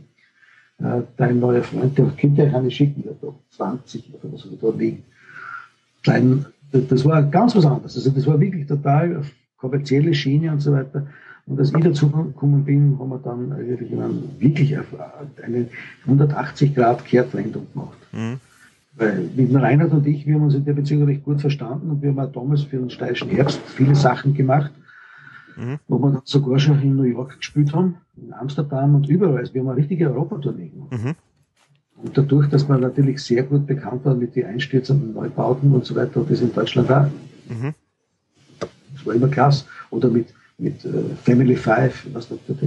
äh, 0.80 1.01
dein 1.17 1.39
neuer 1.39 1.63
Freund, 1.63 1.97
der 1.97 2.05
könnte 2.19 2.43
ja 2.43 2.49
keine 2.49 2.71
schicken, 2.71 3.03
der 3.03 3.13
da 3.21 3.34
20 3.51 4.13
oder 4.13 4.34
was 4.34 4.47
da 4.61 4.69
liegen. 4.78 5.03
Klein, 6.03 6.45
das 6.71 7.05
war 7.05 7.23
ganz 7.23 7.55
was 7.55 7.65
anderes. 7.65 7.95
Also 7.95 8.09
das 8.11 8.28
war 8.28 8.39
wirklich 8.39 8.67
total 8.67 9.23
kommerzielle 9.57 10.13
Schiene 10.13 10.51
und 10.51 10.59
so 10.59 10.73
weiter. 10.73 11.07
Und 11.47 11.59
als 11.59 11.73
ich 11.73 11.84
dazu 11.84 12.09
gekommen 12.09 12.65
bin, 12.65 12.97
haben 12.99 13.09
wir 13.09 13.19
dann 13.19 13.57
wirklich 14.39 14.76
eine 14.78 15.67
180 16.05 16.76
Grad 16.76 17.05
Kehrtwendung 17.05 17.67
gemacht. 17.71 17.97
Mhm. 18.11 18.39
Weil 18.97 19.29
mit 19.35 19.49
dem 19.49 19.55
Reinhard 19.57 19.91
und 19.91 20.07
ich, 20.07 20.25
wir 20.25 20.35
haben 20.35 20.43
uns 20.43 20.55
in 20.55 20.63
der 20.63 20.73
Beziehung 20.73 21.03
recht 21.03 21.23
gut 21.23 21.41
verstanden 21.41 21.89
und 21.89 22.01
wir 22.01 22.09
haben 22.09 22.19
auch 22.19 22.31
damals 22.31 22.63
für 22.63 22.77
den 22.77 22.89
steirischen 22.89 23.29
Herbst 23.29 23.59
viele 23.65 23.93
Sachen 23.93 24.33
gemacht, 24.33 24.71
mhm. 25.57 25.79
wo 25.87 25.99
wir 25.99 26.11
dann 26.11 26.21
sogar 26.23 26.59
schon 26.59 26.81
in 26.81 26.95
New 26.95 27.03
York 27.03 27.37
gespielt 27.37 27.73
haben, 27.73 27.97
in 28.15 28.33
Amsterdam 28.33 28.95
und 28.95 29.09
überall. 29.09 29.39
Also 29.39 29.53
wir 29.53 29.61
haben 29.61 29.69
eine 29.69 29.77
richtige 29.77 30.09
Europatournee 30.09 30.69
gemacht. 30.69 30.91
Mhm. 30.93 31.15
Und 31.97 32.17
dadurch, 32.17 32.49
dass 32.49 32.67
man 32.67 32.81
natürlich 32.81 33.21
sehr 33.21 33.43
gut 33.43 33.67
bekannt 33.67 34.05
war 34.05 34.15
mit 34.15 34.35
den 34.35 34.45
einstürzenden 34.45 35.13
Neubauten 35.13 35.71
und 35.73 35.85
so 35.85 35.95
weiter, 35.95 36.21
und 36.21 36.31
das 36.31 36.41
in 36.41 36.53
Deutschland 36.53 36.91
auch. 36.91 37.07
Mhm. 37.49 37.73
Das 38.59 39.05
war 39.05 39.13
immer 39.13 39.27
klasse. 39.27 39.65
Oder 39.89 40.09
mit, 40.09 40.33
mit 40.57 40.85
uh, 40.85 41.15
Family 41.23 41.55
Five, 41.55 42.07
was 42.13 42.29
du 42.29 42.39
das, 42.47 42.57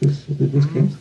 das, 0.00 0.26
das 0.52 0.72
kennst. 0.72 0.98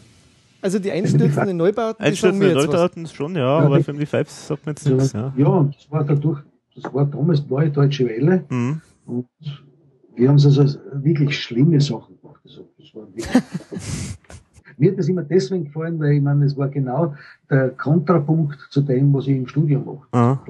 Also 0.65 0.79
die 0.79 0.91
einstürzenden 0.91 1.57
Neubauten, 1.57 2.03
die 2.03 2.09
Einstürzende 2.09 2.55
Neubauten 2.55 3.05
schon, 3.05 3.35
ja, 3.35 3.59
ja 3.59 3.65
aber 3.67 3.83
Family 3.83 4.07
Five 4.07 4.27
sagt 4.31 4.65
mir 4.65 4.71
jetzt 4.71 4.87
nichts. 4.89 5.13
Ja. 5.13 5.31
ja, 5.37 5.45
und 5.45 5.75
das 5.75 5.91
war 5.91 6.03
dadurch, 6.03 6.41
das 6.73 6.91
war 6.91 7.05
damals 7.05 7.45
neue 7.47 7.69
deutsche 7.69 8.07
Welle. 8.07 8.45
Mhm. 8.49 8.81
Und 9.05 9.27
wir 10.15 10.27
haben 10.27 10.43
also 10.43 10.79
wirklich 10.93 11.39
schlimme 11.39 11.79
Sachen 11.79 12.19
gemacht. 12.19 12.41
Also, 12.43 12.67
das 12.79 12.95
war 12.95 13.03
wirklich 13.13 13.27
Mir 14.77 14.89
hat 14.89 14.97
das 14.97 15.07
immer 15.07 15.21
deswegen 15.21 15.65
gefallen, 15.65 15.99
weil 15.99 16.13
ich 16.13 16.21
meine, 16.23 16.45
es 16.45 16.57
war 16.57 16.67
genau 16.67 17.13
der 17.47 17.69
Kontrapunkt 17.69 18.57
zu 18.71 18.81
dem, 18.81 19.13
was 19.13 19.27
ich 19.27 19.37
im 19.37 19.47
Studium 19.47 19.85
mache. 19.85 20.07
Aha. 20.13 20.43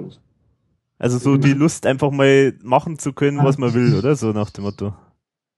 Also 0.98 1.18
so 1.18 1.36
die 1.36 1.52
Lust 1.52 1.86
einfach 1.86 2.10
mal 2.10 2.54
machen 2.64 2.98
zu 2.98 3.12
können, 3.12 3.40
was 3.44 3.58
man 3.58 3.74
will, 3.74 4.00
oder? 4.00 4.16
So 4.16 4.32
nach 4.32 4.50
dem 4.50 4.64
Motto. 4.64 4.94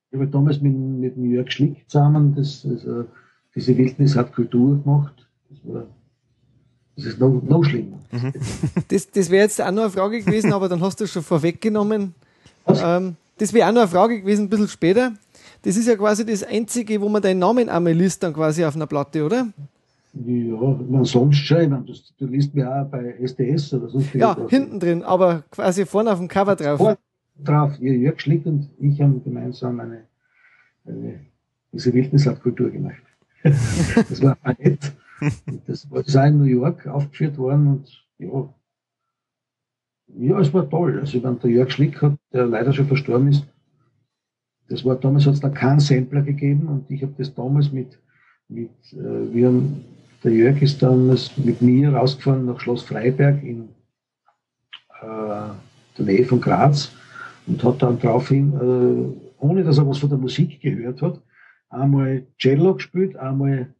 Ich 0.09 0.17
habe 0.17 0.27
damals 0.27 0.59
mit, 0.61 0.75
mit 0.75 1.15
dem 1.15 1.25
Jörg 1.25 1.51
Schlick 1.51 1.87
zusammen 1.87 2.33
das, 2.35 2.63
das, 2.63 2.83
äh, 2.85 3.03
diese 3.57 3.75
Wildnis 3.75 4.15
hat 4.15 4.33
Kultur 4.33 4.79
gemacht. 4.83 5.27
Das, 5.49 5.73
war, 5.73 5.87
das 6.95 7.05
ist 7.05 7.19
noch, 7.19 7.41
noch 7.41 7.63
schlimmer. 7.63 7.97
Mhm. 8.11 8.31
Das, 8.87 9.09
das 9.09 9.31
wäre 9.31 9.43
jetzt 9.43 9.59
auch 9.59 9.71
noch 9.71 9.83
eine 9.83 9.91
Frage 9.91 10.21
gewesen, 10.21 10.53
aber 10.53 10.69
dann 10.69 10.79
hast 10.81 11.01
du 11.01 11.07
schon 11.07 11.23
vorweggenommen. 11.23 12.13
Ähm, 12.67 13.15
das 13.39 13.53
wäre 13.53 13.67
auch 13.67 13.73
noch 13.73 13.81
eine 13.81 13.89
Frage 13.89 14.21
gewesen, 14.21 14.45
ein 14.45 14.49
bisschen 14.49 14.67
später. 14.67 15.13
Das 15.63 15.75
ist 15.75 15.87
ja 15.87 15.95
quasi 15.95 16.23
das 16.23 16.43
Einzige, 16.43 17.01
wo 17.01 17.09
man 17.09 17.21
deinen 17.21 17.39
Namen 17.39 17.67
einmal 17.67 17.93
liest, 17.93 18.21
dann 18.21 18.33
quasi 18.33 18.63
auf 18.63 18.75
einer 18.75 18.85
Platte, 18.85 19.25
oder? 19.25 19.47
Ja, 20.13 20.77
man 20.89 21.03
sonst 21.05 21.37
schon. 21.37 21.61
Ich 21.61 21.69
meine, 21.69 21.85
das, 21.85 22.13
du 22.17 22.27
liest 22.27 22.53
mir 22.53 22.69
auch 22.69 22.85
bei 22.85 23.15
SDS 23.19 23.73
oder 23.73 23.89
so. 23.89 24.03
Ja, 24.13 24.37
hinten 24.49 24.79
drin, 24.79 25.01
aber 25.01 25.43
quasi 25.49 25.85
vorne 25.85 26.11
auf 26.11 26.19
dem 26.19 26.27
Cover 26.27 26.55
drauf. 26.55 26.77
Vorne 26.77 26.97
drauf. 27.43 27.71
Jörg 27.79 28.19
Schlick 28.19 28.45
und 28.45 28.69
ich 28.79 29.01
haben 29.01 29.23
gemeinsam 29.23 29.79
eine, 29.79 30.03
eine 30.85 31.21
diese 31.73 31.91
Wildnisabkultur 31.93 32.69
gemacht. 32.69 33.06
das 33.43 34.21
war 34.21 34.37
nett. 34.57 34.93
Das 35.65 35.89
war 35.89 36.27
in 36.27 36.37
New 36.37 36.43
York 36.43 36.85
aufgeführt 36.87 37.37
worden 37.37 37.67
und 37.67 38.05
ja, 38.19 38.49
ja, 40.15 40.39
es 40.39 40.53
war 40.53 40.69
toll. 40.69 40.99
Also, 40.99 41.21
wenn 41.21 41.39
der 41.39 41.49
Jörg 41.49 41.71
Schlick 41.71 42.01
hat, 42.01 42.17
der 42.31 42.45
leider 42.45 42.71
schon 42.73 42.87
verstorben 42.87 43.29
ist, 43.29 43.45
das 44.69 44.83
war 44.85 44.95
damals 44.95 45.25
hat 45.25 45.35
es 45.35 45.39
da 45.39 45.49
keinen 45.49 45.79
Sampler 45.79 46.21
gegeben 46.21 46.67
und 46.67 46.89
ich 46.91 47.01
habe 47.01 47.13
das 47.17 47.33
damals 47.33 47.71
mit, 47.71 47.97
mit 48.47 48.69
äh, 48.93 49.33
wir 49.33 49.47
haben, 49.47 49.85
der 50.23 50.31
Jörg 50.33 50.61
ist 50.61 50.81
damals 50.81 51.37
mit 51.37 51.61
mir 51.61 51.93
rausgefahren 51.93 52.45
nach 52.45 52.59
Schloss 52.59 52.83
Freiberg 52.83 53.43
in 53.43 53.69
äh, 55.01 55.49
der 55.97 56.05
Nähe 56.05 56.25
von 56.25 56.41
Graz 56.41 56.91
und 57.45 57.63
hat 57.63 57.81
dann 57.81 57.99
daraufhin, 57.99 58.53
äh, 58.53 59.43
ohne 59.43 59.63
dass 59.63 59.77
er 59.77 59.87
was 59.87 59.99
von 59.99 60.09
der 60.09 60.17
Musik 60.17 60.59
gehört 60.61 61.01
hat, 61.01 61.21
einmal 61.69 62.25
Cello 62.37 62.75
gespielt, 62.75 63.15
einmal, 63.17 63.73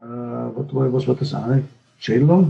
äh, 0.00 0.04
was, 0.04 0.74
war, 0.74 0.92
was 0.92 1.06
war 1.06 1.14
das 1.14 1.34
eine? 1.34 1.62
Cello, 2.00 2.48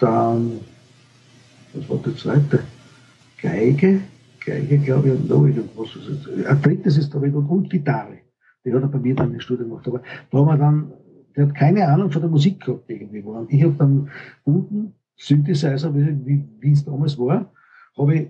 dann, 0.00 0.60
was 1.72 1.88
war 1.88 1.98
das 1.98 2.16
zweite? 2.16 2.60
Geige, 3.40 4.00
Geige, 4.44 4.78
glaube 4.78 5.08
ich, 5.08 5.14
und 5.14 5.28
noch 5.28 5.44
irgendwas. 5.44 5.88
Ein 6.46 6.62
drittes 6.62 6.98
ist 6.98 7.14
da 7.14 7.18
und, 7.18 7.34
und 7.34 7.70
Gitarre. 7.70 8.18
Die 8.64 8.72
hat 8.72 8.82
er 8.82 8.88
bei 8.88 8.98
mir 8.98 9.14
dann 9.14 9.32
im 9.32 9.40
Studium 9.40 9.70
gemacht. 9.70 9.86
Aber 9.86 10.02
da 10.30 10.38
haben 10.38 10.46
wir 10.46 10.56
dann, 10.56 10.92
der 11.36 11.46
hat 11.46 11.54
keine 11.54 11.86
Ahnung 11.86 12.10
von 12.10 12.22
der 12.22 12.30
Musik 12.30 12.60
gehabt 12.64 12.88
irgendwie. 12.88 13.20
Und 13.20 13.52
ich 13.52 13.62
habe 13.62 13.74
dann 13.78 14.10
unten 14.44 14.94
Synthesizer, 15.16 15.94
wie, 15.94 16.72
es 16.72 16.84
damals 16.84 17.18
war, 17.18 17.50
habe 17.96 18.14
ich 18.14 18.28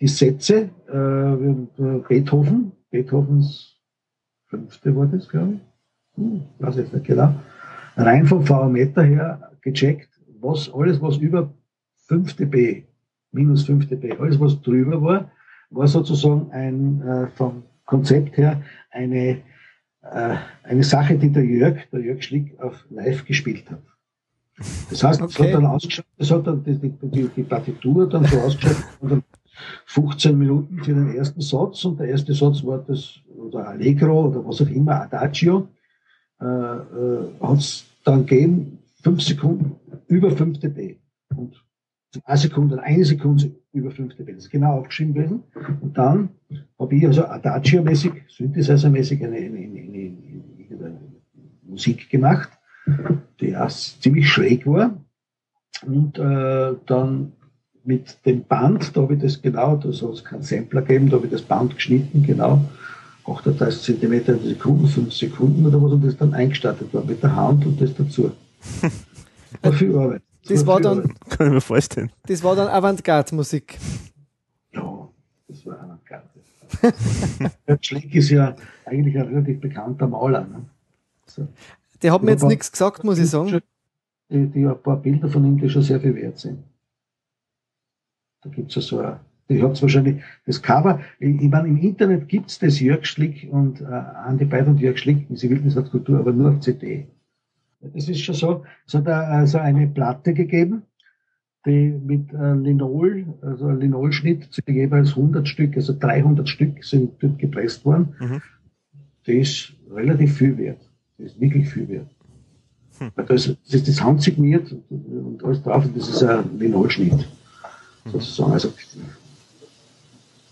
die 0.00 0.08
Sätze, 0.08 0.70
äh, 0.88 2.02
Beethoven, 2.08 2.72
Beethovens 2.90 3.76
fünfte 4.46 4.94
war 4.96 5.06
das, 5.06 5.28
glaube 5.28 5.54
ich, 5.54 5.60
hm, 6.16 6.42
weiß 6.58 6.78
ich 6.78 6.92
nicht 6.92 7.06
genau, 7.06 7.34
rein 7.96 8.26
vom 8.26 8.46
VO-Meter 8.46 9.02
her 9.02 9.52
gecheckt, 9.60 10.08
was, 10.40 10.72
alles 10.72 11.00
was 11.00 11.16
über 11.18 11.52
5 12.06 12.34
dB, 12.36 12.84
minus 13.32 13.64
5 13.64 13.88
dB, 13.88 14.18
alles 14.18 14.40
was 14.40 14.60
drüber 14.62 15.02
war, 15.02 15.30
war 15.70 15.86
sozusagen 15.86 16.50
ein, 16.52 17.02
äh, 17.02 17.26
vom 17.28 17.62
Konzept 17.84 18.36
her 18.36 18.62
eine, 18.90 19.42
äh, 20.02 20.36
eine 20.62 20.84
Sache, 20.84 21.18
die 21.18 21.30
der 21.30 21.44
Jörg, 21.44 21.88
der 21.90 22.00
Jörg 22.00 22.22
Schlick 22.22 22.58
auf 22.60 22.84
live 22.90 23.24
gespielt 23.26 23.70
hat. 23.70 23.82
Das 24.90 25.04
heißt, 25.04 25.22
okay. 25.22 25.32
es 25.32 25.38
hat 25.38 25.54
dann 25.54 25.66
ausgeschaut, 25.66 26.06
es 26.16 26.30
hat 26.30 26.46
dann 26.46 26.64
die, 26.64 26.78
die, 26.78 27.28
die 27.28 27.42
Partitur 27.44 28.08
dann 28.08 28.24
so 28.24 28.38
ausgeschaut, 28.38 28.84
und 29.00 29.12
dann 29.12 29.22
15 29.86 30.38
Minuten 30.38 30.82
für 30.84 30.94
den 30.94 31.14
ersten 31.14 31.40
Satz 31.40 31.84
und 31.84 31.98
der 32.00 32.08
erste 32.08 32.34
Satz 32.34 32.64
war 32.64 32.78
das, 32.78 33.20
oder 33.36 33.68
Allegro 33.68 34.28
oder 34.28 34.44
was 34.44 34.60
auch 34.60 34.68
immer, 34.68 35.02
Adagio, 35.02 35.68
äh, 36.40 36.44
äh, 36.44 37.30
hat 37.40 37.58
es 37.58 37.84
dann 38.04 38.26
gegeben, 38.26 38.78
5 39.02 39.22
Sekunden, 39.22 39.76
über 40.06 40.30
5 40.30 40.58
dB. 40.58 40.96
Und 41.36 41.64
zwei 42.12 42.36
Sekunden, 42.36 42.78
eine 42.78 43.04
Sekunde 43.04 43.54
über 43.72 43.90
5 43.90 44.16
dB. 44.16 44.32
Das 44.34 44.44
ist 44.44 44.50
genau 44.50 44.78
aufgeschrieben 44.78 45.14
gewesen. 45.14 45.42
Und 45.80 45.96
dann 45.96 46.30
habe 46.78 46.96
ich 46.96 47.06
also 47.06 47.24
Adagio-mäßig, 47.24 48.12
Synthesizer-mäßig 48.28 49.24
eine, 49.24 49.36
eine, 49.36 49.58
eine, 49.58 50.16
eine, 50.70 51.00
Musik 51.62 52.08
gemacht, 52.08 52.50
die 53.40 53.50
erst 53.50 54.02
ziemlich 54.02 54.28
schräg 54.28 54.66
war. 54.66 54.96
Und 55.86 56.18
äh, 56.18 56.74
dann 56.86 57.32
mit 57.88 58.18
dem 58.26 58.44
Band, 58.44 58.94
da 58.94 59.00
habe 59.00 59.14
ich 59.14 59.22
das 59.22 59.40
genau, 59.40 59.76
da 59.76 59.90
soll 59.92 60.12
es 60.12 60.22
keinen 60.22 60.42
Sampler 60.42 60.82
geben, 60.82 61.08
da 61.08 61.16
habe 61.16 61.24
ich 61.24 61.32
das 61.32 61.40
Band 61.40 61.74
geschnitten, 61.74 62.22
genau, 62.22 62.62
38 63.24 63.82
Zentimeter 63.82 64.34
in 64.34 64.46
Sekunden, 64.46 64.86
5 64.86 65.10
Sekunden 65.10 65.64
oder 65.64 65.82
was, 65.82 65.92
und 65.92 66.04
das 66.04 66.16
dann 66.18 66.34
eingestartet 66.34 66.92
war 66.92 67.02
mit 67.02 67.22
der 67.22 67.34
Hand 67.34 67.64
und 67.64 67.80
das 67.80 67.94
dazu. 67.94 68.30
War 69.62 69.72
viel 69.72 69.96
Arbeit. 69.96 70.22
Das, 70.46 70.66
war 70.66 70.78
dann, 70.78 71.14
kann 71.30 71.46
ich 71.46 71.52
mir 71.54 71.60
vorstellen. 71.62 72.12
Das 72.26 72.44
war 72.44 72.54
dann 72.54 72.68
Avantgarde-Musik. 72.68 73.78
Ja, 74.72 75.08
das 75.48 75.64
war 75.64 75.80
Avantgarde. 75.80 76.28
der 77.66 77.78
Schlick 77.80 78.14
ist 78.14 78.28
ja 78.28 78.54
eigentlich 78.84 79.16
ein 79.16 79.26
relativ 79.26 79.60
bekannter 79.60 80.06
Maler. 80.06 80.42
Ne? 80.42 80.66
So. 81.24 81.48
Der 82.02 82.12
hat 82.12 82.22
mir 82.22 82.32
jetzt 82.32 82.44
nichts 82.44 82.70
gesagt, 82.70 83.04
muss 83.04 83.18
ich 83.18 83.30
sagen. 83.30 83.60
Die, 84.28 84.46
die 84.46 84.66
ein 84.66 84.82
paar 84.82 84.96
Bilder 84.98 85.28
von 85.28 85.44
ihm, 85.46 85.58
die 85.58 85.70
schon 85.70 85.82
sehr 85.82 85.98
viel 85.98 86.14
wert 86.14 86.38
sind. 86.38 86.58
Da 88.42 88.50
gibt 88.50 88.70
es 88.70 88.76
ja 88.76 88.82
so 88.82 88.98
ein, 89.00 89.16
ich 89.48 89.62
habe 89.62 89.80
wahrscheinlich 89.80 90.22
das 90.46 90.62
Cover, 90.62 91.00
ich, 91.18 91.40
ich 91.40 91.50
meine, 91.50 91.68
im 91.68 91.78
Internet 91.78 92.28
gibt 92.28 92.50
es 92.50 92.58
das 92.58 92.80
Jörg 92.80 93.06
Schlick 93.06 93.48
und 93.50 93.80
äh, 93.80 93.84
Andi 93.84 94.44
Beid 94.44 94.66
und 94.66 94.80
Jörg 94.80 94.98
Schlick, 94.98 95.26
sie 95.34 95.50
Wildniskultur, 95.50 96.18
aber 96.18 96.32
nur 96.32 96.50
auf 96.50 96.60
CD. 96.60 97.06
Das 97.80 98.08
ist 98.08 98.20
schon 98.20 98.34
so. 98.34 98.64
Es 98.86 98.94
hat 98.94 99.06
also 99.06 99.58
eine 99.58 99.86
Platte 99.86 100.34
gegeben, 100.34 100.82
die 101.64 101.90
mit 101.90 102.32
äh, 102.32 102.54
Linol, 102.54 103.26
also 103.40 103.70
Linolschnitt 103.70 104.52
zu 104.52 104.60
jeweils 104.66 105.10
100 105.10 105.46
Stück, 105.46 105.76
also 105.76 105.96
300 105.98 106.48
Stück 106.48 106.84
sind 106.84 107.22
dort 107.22 107.38
gepresst 107.38 107.84
worden. 107.84 108.14
Mhm. 108.18 108.42
Die 109.26 109.38
ist 109.38 109.74
relativ 109.90 110.38
viel 110.38 110.56
wert. 110.58 110.80
Die 111.18 111.24
ist 111.24 111.40
wirklich 111.40 111.68
viel 111.68 111.88
wert. 111.88 112.08
Hm. 112.98 113.10
Das, 113.16 113.26
das 113.26 113.74
ist 113.74 113.88
das 113.88 114.02
handsigniert 114.02 114.74
und 114.88 115.44
alles 115.44 115.62
drauf 115.62 115.84
und 115.84 115.96
das 115.96 116.08
ist 116.08 116.22
ein 116.22 116.58
Linolschnitt. 116.58 117.28
Mhm. 118.08 118.20
Sozusagen. 118.20 118.52
Also, 118.52 118.72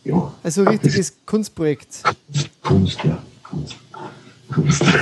ja. 0.04 0.32
Also 0.42 0.62
ein 0.62 0.68
richtiges 0.68 1.16
Kunstprojekt. 1.26 2.02
Kunst, 2.62 3.02
ja. 3.04 3.22
Kunst. 3.42 3.76
Kunst. 4.50 4.82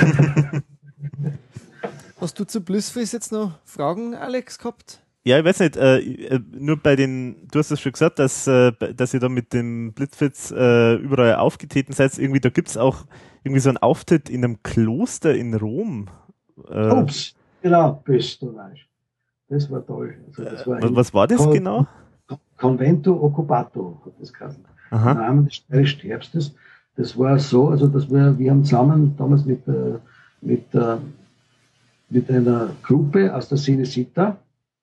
Hast 2.19 2.39
du 2.39 2.45
zu 2.45 2.61
Blissfizz 2.61 3.11
jetzt 3.11 3.31
noch 3.31 3.51
Fragen, 3.65 4.15
Alex, 4.15 4.57
gehabt? 4.57 5.01
Ja, 5.25 5.39
ich 5.39 5.45
weiß 5.45 5.59
nicht, 5.59 5.75
äh, 5.75 5.97
äh, 5.97 6.39
nur 6.53 6.77
bei 6.77 6.95
den, 6.95 7.47
du 7.51 7.57
hast 7.57 7.71
es 7.71 7.81
schon 7.81 7.91
gesagt, 7.91 8.19
dass, 8.19 8.45
äh, 8.45 8.71
dass 8.93 9.13
ihr 9.13 9.19
da 9.19 9.27
mit 9.27 9.53
dem 9.53 9.91
Blitzfitz 9.93 10.51
äh, 10.51 10.95
überall 10.95 11.35
aufgetreten 11.35 11.93
seid. 11.93 12.17
Irgendwie, 12.19 12.39
da 12.39 12.49
gibt's 12.49 12.77
auch 12.77 13.05
irgendwie 13.43 13.59
so 13.59 13.69
einen 13.69 13.79
Auftritt 13.79 14.29
in 14.29 14.43
einem 14.43 14.61
Kloster 14.61 15.33
in 15.33 15.55
Rom. 15.55 16.09
Äh, 16.69 16.89
Ups, 16.89 17.33
genau, 17.61 18.03
bist 18.05 18.41
du 18.41 18.55
weißt. 18.55 18.81
Das 19.49 19.69
war 19.71 19.85
toll. 19.85 20.15
Also 20.27 20.43
das 20.43 20.67
war 20.67 20.81
was, 20.81 20.95
was 20.95 21.13
war 21.13 21.27
das 21.27 21.49
genau? 21.51 21.87
Convento 22.57 23.13
Occupato 23.21 24.01
hat 24.05 24.13
das 24.19 24.33
geheißen. 24.33 24.63
Im 24.91 24.97
Rahmen 24.97 25.45
des 25.45 25.55
Steirischen 25.55 26.01
Herbstes. 26.01 26.55
Das 26.95 27.17
war 27.17 27.37
so, 27.39 27.69
also 27.69 27.87
dass 27.87 28.09
wir, 28.09 28.37
wir 28.37 28.51
haben 28.51 28.63
zusammen 28.63 29.15
damals 29.17 29.45
mit, 29.45 29.67
äh, 29.67 29.99
mit 30.41 30.73
äh, 30.73 30.97
mit 32.09 32.29
einer 32.29 32.75
Gruppe 32.83 33.33
aus 33.33 33.49
der 33.49 33.57
Cinecita. 33.57 34.37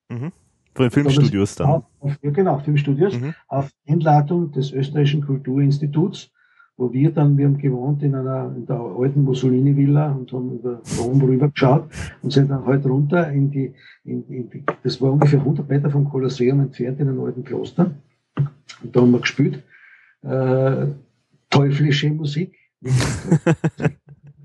Mhm. 0.09 0.31
Von 0.75 0.85
den 0.85 0.91
Filmstudios 0.91 1.55
dann. 1.55 1.67
Auf, 1.67 1.83
ja, 2.21 2.31
genau, 2.31 2.59
Filmstudios, 2.59 3.19
mhm. 3.19 3.33
auf 3.47 3.69
Einladung 3.87 4.51
des 4.51 4.71
Österreichischen 4.71 5.25
Kulturinstituts, 5.25 6.31
wo 6.77 6.91
wir 6.91 7.11
dann, 7.11 7.37
wir 7.37 7.45
haben 7.45 7.57
gewohnt 7.57 8.01
in 8.01 8.15
einer, 8.15 8.51
in 8.55 8.65
der 8.65 8.79
alten 8.79 9.23
Mussolini-Villa 9.23 10.11
und 10.11 10.31
haben 10.31 10.53
über 10.53 10.81
Rom 10.99 11.21
rüber 11.21 11.49
geschaut 11.49 11.89
und 12.21 12.31
sind 12.31 12.49
dann 12.49 12.65
halt 12.65 12.85
runter 12.85 13.31
in 13.31 13.51
die, 13.51 13.73
in, 14.03 14.27
in 14.27 14.49
die, 14.49 14.63
das 14.81 14.99
war 14.99 15.11
ungefähr 15.11 15.39
100 15.39 15.69
Meter 15.69 15.89
vom 15.91 16.09
Kolosseum 16.09 16.61
entfernt 16.61 16.99
in 16.99 17.09
einem 17.09 17.21
alten 17.21 17.43
Kloster. 17.43 17.91
Und 18.83 18.95
da 18.95 19.01
haben 19.01 19.11
wir 19.11 19.19
gespielt, 19.19 19.63
äh, 20.23 20.87
teuflische 21.49 22.09
Musik. 22.09 22.55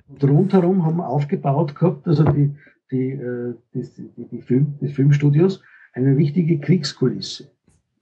und 0.09 0.25
rundherum 0.25 0.85
haben 0.85 0.99
wir 0.99 1.09
aufgebaut 1.09 1.75
gehabt, 1.75 2.07
also 2.07 2.25
die, 2.25 2.55
die, 2.91 3.11
äh, 3.11 3.55
die, 3.73 3.89
die, 4.17 4.29
die, 4.31 4.43
Film, 4.43 4.75
die 4.81 4.89
Filmstudios, 4.89 5.63
eine 5.95 6.17
wichtige 6.17 6.61
Kriegskulisse. 6.61 7.51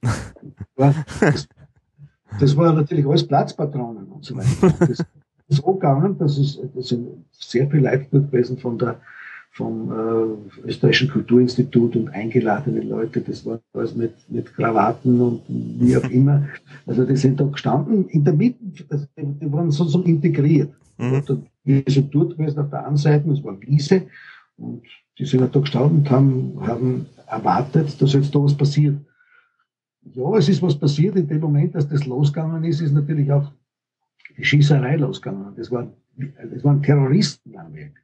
Das, 0.75 0.95
Das 1.19 1.47
war 2.57 2.73
natürlich 2.73 3.05
alles 3.05 3.27
Platzpatronen 3.27 4.05
und 4.05 4.25
so 4.25 4.35
weiter. 4.35 4.73
Das 5.49 5.59
ist 5.59 5.63
so 5.63 5.73
gegangen, 5.75 6.17
dass 6.17 6.37
es, 6.37 6.59
das 6.75 6.89
sind 6.89 7.07
sehr 7.31 7.69
viele 7.69 7.89
Leute 7.89 8.05
dort 8.11 8.29
gewesen 8.31 8.57
von 8.57 8.77
der, 8.77 8.99
vom 9.51 9.89
äh, 9.91 10.67
österreichischen 10.67 11.09
Kulturinstitut 11.09 11.95
und 11.95 12.09
eingeladene 12.09 12.81
Leute, 12.81 13.21
das 13.21 13.45
war 13.45 13.59
alles 13.73 13.95
mit, 13.95 14.13
mit 14.29 14.53
Krawatten 14.53 15.21
und 15.21 15.41
wie 15.47 15.95
auch 15.95 16.09
immer. 16.09 16.49
Also 16.85 17.05
die 17.05 17.15
sind 17.15 17.39
da 17.39 17.45
gestanden 17.45 18.09
in 18.09 18.25
der 18.25 18.33
Mitte, 18.33 18.59
also 18.89 19.05
die, 19.17 19.51
waren 19.51 19.71
sozusagen 19.71 20.05
integriert. 20.05 20.73
Mhm. 20.97 21.23
Wir 21.63 21.83
sind 21.87 22.13
dort 22.13 22.37
gewesen 22.37 22.59
auf 22.59 22.69
der 22.69 22.79
anderen 22.79 22.97
Seite, 22.97 23.31
es 23.31 23.41
war 23.43 23.59
Wiese 23.61 24.01
und 24.57 24.83
die 25.17 25.25
sind 25.25 25.55
da 25.55 25.59
gestanden 25.59 25.99
und 25.99 26.09
haben, 26.09 26.53
haben 26.61 27.05
erwartet, 27.25 28.01
dass 28.01 28.13
jetzt 28.13 28.35
da 28.35 28.43
was 28.43 28.55
passiert. 28.55 28.97
Ja, 30.13 30.37
es 30.37 30.49
ist 30.49 30.61
was 30.61 30.77
passiert 30.77 31.15
in 31.15 31.27
dem 31.27 31.41
Moment, 31.41 31.75
dass 31.75 31.87
das 31.87 32.05
losgegangen 32.05 32.63
ist, 32.63 32.81
ist 32.81 32.93
natürlich 32.93 33.31
auch 33.31 33.51
die 34.37 34.43
Schießerei 34.43 34.97
losgegangen. 34.97 35.53
Das 35.55 35.71
waren, 35.71 35.93
das 36.15 36.63
waren 36.63 36.81
Terroristen 36.81 37.57
am 37.57 37.73
Werk. 37.73 38.03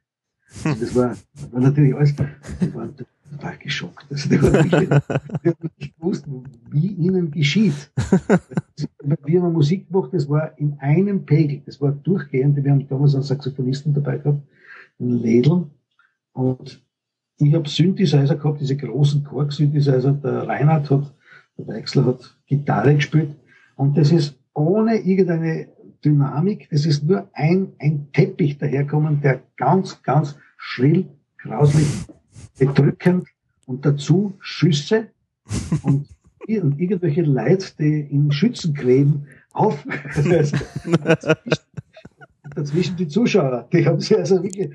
Also 0.64 0.80
das 0.80 0.94
war, 0.94 1.16
war 1.50 1.60
natürlich 1.60 1.94
alles, 1.94 2.14
die 2.60 2.74
waren 2.74 2.94
total 2.96 3.56
geschockt. 3.58 4.06
Also 4.10 4.28
die 4.28 4.38
haben 4.38 4.52
nicht, 4.52 4.72
die 5.44 5.48
haben 5.48 5.70
nicht 5.78 5.98
gewusst, 5.98 6.26
wie 6.70 6.86
ihnen 6.88 7.30
geschieht. 7.30 7.90
Wir 9.24 9.42
haben 9.42 9.52
Musik 9.52 9.88
gemacht, 9.88 10.10
das 10.12 10.28
war 10.28 10.56
in 10.58 10.78
einem 10.78 11.24
Pegel, 11.24 11.62
das 11.66 11.80
war 11.80 11.92
durchgehend. 11.92 12.62
Wir 12.62 12.70
haben 12.70 12.86
damals 12.88 13.14
einen 13.14 13.24
Saxophonisten 13.24 13.94
dabei 13.94 14.18
gehabt, 14.18 14.42
einen 15.00 15.18
Lädel. 15.18 15.66
Und 16.32 16.82
ich 17.38 17.54
habe 17.54 17.68
Synthesizer 17.68 18.36
gehabt, 18.36 18.60
diese 18.60 18.76
großen 18.76 19.24
Kork-Synthesizer. 19.24 20.12
Der 20.12 20.46
Reinhard 20.46 20.90
hat, 20.90 21.14
der 21.56 21.66
Weixler 21.66 22.04
hat 22.06 22.36
Gitarre 22.46 22.94
gespielt. 22.94 23.36
Und 23.76 23.96
das 23.96 24.10
ist 24.12 24.36
ohne 24.54 24.98
irgendeine 24.98 25.68
Dynamik, 26.04 26.68
das 26.70 26.86
ist 26.86 27.04
nur 27.04 27.28
ein, 27.32 27.72
ein 27.78 28.08
Teppich 28.12 28.58
daherkommen, 28.58 29.20
der 29.22 29.42
ganz, 29.56 30.02
ganz 30.02 30.36
schrill, 30.56 31.08
grauslich, 31.38 31.86
bedrückend 32.58 33.26
und 33.66 33.86
dazu 33.86 34.34
Schüsse 34.40 35.08
und, 35.82 36.08
und 36.46 36.78
irgendwelche 36.78 37.22
Leute, 37.22 37.66
die 37.78 38.00
in 38.00 38.30
Schützenkleben 38.32 39.26
auf, 39.52 39.84
dazwischen 42.54 42.96
die 42.96 43.08
Zuschauer, 43.08 43.68
die 43.72 43.86
haben 43.86 44.00
sich 44.00 44.16
also 44.18 44.42
wirklich, 44.42 44.70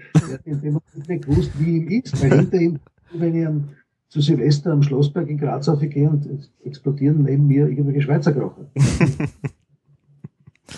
die 0.45 0.53
haben 0.53 0.81
nicht 1.07 1.26
gewusst, 1.26 1.51
wie 1.60 1.77
ihm 1.77 1.88
ist, 1.89 2.22
weil 2.22 2.39
hinter 2.39 2.57
ihm, 2.57 2.80
wenn 3.14 3.35
ich 3.35 3.47
am, 3.47 3.69
zu 4.10 4.22
Silvester 4.22 4.73
am 4.73 4.84
Schlossberg 4.84 5.30
in 5.30 5.38
Graz 5.38 5.69
aufgehe 5.69 6.10
und 6.10 6.27
explodieren 6.64 7.23
neben 7.23 7.48
mir 7.48 7.69
irgendwelche 7.69 8.02
Schweizer 8.02 8.34
Krochen. 8.34 8.68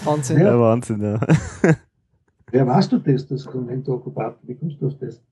Wahnsinn. 0.03 0.39
Ja, 0.39 0.59
Wahnsinn, 0.59 1.01
ja. 1.01 1.19
Wer 2.51 2.67
warst 2.67 2.91
du 2.91 2.99
das, 2.99 3.25
das 3.27 3.45
Convento 3.45 3.93
Occupato? 3.93 4.37
Wie 4.43 4.55
kommst 4.55 4.81
du 4.81 4.87
auf 4.87 4.97
das? 4.99 5.23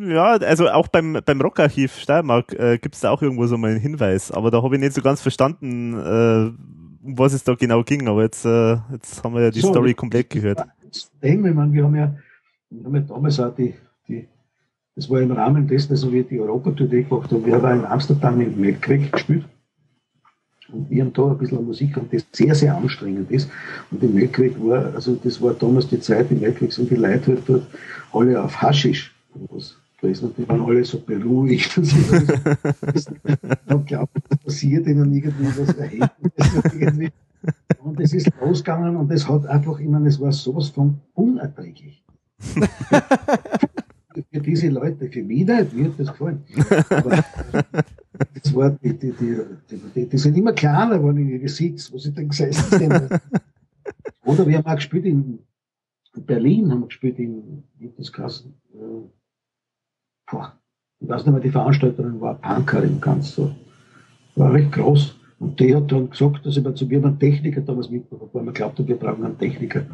Ja, 0.00 0.36
also 0.36 0.68
auch 0.68 0.88
beim, 0.88 1.18
beim 1.24 1.40
Rockarchiv 1.40 1.96
Steiermark 1.96 2.52
äh, 2.52 2.78
gibt 2.78 2.94
es 2.94 3.00
da 3.00 3.10
auch 3.10 3.22
irgendwo 3.22 3.46
so 3.46 3.56
mal 3.56 3.70
einen 3.70 3.80
Hinweis, 3.80 4.30
aber 4.30 4.50
da 4.50 4.62
habe 4.62 4.76
ich 4.76 4.80
nicht 4.80 4.92
so 4.92 5.02
ganz 5.02 5.22
verstanden, 5.22 5.94
äh, 5.94 6.52
um 7.06 7.18
was 7.18 7.32
es 7.32 7.44
da 7.44 7.54
genau 7.54 7.82
ging, 7.82 8.06
aber 8.06 8.22
jetzt, 8.22 8.44
äh, 8.44 8.76
jetzt 8.92 9.24
haben 9.24 9.34
wir 9.34 9.42
ja 9.42 9.50
die 9.50 9.60
so, 9.60 9.68
Story 9.68 9.94
komplett 9.94 10.30
gehört. 10.30 10.62
Denk, 11.22 11.46
ich 11.46 11.54
meine, 11.54 11.72
wir 11.72 11.84
haben 11.84 11.96
ja, 11.96 12.14
wir 12.70 12.84
haben 12.84 12.94
ja 12.94 13.00
damals 13.00 13.40
auch 13.40 13.54
die, 13.54 13.74
das 14.98 15.08
war 15.08 15.20
im 15.20 15.30
Rahmen 15.30 15.68
dessen, 15.68 15.90
dass 15.90 16.10
wir 16.10 16.24
die 16.24 16.40
Europatournee 16.40 17.04
gemacht 17.04 17.30
haben. 17.30 17.46
Wir 17.46 17.54
haben 17.54 17.78
in 17.78 17.86
Amsterdam 17.86 18.40
im 18.40 18.60
Melkweg 18.60 19.12
gespielt. 19.12 19.44
Und 20.72 20.90
wir 20.90 21.04
haben 21.04 21.12
da 21.12 21.30
ein 21.30 21.38
bisschen 21.38 21.64
Musik 21.64 21.96
und 21.96 22.12
das 22.12 22.26
sehr, 22.32 22.52
sehr 22.52 22.76
anstrengend 22.76 23.30
ist. 23.30 23.48
Und 23.92 24.02
im 24.02 24.14
Melkweg 24.14 24.60
war, 24.60 24.92
also 24.92 25.14
das 25.22 25.40
war 25.40 25.54
damals 25.54 25.86
die 25.86 26.00
Zeit, 26.00 26.32
im 26.32 26.40
Melkweg 26.40 26.72
sind 26.72 26.90
die 26.90 26.96
Leute 26.96 27.28
halt 27.28 27.42
dort 27.46 27.66
alle 28.12 28.42
auf 28.42 28.60
Haschisch 28.60 29.14
gewesen 30.00 30.26
und 30.26 30.36
die 30.36 30.48
waren 30.48 30.62
alle 30.62 30.84
so 30.84 30.98
beruhigt 30.98 31.78
und. 31.78 31.86
Ich 32.92 33.06
glaube, 33.86 34.10
das 34.28 34.38
passiert 34.44 34.88
ihnen 34.88 35.12
irgendwie 35.14 35.46
was 35.60 35.76
Erhebendes. 35.76 37.12
Und 37.84 38.00
es 38.00 38.14
ist 38.14 38.32
losgegangen 38.40 38.96
und 38.96 39.12
es 39.12 39.28
hat 39.28 39.46
einfach, 39.46 39.78
ich 39.78 39.88
meine, 39.88 40.08
es 40.08 40.20
war 40.20 40.32
sowas 40.32 40.70
von 40.70 40.98
unerträglich. 41.14 42.02
für 44.30 44.40
diese 44.40 44.68
Leute, 44.68 45.10
für 45.10 45.22
mich 45.22 45.46
nicht, 45.46 45.72
mir 45.72 45.84
hat 45.86 45.98
das 45.98 46.08
gefallen. 46.08 46.44
Aber 46.90 47.24
das 48.34 48.54
war, 48.54 48.70
die, 48.70 48.98
die, 48.98 49.12
die, 49.12 50.06
die, 50.06 50.18
sind 50.18 50.36
immer 50.36 50.52
kleiner 50.52 50.98
geworden 50.98 51.18
in 51.18 51.28
ihre 51.28 51.48
Sitz, 51.48 51.92
wo 51.92 51.98
sie 51.98 52.12
dann 52.12 52.28
gesessen 52.28 52.78
sind. 52.78 53.20
Oder 54.24 54.46
wir 54.46 54.58
haben 54.58 54.66
auch 54.66 54.76
gespielt 54.76 55.04
in 55.04 55.38
Berlin, 56.14 56.70
haben 56.70 56.80
wir 56.80 56.86
gespielt 56.86 57.18
in, 57.18 57.62
in 57.78 57.88
äh, 57.88 59.08
boah, 60.30 60.58
ich 61.00 61.08
weiß 61.08 61.24
nicht 61.24 61.32
mehr, 61.32 61.40
die 61.40 61.50
Veranstalterin 61.50 62.20
war 62.20 62.34
Punkerin, 62.34 63.00
ganz 63.00 63.32
so, 63.32 63.54
war 64.34 64.52
recht 64.52 64.72
groß. 64.72 65.17
Und 65.40 65.60
die 65.60 65.74
hat 65.74 65.90
dann 65.92 66.10
gesagt, 66.10 66.44
dass 66.44 66.56
ich 66.56 66.64
mir 66.64 66.74
zu 66.74 66.86
mir 66.86 66.98
einen 66.98 67.18
Techniker 67.18 67.60
damals 67.60 67.90
mitgebracht 67.90 68.30
weil 68.32 68.42
man 68.42 68.54
glaubt, 68.54 68.86
wir 68.86 68.96
brauchen 68.96 69.24
einen 69.24 69.38
Techniker. 69.38 69.86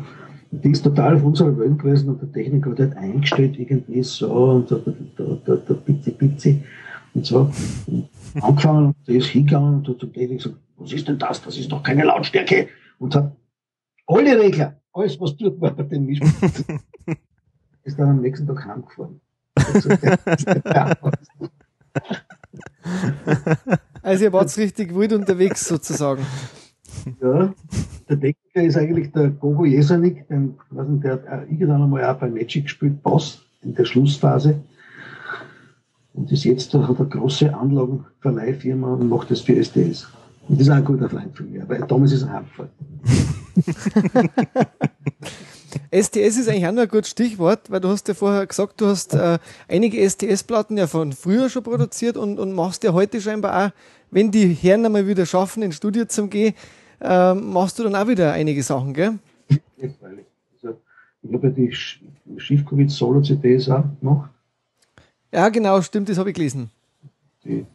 Und 0.50 0.64
die 0.64 0.70
ist 0.70 0.82
total 0.82 1.16
auf 1.16 1.24
unserer 1.24 1.58
Welt 1.58 1.78
gewesen 1.78 2.10
und 2.10 2.22
der 2.22 2.32
Techniker 2.32 2.70
hat 2.70 2.78
halt 2.78 2.96
eingestellt 2.96 3.58
irgendwie 3.58 4.02
so 4.02 4.32
und 4.32 4.70
der, 4.70 4.78
der, 4.78 5.36
der, 5.36 5.56
der 5.56 5.74
Pizzi 5.74 6.12
Pizzi 6.12 6.64
und 7.12 7.26
so. 7.26 7.50
Und 7.86 8.08
angefangen 8.40 8.86
und 8.86 8.96
der 9.06 9.16
ist 9.16 9.26
hingegangen 9.26 9.74
und 9.74 9.88
hat 9.88 9.98
zum 9.98 10.12
Techniker 10.12 10.36
gesagt, 10.36 10.56
was 10.78 10.92
ist 10.92 11.08
denn 11.08 11.18
das? 11.18 11.42
Das 11.42 11.58
ist 11.58 11.70
doch 11.70 11.82
keine 11.82 12.04
Lautstärke. 12.04 12.68
Und 12.98 13.14
hat 13.14 13.36
alle 14.06 14.40
Regler, 14.40 14.80
alles 14.92 15.20
was 15.20 15.36
tut 15.36 15.60
war 15.60 15.72
bei 15.72 15.82
dem 15.82 16.06
Mischpult, 16.06 16.64
ist 17.84 17.98
dann 17.98 18.08
am 18.08 18.22
nächsten 18.22 18.46
Tag 18.46 18.64
heimgefahren. 18.64 19.20
also 24.04 24.24
ihr 24.24 24.32
wart 24.32 24.56
richtig 24.56 24.94
wild 24.94 25.12
unterwegs 25.12 25.66
sozusagen. 25.66 26.24
Ja, 27.20 27.52
der 28.08 28.20
Techniker 28.20 28.62
ist 28.62 28.76
eigentlich 28.76 29.10
der 29.12 29.30
Gogo 29.30 29.64
Jesanik, 29.64 30.28
den, 30.28 30.54
weiß 30.70 30.88
nicht, 30.88 31.04
der 31.04 31.12
hat 31.12 31.50
irgendwann 31.50 31.82
einmal 31.82 32.04
auch 32.04 32.18
bei 32.18 32.28
Magic 32.28 32.64
gespielt, 32.64 33.02
Boss 33.02 33.42
in 33.62 33.74
der 33.74 33.84
Schlussphase. 33.84 34.60
Und 36.12 36.30
ist 36.30 36.44
jetzt, 36.44 36.72
hat 36.72 37.00
eine 37.00 37.08
große 37.08 37.52
Anlagenverleihfirma 37.52 38.92
und 38.94 39.08
macht 39.08 39.30
das 39.30 39.40
für 39.40 39.56
SDS. 39.56 40.06
Und 40.48 40.60
das 40.60 40.68
ist 40.68 40.72
auch 40.72 40.76
ein 40.76 40.84
guter 40.84 41.08
Freund 41.08 41.36
von 41.36 41.50
mir, 41.50 41.68
weil 41.68 41.80
damals 41.80 42.12
ist 42.12 42.22
er 42.22 42.32
heimgefallen. 42.32 42.70
STS 45.90 46.38
ist 46.38 46.48
eigentlich 46.48 46.66
auch 46.66 46.72
noch 46.72 46.82
ein 46.82 46.88
gutes 46.88 47.10
Stichwort, 47.10 47.70
weil 47.70 47.80
du 47.80 47.88
hast 47.88 48.08
ja 48.08 48.14
vorher 48.14 48.46
gesagt, 48.46 48.80
du 48.80 48.86
hast 48.86 49.14
äh, 49.14 49.38
einige 49.68 50.08
STS-Platten 50.08 50.76
ja 50.76 50.86
von 50.86 51.12
früher 51.12 51.48
schon 51.48 51.62
produziert 51.62 52.16
und, 52.16 52.38
und 52.38 52.52
machst 52.52 52.84
ja 52.84 52.92
heute 52.92 53.20
scheinbar 53.20 53.66
auch, 53.66 53.70
wenn 54.10 54.30
die 54.30 54.48
Herren 54.48 54.86
einmal 54.86 55.06
wieder 55.06 55.26
schaffen, 55.26 55.62
ins 55.62 55.76
Studio 55.76 56.04
zu 56.06 56.28
gehen, 56.28 56.54
äh, 57.00 57.34
machst 57.34 57.78
du 57.78 57.82
dann 57.82 57.94
auch 57.96 58.08
wieder 58.08 58.32
einige 58.32 58.62
Sachen, 58.62 58.94
gell? 58.94 59.18
Also, 59.80 60.78
ich 61.22 61.32
habe 61.32 61.48
ja 61.48 61.52
die 61.52 61.72
Schiffkowitz 62.36 62.94
Solo-CDs 62.96 63.68
auch 63.70 63.84
gemacht. 64.00 64.30
Ja, 65.32 65.48
genau, 65.48 65.80
stimmt, 65.82 66.08
das 66.08 66.18
habe 66.18 66.30
ich 66.30 66.36
gelesen. 66.36 66.70
Die, 67.44 67.66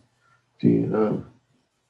die, 0.62 0.78
äh, 0.78 1.12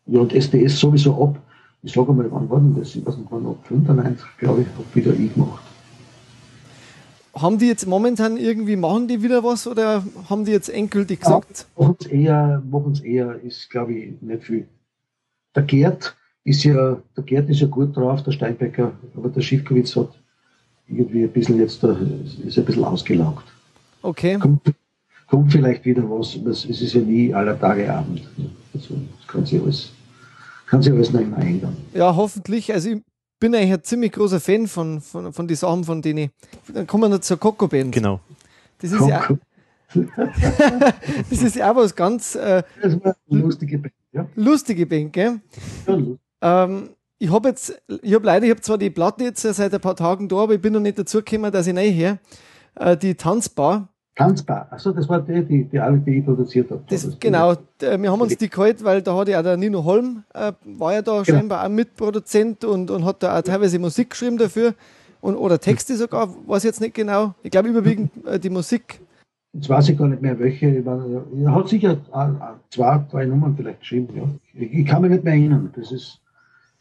ja, 0.07 0.19
und 0.19 0.34
STS 0.34 0.80
sowieso 0.80 1.23
ab, 1.23 1.40
ich 1.84 1.94
sage 1.94 2.11
mal, 2.11 2.30
wann 2.31 2.49
war 2.49 2.60
denn 2.60 2.76
das? 2.76 2.95
Ich 2.95 3.06
weiß 3.06 3.18
nicht, 3.18 3.31
wann 3.31 3.45
ab 3.45 3.57
95, 3.68 4.26
glaube 4.38 4.61
ich, 4.64 4.68
habe 4.68 4.95
wieder 4.95 5.14
ich 5.14 5.34
gemacht 5.34 5.68
haben 7.41 7.57
die 7.57 7.68
jetzt 7.68 7.88
momentan 7.88 8.38
irgendwie, 8.38 8.76
machen 8.76 9.07
die 9.07 9.22
wieder 9.24 9.44
was 9.44 9.68
oder 9.68 10.03
haben 10.30 10.45
die 10.45 10.52
jetzt 10.52 10.70
endgültig 10.70 11.22
gesagt? 11.22 11.66
Ja, 11.78 11.84
machen 11.84 11.95
es 11.99 12.07
eher, 12.07 12.64
machen's 12.70 12.99
eher, 13.02 13.40
ist 13.44 13.70
glaube 13.70 13.94
ich 13.94 14.22
nicht 14.22 14.44
viel. 14.44 14.68
Der 15.56 15.64
Gerd 15.64 16.16
ist 16.44 16.64
ja, 16.64 16.98
der 17.16 17.24
Gerd 17.24 17.49
ist 17.49 17.61
ja 17.61 17.68
gut 17.68 17.95
drauf, 17.95 18.24
der 18.24 18.32
Steinbecker, 18.32 18.91
aber 19.16 19.30
der 19.30 19.41
Schiffkowitz 19.41 19.95
hat 19.95 20.10
irgendwie 20.88 21.24
ein 21.24 21.32
bisschen 21.32 21.60
jetzt, 21.60 21.84
da, 21.84 21.98
ist 22.45 22.57
ein 22.57 22.66
bisschen 22.66 22.84
ausgelaugt. 22.84 23.45
Okay. 24.02 24.38
Kommt, 24.38 24.61
kommt 25.28 25.52
vielleicht 25.52 25.86
wieder 25.86 26.03
was, 26.10 26.36
es 26.36 26.82
ist 26.82 26.94
ja 26.94 27.02
nie 27.02 27.34
aller 27.34 27.60
Tage 27.60 27.91
Abend. 27.94 28.22
Also, 28.74 28.95
das 29.18 29.28
kann 29.28 29.45
sich 29.45 29.61
alles, 29.61 29.91
kann 30.68 30.82
sich 30.82 30.94
alles 30.94 31.11
noch 31.11 31.22
immer 31.22 31.40
ändern. 31.40 31.78
Ja, 31.94 32.16
hoffentlich. 32.16 32.72
Also 32.74 32.90
ich 32.90 33.02
bin 33.40 33.56
eigentlich 33.56 33.74
ein 33.74 33.84
ziemlich 33.84 34.11
großer 34.11 34.40
Fan 34.40 34.68
von, 34.68 35.02
von, 35.02 35.32
von 35.34 35.48
den 35.48 35.56
Sachen, 35.56 35.84
von 35.84 36.02
denen. 36.02 36.32
Dann 36.74 36.86
kommen 36.86 37.03
wir 37.03 37.10
noch 37.10 37.20
zur 37.20 37.38
Coco 37.38 37.68
Band. 37.68 37.94
Genau. 37.94 38.20
Das 38.80 38.91
ist 38.91 39.07
ja. 39.07 39.28
das 41.30 41.41
ist 41.41 41.56
ja 41.56 41.72
auch 41.72 41.76
was 41.78 41.95
ganz. 41.95 42.36
Äh, 42.36 42.64
das 42.82 43.03
war 43.03 43.16
eine 43.30 43.41
lustige 43.41 43.80
Band, 43.80 43.94
ja. 44.11 44.28
Lustige 44.36 44.86
Band, 44.86 45.14
gell? 45.14 45.40
Ja, 45.88 46.64
ähm, 46.66 46.90
ich 47.18 47.32
habe 47.32 47.49
jetzt, 47.49 47.82
ich 48.02 48.14
habe 48.14 48.26
leider, 48.26 48.45
ich 48.45 48.52
habe 48.52 48.61
zwar 48.61 48.78
die 48.78 48.90
Platte 48.90 49.24
jetzt 49.24 49.41
seit 49.41 49.74
ein 49.74 49.82
paar 49.82 49.95
Tagen 49.95 50.30
da, 50.30 50.38
aber 50.38 50.53
ich 50.53 50.61
bin 50.61 50.74
noch 50.74 50.80
nicht 50.80 50.99
dazu 50.99 51.22
gekommen, 51.22 51.52
dass 51.52 51.68
ich 51.68 51.76
her. 51.76 52.20
Äh, 52.76 52.98
die 52.98 53.16
Tanzbar. 53.16 53.90
Tanzbar. 54.19 54.67
Achso, 54.69 54.91
das 54.91 55.07
war 55.07 55.21
die, 55.21 55.45
die, 55.45 55.63
die 55.63 55.79
alle, 55.79 55.97
die 55.97 56.17
ich 56.17 56.25
produziert 56.25 56.69
habe. 56.69 56.83
Das, 56.89 57.07
genau, 57.21 57.55
wir 57.79 58.11
haben 58.11 58.19
uns 58.19 58.35
die 58.35 58.49
geholt, 58.49 58.83
weil 58.83 59.01
da 59.01 59.15
hat 59.15 59.29
ja 59.29 59.39
auch 59.39 59.43
der 59.43 59.55
Nino 59.55 59.85
Holm, 59.85 60.25
äh, 60.33 60.51
war 60.65 60.93
ja 60.93 61.01
da 61.01 61.21
genau. 61.21 61.23
scheinbar 61.23 61.63
auch 61.63 61.69
Mitproduzent 61.69 62.65
und, 62.65 62.91
und 62.91 63.05
hat 63.05 63.23
da 63.23 63.39
auch 63.39 63.41
teilweise 63.41 63.79
Musik 63.79 64.09
geschrieben 64.09 64.37
dafür. 64.37 64.73
Und, 65.21 65.37
oder 65.37 65.57
Texte 65.57 65.95
sogar, 65.95 66.27
weiß 66.47 66.63
jetzt 66.63 66.81
nicht 66.81 66.95
genau. 66.95 67.33
Ich 67.43 67.51
glaube 67.51 67.69
überwiegend 67.69 68.11
äh, 68.25 68.37
die 68.37 68.49
Musik. 68.49 68.99
Jetzt 69.53 69.69
weiß 69.69 69.87
ich 69.87 69.97
gar 69.97 70.09
nicht 70.09 70.21
mehr, 70.21 70.37
welche. 70.37 70.67
Er 70.67 71.55
hat 71.55 71.69
sicher 71.69 71.95
zwei, 72.71 73.05
drei 73.09 73.25
Nummern 73.25 73.55
vielleicht 73.55 73.79
geschrieben, 73.79 74.13
ja. 74.17 74.23
Ich, 74.53 74.79
ich 74.79 74.85
kann 74.85 75.01
mich 75.01 75.11
nicht 75.11 75.23
mehr 75.23 75.33
erinnern. 75.33 75.71
Das 75.77 75.93
ist, 75.93 76.19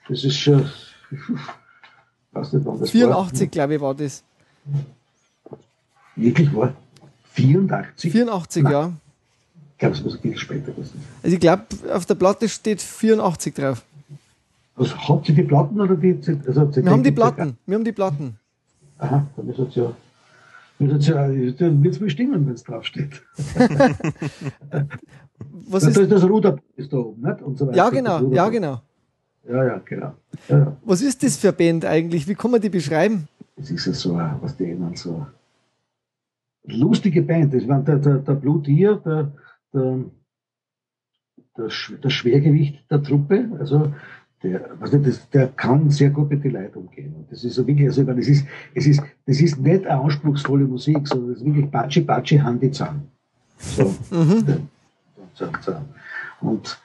das 0.08 0.24
ist 0.24 0.36
schon. 0.36 0.68
nicht, 2.34 2.66
das 2.80 2.90
84, 2.90 3.48
glaube 3.48 3.76
ich, 3.76 3.80
war 3.80 3.94
das. 3.94 4.24
Wirklich 6.16 6.52
war? 6.52 6.74
84? 7.42 8.12
84, 8.12 8.62
Nein. 8.62 8.72
ja. 8.72 8.92
Ich 9.72 9.78
glaube, 9.78 9.94
es 9.94 10.02
muss 10.02 10.14
ein 10.14 10.20
bisschen 10.22 10.38
später 10.38 10.72
sein. 10.76 11.00
Also 11.22 11.34
ich 11.34 11.40
glaube, 11.40 11.62
auf 11.92 12.04
der 12.04 12.14
Platte 12.16 12.48
steht 12.48 12.82
84 12.82 13.54
drauf. 13.54 13.84
Was, 14.74 14.96
habt 15.08 15.28
ihr 15.28 15.34
die 15.34 15.42
Platten 15.42 15.80
oder 15.80 15.94
die 15.96 16.18
also 16.46 16.74
Wir 16.74 16.90
haben 16.90 17.02
die 17.02 17.12
Platten. 17.12 17.56
Wir 17.66 17.76
haben 17.76 17.84
die 17.84 17.92
Platten. 17.92 18.36
Aha, 18.98 19.26
dann 19.36 19.48
ist 19.48 19.58
es 19.58 19.74
ja. 19.76 19.92
Wird 20.80 21.00
es 21.00 21.06
ja, 21.08 21.14
dann 21.24 21.82
wird 21.82 21.94
es 21.94 22.00
bestimmen, 22.00 22.46
wenn 22.46 22.54
es 22.54 22.62
draufsteht. 22.64 23.22
Was 25.68 25.84
ist, 25.84 25.96
das, 25.96 26.08
das 26.08 26.22
Ruder 26.24 26.58
ist 26.76 26.92
da 26.92 26.98
oben, 26.98 27.22
nicht? 27.22 27.42
Und 27.42 27.58
so 27.58 27.66
weiter. 27.66 27.76
Ja, 27.76 27.90
genau, 27.90 28.32
ja, 28.32 28.48
genau. 28.48 28.80
Ja, 29.48 29.64
ja, 29.64 29.80
genau. 29.84 30.14
Ja, 30.48 30.58
ja. 30.58 30.76
Was 30.84 31.02
ist 31.02 31.22
das 31.22 31.36
für 31.36 31.48
eine 31.48 31.56
Band 31.56 31.84
eigentlich? 31.84 32.26
Wie 32.28 32.34
kann 32.34 32.50
man 32.50 32.60
die 32.60 32.68
beschreiben? 32.68 33.28
Es 33.56 33.70
ist 33.70 33.86
ja 33.86 33.92
so, 33.92 34.14
was 34.40 34.56
die 34.56 34.64
nennen, 34.64 34.94
so 34.94 35.26
lustige 36.68 37.22
Band. 37.22 37.54
Das 37.54 37.66
war 37.66 37.80
der, 37.80 37.96
der, 37.96 38.18
der 38.18 38.34
Blue 38.34 38.62
Deer, 38.62 38.96
der, 38.96 39.32
der, 39.72 40.04
der, 41.56 41.68
der 42.02 42.10
Schwergewicht 42.10 42.90
der 42.90 43.02
Truppe. 43.02 43.48
Also 43.58 43.92
der, 44.42 44.68
nicht, 44.80 45.06
das, 45.06 45.30
der 45.30 45.48
kann 45.48 45.90
sehr 45.90 46.10
gut 46.10 46.30
mit 46.30 46.44
den 46.44 46.52
Leuten 46.52 46.78
umgehen. 46.78 47.14
Und 47.16 47.30
das 47.30 47.42
ist 47.44 47.54
so 47.54 47.66
wirklich, 47.66 47.88
also, 47.88 48.02
es 48.02 48.28
ist, 48.28 48.46
es 48.74 48.86
ist, 48.86 49.02
das 49.26 49.40
ist 49.40 49.58
nicht 49.58 49.86
eine 49.86 50.00
anspruchsvolle 50.00 50.64
Musik, 50.64 51.08
sondern 51.08 51.30
das 51.30 51.38
ist 51.40 51.46
wirklich 51.46 51.70
Batschi, 51.70 52.00
Batschi, 52.00 52.38
Handi 52.38 52.70
zusammen. 52.70 53.08
So. 53.58 53.94
Mhm. 54.10 54.68
Und 56.40 56.80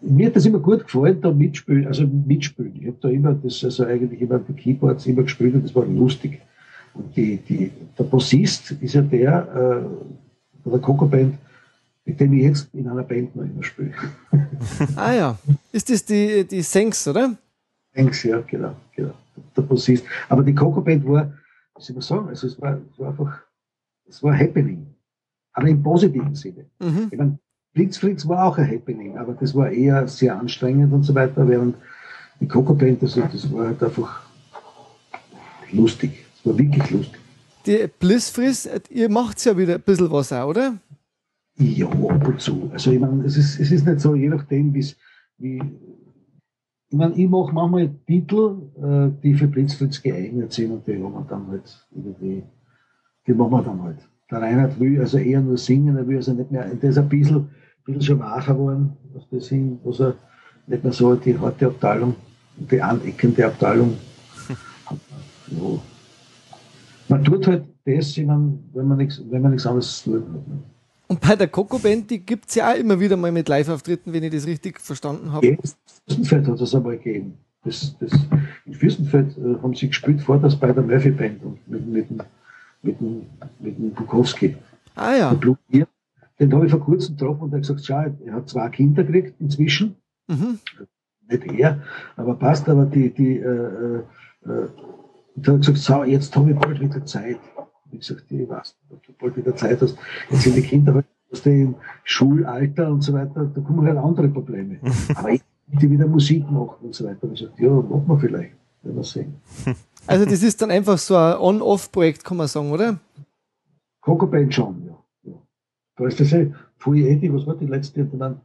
mir 0.00 0.26
hat 0.26 0.36
das 0.36 0.46
immer 0.46 0.58
gut 0.58 0.84
gefallen, 0.84 1.20
da 1.20 1.30
mitspielen, 1.32 1.86
also 1.86 2.06
mitspielen. 2.06 2.76
Ich 2.80 2.86
habe 2.86 2.96
da 3.00 3.08
immer 3.08 3.34
das, 3.34 3.62
also 3.64 3.84
eigentlich 3.84 4.20
immer 4.20 4.38
die 4.38 4.52
Keyboards 4.52 5.06
immer 5.06 5.22
gespielt 5.22 5.54
und 5.54 5.64
das 5.64 5.74
war 5.74 5.84
lustig. 5.84 6.40
Und 6.94 7.16
die, 7.16 7.36
die, 7.38 7.70
der 7.98 8.04
Bassist 8.04 8.72
ist 8.72 8.94
ja 8.94 9.02
der, 9.02 9.84
äh, 10.66 10.70
der 10.70 10.78
Coco 10.80 11.06
Band, 11.06 11.38
mit 12.04 12.20
dem 12.20 12.32
ich 12.34 12.42
jetzt 12.42 12.68
in 12.74 12.88
einer 12.88 13.02
Band 13.02 13.34
noch 13.34 13.44
immer 13.44 13.62
spiele. 13.62 13.92
ah 14.96 15.12
ja. 15.12 15.38
Ist 15.72 15.90
das 15.90 16.04
die, 16.04 16.44
die 16.44 16.62
Senks, 16.62 17.06
oder? 17.08 17.36
Senks, 17.94 18.22
ja, 18.24 18.40
genau, 18.40 18.74
genau. 18.94 19.12
Der 19.56 19.62
Bassist. 19.62 20.04
Aber 20.28 20.42
die 20.42 20.54
Coco 20.54 20.80
Band 20.80 21.06
war, 21.06 21.32
was 21.74 21.86
soll 21.86 21.94
man 21.94 22.02
sagen, 22.02 22.28
also 22.28 22.46
es 22.46 22.60
war, 22.60 22.78
es 22.90 22.98
war 22.98 23.08
einfach, 23.08 23.40
es 24.06 24.22
war 24.22 24.36
Happening. 24.36 24.86
Aber 25.54 25.68
im 25.68 25.82
positiven 25.82 26.34
Sinne. 26.34 26.66
Mhm. 26.80 27.08
Ich 27.10 27.18
meine, 27.18 27.38
Blitzfritz 27.72 28.26
war 28.28 28.44
auch 28.44 28.58
ein 28.58 28.70
Happening, 28.70 29.16
aber 29.16 29.32
das 29.32 29.54
war 29.54 29.70
eher 29.70 30.06
sehr 30.08 30.38
anstrengend 30.38 30.92
und 30.92 31.04
so 31.04 31.14
weiter, 31.14 31.48
während 31.48 31.76
die 32.40 32.48
Coco 32.48 32.74
Band, 32.74 33.02
also 33.02 33.20
das 33.20 33.50
war 33.52 33.68
halt 33.68 33.82
einfach 33.82 34.22
lustig. 35.70 36.26
War 36.44 36.58
wirklich 36.58 36.90
lustig. 36.90 37.20
Die 37.66 37.88
Blissfriss, 37.98 38.68
ihr 38.90 39.08
macht 39.08 39.44
ja 39.44 39.56
wieder 39.56 39.76
ein 39.76 39.82
bisschen 39.82 40.10
was 40.10 40.32
auch, 40.32 40.48
oder? 40.48 40.78
Ja, 41.56 41.86
ab 41.86 42.26
und 42.26 42.40
zu. 42.40 42.70
Also 42.72 42.90
ich 42.90 42.98
meine, 42.98 43.24
es 43.24 43.36
ist, 43.36 43.60
es 43.60 43.70
ist 43.70 43.86
nicht 43.86 44.00
so, 44.00 44.14
je 44.14 44.28
nachdem, 44.28 44.74
wie 44.74 45.60
ich 46.92 46.98
meine, 46.98 47.14
ich 47.14 47.28
mache 47.28 47.52
manchmal 47.54 47.88
Titel, 48.06 48.56
äh, 48.76 49.10
die 49.22 49.34
für 49.34 49.46
Blitzfritz 49.46 50.02
geeignet 50.02 50.52
sind 50.52 50.72
und 50.72 50.86
die 50.86 51.02
haben 51.02 51.12
wir 51.14 51.26
dann 51.26 51.48
halt 51.48 51.86
irgendwie, 51.90 52.42
die 53.26 53.32
machen 53.32 53.50
wir 53.50 53.62
dann 53.62 53.82
halt. 53.82 53.98
Der 54.30 54.42
Reinhard 54.42 54.78
will 54.78 55.00
also 55.00 55.16
eher 55.16 55.40
nur 55.40 55.56
singen, 55.56 55.96
er 55.96 56.06
will 56.06 56.16
also 56.16 56.34
nicht 56.34 56.50
mehr, 56.50 56.66
der 56.74 56.90
ist 56.90 56.98
ein 56.98 57.08
bisschen, 57.08 57.36
ein 57.36 57.50
bisschen 57.86 58.02
schon 58.02 58.18
wacher 58.18 58.52
geworden, 58.52 58.92
was 59.14 59.26
das 59.30 59.48
hin, 59.48 59.78
er 59.84 60.14
nicht 60.66 60.84
mehr 60.84 60.92
so 60.92 61.14
die 61.14 61.38
harte 61.38 61.66
Abteilung, 61.68 62.14
die 62.56 62.82
aneckende 62.82 63.46
Abteilung. 63.46 63.96
ja. 64.90 65.80
Man 67.08 67.24
tut 67.24 67.46
halt 67.46 67.64
das, 67.84 68.16
wenn 68.16 68.26
man 68.26 68.96
nichts, 68.96 69.22
wenn 69.30 69.42
man 69.42 69.52
nichts 69.52 69.66
anderes 69.66 70.02
tut. 70.04 70.22
Und 71.08 71.20
bei 71.20 71.36
der 71.36 71.48
Coco 71.48 71.78
Band, 71.78 72.10
die 72.10 72.20
gibt 72.20 72.48
es 72.48 72.54
ja 72.54 72.72
auch 72.72 72.76
immer 72.76 72.98
wieder 72.98 73.16
mal 73.18 73.30
mit 73.32 73.48
Live-Auftritten, 73.48 74.12
wenn 74.12 74.22
ich 74.22 74.32
das 74.32 74.46
richtig 74.46 74.80
verstanden 74.80 75.30
habe. 75.30 75.46
In 75.46 75.58
Fürstenfeld 76.06 76.48
hat 76.48 76.60
es 76.60 76.74
einmal 76.74 76.96
gegeben. 76.96 77.34
Das, 77.64 77.96
das, 77.98 78.12
in 78.64 78.74
Fürstenfeld 78.74 79.36
äh, 79.36 79.62
haben 79.62 79.74
sie 79.74 79.88
gespielt 79.88 80.22
vor 80.22 80.38
das 80.38 80.56
bei 80.58 80.72
der 80.72 80.82
Murphy 80.82 81.10
Band 81.10 81.42
und 81.44 81.68
mit, 81.68 81.86
mit, 81.86 82.10
mit, 82.10 82.22
mit, 82.82 83.00
mit 83.60 83.78
dem 83.78 83.90
Bukowski. 83.90 84.56
Ah 84.94 85.14
ja. 85.14 85.34
Den 86.40 86.52
habe 86.54 86.64
ich 86.64 86.70
vor 86.72 86.80
kurzem 86.80 87.16
getroffen 87.16 87.42
und 87.42 87.52
er 87.52 87.56
hat 87.56 87.62
gesagt, 87.62 87.84
schau, 87.84 88.04
er 88.24 88.32
hat 88.32 88.48
zwei 88.48 88.68
Kinder 88.70 89.04
gekriegt 89.04 89.34
inzwischen. 89.38 89.96
Mhm. 90.28 90.58
Nicht 91.28 91.52
er, 91.52 91.82
aber 92.16 92.34
passt, 92.34 92.68
aber 92.68 92.86
die, 92.86 93.10
die 93.10 93.36
äh, 93.36 93.46
äh, 93.46 94.02
äh 94.46 94.68
und 95.34 95.46
er 95.48 95.54
hat 95.54 95.60
gesagt, 95.60 95.78
so, 95.78 96.04
jetzt 96.04 96.34
habe 96.36 96.50
ich 96.50 96.56
bald 96.56 96.80
wieder 96.80 97.04
Zeit. 97.04 97.38
Wie 97.90 97.98
gesagt, 97.98 98.24
ich 98.30 98.48
weiß 98.48 98.76
nicht, 98.90 98.92
ob 98.92 99.06
du 99.06 99.12
bald 99.18 99.36
wieder 99.36 99.54
Zeit 99.56 99.80
hast. 99.80 99.96
Jetzt 100.30 100.42
sind 100.42 100.56
die 100.56 100.62
Kinder 100.62 100.94
halt 100.94 101.06
aus 101.30 101.42
dem 101.42 101.74
Schulalter 102.04 102.90
und 102.90 103.02
so 103.02 103.12
weiter, 103.14 103.44
da 103.44 103.60
kommen 103.60 103.86
halt 103.86 103.98
andere 103.98 104.28
Probleme. 104.28 104.78
Aber 105.14 105.30
ich 105.30 105.42
möchte 105.66 105.90
wieder 105.90 106.06
Musik 106.06 106.50
machen 106.50 106.76
und 106.82 106.94
so 106.94 107.04
weiter. 107.04 107.24
Und 107.24 107.34
ich 107.34 107.40
gesagt, 107.40 107.58
ja, 107.58 107.70
machen 107.70 108.04
wir 108.06 108.18
vielleicht. 108.18 108.54
Werden 108.82 108.96
wir 108.96 109.04
sehen. 109.04 109.34
Also 110.04 110.24
das 110.24 110.42
ist 110.42 110.60
dann 110.60 110.72
einfach 110.72 110.98
so 110.98 111.14
ein 111.14 111.36
On-Off-Projekt, 111.38 112.24
kann 112.24 112.36
man 112.36 112.48
sagen, 112.48 112.72
oder? 112.72 112.98
Coco 114.00 114.26
Band 114.26 114.52
schon, 114.52 114.84
ja. 114.84 114.98
ja. 115.30 115.34
Da 115.94 116.06
ist 116.08 116.18
das 116.18 116.32
eh, 116.32 116.52
Fui 116.76 117.06
Edi, 117.06 117.32
was 117.32 117.46
war 117.46 117.54
die 117.54 117.66
letzte, 117.66 118.04
dann, 118.04 118.40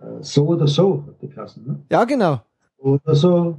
äh, 0.00 0.04
so 0.20 0.46
oder 0.46 0.68
so, 0.68 1.04
hat 1.08 1.20
die 1.20 1.28
Kassen, 1.28 1.66
ne? 1.66 1.80
Ja, 1.90 2.04
genau. 2.04 2.40
Oder 2.78 3.14
so, 3.16 3.58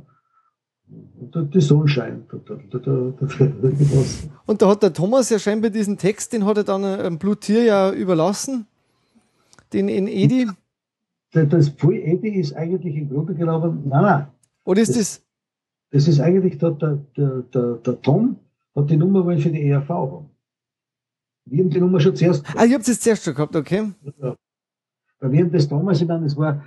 die 0.92 1.62
Sonne 1.62 1.88
scheint. 1.88 2.32
Und 4.46 4.62
da 4.62 4.70
hat 4.70 4.84
der 4.84 4.94
Thomas 4.94 5.30
ja 5.30 5.40
scheinbar 5.40 5.70
diesen 5.70 5.98
Text, 5.98 6.34
den 6.34 6.46
hat 6.46 6.58
er 6.58 6.64
dann 6.64 6.84
einem 6.84 7.18
Blutier 7.18 7.64
ja 7.64 7.92
überlassen, 7.92 8.68
den 9.74 9.88
in 9.88 10.08
Edi. 10.08 10.48
Das 11.32 11.70
Pfui 11.70 12.02
Edi 12.02 12.30
ist 12.30 12.54
eigentlich 12.54 12.96
im 12.96 13.10
Grunde 13.10 13.34
genommen, 13.34 13.84
nein, 13.88 14.02
nein. 14.02 14.28
Oder 14.66 14.82
ist 14.82 14.98
das? 14.98 15.22
Das, 15.92 16.08
ist 16.08 16.20
eigentlich 16.20 16.58
der, 16.58 16.72
der, 16.72 17.00
der, 17.16 17.74
der 17.76 18.02
Tom 18.02 18.38
hat 18.76 18.90
die 18.90 18.98
Nummer 18.98 19.26
wollen 19.26 19.40
für 19.40 19.50
die 19.50 19.70
ERV 19.70 19.90
haben. 19.90 20.30
Wir 21.46 21.64
haben 21.64 21.70
die 21.70 21.80
Nummer 21.80 22.00
schon 22.00 22.16
zuerst. 22.16 22.46
Ah, 22.56 22.66
ich 22.66 22.74
habt 22.74 22.88
es 22.88 23.00
zuerst 23.00 23.24
schon 23.24 23.34
gehabt, 23.34 23.56
okay. 23.56 23.92
Ja. 24.22 24.36
Weil 25.20 25.32
wir 25.32 25.44
haben 25.44 25.52
das 25.52 25.68
damals, 25.68 26.02
ich 26.02 26.08
meine, 26.08 26.26
es 26.26 26.36
war, 26.36 26.64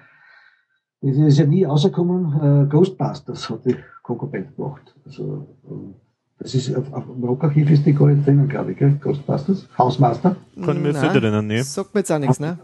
es 1.01 1.17
ist 1.17 1.39
ja 1.39 1.47
nie 1.47 1.65
rausgekommen, 1.65 2.65
äh, 2.65 2.69
Ghostbusters 2.69 3.51
hat 3.51 3.65
die 3.67 3.77
Coco 4.05 4.27
Band 4.27 4.55
gemacht. 4.55 4.95
Also, 5.05 5.49
ähm, 5.69 5.95
das 6.39 6.55
ist 6.55 6.77
auf, 6.77 6.93
auf 6.93 7.05
dem 7.07 7.25
Rockarchiv 7.25 7.71
ist 7.71 7.87
die 7.87 7.95
gar 7.95 8.09
nicht 8.09 8.25
drinnen, 8.27 8.49
glaube 8.49 8.73
ich, 8.73 8.79
gell? 8.79 8.97
Ghostbusters, 9.01 9.67
Hausmaster. 9.77 10.37
Kann 10.63 10.77
ich 10.77 10.83
mir 10.83 10.89
jetzt 10.91 11.03
nicht 11.03 11.15
erinnern, 11.15 11.47
ne? 11.47 11.65
Sagt 11.65 11.95
mir 11.95 12.01
jetzt 12.01 12.13
auch 12.13 12.19
nichts, 12.19 12.39
ne? 12.39 12.59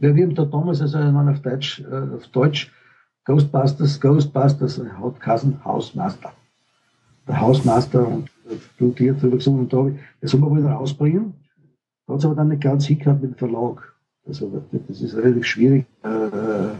Ja, 0.00 0.14
wir 0.14 0.24
haben 0.24 0.34
da 0.34 0.46
damals 0.46 0.80
also 0.80 0.98
auf 0.98 1.40
Deutsch, 1.40 1.80
äh, 1.80 2.16
auf 2.16 2.26
Deutsch 2.28 2.72
Ghostbusters, 3.26 4.00
Ghostbusters 4.00 4.80
hat 4.80 5.20
Kassen 5.20 5.62
Hausmaster. 5.64 6.32
Der 7.28 7.40
Hausmaster 7.40 8.08
und 8.08 8.30
blutiert 8.78 9.22
drüber 9.22 9.36
gesungen 9.36 9.60
und 9.60 9.72
da 9.72 9.76
habe 9.76 9.90
ich, 9.90 9.96
das 10.22 10.30
soll 10.30 10.40
man 10.40 10.50
wohl 10.50 10.66
rausbringen. 10.66 11.34
Da 12.06 12.14
hat 12.14 12.20
es 12.20 12.24
aber 12.24 12.34
dann 12.34 12.48
nicht 12.48 12.62
ganz 12.62 12.86
hingehabt 12.86 13.20
mit 13.20 13.32
dem 13.32 13.36
Verlag. 13.36 13.94
Also 14.26 14.64
das 14.88 15.00
ist 15.02 15.14
relativ 15.14 15.44
schwierig. 15.44 15.84
Äh, 16.02 16.08
äh 16.08 16.70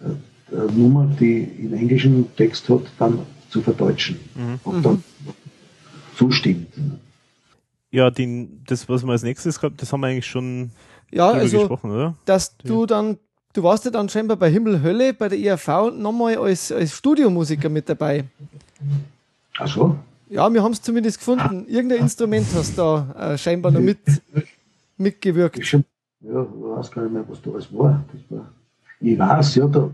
äh, 0.00 0.14
Nummer, 0.50 1.06
die 1.18 1.42
in 1.42 1.72
englischen 1.72 2.34
Text 2.36 2.68
hat, 2.68 2.82
dann 2.98 3.20
zu 3.48 3.62
verdeutschen 3.62 4.18
mhm. 4.34 4.60
und 4.64 4.84
dann 4.84 5.04
zustimmt. 6.16 6.68
Ja, 7.90 8.10
die, 8.10 8.48
das, 8.66 8.88
was 8.88 9.04
wir 9.04 9.12
als 9.12 9.22
nächstes 9.22 9.60
gehabt, 9.60 9.80
das 9.80 9.92
haben 9.92 10.00
wir 10.00 10.08
eigentlich 10.08 10.26
schon 10.26 10.70
ja, 11.10 11.30
also, 11.30 11.60
gesprochen, 11.60 11.90
oder? 11.90 12.14
Dass 12.24 12.56
ja. 12.62 12.68
du 12.68 12.86
dann, 12.86 13.18
du 13.52 13.62
warst 13.62 13.84
ja 13.84 13.90
dann 13.90 14.08
scheinbar 14.08 14.36
bei 14.36 14.50
Himmel 14.50 14.82
Hölle, 14.82 15.14
bei 15.14 15.28
der 15.28 15.38
IAV, 15.38 15.92
nochmal 15.96 16.36
als, 16.36 16.72
als 16.72 16.96
Studiomusiker 16.96 17.68
mit 17.68 17.88
dabei. 17.88 18.24
Ach 19.58 19.68
so? 19.68 19.96
Ja, 20.28 20.52
wir 20.52 20.62
haben 20.62 20.72
es 20.72 20.82
zumindest 20.82 21.18
gefunden. 21.18 21.66
Irgendein 21.68 22.00
Instrument 22.00 22.46
hast 22.54 22.72
du 22.72 22.82
da 22.82 23.32
äh, 23.34 23.38
scheinbar 23.38 23.70
noch 23.70 23.80
mit, 23.80 24.00
mitgewirkt. 24.96 25.58
Ich 25.58 25.68
schon, 25.68 25.84
ja, 26.20 26.42
ich 26.42 26.48
weiß 26.48 26.90
gar 26.90 27.02
nicht 27.02 27.12
mehr, 27.12 27.24
was 27.28 27.40
da 27.40 27.50
alles 27.50 27.72
war. 27.72 28.04
Das 28.12 28.36
war 28.36 28.50
ich 29.00 29.18
weiß, 29.18 29.54
ja, 29.56 29.66
da, 29.66 29.90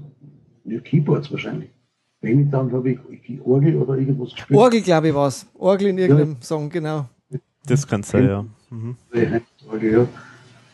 ja, 0.64 0.80
Keyboards 0.80 1.30
wahrscheinlich. 1.30 1.70
Wenn 2.20 2.44
ich 2.44 2.50
dann 2.50 2.70
habe 2.72 2.90
ich 2.90 2.98
Orgel 3.44 3.76
oder 3.76 3.96
irgendwas 3.96 4.34
gespielt. 4.34 4.58
Orgel, 4.58 4.82
glaube 4.82 5.08
ich, 5.08 5.14
war 5.14 5.28
es. 5.28 5.46
Orgel 5.54 5.88
in 5.88 5.98
irgendeinem 5.98 6.32
ja. 6.32 6.42
Song, 6.42 6.68
genau. 6.68 7.08
Das 7.64 7.86
kann 7.86 8.02
sein, 8.02 8.26
ja. 8.26 8.44
Mhm. 8.70 8.96
Ja, 9.14 10.06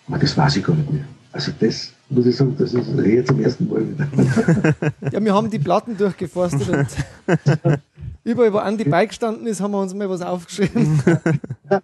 aber 0.08 0.18
das 0.18 0.36
weiß 0.36 0.56
ich 0.56 0.64
gar 0.64 0.74
nicht 0.74 0.90
mehr. 0.90 1.04
Also 1.32 1.52
das 1.58 1.92
muss 2.08 2.26
ich 2.26 2.36
sagen, 2.36 2.56
das 2.58 2.72
ist 2.72 2.86
hier 3.04 3.24
zum 3.24 3.40
ersten 3.40 3.68
Mal 3.68 3.88
wieder. 3.88 4.08
ja, 5.12 5.22
wir 5.22 5.34
haben 5.34 5.50
die 5.50 5.58
Platten 5.58 5.96
durchgeforstet 5.96 6.68
und 6.68 6.86
überall, 8.24 8.52
wo 8.52 8.58
Andi 8.58 8.84
beigestanden 8.84 9.46
ist, 9.46 9.60
haben 9.60 9.72
wir 9.72 9.80
uns 9.80 9.94
mal 9.94 10.08
was 10.08 10.22
aufgeschrieben. 10.22 11.02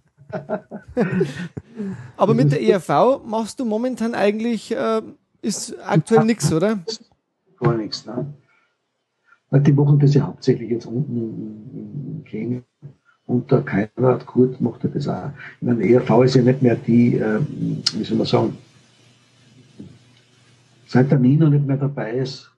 Aber 2.16 2.34
mit 2.34 2.52
der 2.52 2.62
ERV 2.62 3.20
machst 3.26 3.60
du 3.60 3.64
momentan 3.64 4.14
eigentlich, 4.14 4.72
äh, 4.74 5.02
ist 5.42 5.74
aktuell 5.84 6.24
nichts, 6.24 6.52
oder? 6.52 6.78
Gar 7.62 7.76
nichts, 7.76 8.06
ne? 8.06 8.32
Die 9.52 9.72
machen 9.72 9.98
das 9.98 10.14
ja 10.14 10.26
hauptsächlich 10.26 10.70
jetzt 10.70 10.86
unten 10.86 11.16
in 11.16 12.24
Kenia. 12.24 12.62
Und 13.26 13.50
der 13.50 13.62
Kairat 13.62 14.26
Kurt 14.26 14.60
macht 14.60 14.80
das 14.84 15.06
auch. 15.06 15.30
Ich 15.60 15.66
meine, 15.66 15.86
ERV 15.86 16.24
ist 16.24 16.34
ja 16.34 16.42
nicht 16.42 16.62
mehr 16.62 16.74
die, 16.74 17.16
äh, 17.16 17.40
wie 17.94 18.04
soll 18.04 18.16
man 18.16 18.26
sagen, 18.26 18.58
seit 20.86 21.10
der 21.10 21.18
Nino 21.18 21.48
nicht 21.48 21.66
mehr 21.66 21.76
dabei 21.76 22.12
ist, 22.12 22.50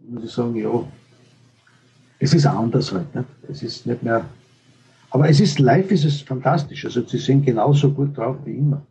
muss 0.00 0.24
ich 0.24 0.30
sagen, 0.30 0.56
ja, 0.56 0.84
es 2.18 2.34
ist 2.34 2.46
anders 2.46 2.92
halt. 2.92 3.14
Nicht? 3.14 3.28
Es 3.48 3.62
ist 3.62 3.86
nicht 3.86 4.02
mehr 4.02 4.24
aber 5.10 5.28
es 5.28 5.40
ist 5.40 5.58
live, 5.58 5.90
ist 5.90 6.04
es 6.04 6.20
fantastisch. 6.22 6.84
Also 6.84 7.02
sie 7.02 7.18
sind 7.18 7.44
genauso 7.44 7.90
gut 7.90 8.16
drauf 8.16 8.36
wie 8.44 8.56
immer. 8.56 8.86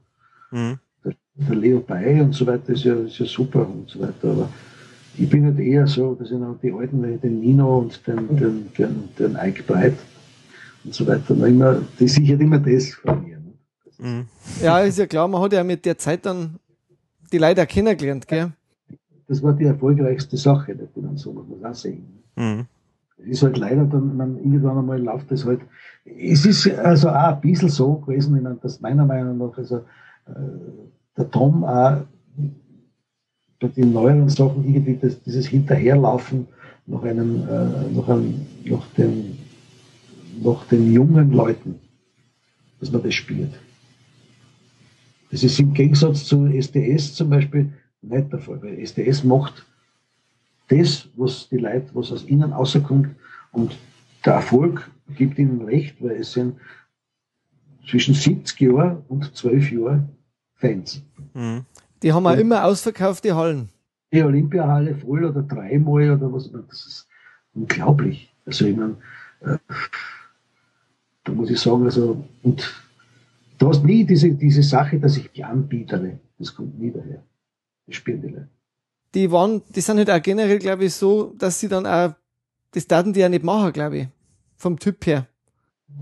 Mhm. 0.52 0.78
Der, 1.04 1.14
der 1.36 1.56
Leo 1.56 1.80
Bay 1.80 2.20
und 2.20 2.34
so 2.36 2.46
weiter 2.46 2.74
ist 2.74 2.84
ja, 2.84 2.94
ist 2.96 3.18
ja 3.18 3.26
super 3.26 3.68
und 3.68 3.90
so 3.90 4.02
weiter. 4.02 4.32
Aber 4.32 4.50
ich 5.20 5.30
bin 5.30 5.46
halt 5.46 5.60
eher 5.60 5.88
so, 5.88 6.16
dass 6.16 6.32
ich 6.32 6.38
noch 6.38 6.58
die 6.62 6.72
alten, 6.72 7.20
den 7.20 7.40
Nino 7.40 7.80
und 7.80 8.06
den, 8.08 8.36
den, 8.38 8.74
den, 8.78 9.10
den 9.18 9.38
Ike 9.42 9.64
Breit 9.64 9.96
und 10.84 10.94
so 10.94 11.06
weiter, 11.06 11.36
noch 11.36 11.46
immer, 11.46 11.82
die 12.00 12.08
sichert 12.08 12.42
immer 12.42 12.60
das 12.60 12.94
von 12.94 13.24
mir. 13.24 13.38
Ne? 13.38 13.54
Mhm. 13.98 14.26
Ja, 14.62 14.80
ist 14.80 14.98
ja 14.98 15.06
klar, 15.06 15.28
man 15.28 15.42
hat 15.42 15.54
ja 15.54 15.64
mit 15.64 15.86
der 15.86 15.98
Zeit 15.98 16.26
dann 16.26 16.56
die 17.32 17.38
Leute 17.38 17.66
kennengelernt, 17.66 18.28
gell? 18.28 18.52
Das 19.28 19.44
war 19.44 19.54
die 19.54 19.66
erfolgreichste 19.66 20.38
Sache, 20.38 20.76
die 20.76 21.02
man 21.02 21.18
so 21.18 21.34
muss 21.34 21.46
man 21.48 21.72
auch 21.72 21.76
sehen. 21.76 22.06
Mhm 22.36 22.66
ist 23.26 23.44
halt 23.44 23.58
leider 23.58 23.86
dann, 23.86 24.16
man, 24.16 24.38
irgendwann 24.38 24.78
einmal 24.78 25.02
läuft 25.02 25.32
das 25.32 25.46
halt. 25.46 25.62
Es 26.06 26.46
ist 26.46 26.70
also 26.80 27.10
auch 27.10 27.36
ein 27.36 27.42
bisschen 27.42 27.70
so 27.70 27.96
gewesen, 27.96 28.60
dass 28.62 28.82
meiner 28.82 29.06
Meinung 29.06 29.38
nach, 29.38 29.58
also 29.58 29.78
äh, 30.28 30.32
der 31.18 31.30
Tom 31.30 31.64
auch 31.64 32.04
bei 33.60 33.68
den 33.68 33.94
neueren 33.94 34.30
Sachen 34.30 34.64
irgendwie 34.66 34.98
das, 35.02 35.22
dieses 35.24 35.48
Hinterherlaufen 35.48 36.48
nach 36.86 37.04
einem, 37.04 37.48
äh, 37.48 37.92
nach 37.92 38.08
einem, 38.08 38.46
nach 38.66 38.86
den, 38.98 39.38
nach 40.42 40.66
den 40.68 40.94
jungen 40.94 41.32
Leuten, 41.32 41.80
dass 42.80 42.92
man 42.92 43.04
das 43.04 43.14
spielt. 43.14 43.54
Das 45.32 45.44
ist 45.44 45.60
im 45.60 45.74
Gegensatz 45.74 46.26
zu 46.26 46.48
SDS 46.48 47.14
zum 47.14 47.30
Beispiel 47.30 47.72
nicht 48.02 48.32
der 48.32 48.40
Fall, 48.40 48.62
weil 48.64 48.80
SDS 48.80 49.24
macht 49.24 49.66
das, 50.70 51.08
was 51.16 51.50
die 51.50 51.58
Leute, 51.58 51.90
was 51.94 52.12
aus 52.12 52.26
ihnen 52.28 52.54
rauskommt. 52.54 53.10
Und 53.52 53.78
der 54.26 54.34
Erfolg 54.34 54.90
gibt 55.16 55.38
ihnen 55.38 55.62
recht, 55.62 55.96
weil 56.00 56.18
es 56.18 56.34
sind 56.34 56.56
zwischen 57.88 58.14
70 58.14 58.60
Jahren 58.62 59.04
und 59.08 59.36
12 59.36 59.72
Jahren 59.72 60.10
Fans. 60.56 61.02
Mhm. 61.34 61.66
Die 62.02 62.14
haben 62.14 62.26
auch 62.26 62.34
und 62.34 62.40
immer 62.40 62.66
ausverkaufte 62.66 63.36
Hallen. 63.36 63.70
Die 64.12 64.24
Olympiahalle 64.24 64.96
voll 64.96 65.26
oder 65.26 65.44
dreimal 65.44 66.12
oder 66.12 66.34
was. 66.34 66.52
Das 66.52 66.86
ist 66.86 67.08
unglaublich. 67.54 68.34
Also 68.46 68.66
ich 68.66 68.76
meine, 68.76 68.96
äh, 69.42 69.58
da 71.24 71.32
muss 71.32 71.50
ich 71.50 71.60
sagen, 71.60 71.84
also, 71.86 72.24
und 72.42 72.74
du 73.60 73.68
hast 73.68 73.84
nie 73.84 74.04
diese, 74.06 74.32
diese 74.32 74.64
Sache, 74.64 75.00
dass 75.00 75.18
ich 75.18 75.32
mich 75.32 75.46
anbietere. 75.46 76.20
Das 76.40 76.56
kommt 76.56 76.80
nie 76.80 76.92
daher. 76.92 77.22
Das 77.86 77.96
spüren 77.96 78.22
die 78.22 78.30
Leute 78.30 78.50
die 79.14 79.32
waren, 79.32 79.62
die 79.76 79.82
sind 79.82 79.98
halt 79.98 80.10
auch 80.10 80.22
generell, 80.22 80.60
glaube 80.60 80.86
ich, 80.86 80.94
so, 80.94 81.34
dass 81.38 81.60
sie 81.60 81.68
dann 81.68 81.86
auch, 81.86 82.14
das 82.72 82.88
daten 82.88 83.14
die 83.14 83.22
ja 83.22 83.30
nicht 83.30 83.44
machen, 83.44 83.74
glaube 83.74 83.98
ich. 83.98 84.08
Vom 84.58 84.78
Typ 84.78 85.06
her. 85.06 85.28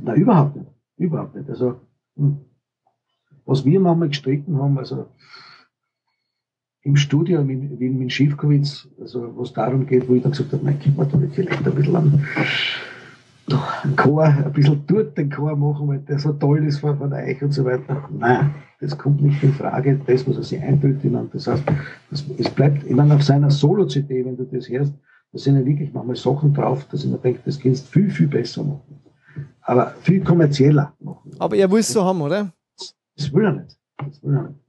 Na, 0.02 0.14
überhaupt 0.16 0.56
nicht. 0.56 0.68
Überhaupt 0.98 1.36
nicht. 1.36 1.50
Also, 1.50 1.80
hm. 2.18 2.38
was 3.46 3.64
wir 3.64 3.80
manchmal 3.80 4.10
gestritten 4.10 4.58
haben, 4.58 4.78
also, 4.78 5.08
im 6.88 6.96
Studio 6.96 7.44
mit, 7.44 7.80
mit, 7.80 7.94
mit 7.94 8.12
Schiefkowitz, 8.14 8.88
also 9.02 9.34
was 9.36 9.52
darum 9.52 9.86
geht, 9.86 10.08
wo 10.08 10.16
ich 10.16 10.24
dann 10.24 10.32
gesagt 10.32 10.54
habe, 10.54 10.64
mein 10.64 10.80
Kind, 10.80 10.98
man 10.98 11.10
da 11.10 11.18
nicht 11.18 11.36
vielleicht 11.36 11.68
ein 11.68 11.76
bisschen 11.76 11.96
an, 11.98 12.26
einen 13.84 13.96
Chor, 13.98 14.24
ein 14.24 14.54
bisschen 14.54 14.84
dort 14.88 15.18
den 15.18 15.30
Chor 15.30 15.56
machen, 15.58 15.90
weil 15.90 16.00
der 16.00 16.18
so 16.18 16.32
toll 16.32 16.66
ist 16.66 16.80
von, 16.80 16.98
von 16.98 17.12
euch 17.12 17.42
und 17.44 17.52
so 17.52 17.66
weiter. 17.66 18.10
Nein, 18.18 18.56
das 18.80 18.98
kommt 18.98 19.22
nicht 19.22 19.44
in 19.44 19.54
Frage, 19.54 20.00
das, 20.08 20.26
was 20.28 20.38
er 20.38 20.44
sich 20.44 20.62
einbildet. 20.62 21.12
Das 21.34 21.48
heißt, 21.48 21.64
das, 22.10 22.26
es 22.38 22.50
bleibt, 22.50 22.86
ich 22.86 22.96
meine, 22.96 23.16
auf 23.16 23.24
seiner 23.24 23.52
Solo-CD, 23.52 24.24
wenn 24.26 24.38
du 24.38 24.46
das 24.46 24.70
hörst, 24.70 24.94
da 25.34 25.40
sind 25.40 25.58
ja 25.58 25.66
wirklich 25.66 25.94
manchmal 25.94 26.16
Sachen 26.16 26.54
drauf, 26.54 26.86
dass 26.86 27.04
ich 27.04 27.12
mir 27.12 27.18
denke, 27.18 27.42
das 27.44 27.60
kannst 27.60 27.88
du 27.88 27.92
viel, 27.92 28.10
viel 28.10 28.28
besser 28.28 28.64
machen. 28.64 29.02
Aber 29.62 29.94
viel 30.02 30.24
kommerzieller 30.24 30.94
machen. 31.02 31.32
Aber 31.38 31.58
er 31.58 31.70
will 31.70 31.80
es 31.80 31.92
so 31.92 32.02
haben, 32.04 32.22
oder? 32.22 32.54
Das 33.18 33.34
will 33.34 33.44
er 33.44 33.52
nicht. 33.52 33.78
Das 33.98 34.24
will 34.24 34.36
er 34.36 34.44
nicht. 34.44 34.67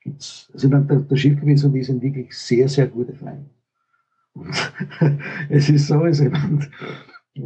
Gibt's, 0.00 0.50
also 0.52 0.68
der, 0.68 0.80
der 0.80 1.16
Schiffgewiss 1.16 1.64
und 1.64 1.72
die 1.72 1.82
sind 1.82 2.02
wirklich 2.02 2.36
sehr, 2.36 2.68
sehr 2.68 2.86
gute 2.86 3.14
Freunde. 3.14 3.50
Und 4.34 4.54
es 5.48 5.68
ist 5.68 5.88
so, 5.88 6.00
also, 6.00 6.30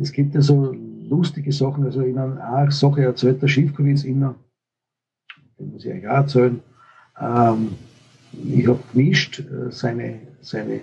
es 0.00 0.12
gibt 0.12 0.34
ja 0.34 0.42
so 0.42 0.72
lustige 0.72 1.52
Sachen, 1.52 1.84
also 1.84 2.02
in 2.02 2.18
einer 2.18 2.70
Sache 2.70 3.02
erzählt 3.02 3.40
der 3.40 3.48
Schiffkowitz 3.48 4.04
immer, 4.04 4.34
den 5.58 5.72
muss 5.72 5.84
ich 5.84 5.92
euch 5.92 6.06
auch 6.06 6.16
erzählen. 6.16 6.60
Ähm, 7.20 7.68
ich 8.44 8.66
habe 8.66 8.80
gemischt 8.92 9.40
äh, 9.40 9.70
seine, 9.70 10.20
seine 10.40 10.80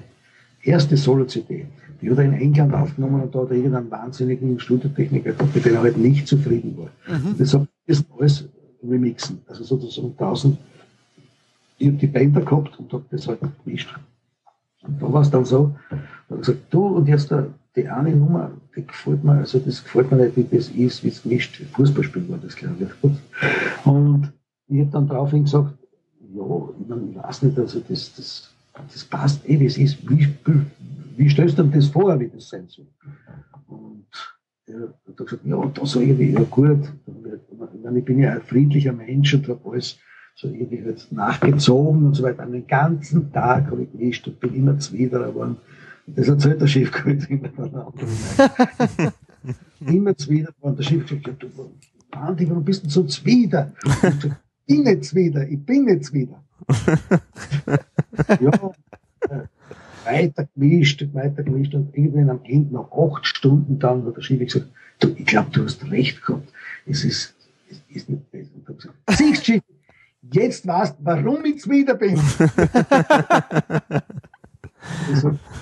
erste 0.64 0.98
Solo-CD. 0.98 1.66
Die 2.02 2.10
hat 2.10 2.18
er 2.18 2.26
in 2.26 2.34
England 2.34 2.74
aufgenommen 2.74 3.22
und 3.22 3.36
da 3.36 3.42
hat 3.42 3.50
er 3.50 3.58
irgendeinen 3.58 3.92
wahnsinnigen 3.92 4.60
Studiotechniker 4.60 5.34
gehabt, 5.34 5.56
mit 5.56 5.66
dem 5.66 5.76
er 5.76 5.82
halt 5.82 5.98
nicht 5.98 6.28
zufrieden 6.28 6.78
war. 6.78 6.92
Mhm. 7.08 7.36
Das 7.38 7.58
ich 7.86 8.06
alles 8.18 8.48
remixen. 8.84 9.42
Also 9.48 9.64
sozusagen 9.64 10.12
1000. 10.12 10.58
Ich 11.80 11.88
habe 11.88 11.98
die 11.98 12.08
Bänder 12.08 12.42
gehabt 12.42 12.78
und 12.78 12.94
habe 12.94 13.06
das 13.10 13.28
halt 13.28 13.40
gemischt. 13.64 13.98
Und 14.84 15.02
da 15.02 15.12
war 15.12 15.22
es 15.22 15.32
dann 15.32 15.46
so, 15.46 15.76
da 15.90 15.98
habe 16.30 16.40
gesagt, 16.40 16.60
du 16.70 16.86
und 16.86 17.08
jetzt 17.08 17.32
der, 17.32 17.48
die 17.76 17.88
eine 17.88 18.16
Nummer, 18.16 18.52
die 18.76 18.86
gefällt 18.86 19.24
mir, 19.24 19.34
also 19.34 19.60
das 19.60 19.84
gefällt 19.84 20.12
mir 20.12 20.18
nicht, 20.18 20.38
wie 20.38 20.44
das 20.44 20.70
ist, 20.70 21.04
wie 21.04 21.08
es 21.08 21.24
gemischt 21.24 21.62
Fußballspiel 21.74 22.30
war 22.30 22.38
das, 22.38 22.56
glaube 22.56 22.76
ich. 22.84 23.12
Und 23.86 24.32
ich 24.68 24.80
habe 24.82 24.92
dann 24.92 25.08
daraufhin 25.08 25.44
gesagt, 25.44 25.74
ja, 26.34 26.70
ich, 26.82 27.16
weiß 27.16 27.44
nicht, 27.44 27.58
also 27.58 27.80
das, 27.80 28.14
das, 28.16 28.54
das 28.92 29.04
passt 29.06 29.48
eh, 29.50 29.60
wie 29.60 29.66
es 29.66 29.78
ist. 29.78 29.98
Wie, 30.10 30.28
wie 31.18 31.30
stellst 31.30 31.58
du 31.58 31.64
dir 31.64 31.78
das 31.78 31.88
vor, 31.88 32.20
wie 32.20 32.30
das 32.30 32.50
sein 32.50 32.68
soll? 32.68 32.88
Und 33.68 34.06
er 34.68 34.94
hat 35.08 35.18
gesagt, 35.18 35.46
ja, 35.46 35.66
da 35.66 35.86
so 35.86 36.00
irgendwie, 36.02 36.32
ja 36.32 36.44
gut. 36.44 36.92
Ich 37.96 38.06
bin 38.06 38.20
ja 38.20 38.34
ein 38.34 38.42
friedlicher 38.42 38.94
Mensch 38.94 39.34
und 39.34 39.48
habe 39.48 39.72
alles 39.72 39.98
so 40.40 40.48
irgendwie 40.48 40.84
halt 40.86 41.06
nachgezogen 41.12 42.06
und 42.06 42.14
so 42.14 42.24
weiter. 42.24 42.44
An 42.44 42.54
den 42.54 42.66
ganzen 42.66 43.32
Tag 43.34 43.70
habe 43.72 43.84
ich 43.84 43.92
gemischt 43.92 44.26
und 44.28 44.40
bin 44.40 44.56
immer 44.56 44.80
zwider 44.80 45.20
geworden. 45.28 45.58
Das 46.08 46.30
erzählt 46.30 46.62
der 46.62 46.68
Chefkult 46.68 47.30
immer 47.30 47.50
dann 47.50 49.12
Immer 49.86 50.16
zwider 50.18 50.54
geworden. 50.54 50.78
Der 50.78 50.98
gesagt, 50.98 51.28
ja, 51.28 51.34
du, 51.34 51.72
Andi, 52.12 52.50
warum 52.50 52.64
bist 52.64 52.86
du 52.86 52.90
so 52.90 53.04
zwider? 53.04 53.74
bin 54.66 54.86
jetzt 54.86 55.14
wieder, 55.14 55.48
ich 55.48 55.60
bin 55.60 55.88
jetzt 55.90 56.14
wieder. 56.14 56.42
ja, 58.40 58.52
äh, 59.30 59.44
weiter 60.06 60.48
gemischt, 60.56 61.06
weiter 61.14 61.44
gemischt 61.44 61.74
und 61.74 61.96
irgendwann 61.96 62.30
am 62.30 62.42
Ende 62.46 62.74
nach 62.76 62.92
acht 62.92 63.28
Stunden 63.28 63.78
dann 63.78 64.06
hat 64.06 64.16
der 64.16 64.22
Schiebe 64.22 64.46
gesagt, 64.46 64.68
du, 65.00 65.10
ich 65.18 65.26
glaube, 65.26 65.50
du 65.52 65.66
hast 65.66 65.90
recht 65.92 66.26
gehabt. 66.26 66.48
Es 66.86 67.04
ist, 67.04 67.36
es 67.70 67.82
ist 67.90 68.10
nicht 68.10 68.32
besser. 68.32 68.52
Und 68.56 68.78
gesagt, 68.78 68.96
siehst 69.10 69.48
du, 69.48 69.60
jetzt 70.32 70.68
weißt 70.68 71.00
du, 71.00 71.06
warum 71.06 71.46
ich 71.46 71.68
wieder 71.70 71.96
bin. 71.96 72.16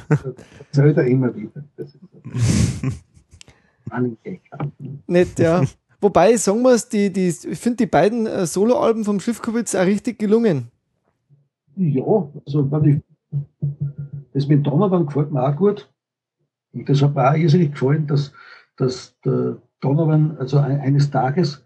das 0.10 0.26
erzählt 0.60 0.98
er 0.98 1.06
immer 1.06 1.35
wieder. 1.35 1.64
Das 1.76 1.95
ist 1.95 2.02
Nett, 5.07 5.39
ja. 5.39 5.64
Wobei, 5.99 6.35
sagen 6.38 6.61
wir 6.61 6.73
es, 6.73 6.89
die, 6.89 7.11
die, 7.11 7.27
ich 7.27 7.60
finde 7.60 7.77
die 7.77 7.88
beiden 7.88 8.27
äh, 8.27 8.45
Soloalben 8.45 9.03
vom 9.03 9.19
Schiffkowitz 9.19 9.73
auch 9.73 9.85
richtig 9.85 10.19
gelungen. 10.19 10.68
Ja, 11.76 12.30
also 12.45 12.69
ich, 12.85 13.02
das 14.34 14.48
mit 14.48 14.65
Donovan 14.65 15.07
gefällt 15.07 15.31
mir 15.31 15.44
auch 15.44 15.56
gut. 15.56 15.91
Und 16.73 16.88
das 16.88 17.02
hat 17.02 17.15
mir 17.15 17.30
auch 17.30 17.35
irrsinnig 17.35 17.72
gefallen, 17.72 18.06
dass, 18.06 18.31
dass 18.76 19.15
der 19.26 19.57
Donovan, 19.81 20.38
also 20.38 20.60
eines 20.60 21.10
Tages, 21.10 21.64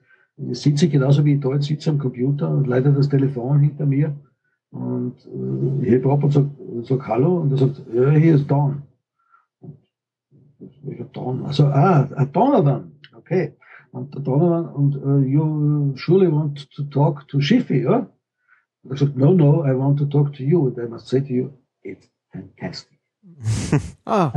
sitze 0.52 0.90
genauso 0.90 1.24
wie 1.26 1.34
ich 1.36 1.40
da 1.40 1.54
jetzt 1.54 1.66
sitze 1.66 1.90
am 1.90 2.00
Computer 2.00 2.50
und 2.50 2.68
leider 2.68 2.92
das 2.92 3.10
Telefon 3.10 3.60
hinter 3.60 3.86
mir 3.86 4.16
und 4.72 5.16
äh, 5.26 5.86
ich 5.86 5.92
hebe 5.92 6.12
ab 6.12 6.24
und 6.24 6.32
sage 6.32 6.50
sag 6.84 7.08
Hallo 7.08 7.42
und 7.42 7.52
er 7.52 7.58
sagt, 7.58 7.82
ja, 7.94 8.10
hier 8.12 8.36
ist 8.36 8.50
Don. 8.50 8.84
Ich 10.60 10.82
sage 10.84 11.10
Don. 11.12 11.46
Also, 11.46 11.66
ah, 11.66 12.04
Donovan, 12.32 12.92
okay. 13.16 13.54
Und 13.92 14.14
der 14.16 14.22
Donovan, 14.22 14.70
und 14.70 14.96
uh, 14.96 15.20
you 15.20 15.94
surely 15.98 16.32
want 16.32 16.72
to 16.72 16.84
talk 16.84 17.28
to 17.28 17.42
Schiffy, 17.42 17.84
ja? 17.84 18.08
Und 18.84 18.92
er 18.92 18.98
sagt, 18.98 19.18
no, 19.18 19.34
no, 19.34 19.66
I 19.66 19.78
want 19.78 20.00
to 20.00 20.06
talk 20.06 20.32
to 20.34 20.44
you. 20.44 20.68
And 20.68 20.78
I 20.78 20.88
must 20.90 21.08
say 21.08 21.20
to 21.20 21.34
you, 21.34 21.50
it's 21.84 22.10
fantastic. 22.32 22.98
Ah, 24.06 24.32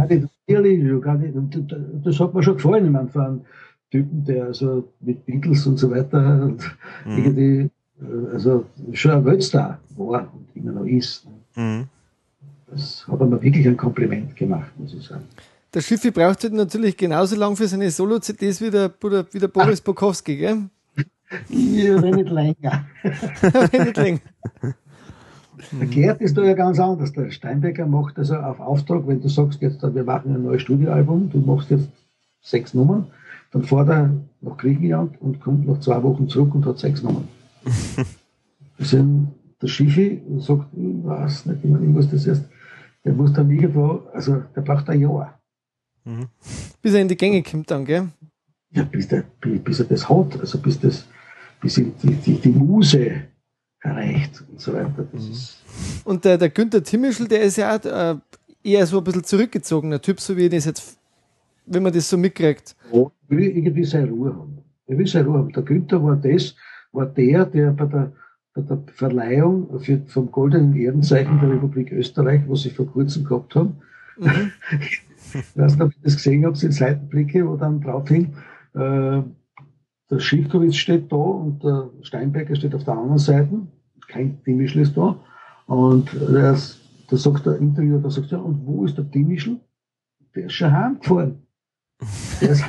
Really, 0.46 0.74
you 0.74 1.00
got 1.00 1.22
it. 1.22 1.34
Und 1.34 1.74
das 2.04 2.20
hat 2.20 2.34
mir 2.34 2.42
schon 2.42 2.56
gefallen. 2.56 2.84
Ich 2.84 2.90
meine, 2.90 3.40
Typen, 3.94 4.24
der 4.24 4.46
also 4.46 4.88
mit 5.00 5.24
Beatles 5.24 5.64
und 5.68 5.78
so 5.78 5.88
weiter 5.90 6.42
und 6.42 6.60
Mhm. 7.04 7.16
irgendwie, 7.18 7.70
äh, 8.00 8.32
also 8.34 8.64
schon 8.92 9.12
ein 9.12 9.24
Weltstar 9.24 9.78
war 9.96 10.22
und 10.34 10.46
immer 10.56 10.72
noch 10.72 10.84
ist. 10.84 11.26
Mhm. 11.54 11.84
Das 12.70 13.06
hat 13.06 13.20
mir 13.20 13.40
wirklich 13.40 13.68
ein 13.68 13.76
Kompliment 13.76 14.34
gemacht, 14.34 14.72
muss 14.78 14.92
ich 14.94 15.04
sagen. 15.06 15.24
der 15.72 15.80
Schiffi 15.80 16.10
braucht 16.10 16.42
halt 16.42 16.54
natürlich 16.54 16.96
genauso 16.96 17.36
lang 17.36 17.54
für 17.56 17.68
seine 17.68 17.88
Solo-CDs 17.90 18.60
wie 18.60 18.70
der, 18.70 18.88
Bruder- 18.88 19.26
wie 19.32 19.38
der 19.38 19.48
Boris 19.48 19.80
Bukowski, 19.80 20.36
gell? 20.36 20.58
Ja, 21.48 22.00
wenn 22.02 22.14
nicht 22.16 22.30
länger. 22.30 22.86
Nicht 23.72 23.96
länger. 23.96 24.20
Der 25.80 25.86
Gerd 25.86 26.20
ist 26.20 26.36
da 26.36 26.42
ja 26.44 26.54
ganz 26.54 26.78
anders. 26.80 27.12
Der 27.12 27.30
Steinbecker 27.30 27.86
macht 27.86 28.18
also 28.18 28.34
auf 28.36 28.58
Auftrag, 28.60 29.06
wenn 29.06 29.20
du 29.20 29.28
sagst, 29.28 29.60
jetzt 29.62 29.82
wir 29.82 30.04
machen 30.04 30.34
ein 30.34 30.42
neues 30.44 30.62
Studioalbum, 30.62 31.30
du 31.30 31.38
machst 31.38 31.70
jetzt 31.70 31.88
sechs 32.42 32.74
Nummern, 32.74 33.06
dann 33.55 33.62
fährt 33.62 33.89
er 33.89 34.10
nach 34.40 34.56
Griechenland 34.56 35.20
und 35.22 35.40
kommt 35.40 35.66
nach 35.66 35.78
zwei 35.78 36.02
Wochen 36.02 36.28
zurück 36.28 36.55
und 36.56 36.66
hat 36.66 36.78
sechs 36.78 37.02
Nummern. 37.02 37.28
Das 38.76 38.90
sind, 38.90 39.28
der 39.62 39.68
Schiffi 39.68 40.20
sagt, 40.39 40.66
ich 40.72 41.05
weiß 41.05 41.47
nicht, 41.47 41.60
ich 41.62 41.70
meine, 41.70 41.86
ich 41.86 41.93
muss 41.93 42.10
das 42.10 42.26
erst, 42.26 42.43
der 43.05 43.12
muss 43.12 43.32
dann 43.32 43.48
irgendwo, 43.48 44.02
also 44.12 44.43
der 44.56 44.62
braucht 44.62 44.89
ein 44.90 45.01
Jahr. 45.01 45.39
Bis 46.82 46.93
er 46.93 47.01
in 47.01 47.06
die 47.06 47.16
Gänge 47.16 47.40
kommt 47.44 47.70
dann, 47.70 47.85
gell? 47.85 48.09
Ja, 48.72 48.82
bis, 48.82 49.06
der, 49.06 49.22
bis 49.40 49.62
bis 49.62 49.78
er 49.78 49.86
das 49.86 50.09
hat, 50.09 50.40
also 50.40 50.59
bis 50.59 50.81
das, 50.81 51.06
bis 51.60 51.78
ihm 51.78 51.93
die, 52.02 52.14
die, 52.16 52.40
die 52.40 52.48
Muse 52.48 53.22
erreicht 53.78 54.43
und 54.51 54.60
so 54.60 54.72
weiter. 54.72 55.06
Das 55.12 55.24
ist, 55.24 55.62
Und 56.05 56.24
der, 56.24 56.36
der 56.36 56.51
Günther 56.51 56.82
Timmischl, 56.82 57.28
der 57.28 57.43
ist 57.43 57.56
ja 57.56 57.76
auch 57.76 57.85
äh, 57.85 58.16
eher 58.64 58.86
so 58.89 58.98
ein 58.98 59.05
bisschen 59.05 59.22
zurückgezogener 59.22 60.02
Typ, 60.02 60.20
so 60.20 60.36
wie 60.36 60.48
das 60.48 60.64
jetzt, 60.64 60.98
wenn 61.66 61.82
man 61.82 61.92
das 61.92 62.08
so 62.08 62.16
mitkriegt. 62.16 62.76
Ja, 62.92 63.10
will 63.28 63.56
irgendwie 63.56 63.84
seine 63.84 64.10
Ruhe 64.10 64.34
haben. 64.34 64.58
Er 64.86 64.98
will 64.98 65.06
seine 65.06 65.26
Ruhe 65.26 65.38
haben. 65.38 65.52
Der 65.52 65.62
Günther 65.62 66.02
war 66.02 66.16
das, 66.16 66.54
war 66.92 67.06
der, 67.06 67.46
der 67.46 67.70
bei 67.72 67.86
der, 67.86 68.12
bei 68.54 68.62
der 68.62 68.82
Verleihung 68.92 69.80
für, 69.80 70.00
vom 70.06 70.30
Goldenen 70.30 70.76
Ehrenzeichen 70.76 71.40
der 71.40 71.50
Republik 71.50 71.92
Österreich, 71.92 72.42
was 72.48 72.62
sie 72.62 72.70
vor 72.70 72.86
kurzem 72.86 73.24
gehabt 73.24 73.54
haben, 73.54 73.76
Mhm. 74.18 74.52
ich 74.80 75.56
weiß 75.56 75.72
nicht, 75.72 75.82
ob 75.82 75.92
ihr 75.92 76.02
das 76.02 76.16
gesehen 76.16 76.44
habt, 76.44 76.56
sind 76.56 76.72
Seitenblicke, 76.72 77.46
wo 77.46 77.56
dann 77.56 77.80
drauf 77.80 78.08
hing, 78.08 78.34
äh, 78.74 79.22
der 80.10 80.18
Schiffkowitz 80.18 80.76
steht 80.76 81.10
da 81.10 81.16
und 81.16 81.62
der 81.62 81.90
Steinbecker 82.02 82.54
steht 82.54 82.74
auf 82.74 82.84
der 82.84 82.94
anderen 82.94 83.18
Seite, 83.18 83.66
kein 84.08 84.42
Timischl 84.44 84.80
ist 84.80 84.96
da, 84.96 85.18
und 85.66 86.10
da 86.30 86.54
sagt 87.16 87.46
der 87.46 87.58
Interviewer, 87.58 88.00
da 88.00 88.10
sagt 88.10 88.32
er, 88.32 88.44
und 88.44 88.66
wo 88.66 88.84
ist 88.84 88.98
der 88.98 89.10
Timischl? 89.10 89.58
Der 90.34 90.46
ist 90.46 90.52
schon 90.52 90.72
heimgefahren. 90.72 91.43
Jetzt 92.40 92.64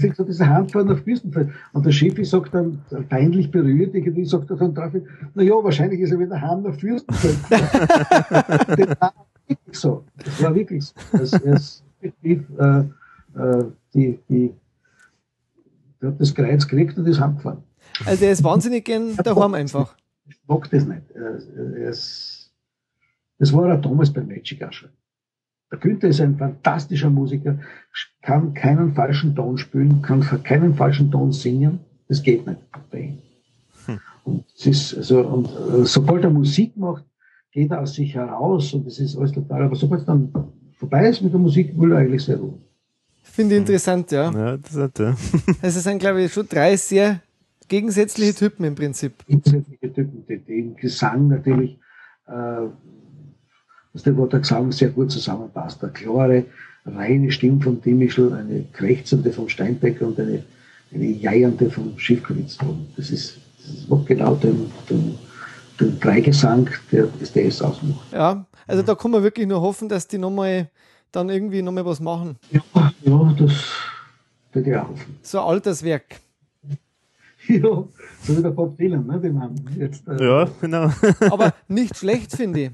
kriegt 0.00 0.16
so 0.16 0.24
diese 0.24 0.48
Handfahren 0.48 0.90
auf 0.90 1.04
Küstenfeld. 1.04 1.50
Und 1.72 1.86
der 1.86 1.92
Chef 1.92 2.14
sagt 2.28 2.54
dann, 2.54 2.82
peinlich 3.08 3.50
berührt, 3.50 3.94
irgendwie 3.94 4.24
sagt 4.24 4.50
er 4.50 4.56
dann 4.56 4.74
drauf, 4.74 4.92
na 5.34 5.42
ja, 5.42 5.54
wahrscheinlich 5.54 6.00
ist 6.00 6.12
er 6.12 6.18
wieder 6.18 6.40
heim 6.40 6.62
nach 6.62 6.74
Fürstenfeld. 6.74 7.38
das 7.50 9.00
war 9.00 9.14
wirklich 9.46 9.78
so. 9.78 10.04
Das 10.16 10.42
war 10.42 10.54
wirklich 10.54 10.84
so. 10.84 10.94
Das 11.18 11.82
effektiv, 12.02 12.44
äh, 12.58 12.80
äh, 13.38 13.64
die, 13.94 14.18
die, 14.28 14.54
der 16.00 16.10
hat 16.10 16.20
das 16.20 16.34
Kreuz 16.34 16.66
gekriegt 16.66 16.98
und 16.98 17.06
ist 17.06 17.20
heimgefahren. 17.20 17.62
Also 18.04 18.20
der 18.20 18.32
ist 18.32 18.42
wahnsinnig 18.42 18.84
gern 18.84 19.16
daheim 19.16 19.54
einfach. 19.54 19.96
Ich 20.28 20.36
mag 20.46 20.68
das 20.70 20.86
nicht. 20.86 21.02
Er, 21.14 21.38
er 21.76 21.90
ist, 21.90 22.52
das 23.38 23.52
war 23.52 23.68
er 23.68 23.76
damals 23.76 24.12
bei 24.12 24.22
Magic 24.22 24.62
auch 24.62 24.72
schon. 24.72 24.90
Der 25.72 25.78
Günther 25.78 26.08
ist 26.08 26.20
ein 26.20 26.36
fantastischer 26.36 27.08
Musiker, 27.10 27.58
kann 28.20 28.52
keinen 28.52 28.94
falschen 28.94 29.34
Ton 29.34 29.56
spielen, 29.56 30.02
kann 30.02 30.20
keinen 30.44 30.74
falschen 30.74 31.10
Ton 31.10 31.32
singen. 31.32 31.80
Das 32.08 32.22
geht 32.22 32.46
nicht 32.46 32.60
bei 32.90 33.00
ihm. 33.00 33.18
Und, 34.24 34.44
es 34.56 34.66
ist, 34.66 34.96
also, 34.96 35.26
und 35.26 35.46
äh, 35.46 35.84
sobald 35.84 36.22
er 36.22 36.30
Musik 36.30 36.76
macht, 36.76 37.04
geht 37.50 37.70
er 37.70 37.80
aus 37.80 37.94
sich 37.94 38.14
heraus 38.14 38.72
und 38.72 38.86
das 38.86 38.98
ist 38.98 39.16
alles 39.16 39.32
total. 39.32 39.62
Aber 39.62 39.74
sobald 39.74 40.02
es 40.02 40.06
dann 40.06 40.32
vorbei 40.74 41.08
ist 41.08 41.22
mit 41.22 41.32
der 41.32 41.40
Musik, 41.40 41.72
will 41.78 41.92
er 41.92 41.98
eigentlich 41.98 42.22
sehr 42.22 42.36
ruhen. 42.36 42.62
Finde 43.22 43.54
ich 43.54 43.60
interessant, 43.62 44.12
ja. 44.12 44.30
Ja, 44.30 44.56
das 44.58 44.76
hat 44.76 45.00
er. 45.00 45.16
Also 45.62 45.78
es 45.78 45.84
sind, 45.84 45.98
glaube 45.98 46.22
ich, 46.22 46.32
schon 46.32 46.46
drei 46.48 46.76
sehr 46.76 47.20
gegensätzliche 47.66 48.34
Typen 48.34 48.64
im 48.64 48.74
Prinzip. 48.74 49.14
Insätzliche 49.26 49.92
Typen, 49.92 50.24
die, 50.28 50.38
die 50.38 50.58
im 50.58 50.76
Gesang 50.76 51.28
natürlich, 51.28 51.78
äh, 52.26 52.66
dass 53.92 54.02
der, 54.02 54.16
wo 54.16 54.26
der 54.26 54.40
Gesang 54.40 54.72
sehr 54.72 54.88
gut 54.90 55.10
zusammenpasst. 55.10 55.82
Eine 55.82 55.92
klare, 55.92 56.44
reine 56.86 57.30
Stimme 57.30 57.60
von 57.62 57.80
Dimischl, 57.80 58.32
eine 58.32 58.64
krächzende 58.72 59.32
vom 59.32 59.48
Steinbecker 59.48 60.06
und 60.06 60.18
eine, 60.18 60.42
eine 60.94 61.04
jeiernde 61.04 61.70
vom 61.70 61.98
Schiffkowitz. 61.98 62.58
Das 62.96 63.10
ist, 63.10 63.38
das 63.58 63.74
ist 63.74 63.90
auch 63.92 64.04
genau 64.04 64.34
den, 64.36 64.70
den, 64.88 65.14
den 65.78 66.00
Dreigesang, 66.00 66.68
der 66.90 67.08
das 67.20 67.32
DS 67.32 67.62
ausmacht. 67.62 68.12
Ja, 68.12 68.44
also 68.66 68.82
da 68.82 68.94
kann 68.94 69.10
man 69.10 69.22
wirklich 69.22 69.46
nur 69.46 69.60
hoffen, 69.60 69.88
dass 69.88 70.06
die 70.08 70.18
nochmal 70.18 70.68
dann 71.10 71.28
irgendwie 71.28 71.60
nochmal 71.62 71.84
was 71.84 72.00
machen. 72.00 72.36
Ja, 72.50 72.62
ja, 73.02 73.34
das 73.38 73.52
würde 74.52 74.70
ich 74.70 74.76
auch 74.76 74.88
hoffen. 74.88 75.18
So 75.22 75.40
ein 75.40 75.44
Alterswerk. 75.46 76.04
Ja, 77.48 77.58
so 77.60 77.88
wie 78.38 78.40
der 78.40 78.50
Bob 78.50 78.78
Dylan, 78.78 79.04
ne, 79.04 79.18
den 79.18 79.40
haben 79.42 79.56
wir 79.74 79.86
jetzt. 79.86 80.06
Äh, 80.06 80.24
Ja, 80.24 80.48
genau. 80.60 80.92
Aber 81.28 81.52
nicht 81.66 81.96
schlecht, 81.96 82.36
finde 82.36 82.60
ich. 82.60 82.70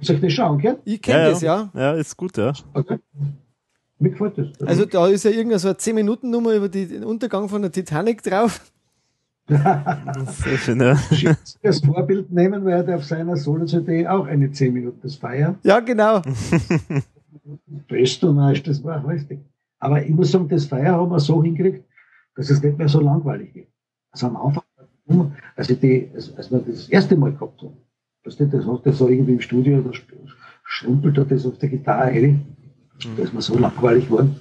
Soll 0.00 0.16
ich 0.16 0.22
das 0.22 0.32
schauen, 0.32 0.58
gell? 0.58 0.78
Ich 0.84 1.02
kenne 1.02 1.22
ja, 1.22 1.30
das, 1.30 1.40
ja. 1.42 1.70
Ja, 1.74 1.92
ist 1.92 2.16
gut, 2.16 2.36
ja. 2.36 2.52
Okay. 2.72 2.98
Mir 3.98 4.10
gefällt 4.10 4.38
das. 4.38 4.66
Also 4.66 4.84
da 4.84 5.08
ist 5.08 5.24
ja 5.24 5.30
irgendeine 5.30 5.58
so 5.58 5.68
eine 5.68 5.76
10-Minuten-Nummer 5.76 6.54
über 6.54 6.68
die, 6.68 6.86
den 6.86 7.04
Untergang 7.04 7.48
von 7.48 7.62
der 7.62 7.72
Titanic 7.72 8.22
drauf. 8.22 8.72
Sehr 9.48 10.58
schön, 10.58 10.80
ja. 10.80 10.96
als 11.62 11.80
Vorbild 11.80 12.30
nehmen, 12.30 12.64
weil 12.64 12.86
er 12.86 12.96
auf 12.96 13.04
seiner 13.04 13.36
Solo-CD 13.36 14.06
auch 14.06 14.26
eine 14.26 14.52
10 14.52 14.72
Minuten 14.74 15.00
das 15.02 15.16
Feier. 15.16 15.56
Ja, 15.62 15.80
genau. 15.80 16.20
Best 17.88 18.22
und 18.24 18.38
Arsch, 18.38 18.62
das 18.62 18.84
war 18.84 19.06
richtig. 19.08 19.40
Aber 19.78 20.04
ich 20.04 20.10
muss 20.10 20.30
sagen, 20.32 20.48
das 20.48 20.66
Feier 20.66 20.92
haben 20.92 21.10
wir 21.10 21.18
so 21.18 21.42
hingekriegt, 21.42 21.84
dass 22.36 22.50
es 22.50 22.62
nicht 22.62 22.76
mehr 22.76 22.88
so 22.88 23.00
langweilig 23.00 23.54
wird. 23.54 23.68
Also 24.10 24.26
am 24.26 24.36
Anfang, 24.36 24.64
als, 25.56 25.70
ich 25.70 25.80
die, 25.80 26.10
als, 26.14 26.36
als 26.36 26.50
wir 26.50 26.58
das 26.58 26.88
erste 26.88 27.16
Mal 27.16 27.32
gehabt 27.32 27.62
haben, 27.62 27.76
das, 28.28 28.38
nicht, 28.38 28.52
das 28.52 28.66
hast 28.66 28.84
du 28.84 28.92
so 28.92 29.08
irgendwie 29.08 29.32
im 29.32 29.40
Studio, 29.40 29.80
da 29.80 29.90
schrumpelt 30.64 31.16
er 31.18 31.24
das 31.24 31.46
auf 31.46 31.58
der 31.58 31.68
Gitarre 31.68 32.06
rein, 32.10 32.44
da 33.16 33.22
ist 33.22 33.32
mir 33.34 33.42
so 33.42 33.56
langweilig 33.58 34.06
geworden. 34.06 34.36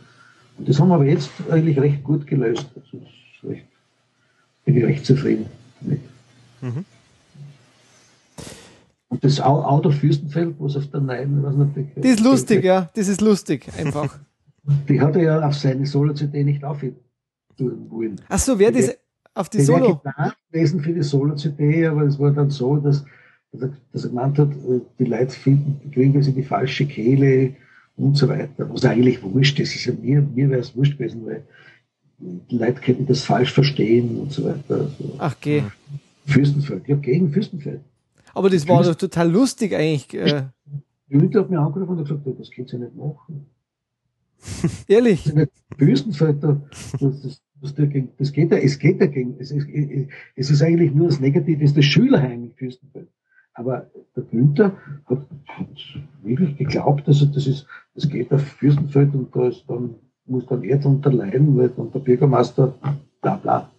Und 0.58 0.68
das 0.68 0.80
haben 0.80 0.90
wir 0.90 0.96
aber 0.96 1.06
jetzt 1.06 1.30
eigentlich 1.50 1.80
recht 1.80 2.04
gut 2.04 2.26
gelöst. 2.28 2.68
Also 2.76 3.06
recht, 3.48 3.66
bin 4.66 4.78
ich 4.78 4.84
recht 4.84 5.06
zufrieden 5.06 5.46
damit. 5.82 6.02
Mhm. 6.62 6.86
Und 9.10 9.24
das 9.24 9.40
Au- 9.40 9.64
Auto 9.64 9.90
Fürstenfeld, 9.92 10.56
was 10.60 10.76
auf 10.76 10.88
der 10.88 11.00
Neuen, 11.00 11.42
was 11.44 11.56
natürlich. 11.56 11.90
Das 11.96 12.06
ist 12.12 12.20
lustig, 12.20 12.64
ja. 12.64 12.90
Das 12.94 13.08
ist 13.08 13.22
lustig, 13.22 13.68
einfach. 13.78 14.20
Die 14.90 15.00
hat 15.00 15.16
er 15.16 15.22
ja 15.22 15.48
auf 15.48 15.54
seine 15.56 15.86
Solo-CD 15.86 16.44
nicht 16.44 16.64
aufhören 16.66 16.96
wollen. 17.58 18.20
Ach 18.28 18.38
so, 18.40 18.60
wer 18.60 18.72
das 18.72 18.98
auf 19.34 19.48
die 19.50 19.62
Solo. 19.62 19.96
geplant 19.96 20.36
gewesen 20.52 20.82
für 20.82 20.92
die 20.92 21.04
Solo-CD, 21.04 21.88
aber 21.88 22.02
es 22.02 22.20
war 22.20 22.32
dann 22.32 22.50
so, 22.50 22.76
dass, 22.78 23.06
dass, 23.60 23.70
er, 23.70 23.78
dass 23.94 24.04
er 24.04 24.10
gemeint 24.10 24.38
hat, 24.40 24.52
äh, 24.52 24.80
die 25.00 25.06
Leute 25.06 25.32
finden, 25.32 25.80
die 25.84 25.92
kriegen 25.92 26.22
in 26.22 26.36
die 26.36 26.44
falsche 26.44 26.86
Kehle 26.86 27.56
und 27.96 28.16
so 28.18 28.28
weiter. 28.28 28.70
Was 28.72 28.86
eigentlich 28.86 29.22
wurscht 29.24 29.60
ist. 29.60 29.76
ist 29.76 29.86
ja 29.86 29.94
mir, 29.94 30.22
mir 30.22 30.50
wäre 30.50 30.62
es 30.62 30.76
wurscht 30.76 30.98
gewesen, 30.98 31.26
weil 31.26 31.44
die 32.20 32.58
Leute 32.58 32.82
könnten 32.82 33.06
das 33.06 33.22
falsch 33.24 33.52
verstehen 33.52 34.20
und 34.20 34.32
so 34.32 34.44
weiter. 34.46 34.76
Also 34.82 35.16
Ach, 35.20 35.36
geh. 35.40 35.64
Fürstenfeld, 36.26 36.88
ja, 36.88 36.96
gegen 36.96 37.32
Fürstenfeld. 37.32 37.82
Aber 38.34 38.50
das 38.50 38.68
war 38.68 38.84
doch 38.84 38.96
total 38.96 39.32
lustig 39.32 39.74
eigentlich. 39.74 40.14
Äh, 40.14 40.44
Die 41.10 41.16
Hütte 41.20 41.40
hat 41.40 41.50
mir 41.50 41.60
angerufen 41.60 41.98
und 41.98 42.04
gesagt, 42.04 42.26
"Du, 42.26 42.34
das 42.34 42.50
du 42.50 42.62
ja 42.64 42.78
nicht 42.78 42.96
machen. 42.96 43.46
ehrlich. 44.88 45.24
Das 45.24 45.28
ist 45.34 45.36
nicht 45.36 45.52
Fürstenfeld, 45.78 46.44
da- 46.44 46.62
das, 46.72 47.22
das, 47.22 47.42
das, 47.62 47.74
das 48.18 48.32
geht 48.32 48.52
ja, 48.52 48.58
es 48.58 48.78
geht 48.78 49.02
dagegen. 49.02 49.36
Es 49.40 49.52
ist, 49.52 49.68
es 50.36 50.50
ist 50.52 50.62
eigentlich 50.62 50.94
nur 50.94 51.08
das 51.08 51.20
Negative, 51.20 51.64
es 51.64 51.72
ist 51.72 51.78
das 51.78 51.86
Schülerheim 51.86 52.44
in 52.44 52.54
Fürstenfeld. 52.54 53.08
Aber 53.58 53.88
der 54.16 54.24
Günther 54.24 54.72
hat, 55.08 55.18
hat 55.48 55.68
wirklich 56.22 56.58
geglaubt, 56.58 57.08
dass 57.08 57.22
er, 57.22 57.28
das 57.28 57.48
ist, 57.48 57.66
das 57.96 58.08
geht 58.08 58.32
auf 58.32 58.42
Fürstenfeld 58.42 59.16
und 59.16 59.36
da 59.36 59.48
ist 59.48 59.64
dann, 59.68 59.96
muss 60.28 60.46
dann 60.46 60.64
er 60.64 60.78
drunter 60.78 61.12
leiden, 61.12 61.58
weil 61.58 61.70
dann 61.70 61.92
der 61.92 62.00
Bürgermeister, 62.00 62.72
bla, 63.22 63.36
bla. 63.38 63.72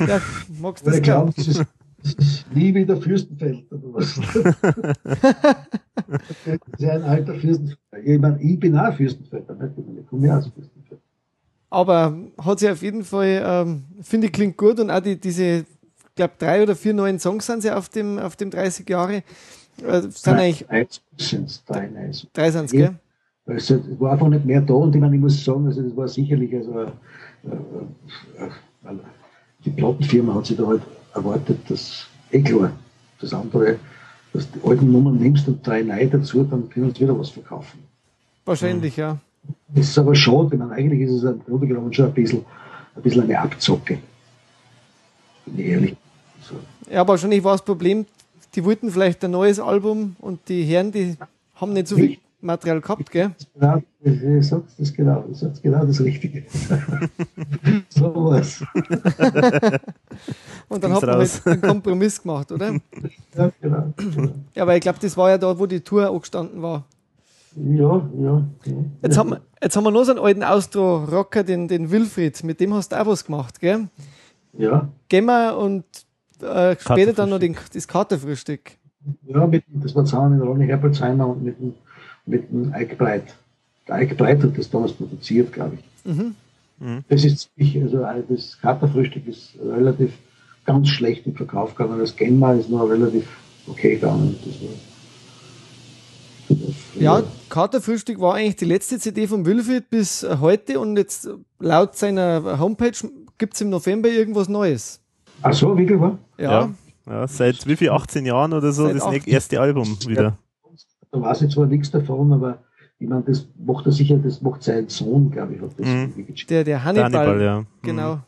Ja, 0.00 0.20
magst 0.60 0.86
du 0.86 0.90
das 0.90 1.00
glauben? 1.00 1.32
das 1.34 1.48
ist, 1.48 1.64
das 2.02 2.14
ist 2.14 2.54
nie 2.54 2.74
wieder 2.74 2.98
Fürstenfeld 2.98 3.64
oder 3.72 3.94
was. 3.94 4.14
das 5.04 5.24
ist 6.44 6.80
ja 6.80 6.90
ein 6.92 7.04
alter 7.04 7.34
Fürstenfelder. 7.34 8.04
Ich, 8.04 8.20
meine, 8.20 8.42
ich 8.42 8.60
bin 8.60 8.76
auch 8.76 8.92
Fürstenfelder? 8.92 9.70
Ich 9.98 10.06
komme 10.06 10.26
ja 10.26 10.36
aus 10.36 10.48
Fürstenfeld. 10.48 11.00
Aber 11.70 12.14
hat 12.44 12.58
sich 12.58 12.68
auf 12.68 12.82
jeden 12.82 13.04
Fall, 13.04 13.42
ähm, 13.42 13.84
finde 14.02 14.26
ich, 14.26 14.34
klingt 14.34 14.58
gut 14.58 14.78
und 14.80 14.90
auch 14.90 15.00
die, 15.00 15.18
diese, 15.18 15.64
glaube, 16.18 16.34
drei 16.38 16.62
oder 16.62 16.76
vier 16.76 16.92
neuen 16.92 17.18
Songs 17.18 17.46
sind 17.46 17.62
sie 17.62 17.70
auf 17.70 17.88
dem, 17.88 18.18
auf 18.18 18.36
dem 18.36 18.50
30 18.50 18.88
Jahre. 18.88 19.22
Äh, 19.82 20.00
sind 20.02 20.26
Drei- 20.26 20.32
eigentlich 20.32 20.66
drei 20.68 20.86
sind's, 21.16 21.64
drei, 21.64 21.88
nein, 21.88 22.12
so. 22.12 22.26
drei 22.32 22.50
sind 22.50 22.70
Ja. 22.72 22.88
gell? 22.88 22.94
Also, 23.46 23.76
es 23.76 23.98
war 24.00 24.12
einfach 24.12 24.28
nicht 24.28 24.44
mehr 24.44 24.60
da 24.60 24.74
und 24.74 24.94
ich, 24.94 25.00
meine, 25.00 25.14
ich 25.16 25.22
muss 25.22 25.42
sagen, 25.42 25.66
also 25.66 25.80
das 25.80 25.96
war 25.96 26.06
sicherlich, 26.08 26.54
also, 26.54 26.80
äh, 26.80 26.84
äh, 26.84 28.50
weil 28.82 28.98
die 29.64 29.70
Plattenfirma 29.70 30.34
hat 30.34 30.46
sich 30.46 30.56
da 30.58 30.66
halt 30.66 30.82
erwartet, 31.14 31.58
dass, 31.70 32.06
eh 32.30 32.42
klar, 32.42 32.72
das 33.20 33.32
andere, 33.32 33.78
dass 34.34 34.50
du 34.50 34.58
die 34.58 34.68
alten 34.68 34.92
Nummern 34.92 35.16
nimmst 35.16 35.48
und 35.48 35.66
drei 35.66 35.80
neue 35.82 36.08
dazu, 36.08 36.44
dann 36.44 36.68
können 36.68 36.92
sie 36.94 37.00
wieder 37.02 37.18
was 37.18 37.30
verkaufen. 37.30 37.78
Wahrscheinlich, 38.44 38.96
ja. 38.96 39.18
Das 39.68 39.88
ist 39.88 39.98
aber 39.98 40.14
schade, 40.14 40.50
ich 40.52 40.58
meine, 40.58 40.72
eigentlich 40.72 41.00
ist 41.08 41.12
es 41.12 41.22
im 41.22 41.42
Grunde 41.44 41.66
genommen 41.68 41.92
schon 41.92 42.06
ein 42.06 42.12
bisschen, 42.12 42.44
ein 42.96 43.02
bisschen 43.02 43.22
eine 43.22 43.38
Abzocke. 43.40 43.98
Bin 45.46 45.58
ich 45.58 45.66
ehrlich. 45.66 45.96
Ja, 46.90 47.00
aber 47.00 47.10
wahrscheinlich 47.10 47.44
war 47.44 47.52
das 47.52 47.62
Problem, 47.62 48.06
die 48.54 48.64
wollten 48.64 48.90
vielleicht 48.90 49.24
ein 49.24 49.30
neues 49.30 49.60
Album 49.60 50.16
und 50.20 50.40
die 50.48 50.64
Herren, 50.64 50.92
die 50.92 51.16
haben 51.54 51.72
nicht 51.72 51.88
so 51.88 51.96
viel. 51.96 52.18
Material 52.40 52.80
gehabt, 52.80 53.10
gell? 53.10 53.32
Genau, 53.54 53.82
ich 54.04 54.46
sag's 54.46 54.76
das 54.76 54.94
genau, 54.94 55.24
ich 55.30 55.38
sag's 55.38 55.60
genau 55.60 55.84
das 55.84 56.00
Richtige. 56.00 56.44
so 57.88 58.14
was. 58.14 58.62
Und 60.68 60.84
dann 60.84 60.92
Ging's 60.92 61.02
hat 61.02 61.02
man 61.02 61.16
raus. 61.16 61.42
halt 61.44 61.46
einen 61.46 61.62
Kompromiss 61.62 62.22
gemacht, 62.22 62.52
oder? 62.52 62.74
Ja, 63.34 63.50
genau. 63.60 63.92
genau. 63.96 64.30
Ja, 64.54 64.62
aber 64.62 64.76
ich 64.76 64.82
glaube, 64.82 65.00
das 65.00 65.16
war 65.16 65.30
ja 65.30 65.38
da, 65.38 65.58
wo 65.58 65.66
die 65.66 65.80
Tour 65.80 66.08
angestanden 66.08 66.62
war. 66.62 66.84
Ja, 67.56 68.08
ja. 68.16 68.46
ja. 68.66 68.74
Jetzt 69.02 69.18
haben, 69.18 69.30
wir, 69.30 69.40
jetzt 69.60 69.76
haben 69.76 69.82
wir 69.82 69.90
noch 69.90 70.04
so 70.04 70.12
einen 70.12 70.20
alten 70.20 70.44
Austro-Rocker, 70.44 71.42
den, 71.42 71.66
den 71.66 71.90
Wilfried, 71.90 72.44
mit 72.44 72.60
dem 72.60 72.72
hast 72.72 72.92
du 72.92 73.00
auch 73.00 73.06
was 73.06 73.24
gemacht, 73.24 73.58
gell? 73.58 73.88
Ja, 74.56 74.88
Gehen 75.08 75.24
wir 75.24 75.56
und 75.56 75.84
äh, 76.42 76.76
später 76.78 77.12
dann 77.12 77.30
noch 77.30 77.38
den, 77.38 77.56
das 77.72 77.88
Katerfrühstück. 77.88 78.72
ja 79.26 79.46
mit, 79.46 79.64
das 79.68 79.94
war 79.94 80.04
zusammen 80.04 80.38
mit 80.38 80.46
Ronny 80.46 80.66
Herbolzheimer 80.66 81.26
und 81.28 81.42
mit 81.42 81.58
dem, 81.58 81.74
mit 82.26 82.50
dem 82.50 82.74
Ike 82.74 82.96
Breit. 82.96 83.34
Der 83.86 84.02
Ike 84.02 84.14
Breit 84.14 84.42
hat 84.42 84.56
das 84.56 84.70
damals 84.70 84.92
produziert, 84.92 85.52
glaube 85.52 85.78
ich. 85.78 86.12
Mhm. 86.12 86.34
Das 87.08 87.24
ist 87.24 87.50
ziemlich, 87.56 87.82
also 87.82 88.02
äh, 88.02 88.22
das 88.28 88.58
Katerfrühstück 88.60 89.26
ist 89.26 89.54
relativ 89.64 90.12
ganz 90.64 90.88
schlecht 90.88 91.26
im 91.26 91.34
Verkauf 91.34 91.74
gegangen. 91.74 91.98
Das 91.98 92.14
Genma 92.14 92.52
ist 92.54 92.70
noch 92.70 92.88
relativ 92.88 93.26
okay 93.66 93.94
gegangen. 93.94 94.36
Das 94.44 94.60
war, 94.62 94.68
das, 96.48 96.76
Ja, 97.00 97.22
Katerfrühstück 97.48 98.20
war 98.20 98.34
eigentlich 98.34 98.56
die 98.56 98.64
letzte 98.66 98.98
CD 98.98 99.26
von 99.26 99.44
Wilfried 99.44 99.90
bis 99.90 100.26
heute 100.40 100.78
und 100.78 100.96
jetzt 100.96 101.28
laut 101.58 101.96
seiner 101.96 102.58
Homepage 102.58 102.92
gibt 103.38 103.54
es 103.54 103.60
im 103.60 103.70
November 103.70 104.08
irgendwas 104.08 104.48
Neues. 104.48 105.00
Ach 105.42 105.52
so, 105.52 105.76
wirklich 105.76 105.98
war? 106.00 106.18
Ja, 106.38 106.70
Ja. 107.06 107.26
seit 107.26 107.66
wie 107.66 107.76
viel, 107.76 107.90
18 107.90 108.26
Jahren 108.26 108.52
oder 108.52 108.72
so, 108.72 108.84
Seit 108.86 108.96
das 108.96 109.02
18. 109.04 109.32
erste 109.32 109.60
Album 109.60 109.96
wieder. 110.06 110.36
Da 111.10 111.20
weiß 111.20 111.42
ich 111.42 111.52
zwar 111.54 111.66
nichts 111.66 111.90
davon, 111.90 112.32
aber 112.32 112.58
ich 112.98 113.08
meine, 113.08 113.22
das 113.22 113.46
macht 113.64 113.86
er 113.86 113.92
sicher, 113.92 114.18
das 114.18 114.42
macht 114.42 114.62
sein 114.62 114.88
Sohn, 114.88 115.30
glaube 115.30 115.54
ich, 115.54 115.60
hat 115.62 115.70
das 115.78 115.86
Mhm. 115.86 115.94
irgendwie 116.02 116.24
geschickt. 116.24 116.50
der, 116.50 116.64
der 116.64 116.84
Hannibal. 116.84 117.12
Hannibal, 117.14 117.42
ja. 117.42 117.64
Genau. 117.82 118.18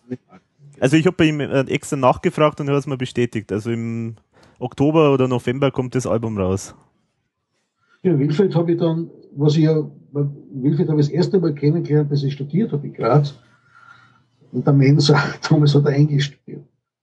Also 0.79 0.97
ich 0.97 1.05
habe 1.07 1.17
bei 1.17 1.25
ihm 1.27 1.41
äh, 1.41 1.61
extra 1.63 1.97
nachgefragt 1.97 2.61
und 2.61 2.69
er 2.69 2.75
hat 2.75 2.81
es 2.81 2.87
mir 2.87 2.97
bestätigt. 2.97 3.53
Also 3.53 3.71
im 3.71 4.15
Oktober 4.59 5.13
oder 5.13 5.29
November 5.29 5.71
kommt 5.71 5.95
das 5.95 6.07
Album 6.07 6.39
raus. 6.39 6.75
Ja, 8.03 8.19
Wilfried 8.19 8.55
habe 8.55 8.73
ich 8.73 8.79
dann, 8.79 9.11
was 9.37 9.57
ich 9.57 9.65
ja, 9.65 9.77
Wilfried 10.13 10.89
habe 10.89 11.01
ich 11.01 11.07
das 11.09 11.15
erste 11.15 11.39
Mal 11.39 11.53
kennengelernt, 11.55 12.11
dass 12.11 12.23
ich 12.23 12.33
studiert 12.33 12.73
habe 12.73 12.87
in 12.87 12.95
Graz. 12.95 13.35
Und 14.53 14.67
der 14.67 14.73
Mensa, 14.73 15.19
damals 15.51 15.75
hat 15.75 15.85
er 15.85 15.93
Englisch 15.93 16.39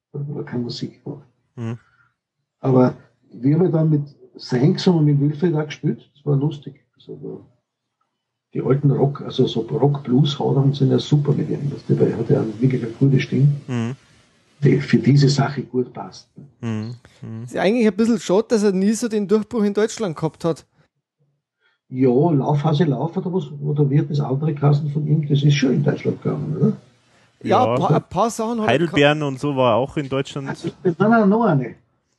studiert. 0.09 0.29
Da 0.29 0.33
hat 0.33 0.37
er 0.37 0.43
keine 0.43 0.63
Musik 0.63 1.03
gemacht. 1.03 1.27
Mhm. 1.55 1.77
Aber 2.59 2.95
wir 3.31 3.59
haben 3.59 3.71
dann 3.71 3.89
mit 3.89 4.03
Sanks 4.35 4.87
und 4.87 5.05
mit 5.05 5.19
Wilfried 5.19 5.55
auch 5.55 5.65
gespielt. 5.65 6.09
Das 6.15 6.25
war 6.25 6.35
lustig. 6.37 6.83
Also 6.95 7.45
die 8.53 8.61
alten 8.61 8.91
Rock, 8.91 9.21
also 9.21 9.45
so 9.45 9.61
Rock-Blues-Hadern 9.61 10.73
sind 10.73 10.91
ja 10.91 10.99
super 10.99 11.33
mit 11.33 11.49
ihm. 11.49 11.69
Das 11.69 11.85
dabei 11.87 12.13
hat 12.15 12.29
er 12.29 12.45
wirklich 12.59 12.83
eine 12.83 12.91
gute 12.93 13.19
Stimme, 13.19 13.47
Mhm. 13.67 13.95
die 14.63 14.79
für 14.79 14.97
diese 14.97 15.29
Sache 15.29 15.63
gut 15.63 15.93
passt. 15.93 16.29
Mhm. 16.61 16.95
Mhm. 17.21 17.43
Ist 17.43 17.53
ja 17.53 17.61
eigentlich 17.61 17.87
ein 17.87 17.95
bisschen 17.95 18.19
schade, 18.19 18.45
dass 18.49 18.63
er 18.63 18.71
nie 18.71 18.93
so 18.93 19.07
den 19.07 19.27
Durchbruch 19.27 19.63
in 19.63 19.73
Deutschland 19.73 20.15
gehabt 20.15 20.45
hat. 20.45 20.65
Ja, 21.89 22.09
Laufhase 22.09 22.83
Lauf 22.83 23.15
oder 23.15 23.33
was, 23.33 23.49
oder 23.61 23.89
wird 23.89 24.11
das 24.11 24.19
andere 24.19 24.53
Kassen 24.53 24.89
von 24.89 25.07
ihm, 25.07 25.25
das 25.27 25.41
ist 25.43 25.53
schon 25.55 25.73
in 25.73 25.83
Deutschland 25.83 26.21
gegangen, 26.21 26.55
oder? 26.57 26.77
Ja, 27.43 27.65
Ja. 27.65 27.73
ein, 27.73 27.79
paar, 27.79 27.91
ein 27.95 28.03
paar 28.09 28.29
Sachen 28.29 28.59
hat 28.61 28.67
er. 28.67 28.73
Heidelbeeren 28.73 29.23
und 29.23 29.39
so 29.39 29.55
war 29.55 29.75
auch 29.75 29.95
in 29.97 30.09
Deutschland. 30.09 30.47
Nein, 30.83 30.95
nein, 30.97 31.29
noch 31.29 31.43
eine. 31.43 31.75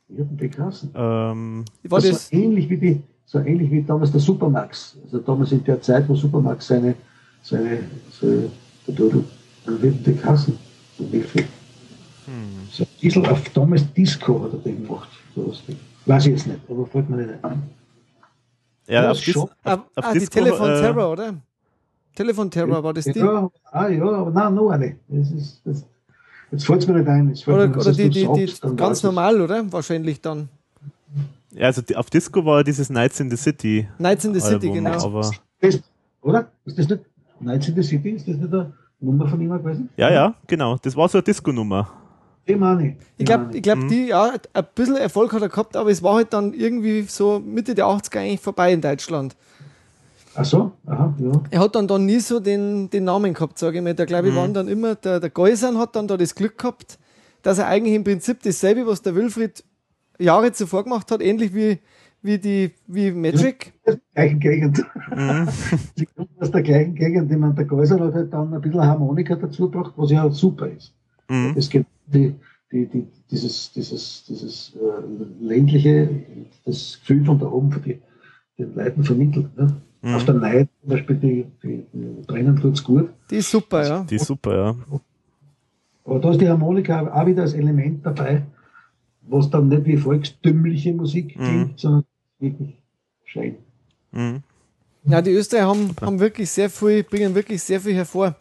Ich 0.08 0.18
hab 0.20 0.38
die 0.38 0.48
Kassen. 0.48 0.90
Ähm, 0.94 1.64
War 1.84 2.00
Das 2.00 2.08
das, 2.08 2.32
war 2.32 2.38
ähnlich 2.40 2.70
wie 2.70 2.76
die, 2.78 3.02
so 3.26 3.38
ähnlich 3.40 3.70
wie 3.70 3.82
damals 3.82 4.10
der 4.10 4.20
Supermax. 4.20 4.96
Also 5.04 5.18
damals 5.18 5.52
in 5.52 5.62
der 5.64 5.82
Zeit, 5.82 6.08
wo 6.08 6.14
Supermax 6.14 6.66
seine, 6.68 6.94
seine, 7.42 7.80
so, 8.10 8.50
da, 8.86 8.92
da, 8.92 9.16
da 9.66 9.82
werden 9.82 10.02
die 10.04 10.14
Kassen. 10.14 10.58
So 10.96 11.12
wie 11.12 11.20
viel. 11.20 11.44
So 12.70 12.84
ein 12.84 12.88
bisschen 13.00 13.26
auf 13.26 13.42
damals 13.54 13.92
Disco 13.92 14.42
hat 14.44 14.52
er 14.52 14.58
den 14.60 14.82
gemacht. 14.86 15.08
So 15.34 15.48
was. 15.48 15.62
Weiß 16.06 16.24
ich 16.26 16.32
jetzt 16.32 16.46
nicht, 16.46 16.60
aber 16.68 16.86
fällt 16.86 17.08
mir 17.10 17.16
nicht 17.18 17.44
ein. 17.44 17.62
ja, 18.86 19.10
auf, 19.10 19.18
Dis 19.20 19.34
schon. 19.34 19.42
auf, 19.42 19.50
ah, 19.64 19.72
auf 19.74 19.88
ah, 19.96 20.12
die 20.12 20.18
Disco, 20.20 20.38
Telefon 20.38 20.70
äh, 20.70 20.80
Terror, 20.80 21.12
oder? 21.12 21.34
Telefon 22.18 22.50
Terror 22.50 22.82
war 22.82 22.92
das 22.92 23.04
die? 23.04 23.18
Ja, 23.18 23.48
ah, 23.70 23.88
ja, 23.88 24.02
aber 24.04 24.30
nein, 24.30 24.54
noch 24.54 24.70
eine. 24.70 24.96
Das 25.08 25.30
ist, 25.30 25.60
das, 25.64 25.86
jetzt 26.50 26.66
fällt 26.66 26.82
es 26.82 26.88
mir 26.88 26.94
nicht 26.98 27.08
ein. 27.08 27.32
Oder, 27.46 27.68
mir, 27.68 27.76
oder 27.78 27.92
die, 27.92 28.10
die, 28.10 28.26
die 28.34 28.46
sagst, 28.48 28.76
ganz 28.76 29.02
normal, 29.04 29.40
oder? 29.40 29.70
Wahrscheinlich 29.72 30.20
dann. 30.20 30.48
Ja, 31.52 31.66
also 31.66 31.80
die- 31.82 31.96
auf 31.96 32.10
Disco 32.10 32.44
war 32.44 32.64
dieses 32.64 32.90
Nights 32.90 33.20
in 33.20 33.30
the 33.30 33.36
City. 33.36 33.88
Nights 33.98 34.24
in 34.24 34.34
the 34.34 34.40
City, 34.40 34.68
Album, 34.68 34.72
genau. 34.74 35.04
Aber, 35.04 35.30
Das, 35.60 35.80
oder? 36.22 36.48
Ist 36.66 36.78
das 36.78 36.88
nicht 36.88 37.00
Nights 37.40 37.68
in 37.68 37.74
the 37.76 37.82
City? 37.82 38.10
Ist 38.10 38.28
das 38.28 38.36
nicht 38.36 38.52
eine 38.52 38.72
Nummer 39.00 39.28
von 39.28 39.40
ihm 39.40 39.50
gewesen? 39.50 39.88
ja, 39.96 40.10
ja, 40.10 40.34
genau. 40.46 40.76
Das 40.82 40.96
war 40.96 41.08
so 41.08 41.18
eine 41.18 41.22
Disco-Nummer. 41.22 41.88
Die 42.48 42.54
meine 42.56 42.88
ich. 42.88 42.96
Ich 43.18 43.26
glaube, 43.26 43.54
ich 43.56 43.62
glaub, 43.62 43.78
Mhm. 43.78 43.88
die, 43.88 44.06
ja, 44.08 44.32
ein 44.54 44.64
bisschen 44.74 44.96
Erfolg 44.96 45.32
hat 45.32 45.42
er 45.42 45.48
gehabt, 45.50 45.76
aber 45.76 45.90
es 45.90 46.02
war 46.02 46.14
halt 46.16 46.32
dann 46.32 46.52
irgendwie 46.54 47.02
so 47.02 47.38
Mitte 47.38 47.74
der 47.74 47.86
80er 47.86 48.18
eigentlich 48.20 48.40
vorbei 48.40 48.72
in 48.72 48.80
Deutschland. 48.80 49.36
Ach 50.34 50.44
so, 50.44 50.72
aha, 50.86 51.14
ja. 51.18 51.32
Er 51.50 51.60
hat 51.60 51.74
dann 51.74 51.88
da 51.88 51.98
nie 51.98 52.20
so 52.20 52.40
den, 52.40 52.90
den 52.90 53.04
Namen 53.04 53.34
gehabt, 53.34 53.58
sage 53.58 53.78
ich 53.78 53.84
mal. 53.84 53.94
Da 53.94 54.04
glaube 54.04 54.28
ich, 54.28 54.34
waren 54.34 54.54
dann 54.54 54.68
immer, 54.68 54.94
der, 54.94 55.20
der 55.20 55.30
Geusern 55.30 55.78
hat 55.78 55.96
dann 55.96 56.06
da 56.06 56.16
das 56.16 56.34
Glück 56.34 56.58
gehabt, 56.58 56.98
dass 57.42 57.58
er 57.58 57.66
eigentlich 57.66 57.94
im 57.94 58.04
Prinzip 58.04 58.42
dasselbe, 58.42 58.86
was 58.86 59.02
der 59.02 59.14
Wilfried 59.14 59.64
Jahre 60.18 60.52
zuvor 60.52 60.84
gemacht 60.84 61.10
hat, 61.10 61.22
ähnlich 61.22 61.54
wie, 61.54 61.78
wie 62.22 62.38
die, 62.38 62.72
wie 62.86 63.10
Magic. 63.12 63.72
Aus 63.84 63.94
der 63.94 64.00
gleichen 64.14 64.40
Gegend. 64.40 64.76
Sie 65.96 66.06
kommen 66.06 66.28
aus 66.38 66.50
der 66.50 66.62
gleichen 66.62 66.94
Gegend. 66.94 67.30
Ich 67.30 67.38
meine, 67.38 67.54
der 67.54 67.64
Gäuser 67.64 68.00
hat 68.00 68.14
halt 68.14 68.32
dann 68.32 68.52
ein 68.52 68.60
bisschen 68.60 68.80
Harmonika 68.84 69.36
dazu 69.36 69.70
gebracht, 69.70 69.94
was 69.96 70.10
ja 70.10 70.28
super 70.30 70.68
ist. 70.68 70.94
Mhm. 71.28 71.54
Es 71.56 71.70
gibt 71.70 71.86
die, 72.06 72.34
die, 72.72 72.86
die, 72.86 73.06
dieses, 73.30 73.72
dieses, 73.72 74.24
dieses 74.24 74.76
äh, 74.76 75.44
ländliche, 75.44 76.08
das 76.64 76.98
Gefühl 77.00 77.24
von 77.24 77.38
da 77.38 77.46
oben 77.46 77.70
für 77.70 77.80
die, 77.80 78.00
den 78.58 78.74
Leuten 78.74 79.04
vermittelt. 79.04 79.56
Ne? 79.56 79.80
Mhm. 80.02 80.14
Auf 80.14 80.24
der 80.24 80.34
Neid 80.34 80.68
zum 80.80 80.90
Beispiel, 80.90 81.16
die, 81.16 81.46
die, 81.62 81.84
die 81.92 82.22
brennen 82.26 82.56
tut's 82.56 82.84
gut. 82.84 83.10
Die 83.30 83.36
ist 83.36 83.50
super, 83.50 83.86
ja. 83.86 84.04
Die 84.08 84.14
ist 84.14 84.26
super, 84.26 84.54
ja. 84.56 84.76
Aber 86.04 86.18
da 86.20 86.30
ist 86.30 86.40
die 86.40 86.48
Harmonika 86.48 87.12
auch 87.12 87.26
wieder 87.26 87.42
als 87.42 87.54
Element 87.54 88.06
dabei, 88.06 88.42
was 89.22 89.50
dann 89.50 89.68
nicht 89.68 89.84
wie 89.86 89.96
volkstümliche 89.96 90.92
Musik 90.94 91.36
Mhm. 91.36 91.42
klingt, 91.44 91.80
sondern 91.80 92.04
wirklich 92.38 92.76
schön. 93.24 93.56
Mhm. 94.12 94.42
Ja, 95.04 95.20
die 95.20 95.32
Österreicher 95.32 95.68
haben, 95.68 95.90
haben 96.00 96.20
wirklich 96.20 96.50
sehr 96.50 96.70
viel, 96.70 97.02
bringen 97.02 97.34
wirklich 97.34 97.62
sehr 97.62 97.80
viel 97.80 97.94
hervor. 97.94 98.36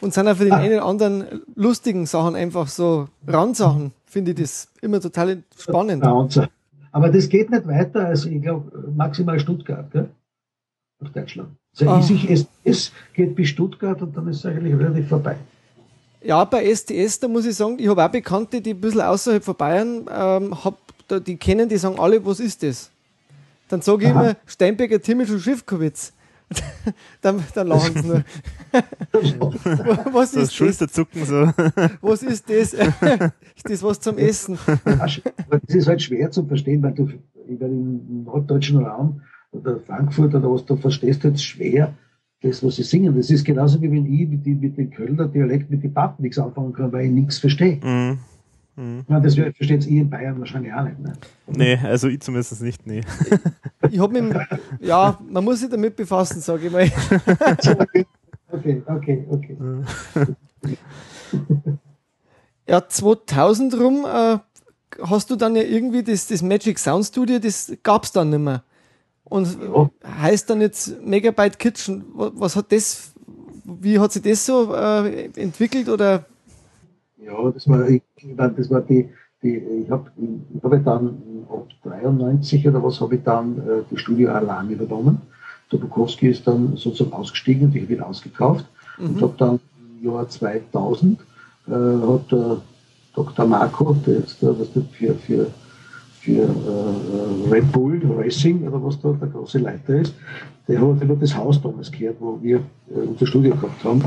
Und 0.00 0.12
sind 0.12 0.26
auch 0.28 0.36
für 0.36 0.44
den 0.44 0.52
Ah. 0.52 0.58
einen 0.58 0.74
oder 0.74 0.84
anderen 0.86 1.24
lustigen 1.54 2.04
Sachen 2.06 2.34
einfach 2.34 2.68
so 2.68 3.08
Randsachen, 3.26 3.92
finde 4.06 4.32
ich 4.32 4.38
das 4.38 4.68
immer 4.82 5.00
total 5.00 5.42
spannend. 5.58 6.04
Aber 6.92 7.08
das 7.10 7.28
geht 7.28 7.50
nicht 7.50 7.66
weiter 7.66 8.06
als, 8.06 8.24
ich 8.26 8.42
glaube, 8.42 8.92
maximal 8.94 9.38
Stuttgart, 9.38 9.90
gell? 9.90 10.08
Nach 11.00 11.10
Deutschland. 11.10 11.50
Also 11.72 11.90
Ah. 11.90 11.98
ich 12.00 12.06
sich 12.06 12.30
es, 12.30 12.46
es 12.64 12.92
geht 13.14 13.34
bis 13.34 13.48
Stuttgart 13.48 14.00
und 14.02 14.16
dann 14.16 14.28
ist 14.28 14.38
es 14.38 14.46
eigentlich 14.46 14.74
relativ 14.78 15.08
vorbei. 15.08 15.36
Ja, 16.22 16.44
bei 16.44 16.64
STS, 16.74 17.20
da 17.20 17.28
muss 17.28 17.44
ich 17.44 17.54
sagen, 17.54 17.76
ich 17.78 17.88
habe 17.88 18.02
auch 18.02 18.08
Bekannte, 18.10 18.60
die 18.60 18.70
ein 18.70 18.80
bisschen 18.80 19.02
außerhalb 19.02 19.44
von 19.44 19.56
Bayern 19.56 20.08
ähm, 20.10 20.64
hab, 20.64 20.78
da, 21.08 21.20
die 21.20 21.36
kennen, 21.36 21.68
die 21.68 21.76
sagen 21.76 21.98
alle, 21.98 22.24
was 22.24 22.40
ist 22.40 22.62
das? 22.62 22.90
Dann 23.68 23.82
sage 23.82 24.04
ich 24.06 24.10
Aha. 24.10 24.20
immer 24.22 24.36
Steinbecker, 24.46 25.00
Timmisch 25.02 25.30
und 25.30 25.40
Schiffkowitz. 25.40 26.12
dann, 27.20 27.42
dann 27.54 27.66
lachen 27.66 28.02
sie 28.02 28.08
nur. 28.08 28.24
was 30.12 30.32
Das 30.32 30.34
ist 30.34 30.36
das? 30.36 30.54
Schulterzucken 30.54 31.24
so. 31.24 31.34
Was 32.02 32.22
ist 32.22 32.48
das? 32.48 32.74
ist 32.74 33.70
das 33.70 33.82
was 33.82 33.98
zum 34.00 34.18
Essen? 34.18 34.58
Das 34.84 35.20
ist 35.68 35.88
halt 35.88 36.02
schwer 36.02 36.30
zu 36.30 36.44
verstehen, 36.44 36.82
weil 36.82 36.92
du 36.92 37.08
meine, 37.48 37.72
im 37.72 38.24
norddeutschen 38.24 38.84
Raum 38.84 39.22
oder 39.54 39.78
Frankfurt 39.80 40.34
oder 40.34 40.50
was, 40.50 40.64
du 40.64 40.76
verstehst 40.76 41.24
halt 41.24 41.40
schwer 41.40 41.94
das, 42.42 42.62
was 42.62 42.76
sie 42.76 42.82
singen. 42.82 43.16
Das 43.16 43.30
ist 43.30 43.44
genauso 43.44 43.80
wie 43.80 43.90
wenn 43.90 44.06
ich 44.06 44.28
mit, 44.28 44.44
die, 44.44 44.54
mit 44.54 44.76
dem 44.76 44.90
Kölner 44.90 45.28
Dialekt 45.28 45.70
mit 45.70 45.82
den 45.82 45.94
Pappen 45.94 46.22
nichts 46.22 46.38
anfangen 46.38 46.72
kann, 46.72 46.92
weil 46.92 47.06
ich 47.06 47.12
nichts 47.12 47.38
verstehe. 47.38 47.80
Mhm. 47.82 48.18
Mhm. 48.76 49.04
Ja, 49.08 49.20
das 49.20 49.34
versteht 49.34 49.86
ihr 49.86 50.02
in 50.02 50.10
Bayern 50.10 50.38
wahrscheinlich 50.40 50.72
auch 50.72 50.82
nicht. 50.82 50.98
Ne? 50.98 51.12
Nee, 51.46 51.76
also 51.76 52.08
ich 52.08 52.20
zumindest 52.20 52.60
nicht, 52.60 52.86
nee. 52.86 53.02
Ich 53.90 54.00
habe 54.00 54.20
mich, 54.20 54.34
ja, 54.80 55.18
man 55.28 55.44
muss 55.44 55.60
sich 55.60 55.70
damit 55.70 55.94
befassen, 55.94 56.40
sage 56.40 56.66
ich 56.66 56.72
mal. 56.72 56.90
Okay, 58.50 58.82
okay, 58.86 59.24
okay. 59.28 59.56
Ja, 62.66 62.88
2000 62.88 63.74
rum 63.74 64.06
äh, 64.06 64.38
hast 65.02 65.28
du 65.28 65.36
dann 65.36 65.56
ja 65.56 65.62
irgendwie 65.62 66.02
das, 66.02 66.28
das 66.28 66.40
Magic 66.40 66.78
Sound 66.78 67.04
Studio, 67.04 67.38
das 67.38 67.72
gab 67.82 68.04
es 68.04 68.12
dann 68.12 68.30
nicht 68.30 68.38
mehr. 68.38 68.62
Und 69.34 69.58
ja. 69.60 69.90
heißt 70.22 70.48
dann 70.48 70.60
jetzt 70.60 71.04
Megabyte 71.04 71.58
Kitchen. 71.58 72.04
Was 72.14 72.54
hat 72.54 72.70
das, 72.70 73.12
wie 73.64 73.98
hat 73.98 74.12
sich 74.12 74.22
das 74.22 74.46
so 74.46 74.72
äh, 74.72 75.24
entwickelt 75.34 75.88
oder? 75.88 76.24
Ja, 77.16 77.50
das 77.50 77.68
war, 77.68 77.88
ich, 77.88 78.00
das 78.36 78.70
war 78.70 78.82
die, 78.82 79.10
die 79.42 79.56
ich 79.56 79.90
habe 79.90 80.08
ich 80.54 80.62
hab 80.62 80.84
dann 80.84 81.18
ab 81.50 81.66
93 81.82 82.68
oder 82.68 82.80
was 82.80 83.00
habe 83.00 83.16
ich 83.16 83.24
dann 83.24 83.58
äh, 83.58 83.82
die 83.90 83.96
Studio 83.96 84.30
Alarm 84.30 84.70
übernommen. 84.70 85.20
Der 85.72 85.78
Bukowski 85.78 86.28
ist 86.28 86.46
dann 86.46 86.76
sozusagen 86.76 87.12
ausgestiegen 87.12 87.66
und 87.66 87.74
ich 87.74 87.82
habe 87.82 87.94
ihn 87.94 88.02
ausgekauft 88.02 88.66
mhm. 88.98 89.06
und 89.06 89.22
habe 89.22 89.34
dann 89.36 89.60
im 89.98 90.12
Jahr 90.12 90.28
2000 90.28 91.18
äh, 91.66 91.72
hat 91.72 92.30
der 92.30 92.58
Dr. 93.16 93.46
Marco, 93.46 93.96
der 94.06 94.14
jetzt 94.14 94.44
äh, 94.44 94.60
was 94.60 94.68
für, 94.92 95.14
für 95.16 95.50
für 96.24 96.42
äh, 96.42 97.50
Red 97.50 97.70
Bull 97.70 98.00
Racing 98.16 98.66
oder 98.66 98.82
was 98.82 98.98
da 99.00 99.12
der 99.12 99.28
große 99.28 99.58
Leiter 99.58 99.96
ist, 99.96 100.14
der 100.66 100.80
hat 100.80 101.02
immer 101.02 101.16
das 101.16 101.36
Haus 101.36 101.60
damals 101.60 101.92
gehört, 101.92 102.16
wo 102.18 102.38
wir 102.42 102.56
äh, 102.90 103.00
unser 103.06 103.26
Studio 103.26 103.54
gehabt 103.54 103.84
haben. 103.84 104.02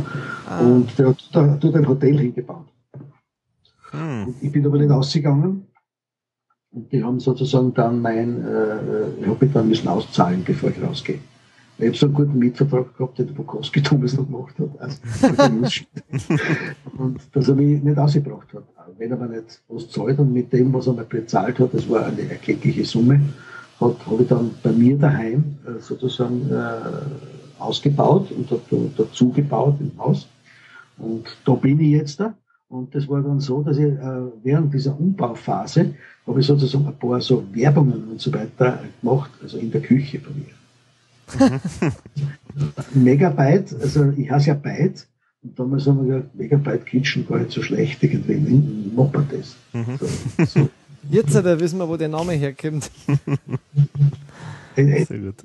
Ah. 0.50 0.62
Und 0.62 0.98
der 0.98 1.10
hat 1.10 1.30
dort 1.32 1.76
ein 1.76 1.88
Hotel 1.88 2.18
hingebaut. 2.18 2.66
Hm. 3.92 4.34
ich 4.42 4.52
bin 4.52 4.66
aber 4.66 4.78
nicht 4.80 4.92
ausgegangen. 4.92 5.68
Und 6.72 6.92
die 6.92 7.02
haben 7.04 7.20
sozusagen 7.20 7.74
dann 7.74 8.02
mein, 8.02 8.44
äh, 8.44 9.22
ich 9.22 9.28
habe 9.28 9.46
mich 9.46 9.54
dann 9.54 9.68
müssen 9.68 9.88
auszahlen, 9.88 10.44
bevor 10.44 10.72
ich 10.72 10.82
rausgehe. 10.82 11.20
Ich 11.78 11.86
habe 11.86 11.96
so 11.96 12.08
einen 12.08 12.16
guten 12.16 12.40
Mietvertrag 12.40 12.98
gehabt, 12.98 13.20
den 13.20 13.28
der 13.28 13.34
Bukowski 13.36 13.82
damals 13.90 14.18
noch 14.18 14.26
gemacht 14.26 14.56
hat. 14.60 14.82
Also, 14.82 15.00
und 16.98 17.22
dass 17.32 17.48
er 17.48 17.56
mich 17.56 17.82
nicht 17.82 17.98
ausgebracht 17.98 18.54
hat. 18.54 18.64
Wenn 18.98 19.12
er 19.12 19.18
mir 19.18 19.28
nicht 19.28 19.62
was 19.68 19.90
zahlt 19.90 20.20
und 20.20 20.34
mit 20.34 20.52
dem, 20.54 20.74
was 20.74 20.88
er 20.88 20.94
mir 20.94 21.04
bezahlt 21.04 21.60
hat, 21.60 21.74
das 21.74 21.90
war 21.90 22.06
eine 22.06 22.30
erkleckliche 22.30 22.86
Summe, 22.86 23.22
habe 23.80 23.96
ich 24.22 24.28
dann 24.28 24.52
bei 24.64 24.72
mir 24.72 24.98
daheim 24.98 25.58
äh, 25.66 25.80
sozusagen 25.80 26.50
äh, 26.50 27.62
ausgebaut 27.62 28.32
und 28.32 28.50
dazu 28.98 29.30
gebaut 29.32 29.76
im 29.80 29.92
Haus. 29.98 30.28
Und 30.98 31.26
da 31.46 31.54
bin 31.54 31.80
ich 31.80 31.92
jetzt 31.92 32.20
da. 32.20 32.34
Und 32.70 32.94
das 32.94 33.08
war 33.08 33.22
dann 33.22 33.40
so, 33.40 33.62
dass 33.62 33.78
ich 33.78 33.86
äh, 33.86 34.22
während 34.44 34.74
dieser 34.74 35.00
Umbauphase 35.00 35.94
habe 36.26 36.40
ich 36.40 36.46
sozusagen 36.46 36.86
ein 36.86 36.98
paar 36.98 37.22
so 37.22 37.44
Werbungen 37.54 38.10
und 38.10 38.20
so 38.20 38.34
weiter 38.34 38.80
gemacht, 39.00 39.32
also 39.42 39.58
in 39.58 39.72
der 39.72 39.82
Küche 39.82 40.20
bei 40.20 40.32
mir. 40.32 40.58
Megabyte, 42.94 43.74
also 43.82 44.12
ich 44.18 44.30
heiße 44.30 44.48
ja 44.48 44.54
Byte, 44.54 45.08
und 45.44 45.60
damals 45.60 45.86
haben 45.86 46.08
wir 46.08 46.16
gesagt, 46.16 46.36
Megabyte 46.36 46.86
Kitchen 46.86 47.28
gar 47.28 47.40
nicht 47.40 47.52
so 47.52 47.62
schlecht, 47.62 48.02
irgendwie 48.04 48.92
machen 48.96 49.12
wir 49.14 49.38
das. 49.38 49.56
Mhm. 49.74 49.98
So, 49.98 50.46
so. 50.46 50.70
Jetzt 51.10 51.36
äh, 51.36 51.60
wissen 51.60 51.80
wir, 51.80 51.88
wo 51.88 51.96
der 51.96 52.10
Name 52.10 52.34
herkommt. 52.34 52.92
Äh, 54.76 54.82
äh, 54.82 55.06
Sehr 55.06 55.20
gut. 55.20 55.36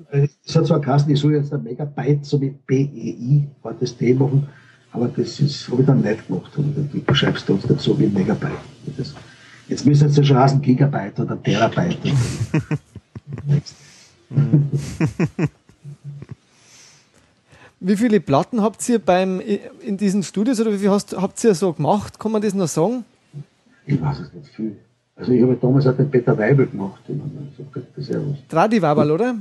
Es 0.45 0.55
hat 0.55 0.67
zwar 0.67 0.79
geheißen, 0.79 1.09
ich 1.09 1.19
soll 1.19 1.33
jetzt 1.33 1.53
ein 1.53 1.63
Megabyte 1.63 2.25
so 2.25 2.37
mit 2.37 2.65
BEI, 2.67 3.47
war 3.61 3.73
das 3.73 3.97
T 3.97 4.13
machen, 4.13 4.47
aber 4.91 5.07
das 5.07 5.39
habe 5.71 5.81
ich 5.81 5.87
dann 5.87 6.01
nicht 6.01 6.27
gemacht. 6.27 6.51
Du 6.55 7.15
schreibst 7.15 7.47
trotzdem 7.47 7.79
so 7.79 7.99
wie 7.99 8.07
Megabyte. 8.07 8.51
Das, 8.97 9.15
jetzt 9.67 9.85
müsste 9.85 10.05
es 10.05 10.17
ja 10.17 10.23
schon 10.23 10.37
heißen 10.37 10.61
Gigabyte 10.61 11.19
oder 11.19 11.41
Terabyte. 11.41 11.97
Wie 17.85 17.97
viele 17.97 18.21
Platten 18.21 18.61
habt 18.61 18.87
ihr 18.87 18.97
beim, 18.97 19.41
in 19.41 19.97
diesen 19.97 20.23
Studios 20.23 20.61
oder 20.61 20.71
wie 20.71 20.77
viel 20.77 20.89
hast, 20.89 21.17
habt 21.17 21.43
ihr 21.43 21.53
so 21.53 21.73
gemacht? 21.73 22.17
Kann 22.17 22.31
man 22.31 22.41
das 22.41 22.53
noch 22.53 22.69
sagen? 22.69 23.03
Ich 23.85 24.01
weiß 24.01 24.21
es 24.21 24.33
nicht 24.33 24.47
viel. 24.55 24.77
Also 25.17 25.33
ich 25.33 25.41
habe 25.41 25.57
damals 25.61 25.85
auch 25.85 25.95
den 25.97 26.09
Peter 26.09 26.37
Weibel 26.37 26.65
gemacht. 26.65 27.01
Tradi-Weibel, 28.47 29.11
oder? 29.11 29.35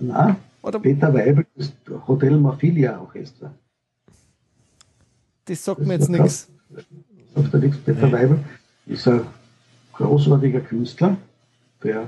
Nein, 0.00 0.36
oder? 0.62 0.80
Peter 0.80 1.12
Weibel 1.12 1.44
ist 1.56 1.74
Hotel 2.08 2.38
Mafilia 2.38 2.98
Orchester. 2.98 3.52
Das 5.44 5.62
sagt 5.62 5.80
das 5.80 5.86
mir 5.86 5.94
jetzt 5.94 6.08
nichts. 6.08 6.48
Sagt 7.34 7.52
er 7.52 7.60
nichts. 7.60 7.76
Peter 7.84 8.06
nee. 8.06 8.12
Weibel 8.12 8.38
ist 8.86 9.06
ein 9.06 9.20
großartiger 9.92 10.60
Künstler, 10.60 11.18
der 11.82 12.06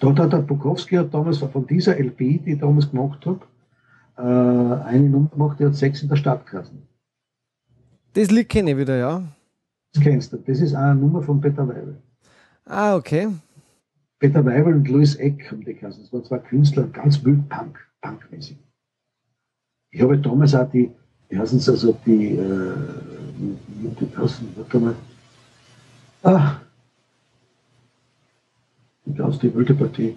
Dort 0.00 0.18
hat 0.18 0.32
der 0.32 0.38
Bukowski 0.38 0.96
hat 0.96 1.14
damals 1.14 1.38
von 1.38 1.64
dieser 1.64 1.96
LP, 1.96 2.18
die 2.44 2.54
ich 2.54 2.58
damals 2.58 2.90
gemacht 2.90 3.24
habe, 3.24 3.38
äh, 4.16 4.20
eine 4.20 5.08
Nummer 5.08 5.28
gemacht, 5.28 5.60
die 5.60 5.64
hat 5.64 5.74
sechs 5.74 6.02
in 6.02 6.08
der 6.08 6.16
Stadt 6.16 6.46
geheißen. 6.46 6.86
Das 8.14 8.30
Lied 8.30 8.48
kenne 8.48 8.72
ich 8.72 8.76
wieder, 8.76 8.96
ja. 8.96 9.22
Das 9.92 10.02
kennst 10.02 10.32
du. 10.32 10.36
Das 10.38 10.60
ist 10.60 10.74
eine 10.74 10.94
Nummer 10.94 11.22
von 11.22 11.40
Peter 11.40 11.66
Weibel. 11.66 11.96
Ah, 12.64 12.94
okay. 12.96 13.28
Peter 14.18 14.44
Weibel 14.44 14.74
und 14.74 14.88
Louis 14.88 15.16
Eck 15.16 15.50
haben 15.50 15.64
die 15.64 15.74
geheißen. 15.74 16.02
Das 16.02 16.12
waren 16.12 16.24
zwei 16.24 16.38
Künstler, 16.38 16.84
ganz 16.84 17.24
wild 17.24 17.48
Punk, 17.48 17.78
Punkmäßig. 18.00 18.56
Ich 19.90 20.00
habe 20.00 20.18
damals 20.18 20.54
auch 20.54 20.70
die, 20.70 20.90
die 21.30 21.38
heißen 21.38 21.58
es 21.58 21.68
also 21.68 21.98
die, 22.06 22.36
äh, 22.36 22.74
die, 23.38 24.08
warte 24.16 24.78
mal, 24.78 24.94
ah, 26.22 26.60
die 29.04 29.14
ganz 29.14 29.38
die 29.38 29.54
wilde 29.54 29.74
Partie. 29.74 30.16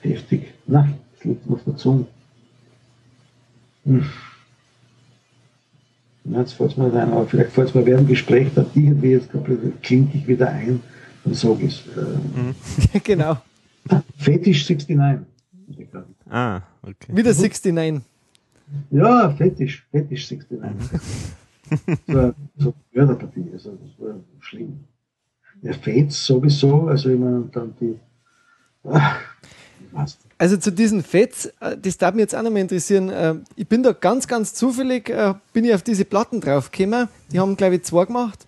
Heftig. 0.00 0.52
Na, 0.66 0.88
das 1.14 1.24
liegt 1.24 1.50
auf 1.50 1.64
der 1.64 1.76
Zunge. 1.76 2.06
Hm. 3.84 4.04
jetzt 6.24 6.52
fällt 6.52 6.70
es 6.70 6.76
mir 6.76 6.92
rein, 6.92 7.12
aber 7.12 7.26
vielleicht 7.26 7.50
fällt 7.50 7.68
es 7.68 7.74
mir 7.74 7.84
während 7.84 8.08
dem 8.08 8.08
Gespräch 8.08 8.48
dann 8.54 8.66
irgendwie 8.74 9.10
jetzt 9.10 9.28
klingt 9.82 10.14
ich 10.14 10.26
wieder 10.26 10.48
ein 10.48 10.80
und 11.24 11.34
sage 11.34 11.66
es. 11.66 11.82
Äh, 11.96 12.98
genau. 13.04 13.38
Fetisch 14.18 14.68
69. 14.68 15.26
Ah, 16.30 16.60
okay. 16.82 17.08
Wieder 17.08 17.34
69. 17.34 18.02
Ja, 18.90 19.30
Fetisch, 19.30 19.86
Fetisch 19.90 20.30
69. 20.30 20.90
Mhm. 20.92 21.98
so, 22.06 22.34
so 22.56 22.74
Mörderpartie, 22.92 23.50
also 23.52 23.72
das 23.72 23.98
war 23.98 24.14
schlimm. 24.40 24.80
Ja, 25.62 25.72
Fets 25.72 26.24
sowieso, 26.24 26.88
also 26.88 27.10
ich 27.10 27.18
meine, 27.18 27.48
dann 27.52 27.74
die. 27.80 27.98
Ach, 28.84 29.20
also 30.38 30.56
zu 30.56 30.72
diesen 30.72 31.02
Fets, 31.02 31.46
äh, 31.60 31.76
das 31.76 31.98
darf 31.98 32.14
mich 32.14 32.22
jetzt 32.22 32.34
auch 32.34 32.42
noch 32.42 32.50
mal 32.50 32.60
interessieren. 32.60 33.08
Äh, 33.10 33.34
ich 33.56 33.68
bin 33.68 33.82
da 33.82 33.92
ganz, 33.92 34.26
ganz 34.26 34.54
zufällig, 34.54 35.08
äh, 35.08 35.34
bin 35.52 35.64
ich 35.64 35.74
auf 35.74 35.82
diese 35.82 36.04
Platten 36.04 36.40
draufgekommen. 36.40 37.08
Die 37.30 37.40
haben, 37.40 37.56
glaube 37.56 37.76
ich, 37.76 37.84
zwei 37.84 38.04
gemacht. 38.04 38.46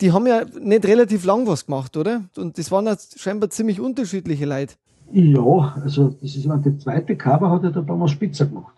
Die 0.00 0.12
haben 0.12 0.26
ja 0.26 0.44
nicht 0.60 0.84
relativ 0.86 1.24
lang 1.24 1.46
was 1.46 1.66
gemacht, 1.66 1.96
oder? 1.96 2.22
Und 2.36 2.58
das 2.58 2.70
waren 2.70 2.86
ja 2.86 2.96
scheinbar 3.16 3.50
ziemlich 3.50 3.80
unterschiedliche 3.80 4.46
Leute. 4.46 4.74
Ja, 5.12 5.74
also 5.82 6.08
das 6.20 6.34
ist, 6.34 6.46
die 6.46 6.78
zweite 6.78 7.16
Cover 7.16 7.50
hat 7.50 7.64
er 7.64 7.70
da 7.70 7.82
damals 7.82 8.12
Spitzer 8.12 8.46
gemacht. 8.46 8.74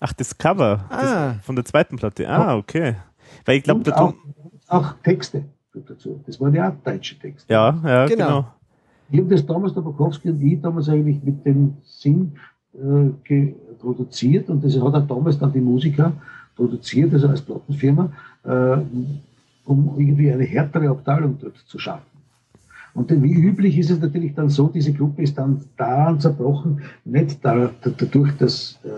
Ach, 0.00 0.12
das 0.12 0.36
Cover 0.36 0.84
ah. 0.90 1.32
das 1.34 1.44
von 1.44 1.56
der 1.56 1.64
zweiten 1.64 1.96
Platte. 1.96 2.28
Ah, 2.28 2.56
okay. 2.56 2.96
Weil 3.44 3.56
ich 3.56 3.64
glaube, 3.64 3.96
auch, 3.96 4.14
auch 4.68 4.92
Texte 5.02 5.44
dazu. 5.72 6.22
Das 6.26 6.40
waren 6.40 6.54
ja 6.54 6.70
auch 6.70 6.74
deutsche 6.84 7.18
Texte. 7.18 7.52
Ja, 7.52 7.80
ja, 7.84 8.06
genau. 8.06 8.26
genau. 8.26 8.54
Ich 9.10 9.20
habe 9.20 9.30
das 9.30 9.46
damals, 9.46 9.74
der 9.74 9.80
Bukowski 9.80 10.30
und 10.30 10.42
ich, 10.42 10.60
damals 10.60 10.88
eigentlich 10.88 11.22
mit 11.22 11.44
dem 11.46 11.74
Sinn 11.84 12.32
äh, 12.74 13.52
produziert 13.78 14.48
und 14.50 14.62
das 14.62 14.78
hat 14.80 14.94
auch 14.94 15.06
damals 15.06 15.38
dann 15.38 15.52
die 15.52 15.60
Musiker 15.60 16.12
produziert, 16.56 17.12
also 17.14 17.28
als 17.28 17.40
Plattenfirma, 17.40 18.10
äh, 18.44 18.76
um 19.64 19.94
irgendwie 19.96 20.30
eine 20.30 20.44
härtere 20.44 20.88
Abteilung 20.88 21.38
dort 21.40 21.56
zu 21.56 21.78
schaffen. 21.78 22.18
Und 22.94 23.10
wie 23.22 23.32
üblich 23.32 23.78
ist 23.78 23.90
es 23.90 24.00
natürlich 24.00 24.34
dann 24.34 24.48
so, 24.48 24.66
diese 24.66 24.92
Gruppe 24.92 25.22
ist 25.22 25.38
dann 25.38 25.60
daran 25.76 26.18
zerbrochen, 26.18 26.82
nicht 27.04 27.38
dadurch, 27.42 28.32
dass, 28.38 28.78
äh, 28.84 28.88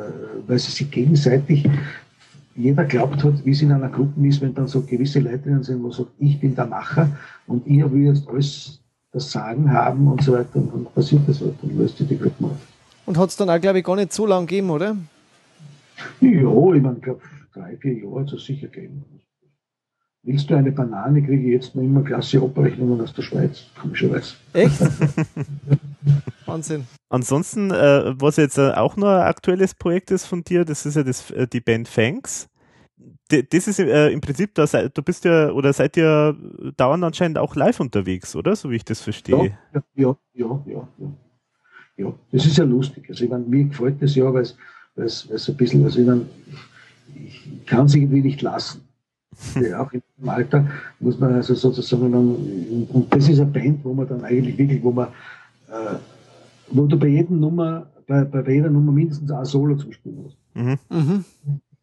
weil 0.48 0.58
sie 0.58 0.70
sich 0.70 0.90
gegenseitig 0.90 1.68
jeder 2.56 2.84
glaubt 2.84 3.22
hat, 3.22 3.44
wie 3.44 3.50
es 3.50 3.62
in 3.62 3.72
einer 3.72 3.88
Gruppe 3.88 4.26
ist, 4.26 4.40
wenn 4.40 4.54
dann 4.54 4.68
so 4.68 4.82
gewisse 4.82 5.20
Leute 5.20 5.50
drin 5.50 5.62
sind, 5.62 5.82
wo 5.82 5.90
sagt, 5.90 6.10
ich 6.18 6.40
bin 6.40 6.54
der 6.54 6.66
Macher 6.66 7.08
und 7.46 7.66
ihr 7.66 7.90
will 7.92 8.06
jetzt 8.06 8.28
alles 8.28 8.79
das 9.12 9.30
Sagen 9.30 9.72
haben 9.72 10.06
und 10.06 10.22
so 10.22 10.32
weiter, 10.32 10.56
und 10.56 10.72
dann 10.72 10.84
passiert 10.86 11.22
das 11.26 11.40
halt, 11.40 11.54
dann 11.62 11.76
löst 11.76 11.98
sich 11.98 12.08
die 12.08 12.18
Gruppe 12.18 12.44
auf. 12.44 12.66
Und 13.06 13.18
hat 13.18 13.30
es 13.30 13.36
dann 13.36 13.50
auch, 13.50 13.60
glaube 13.60 13.78
ich, 13.78 13.84
gar 13.84 13.96
nicht 13.96 14.12
so 14.12 14.26
lange 14.26 14.46
gegeben, 14.46 14.70
oder? 14.70 14.96
Ja, 16.20 16.30
ich 16.30 16.82
meine, 16.82 16.96
ich 16.96 17.02
glaube, 17.02 17.20
drei, 17.52 17.76
vier 17.76 17.98
Jahre 17.98 18.20
hat 18.20 18.32
es 18.32 18.44
sicher 18.44 18.68
gegeben. 18.68 19.04
Willst 20.22 20.50
du 20.50 20.54
eine 20.54 20.70
Banane, 20.70 21.22
kriege 21.22 21.42
ich 21.42 21.52
jetzt 21.52 21.74
noch 21.74 21.82
immer 21.82 22.02
klasse 22.02 22.42
Abrechnungen 22.42 23.00
aus 23.00 23.14
der 23.14 23.22
Schweiz, 23.22 23.64
komischerweise. 23.80 24.34
Echt? 24.52 24.78
Wahnsinn. 26.46 26.86
Ansonsten, 27.08 27.70
äh, 27.70 28.12
was 28.20 28.36
jetzt 28.36 28.58
äh, 28.58 28.72
auch 28.72 28.96
noch 28.96 29.08
ein 29.08 29.22
aktuelles 29.22 29.74
Projekt 29.74 30.10
ist 30.10 30.26
von 30.26 30.44
dir, 30.44 30.66
das 30.66 30.84
ist 30.84 30.96
ja 30.96 31.04
das, 31.04 31.30
äh, 31.30 31.46
die 31.46 31.60
Band 31.60 31.88
Fangs. 31.88 32.49
Das 33.30 33.68
ist 33.68 33.78
äh, 33.78 34.10
im 34.10 34.20
Prinzip, 34.20 34.54
da 34.54 34.66
sei, 34.66 34.88
du 34.88 35.02
bist 35.02 35.24
ja 35.24 35.52
oder 35.52 35.72
seid 35.72 35.96
ihr 35.96 36.36
dauernd 36.76 37.04
anscheinend 37.04 37.38
auch 37.38 37.54
live 37.54 37.78
unterwegs, 37.78 38.34
oder? 38.34 38.56
So 38.56 38.70
wie 38.70 38.76
ich 38.76 38.84
das 38.84 39.00
verstehe. 39.00 39.56
Ja, 39.72 39.82
ja, 39.94 40.16
ja, 40.34 40.62
ja. 40.66 40.88
ja. 40.98 41.12
ja. 41.96 42.12
das 42.32 42.46
ist 42.46 42.56
ja 42.56 42.64
lustig. 42.64 43.04
Also 43.08 43.24
ich 43.24 43.30
meine, 43.30 43.44
mir 43.44 43.64
gefällt 43.64 44.02
das 44.02 44.14
ja, 44.16 44.32
weil 44.34 44.42
es 44.96 45.48
ein 45.48 45.56
bisschen, 45.56 45.84
also 45.84 46.00
ich, 46.00 46.06
meine, 46.06 46.26
ich 47.14 47.66
kann 47.66 47.86
es 47.86 47.94
irgendwie 47.94 48.22
nicht 48.22 48.42
lassen. 48.42 48.82
Ja, 49.54 49.82
auch 49.82 49.92
im 49.92 50.28
Alter 50.28 50.68
muss 50.98 51.18
man 51.18 51.32
also 51.32 51.54
sozusagen 51.54 52.12
dann, 52.12 52.86
und 52.88 53.14
das 53.14 53.28
ist 53.28 53.40
eine 53.40 53.50
Band, 53.50 53.84
wo 53.84 53.94
man 53.94 54.08
dann 54.08 54.24
eigentlich 54.24 54.58
wirklich, 54.58 54.82
wo 54.82 54.90
man, 54.90 55.08
äh, 55.68 55.96
wo 56.70 56.86
du 56.86 56.98
bei 56.98 57.06
jedem 57.06 57.38
Nummer, 57.40 57.86
bei, 58.06 58.24
bei 58.24 58.52
jeder 58.52 58.70
Nummer 58.70 58.92
mindestens 58.92 59.30
ein 59.30 59.44
Solo 59.44 59.76
zum 59.76 59.92
Spielen 59.92 60.24
hast. 60.26 60.36
Mhm. 60.54 60.78
Mhm. 60.90 61.24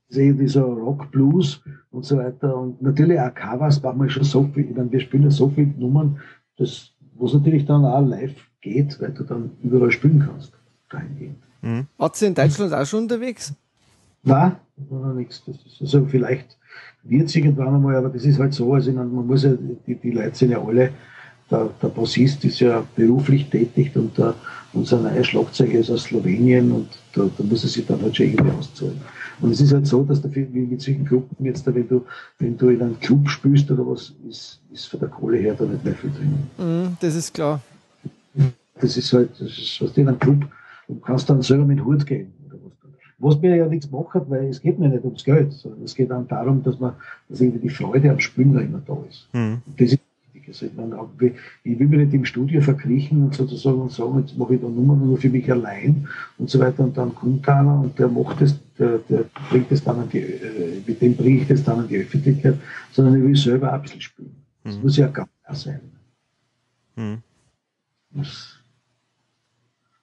Sehe 0.09 0.33
dieser 0.33 0.63
Rock, 0.63 1.11
Blues 1.11 1.61
und 1.91 2.05
so 2.05 2.17
weiter. 2.17 2.55
Und 2.55 2.81
natürlich 2.81 3.19
auch 3.19 3.33
Covers 3.33 3.81
machen 3.81 4.01
wir 4.01 4.09
schon 4.09 4.23
so 4.23 4.43
viel, 4.53 4.69
ich 4.69 4.75
meine, 4.75 4.91
wir 4.91 4.99
spielen 4.99 5.23
ja 5.23 5.31
so 5.31 5.49
viele 5.49 5.73
Nummern, 5.77 6.19
das, 6.57 6.91
wo 7.15 7.25
es 7.25 7.33
natürlich 7.33 7.65
dann 7.65 7.85
auch 7.85 8.05
live 8.05 8.35
geht, 8.61 8.99
weil 9.01 9.11
du 9.11 9.23
dann 9.23 9.51
überall 9.63 9.91
spielen 9.91 10.23
kannst. 10.25 10.53
Dahingehend. 10.89 11.37
Mhm. 11.61 11.87
Hat 11.99 12.15
sie 12.15 12.27
in 12.27 12.35
Deutschland 12.35 12.73
auch 12.73 12.85
schon 12.85 13.03
unterwegs? 13.03 13.53
Nein, 14.23 14.55
noch 14.89 15.13
nichts. 15.13 15.43
Das 15.45 15.55
ist 15.65 15.81
also 15.81 16.05
vielleicht 16.05 16.57
wird 17.03 17.27
es 17.27 17.35
irgendwann 17.35 17.75
einmal, 17.75 17.95
aber 17.95 18.09
das 18.09 18.25
ist 18.25 18.39
halt 18.39 18.53
so, 18.53 18.73
also 18.73 18.91
man 18.91 19.09
muss 19.09 19.43
ja, 19.43 19.53
die, 19.87 19.95
die 19.95 20.11
Leute 20.11 20.35
sind 20.35 20.51
ja 20.51 20.61
alle, 20.61 20.91
der, 21.49 21.69
der 21.81 21.87
Bassist 21.87 22.43
ist 22.43 22.59
ja 22.59 22.83
beruflich 22.95 23.49
tätig 23.49 23.95
und 23.95 24.17
der, 24.17 24.35
unser 24.73 24.99
neuer 24.99 25.23
Schlagzeuger 25.23 25.79
ist 25.79 25.89
aus 25.89 26.03
Slowenien 26.03 26.71
und 26.71 26.89
da, 27.13 27.29
da 27.37 27.43
muss 27.43 27.63
er 27.63 27.69
sich 27.69 27.85
dann 27.85 28.01
halt 28.01 28.15
schon 28.15 28.27
irgendwie 28.27 28.51
auszahlen. 28.51 28.99
Und 29.39 29.51
es 29.51 29.61
ist 29.61 29.73
halt 29.73 29.85
so, 29.85 30.03
dass 30.03 30.21
dafür, 30.21 30.47
wie 30.51 30.61
mit 30.61 30.81
solchen 30.81 31.05
Gruppen 31.05 31.45
jetzt, 31.45 31.67
da, 31.67 31.73
wenn 31.73 31.87
du, 31.87 32.05
wenn 32.39 32.57
du 32.57 32.69
in 32.69 32.81
einem 32.81 32.99
Club 32.99 33.29
spielst 33.29 33.69
oder 33.71 33.85
was, 33.85 34.13
ist, 34.27 34.59
ist 34.71 34.85
von 34.85 34.99
der 34.99 35.09
Kohle 35.09 35.37
her 35.37 35.55
da 35.57 35.65
nicht 35.65 35.83
mehr 35.83 35.93
viel 35.93 36.11
drin. 36.11 36.33
Mm, 36.57 36.97
das 36.99 37.15
ist 37.15 37.33
klar. 37.33 37.61
Das 38.79 38.97
ist 38.97 39.13
halt, 39.13 39.31
das 39.39 39.49
ist, 39.49 39.81
was 39.81 39.97
in 39.97 40.07
einem 40.07 40.19
Club, 40.19 40.45
du 40.87 40.95
kannst 40.99 41.29
dann 41.29 41.41
selber 41.41 41.65
mit 41.65 41.83
Hut 41.83 42.05
gehen. 42.05 42.33
Was 43.19 43.39
mir 43.41 43.55
ja 43.55 43.65
nichts 43.65 43.89
macht, 43.89 44.29
weil 44.29 44.45
es 44.45 44.61
geht 44.61 44.77
mir 44.77 44.89
nicht 44.89 45.03
ums 45.03 45.23
Geld, 45.23 45.51
sondern 45.51 45.81
es 45.83 45.95
geht 45.95 46.11
dann 46.11 46.27
darum, 46.27 46.61
dass 46.61 46.79
man, 46.79 46.93
dass 47.29 47.41
irgendwie 47.41 47.67
die 47.67 47.73
Freude 47.73 48.11
am 48.11 48.19
Spielen 48.19 48.53
da 48.53 48.59
immer 48.59 48.81
da 48.85 48.95
ist. 49.09 49.27
Mhm. 49.33 49.61
Das 49.77 49.93
ist. 49.93 50.06
Also 50.47 50.65
ich, 50.65 50.73
meine, 50.73 50.97
ich 51.63 51.79
will 51.79 51.87
mich 51.87 51.99
nicht 51.99 52.13
im 52.13 52.25
Studio 52.25 52.61
verkriechen 52.61 53.23
und 53.23 53.35
sozusagen 53.35 53.81
und 53.81 53.91
sagen, 53.91 54.19
jetzt 54.19 54.37
mache 54.37 54.55
ich 54.55 54.61
da 54.61 54.67
Nummer 54.67 54.95
nur 54.95 55.17
für 55.17 55.29
mich 55.29 55.51
allein 55.51 56.07
und 56.37 56.49
so 56.49 56.59
weiter 56.59 56.83
und 56.83 56.95
dann 56.97 57.13
kommt 57.13 57.47
einer 57.49 57.81
und 57.81 57.97
der 57.99 58.07
macht 58.07 58.41
es, 58.41 58.59
der, 58.77 58.99
der 59.09 59.25
bringt 59.49 59.71
es 59.71 59.83
dann 59.83 59.99
an 59.99 60.09
die, 60.09 60.19
äh, 60.19 60.81
mit 60.85 61.01
dem 61.01 61.15
bringe 61.15 61.41
ich 61.41 61.47
das 61.47 61.63
dann 61.63 61.79
an 61.79 61.87
die 61.87 61.97
Öffentlichkeit, 61.97 62.57
sondern 62.91 63.15
ich 63.17 63.23
will 63.23 63.35
selber 63.35 63.73
ein 63.73 63.81
bisschen 63.81 64.01
spielen. 64.01 64.35
Das 64.63 64.75
mhm. 64.75 64.83
muss 64.83 64.97
ja 64.97 65.07
gar 65.07 65.27
nicht 65.49 65.61
sein. 65.61 65.81
Mhm. 66.95 67.17
Das, 68.11 68.57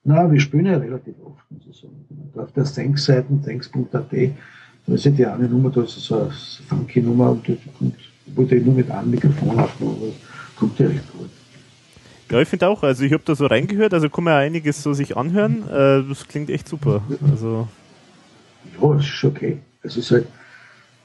na, 0.05 0.31
wir 0.31 0.41
spielen 0.41 0.66
ja 0.66 0.77
relativ 0.77 1.15
oft, 1.25 1.51
muss 1.51 1.62
ich 1.69 1.77
sagen. 1.77 2.05
Auf 2.37 2.53
der 2.53 2.65
Thanks-Seite, 2.65 3.29
thanks.at, 3.45 4.12
da 4.87 4.95
ist 4.95 5.05
ja 5.05 5.11
die 5.11 5.25
eine 5.25 5.49
Nummer, 5.49 5.71
da 5.71 5.83
ist 5.83 5.99
so 5.99 6.21
eine 6.21 6.31
funky 6.31 7.01
Nummer 7.01 7.31
und 7.31 7.47
die 7.49 7.59
kommt, 7.79 8.53
ich 8.53 8.65
nur 8.65 8.75
mit 8.75 8.91
einem 8.91 9.11
Mikrofon 9.11 9.59
aber 9.59 9.71
kommt 10.56 10.78
ja 10.78 10.86
recht 10.86 11.12
gut. 11.12 11.31
Ja, 12.31 12.40
ich 12.40 12.48
finde 12.48 12.68
auch, 12.68 12.82
also 12.82 13.05
ich 13.05 13.12
habe 13.12 13.22
da 13.24 13.35
so 13.35 13.47
reingehört, 13.47 13.94
also 13.94 14.09
kann 14.09 14.24
man 14.24 14.32
ja 14.32 14.39
einiges 14.39 14.82
so 14.82 14.93
sich 14.93 15.16
anhören, 15.16 15.68
äh, 15.68 16.02
das 16.09 16.26
klingt 16.26 16.51
echt 16.51 16.68
super. 16.68 17.02
Also 17.31 17.68
ja, 18.81 18.94
es 18.94 19.06
ist 19.06 19.24
okay. 19.24 19.60
Es 19.82 19.97
ist 19.97 20.10
halt, 20.10 20.26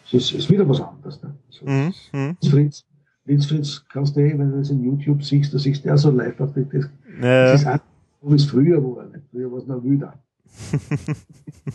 es 0.06 0.14
ist, 0.14 0.32
ist 0.32 0.50
wieder 0.50 0.68
was 0.68 0.82
anderes. 0.82 1.22
Ne? 1.22 1.36
Also, 1.48 1.66
mhm. 1.66 1.94
mhm. 2.14 2.38
Fritz, 2.50 2.86
Fritz, 3.26 3.46
Fritz 3.46 3.84
kannst 3.92 4.16
du 4.16 4.22
eh, 4.22 4.38
wenn 4.38 4.52
du 4.52 4.60
das 4.60 4.70
in 4.70 4.84
YouTube 4.84 5.24
siehst, 5.24 5.54
da 5.54 5.60
siehst 5.60 5.84
du 5.84 5.90
ja 5.90 5.98
so 5.98 6.12
live 6.12 6.40
auf 6.40 6.54
das, 6.54 6.66
das 6.72 6.90
ja. 7.22 7.54
ist 7.54 7.68
auch 7.68 7.80
so 8.22 8.32
wie 8.32 8.36
es 8.36 8.46
früher 8.46 8.84
war. 8.84 9.06
Nicht? 9.06 9.26
Früher 9.32 9.52
war 9.52 9.60
es 9.60 9.68
noch 9.68 9.84
wüder. 9.84 10.14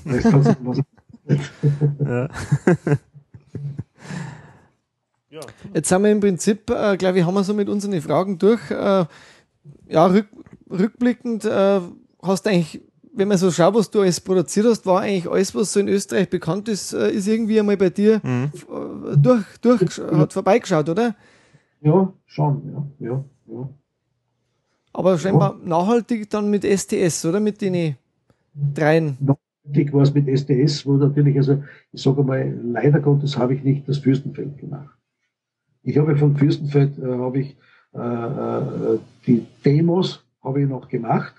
ja. 2.04 2.28
Jetzt 5.72 5.88
sind 5.88 6.02
wir 6.02 6.10
im 6.10 6.20
Prinzip, 6.20 6.70
äh, 6.70 6.96
glaube 6.96 7.18
ich, 7.18 7.26
haben 7.26 7.34
wir 7.34 7.44
so 7.44 7.54
mit 7.54 7.68
unseren 7.68 8.00
Fragen 8.00 8.38
durch. 8.38 8.70
Äh, 8.70 9.04
ja, 9.88 10.06
rück, 10.06 10.28
rückblickend 10.70 11.44
äh, 11.44 11.80
hast 12.22 12.46
du 12.46 12.50
eigentlich, 12.50 12.82
wenn 13.12 13.28
man 13.28 13.38
so 13.38 13.50
schaut, 13.50 13.74
was 13.74 13.90
du 13.90 14.00
alles 14.00 14.20
produziert 14.20 14.66
hast, 14.66 14.86
war 14.86 15.00
eigentlich 15.00 15.30
alles, 15.30 15.54
was 15.54 15.72
so 15.72 15.80
in 15.80 15.88
Österreich 15.88 16.28
bekannt 16.28 16.68
ist, 16.68 16.92
äh, 16.92 17.10
ist 17.10 17.28
irgendwie 17.28 17.58
einmal 17.58 17.76
bei 17.76 17.90
dir 17.90 18.20
mhm. 18.22 18.50
Äh, 18.54 19.16
durch, 19.16 19.44
durch, 19.60 19.80
hat 19.98 20.32
vorbeigeschaut, 20.32 20.88
oder? 20.88 21.14
Ja, 21.80 22.12
schon, 22.26 22.62
ja, 23.00 23.08
ja, 23.08 23.24
ja. 23.46 23.68
Aber 24.92 25.18
scheinbar 25.18 25.56
ja. 25.60 25.68
nachhaltig 25.68 26.30
dann 26.30 26.50
mit 26.50 26.64
STS, 26.64 27.24
oder? 27.26 27.40
Mit 27.40 27.60
den 27.60 27.96
dreien. 28.54 29.18
Nachhaltig 29.20 29.92
war 29.92 30.02
es 30.02 30.14
mit 30.14 30.26
STS, 30.26 30.86
wo 30.86 30.92
natürlich, 30.92 31.36
also 31.36 31.62
ich 31.92 32.02
sage 32.02 32.22
mal, 32.22 32.56
leider 32.62 33.00
Gottes 33.00 33.36
habe 33.36 33.54
ich 33.54 33.64
nicht 33.64 33.88
das 33.88 33.98
Fürstenfeld 33.98 34.58
gemacht. 34.58 34.96
Ich 35.84 35.98
habe 35.98 36.16
von 36.16 36.36
Fürstenfeld 36.36 36.98
äh, 36.98 37.06
habe 37.06 37.40
ich 37.40 37.56
äh, 37.94 37.98
äh, 37.98 38.98
die 39.26 39.46
Demos 39.64 40.24
habe 40.42 40.62
ich 40.62 40.68
noch 40.68 40.88
gemacht. 40.88 41.34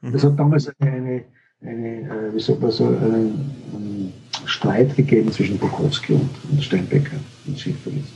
Mhm. 0.00 0.14
Es 0.14 0.24
hat 0.24 0.38
damals 0.38 0.72
eine, 0.80 1.24
eine, 1.60 1.86
äh, 1.86 2.34
wie 2.34 2.40
sagt 2.40 2.62
man 2.62 2.70
so, 2.70 2.86
einen, 2.86 3.50
einen 3.74 4.12
Streit 4.46 4.96
gegeben 4.96 5.30
zwischen 5.30 5.58
Bukowski 5.58 6.14
und, 6.14 6.30
und 6.50 6.62
Steinbecker 6.62 7.16
und 7.46 7.58
Schifferis. 7.58 8.06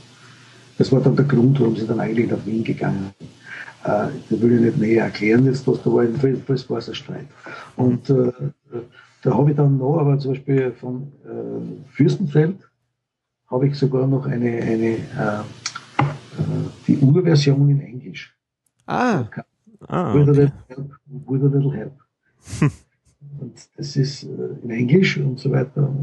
Das 0.77 0.91
war 0.91 1.01
dann 1.01 1.15
der 1.15 1.25
Grund, 1.25 1.59
warum 1.59 1.75
sie 1.75 1.85
dann 1.85 1.99
eigentlich 1.99 2.31
nach 2.31 2.43
Wien 2.45 2.63
gegangen 2.63 3.13
sind. 3.19 3.29
Äh, 3.83 4.07
das 4.29 4.41
will 4.41 4.55
ich 4.55 4.61
nicht 4.61 4.77
näher 4.77 5.03
erklären, 5.03 5.45
jetzt, 5.45 5.67
was 5.67 5.83
da 5.83 5.93
war, 5.93 6.03
jedenfalls 6.03 6.69
war 6.69 6.79
es 6.79 6.89
ein 6.89 6.95
Streit. 6.95 7.27
Und 7.75 8.09
äh, 8.09 8.31
da 9.21 9.37
habe 9.37 9.51
ich 9.51 9.57
dann 9.57 9.77
noch, 9.77 9.99
aber 9.99 10.17
zum 10.17 10.31
Beispiel 10.31 10.71
von 10.71 11.11
äh, 11.25 11.91
Fürstenfeld, 11.91 12.57
habe 13.51 13.67
ich 13.67 13.75
sogar 13.75 14.07
noch 14.07 14.25
eine, 14.25 14.49
eine 14.63 14.95
äh 14.95 15.43
die 16.87 16.97
Urversion 16.97 17.69
in 17.69 17.81
Englisch. 17.81 18.35
Ah. 18.85 19.25
ah 19.87 20.11
okay. 20.11 20.23
Little 20.23 20.51
Help, 20.67 20.91
With 21.07 21.43
a 21.43 21.47
Little 21.47 21.73
Help. 21.73 21.93
und 23.39 23.69
das 23.77 23.95
ist 23.95 24.23
äh, 24.23 24.27
in 24.63 24.69
Englisch 24.69 25.17
und 25.17 25.39
so 25.39 25.51
weiter. 25.51 25.93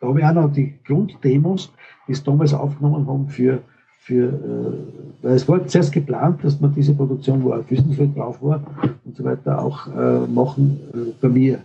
Da 0.00 0.08
habe 0.08 0.18
ich 0.20 0.24
auch 0.24 0.34
noch 0.34 0.52
die 0.52 0.78
Grunddemos, 0.84 1.72
die 2.06 2.12
es 2.12 2.22
damals 2.22 2.52
aufgenommen 2.52 3.06
haben 3.06 3.28
für 3.28 3.62
für, 4.04 4.26
äh, 4.26 5.24
weil 5.24 5.32
es 5.32 5.48
war 5.48 5.66
zuerst 5.66 5.90
geplant, 5.90 6.44
dass 6.44 6.60
man 6.60 6.74
diese 6.74 6.94
Produktion, 6.94 7.42
wo 7.42 7.54
auch 7.54 7.64
Füßenfeld 7.64 8.14
drauf 8.14 8.42
war 8.42 8.62
und 9.02 9.16
so 9.16 9.24
weiter, 9.24 9.62
auch 9.62 9.86
äh, 9.86 10.26
machen 10.26 10.78
äh, 10.92 11.12
bei 11.22 11.30
mir. 11.30 11.60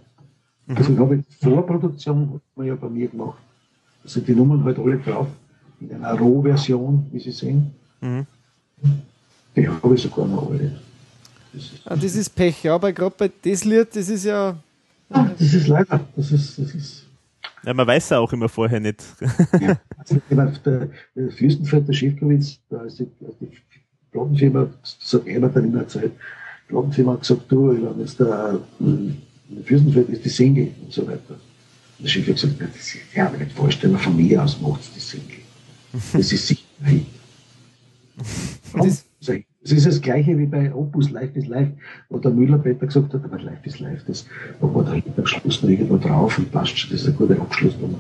Mhm. 0.65 0.76
Deswegen 0.76 0.99
habe 0.99 1.15
ich 1.18 1.26
Vorproduktion 1.41 2.39
ja 2.56 2.76
bei 2.76 2.88
mir 2.88 3.10
gemacht. 3.10 3.39
Sind 4.06 4.26
die 4.26 4.35
Nummern 4.35 4.64
halt 4.64 4.80
alle 4.80 4.97
drauf, 4.99 5.27
in 5.81 5.91
einer 5.91 6.19
Rohversion, 6.19 7.07
wie 7.11 7.19
Sie 7.19 7.31
sehen. 7.31 7.72
Mhm. 8.01 8.26
Die 9.56 9.68
habe 9.68 9.95
ich 9.95 10.01
sogar 10.01 10.27
noch 10.27 10.49
alle. 10.49 10.80
Das 11.53 11.64
ist, 11.64 11.81
ah, 11.85 11.95
das 11.95 12.15
ist 12.15 12.35
Pech, 12.35 12.64
ja, 12.64 12.76
aber 12.76 12.93
gerade 12.93 13.15
bei 13.18 13.31
das 13.43 13.64
Lied, 13.64 13.95
das 13.95 14.10
ist 14.10 14.26
ja. 14.26 14.56
Ah, 15.10 15.30
das 15.38 15.53
ist 15.53 15.68
leider, 15.68 15.99
das 16.15 16.31
ist, 16.31 16.60
das 16.60 16.76
ist 16.76 17.10
ja, 17.65 17.73
man 17.73 17.88
weiß 17.88 18.10
ja 18.10 18.19
auch 18.19 18.31
immer 18.31 18.47
vorher 18.47 18.80
nicht. 18.80 19.03
ja, 19.60 19.77
also 19.97 20.22
der, 20.30 20.89
der 21.15 21.31
Fürstenfeld, 21.31 21.88
der 21.88 21.93
Schiffkowitz, 21.93 22.60
da 22.69 22.84
ist 22.84 22.99
die, 22.99 23.07
die 23.41 23.51
Plattenfirma, 24.11 24.68
das 24.81 25.14
hat 25.14 25.27
er 25.27 25.41
dann 25.41 25.65
immer 25.65 25.88
Zeit, 25.88 26.11
die 26.11 26.69
Plattenfirma 26.69 27.14
hat 27.14 27.22
gesagt, 27.22 27.51
du, 27.51 27.69
wenn 27.69 27.99
jetzt 27.99 28.19
der, 28.19 28.60
der 28.80 29.64
Fürstenfeld 29.65 30.10
ist 30.10 30.23
die 30.23 30.30
Single 30.30 30.72
und 30.81 30.93
so 30.93 31.06
weiter. 31.06 31.34
Und 31.97 32.06
der 32.06 32.07
Schiff 32.07 32.27
hat 32.27 32.35
gesagt, 32.35 32.61
das 32.61 32.76
ist, 32.77 32.95
ja, 33.14 33.27
aber 33.27 33.38
nicht 33.38 33.51
vorstellen, 33.51 33.97
von 33.97 34.15
mir 34.15 34.41
aus 34.41 34.60
macht 34.61 34.81
es 34.81 34.93
die 34.93 34.99
Single. 34.99 35.38
Das 35.91 36.31
ist 36.31 36.47
sicher 36.47 36.63
nicht. 36.85 37.07
Es 39.61 39.73
ist 39.73 39.85
das 39.85 40.01
Gleiche 40.01 40.37
wie 40.37 40.45
bei 40.45 40.73
Opus 40.73 41.09
Life 41.09 41.37
is 41.37 41.47
Life, 41.47 41.73
wo 42.09 42.17
der 42.17 42.31
Müller-Peter 42.31 42.87
gesagt 42.87 43.13
hat, 43.13 43.23
aber 43.25 43.39
Life 43.39 43.59
is 43.63 43.79
Life, 43.79 44.03
das 44.07 44.25
da 44.61 44.73
war 44.73 44.83
da 44.83 44.93
hinten 44.93 45.13
am 45.19 45.25
Schluss 45.25 45.61
noch 45.61 45.69
irgendwo 45.69 45.97
drauf 45.97 46.37
und 46.37 46.49
passt 46.51 46.77
schon, 46.77 46.91
das 46.91 47.01
ist 47.01 47.07
eine 47.07 47.17
gute 47.17 47.39
Abschlussnummer. 47.39 47.99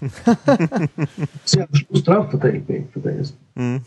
Sie 1.44 1.60
haben 1.60 1.68
am 1.72 1.74
Schluss 1.74 2.04
drauf 2.04 2.30
von 2.30 2.38
der 2.40 2.54
EP, 2.54 2.92
von 2.92 3.02
der 3.02 3.16
ersten. 3.16 3.38
Mhm. 3.56 3.80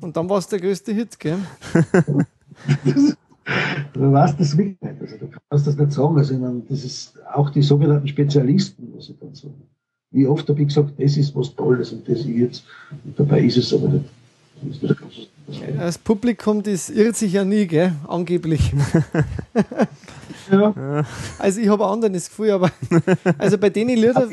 Und 0.00 0.16
dann 0.16 0.28
war 0.28 0.38
es 0.38 0.48
der 0.48 0.58
größte 0.58 0.92
Hit, 0.92 1.20
gell? 1.20 1.38
du 3.92 4.12
weißt 4.12 4.40
das 4.40 4.56
wirklich 4.56 4.80
nicht, 4.80 5.00
also 5.00 5.18
du 5.18 5.28
kannst 5.48 5.66
das 5.66 5.76
nicht 5.76 5.92
sagen, 5.92 6.16
also 6.16 6.38
meine, 6.38 6.62
das 6.68 6.82
ist 6.82 7.14
auch 7.32 7.50
die 7.50 7.62
sogenannten 7.62 8.08
Spezialisten, 8.08 8.88
was 8.94 9.10
ich 9.10 9.18
dann 9.18 9.34
sagen. 9.34 9.62
Wie 10.12 10.26
oft 10.26 10.48
habe 10.48 10.60
ich 10.60 10.68
gesagt, 10.68 10.92
das 10.98 11.16
ist 11.16 11.34
was 11.34 11.54
Tolles 11.54 11.92
und 11.92 12.08
das 12.08 12.20
ist 12.20 12.26
jetzt, 12.28 12.64
und 13.04 13.18
dabei 13.18 13.40
ist 13.40 13.56
es 13.56 13.72
aber 13.72 13.88
nicht. 13.88 14.04
Das 15.76 15.98
Publikum, 15.98 16.62
das 16.62 16.88
irrt 16.88 17.16
sich 17.16 17.32
ja 17.32 17.44
nie, 17.44 17.66
gell? 17.66 17.92
Angeblich. 18.06 18.72
Ja. 20.50 21.04
Also 21.38 21.60
ich 21.60 21.68
habe 21.68 21.84
ein 21.84 21.92
anderes 21.92 22.28
Gefühl, 22.28 22.50
aber 22.50 22.70
also 23.38 23.56
bei 23.58 23.70
denen 23.70 23.96
Lieder, 23.96 24.28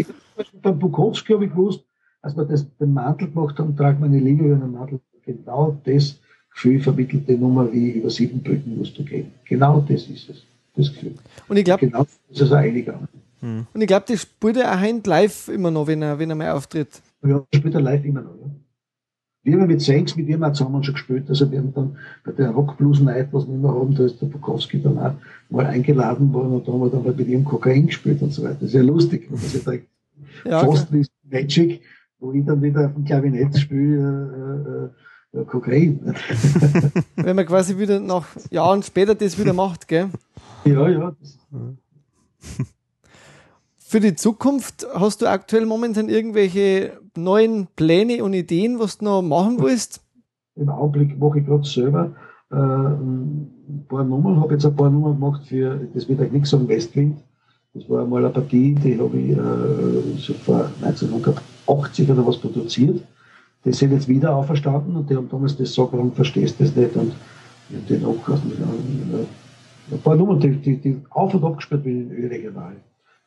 Beim 0.61 0.79
Bukowski 0.79 1.33
habe 1.33 1.45
ich 1.45 1.51
gewusst, 1.51 1.83
als 2.21 2.35
wir 2.35 2.45
das, 2.45 2.65
den 2.77 2.93
Mantel 2.93 3.29
gemacht 3.29 3.57
haben, 3.59 3.75
trag 3.75 3.99
meine 3.99 4.19
Liebe 4.19 4.45
über 4.45 4.55
den 4.55 4.71
Mantel. 4.71 4.99
Genau 5.23 5.77
das 5.85 6.19
Gefühl 6.51 6.81
vermittelt 6.81 7.27
die 7.27 7.37
Nummer 7.37 7.71
wie 7.71 7.91
über 7.91 8.09
sieben 8.09 8.41
Brücken 8.41 8.77
musst 8.77 8.97
du 8.97 9.03
gehen. 9.03 9.31
Genau 9.45 9.85
das 9.87 10.07
ist 10.07 10.29
es. 10.29 10.43
Das 10.75 10.91
Gefühl. 10.93 11.13
und 11.47 11.57
ich 11.57 11.63
glaube, 11.65 11.85
Genau 11.85 11.99
das 11.99 12.19
ist 12.31 12.41
es 12.41 12.51
auch 12.51 12.57
eingegangen. 12.57 13.07
Und 13.41 13.81
ich 13.81 13.87
glaube, 13.87 14.05
das 14.07 14.21
spielt 14.21 14.57
er 14.57 14.73
auch 14.73 14.79
Hand 14.79 15.07
live 15.07 15.47
immer 15.47 15.71
noch, 15.71 15.87
wenn 15.87 16.01
er, 16.01 16.19
wenn 16.19 16.29
er 16.29 16.35
mal 16.35 16.51
auftritt. 16.51 17.01
Ja, 17.23 17.43
spielt 17.53 17.73
er 17.73 17.81
live 17.81 18.03
immer 18.05 18.21
noch. 18.21 18.35
Ja. 18.35 18.51
Wir 19.43 19.59
haben 19.59 19.67
mit 19.67 19.81
Sengs 19.81 20.15
mit 20.15 20.27
ihm 20.27 20.43
auch 20.43 20.51
zusammen 20.51 20.83
schon 20.83 20.95
gespielt. 20.95 21.29
Also 21.29 21.49
wir 21.49 21.59
haben 21.59 21.73
dann 21.73 21.97
bei 22.25 22.31
der 22.33 22.51
Rock 22.51 22.77
Blues 22.77 22.99
Night, 22.99 23.29
was 23.31 23.47
wir 23.47 23.55
immer 23.55 23.73
haben, 23.73 23.95
da 23.95 24.05
ist 24.05 24.21
der 24.21 24.27
Bukowski 24.27 24.81
dann 24.81 24.97
auch 24.97 25.13
mal 25.49 25.65
eingeladen 25.65 26.33
worden 26.33 26.53
und 26.53 26.67
da 26.67 26.73
haben 26.73 26.81
wir 26.81 26.89
dann 26.89 27.05
halt 27.05 27.17
mit 27.17 27.27
ihm 27.27 27.45
Kokain 27.45 27.87
gespielt 27.87 28.21
und 28.21 28.33
so 28.33 28.43
weiter. 28.43 28.57
Das 28.61 28.69
ist 28.69 28.75
ja 28.75 28.81
lustig. 28.81 29.29
Das 29.31 29.43
ist 29.43 29.65
ja 29.65 29.73
Ja, 30.43 30.59
fast 30.65 30.91
wie 30.91 31.05
Magic, 31.23 31.81
wo 32.19 32.33
ich 32.33 32.45
dann 32.45 32.61
wieder 32.61 32.87
auf 32.87 32.93
dem 32.93 33.05
Klavinett 33.05 33.57
spiele, 33.57 34.91
äh, 35.33 35.39
äh, 35.39 35.41
äh, 35.41 35.45
Kokain. 35.45 36.15
wenn 37.15 37.35
man 37.35 37.45
quasi 37.45 37.77
wieder 37.77 37.99
nach 37.99 38.27
Jahren 38.51 38.83
später 38.83 39.15
das 39.15 39.39
wieder 39.39 39.53
macht, 39.53 39.87
gell? 39.87 40.09
ja, 40.65 40.89
ja. 40.89 41.15
Für 43.89 43.99
die 43.99 44.13
Zukunft 44.13 44.85
hast 44.93 45.23
du 45.23 45.25
aktuell 45.25 45.65
momentan 45.65 46.09
irgendwelche 46.09 46.99
neuen 47.17 47.65
Pläne 47.75 48.23
und 48.23 48.33
Ideen, 48.35 48.77
was 48.77 48.99
du 48.99 49.05
noch 49.05 49.23
machen 49.23 49.57
willst? 49.63 50.03
Im 50.55 50.69
Augenblick 50.69 51.17
mache 51.17 51.39
ich 51.39 51.47
gerade 51.47 51.67
selber 51.67 52.11
äh, 52.51 52.55
ein 52.55 53.85
paar 53.89 54.03
Nummern, 54.03 54.39
habe 54.39 54.53
jetzt 54.53 54.65
ein 54.67 54.75
paar 54.75 54.91
Nummern 54.91 55.19
gemacht 55.19 55.47
für, 55.47 55.87
das 55.91 56.07
wird 56.07 56.19
euch 56.19 56.31
nichts 56.31 56.51
sagen, 56.51 56.67
Westwind. 56.67 57.17
Das 57.73 57.89
war 57.89 58.03
einmal 58.03 58.23
eine 58.23 58.31
Partie, 58.31 58.75
die 58.75 58.99
habe 58.99 59.17
ich 59.17 59.31
äh, 59.31 60.19
so 60.19 60.33
vor 60.35 60.69
1980 60.83 62.11
oder 62.11 62.27
was 62.27 62.37
produziert. 62.37 63.01
Die 63.65 63.73
sind 63.73 63.91
jetzt 63.91 64.07
wieder 64.07 64.35
auferstanden 64.35 64.97
und 64.97 65.09
die 65.09 65.15
haben 65.15 65.29
damals 65.29 65.57
das 65.57 65.69
gesagt, 65.69 65.93
warum 65.93 66.11
verstehst 66.11 66.59
du 66.59 66.63
das 66.63 66.75
nicht? 66.75 66.95
Und 66.95 67.13
ich 67.71 67.75
habe 67.75 67.87
den 67.87 68.05
auch 68.05 68.29
äh, 68.29 69.95
ein 69.95 70.01
paar 70.03 70.15
Nummern, 70.15 70.39
die, 70.39 70.51
die, 70.51 70.77
die 70.77 71.01
auf 71.09 71.33
und 71.33 71.43
ab 71.43 71.57
gespielt 71.57 71.83
werden 71.83 72.29
regional. 72.29 72.75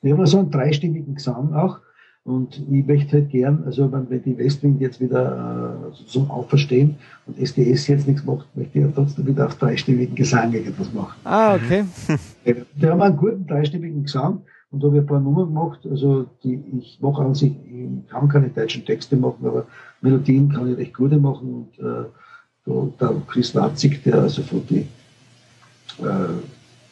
Die 0.02 0.12
haben 0.12 0.26
so 0.26 0.38
einen 0.38 0.50
dreistimmigen 0.50 1.14
Gesang 1.14 1.54
auch. 1.54 1.78
Und 2.24 2.62
ich 2.70 2.86
möchte 2.86 3.12
halt 3.16 3.30
gern, 3.30 3.64
also 3.66 3.90
wenn, 3.90 4.08
wenn 4.08 4.22
die 4.22 4.38
Westwind 4.38 4.80
jetzt 4.80 5.00
wieder 5.00 5.90
äh, 5.92 6.06
zum 6.06 6.30
Auferstehen 6.30 6.96
und 7.26 7.36
SDS 7.36 7.88
jetzt 7.88 8.06
nichts 8.06 8.24
macht, 8.24 8.46
möchte 8.54 8.78
ich 8.78 8.84
ja 8.84 8.92
trotzdem 8.94 9.26
wieder 9.26 9.46
auf 9.46 9.56
dreistimmigen 9.56 10.14
Gesang 10.14 10.52
irgendwas 10.52 10.92
machen. 10.92 11.14
Ah, 11.24 11.56
okay. 11.56 11.84
Die 12.76 12.86
haben 12.86 13.02
einen 13.02 13.16
guten 13.16 13.44
dreistimmigen 13.46 14.04
Gesang 14.04 14.42
und 14.70 14.82
da 14.82 14.86
habe 14.86 14.98
ich 14.98 15.02
ein 15.02 15.06
paar 15.06 15.20
Nummern 15.20 15.46
gemacht. 15.48 15.80
Also 15.88 16.26
die, 16.44 16.62
ich 16.78 16.98
mache 17.00 17.22
an 17.22 17.34
sich, 17.34 17.52
ich 17.52 18.08
kann 18.08 18.28
keine 18.28 18.48
deutschen 18.48 18.84
Texte 18.84 19.16
machen, 19.16 19.44
aber 19.44 19.66
Melodien 20.00 20.48
kann 20.48 20.70
ich 20.70 20.78
recht 20.78 20.94
gute 20.94 21.18
machen. 21.18 21.66
Und 21.76 21.84
äh, 21.84 22.04
da, 22.64 22.88
der 23.00 23.22
Chris 23.26 23.54
Watzig, 23.54 24.02
der 24.04 24.20
also 24.20 24.42
von 24.42 24.64
die, 24.66 24.86
äh, 25.98 26.06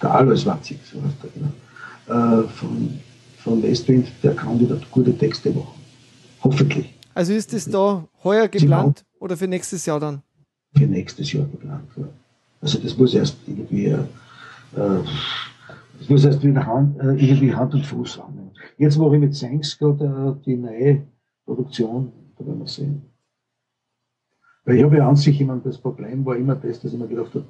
der 0.03 0.15
Alois 0.15 0.45
Watzig, 0.45 0.79
so 0.85 1.01
heißt 1.03 1.23
der 1.23 1.31
genau, 1.31 1.53
äh, 2.11 2.49
von, 2.49 2.99
von 3.39 3.63
Westwind, 3.63 4.09
der 4.23 4.35
kann 4.35 4.61
wieder 4.61 4.79
gute 4.91 5.17
Texte 5.17 5.51
machen. 5.51 5.81
Hoffentlich. 6.43 6.95
Also 7.15 7.33
ist 7.33 7.53
das 7.53 7.65
da 7.67 8.07
heuer 8.25 8.49
geplant 8.49 9.05
oder 9.19 9.37
für 9.37 9.49
nächstes 9.49 9.87
Jahr 9.87 10.01
dann? 10.01 10.23
für 10.77 10.87
nächstes 10.87 11.33
Jahr 11.33 11.47
geplant. 11.47 11.89
Ja. 11.97 12.09
Also 12.61 12.79
das 12.79 12.97
muss 12.97 13.15
erst 13.15 13.37
irgendwie, 13.47 13.87
äh, 13.87 13.99
das 14.73 16.09
muss 16.09 16.25
erst 16.25 16.43
wieder 16.43 16.67
Hand, 16.67 16.99
äh, 17.01 17.15
irgendwie 17.15 17.55
Hand 17.55 17.75
und 17.75 17.87
Fuß 17.87 18.19
haben. 18.19 18.51
Jetzt 18.79 18.99
mache 18.99 19.15
ich 19.15 19.21
mit 19.21 19.35
Senks 19.35 19.79
gerade 19.79 20.05
äh, 20.05 20.45
die 20.45 20.57
neue 20.57 21.03
Produktion, 21.45 22.13
da 22.39 22.47
werden 22.47 22.61
wir 22.61 22.67
sehen. 22.67 23.03
Weil 24.65 24.77
ich 24.77 24.85
habe 24.85 24.97
ja 24.99 25.09
an 25.09 25.17
sich 25.17 25.41
immer, 25.41 25.57
das 25.65 25.79
Problem 25.79 26.25
war 26.25 26.37
immer 26.37 26.55
das, 26.55 26.81
dass 26.81 26.93
ich 26.93 26.99
mir 26.99 27.09
gedacht 27.09 27.35
habe, 27.35 27.47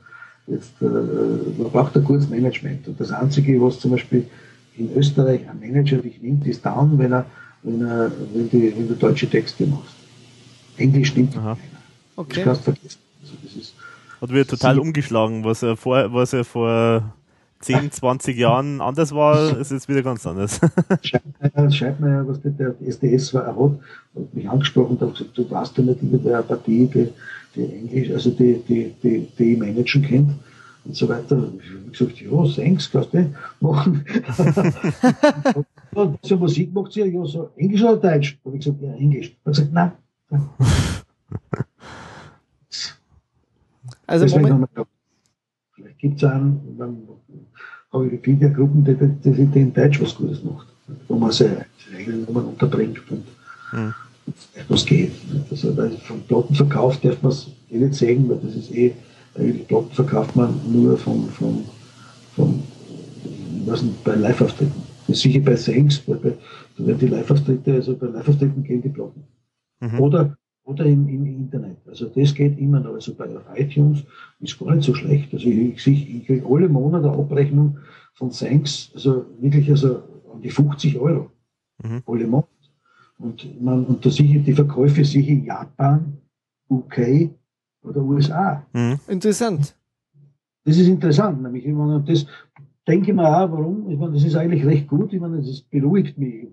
jetzt, 0.46 0.80
äh, 0.80 0.84
man 0.84 1.70
braucht 1.70 1.96
ein 1.96 2.04
gutes 2.04 2.28
Management. 2.28 2.88
Und 2.88 3.00
das 3.00 3.10
Einzige, 3.10 3.60
was 3.60 3.80
zum 3.80 3.90
Beispiel 3.90 4.26
in 4.80 4.96
Österreich 4.96 5.40
ein 5.48 5.60
Manager 5.60 5.98
dich 5.98 6.20
nimmt, 6.22 6.46
ist 6.46 6.64
down, 6.64 6.98
wenn 6.98 7.12
er, 7.12 7.26
wenn 7.62 7.82
er, 7.86 8.10
wenn, 8.34 8.48
die, 8.50 8.74
wenn 8.76 8.88
du 8.88 8.94
deutsche 8.94 9.28
Texte 9.28 9.66
machst. 9.66 9.94
Englisch 10.76 11.14
nimmt 11.14 11.36
Aha. 11.36 11.54
keiner. 11.54 11.56
Das 11.56 11.80
Okay. 12.16 12.42
kannst 12.42 12.60
du 12.62 12.64
vergessen. 12.72 12.98
Also 13.22 13.34
das 13.42 13.54
ist, 13.54 13.74
Hat 14.20 14.30
wieder 14.30 14.46
total 14.46 14.74
Sie- 14.74 14.80
umgeschlagen, 14.80 15.44
was 15.44 15.62
er 15.62 15.76
vor, 15.76 16.12
was 16.12 16.32
er 16.32 16.44
vor 16.44 17.14
10, 17.60 17.90
20 17.92 18.36
Jahren 18.44 18.80
anders 18.80 19.14
war, 19.14 19.56
ist 19.58 19.70
jetzt 19.70 19.88
wieder 19.88 20.02
ganz 20.02 20.26
anders. 20.26 20.60
Scheibmeier, 21.02 21.70
Scheibmeier, 21.70 22.26
was 22.28 22.40
der, 22.40 22.52
der 22.52 22.74
SDS 22.80 23.34
war, 23.34 23.46
hat, 23.46 23.56
hat 23.56 24.34
mich 24.34 24.48
angesprochen 24.48 24.96
und 24.96 25.00
hat 25.02 25.12
gesagt, 25.18 25.36
du 25.36 25.50
warst 25.50 25.76
ja 25.76 25.84
nicht 25.84 26.02
in 26.02 26.22
der 26.24 26.42
Partie, 26.42 26.86
die, 26.92 27.08
die 27.54 27.64
Englisch, 27.74 28.10
also 28.10 28.30
die, 28.30 28.62
die, 28.66 28.92
die, 29.02 29.26
die 29.38 29.56
managen 29.56 30.02
kennt 30.02 30.30
und 30.84 30.96
so 30.96 31.08
weiter. 31.08 31.52
Ich 31.62 31.70
habe 31.70 31.90
gesagt, 31.90 32.20
ja, 32.20 32.46
Sengs 32.46 32.90
kannst 32.90 33.12
du 33.12 33.34
machen. 33.60 34.04
und 35.94 36.18
so 36.22 36.36
Musik 36.36 36.72
macht 36.72 36.92
sie 36.92 37.02
ja, 37.02 37.24
so 37.24 37.50
Englisch 37.56 37.82
oder 37.82 37.96
Deutsch? 37.96 38.38
Da 38.42 38.48
habe 38.48 38.56
ich 38.56 38.64
gesagt, 38.64 38.82
ja, 38.82 38.94
Englisch. 38.94 39.28
Er 39.44 39.50
hat 39.50 39.56
gesagt, 39.56 39.72
nein. 39.72 39.92
Also 44.06 44.38
Moment, 44.38 44.68
vielleicht 45.74 45.98
gibt 45.98 46.16
es 46.16 46.24
einen, 46.24 46.76
dann 46.78 46.98
habe 47.92 48.08
ich 48.08 48.20
viele 48.22 48.52
Gruppen, 48.52 48.84
die, 48.84 48.94
die, 48.94 49.06
die, 49.32 49.46
die 49.46 49.60
in 49.60 49.72
Deutsch 49.72 50.00
was 50.00 50.14
Gutes 50.14 50.42
macht, 50.42 50.66
wo 51.08 51.16
man 51.16 51.30
seine 51.32 51.66
eigenen 51.96 52.24
Nummern 52.24 52.46
unterbringt 52.46 53.00
und 53.10 53.24
Hm. 53.70 53.94
was 54.68 54.84
geht. 54.84 55.12
Also, 55.50 55.74
vom 56.04 56.22
Plattenverkauf 56.22 57.00
darf 57.00 57.22
man 57.22 57.32
es 57.32 57.48
eh 57.70 57.78
nicht 57.78 57.94
sagen, 57.94 58.28
weil 58.28 58.38
das 58.38 58.54
ist 58.54 58.72
eh, 58.72 58.94
Platten 59.34 59.90
verkauft 59.92 60.36
man 60.36 60.54
nur 60.70 60.96
vom, 60.96 61.28
vom, 61.28 61.64
vom 62.34 62.62
was 63.66 63.82
nicht, 63.82 64.02
bei 64.04 64.14
Live-Auftritten. 64.14 64.82
Sicher 65.08 65.40
bei 65.40 65.56
Sangs, 65.56 65.98
bei, 66.00 66.14
bei, 66.14 66.32
da 66.76 66.86
werden 66.86 66.98
die 66.98 67.06
Live-Auftritte, 67.08 67.74
also 67.74 67.96
bei 67.96 68.06
Live-Auftritten 68.06 68.62
gehen 68.62 68.82
die 68.82 68.88
Platten. 68.88 69.24
Mhm. 69.80 70.00
Oder, 70.00 70.36
oder 70.64 70.84
im, 70.84 71.08
im 71.08 71.26
Internet. 71.26 71.78
Also 71.88 72.06
das 72.06 72.34
geht 72.34 72.58
immer 72.58 72.80
noch. 72.80 72.94
Also 72.94 73.14
bei 73.14 73.28
iTunes 73.56 74.04
ist 74.40 74.58
gar 74.58 74.74
nicht 74.74 74.84
so 74.84 74.94
schlecht. 74.94 75.32
Also 75.32 75.48
ich, 75.48 75.86
ich, 75.86 76.14
ich 76.16 76.26
kriege 76.26 76.46
alle 76.48 76.68
Monate 76.68 77.10
eine 77.10 77.18
Abrechnung 77.18 77.78
von 78.14 78.30
Sanks, 78.30 78.90
also 78.94 79.26
wirklich 79.40 79.68
also 79.70 80.02
an 80.32 80.40
die 80.42 80.50
50 80.50 80.98
Euro. 80.98 81.30
Mhm. 81.82 82.02
Alle 82.06 82.26
Monate. 82.26 82.48
Und, 83.18 83.62
man, 83.62 83.84
und 83.84 84.04
da 84.04 84.10
sicher 84.10 84.38
die 84.38 84.52
Verkäufe 84.52 85.04
sicher 85.04 85.30
in 85.30 85.44
Japan, 85.44 86.18
UK 86.70 87.30
oder 87.82 88.02
USA. 88.02 88.66
Mhm. 88.72 88.98
interessant. 89.08 89.74
Das 90.64 90.76
ist 90.76 90.88
interessant, 90.88 91.42
nämlich, 91.42 91.66
ich 91.66 91.72
meine, 91.72 92.02
das 92.06 92.26
denke 92.86 93.10
ich 93.10 93.16
mir 93.16 93.26
auch, 93.26 93.50
warum, 93.50 93.90
ich 93.90 93.98
meine, 93.98 94.12
das 94.12 94.24
ist 94.24 94.36
eigentlich 94.36 94.64
recht 94.64 94.88
gut, 94.88 95.12
ich 95.12 95.20
meine, 95.20 95.38
das 95.38 95.62
beruhigt 95.62 96.18
mich. 96.18 96.48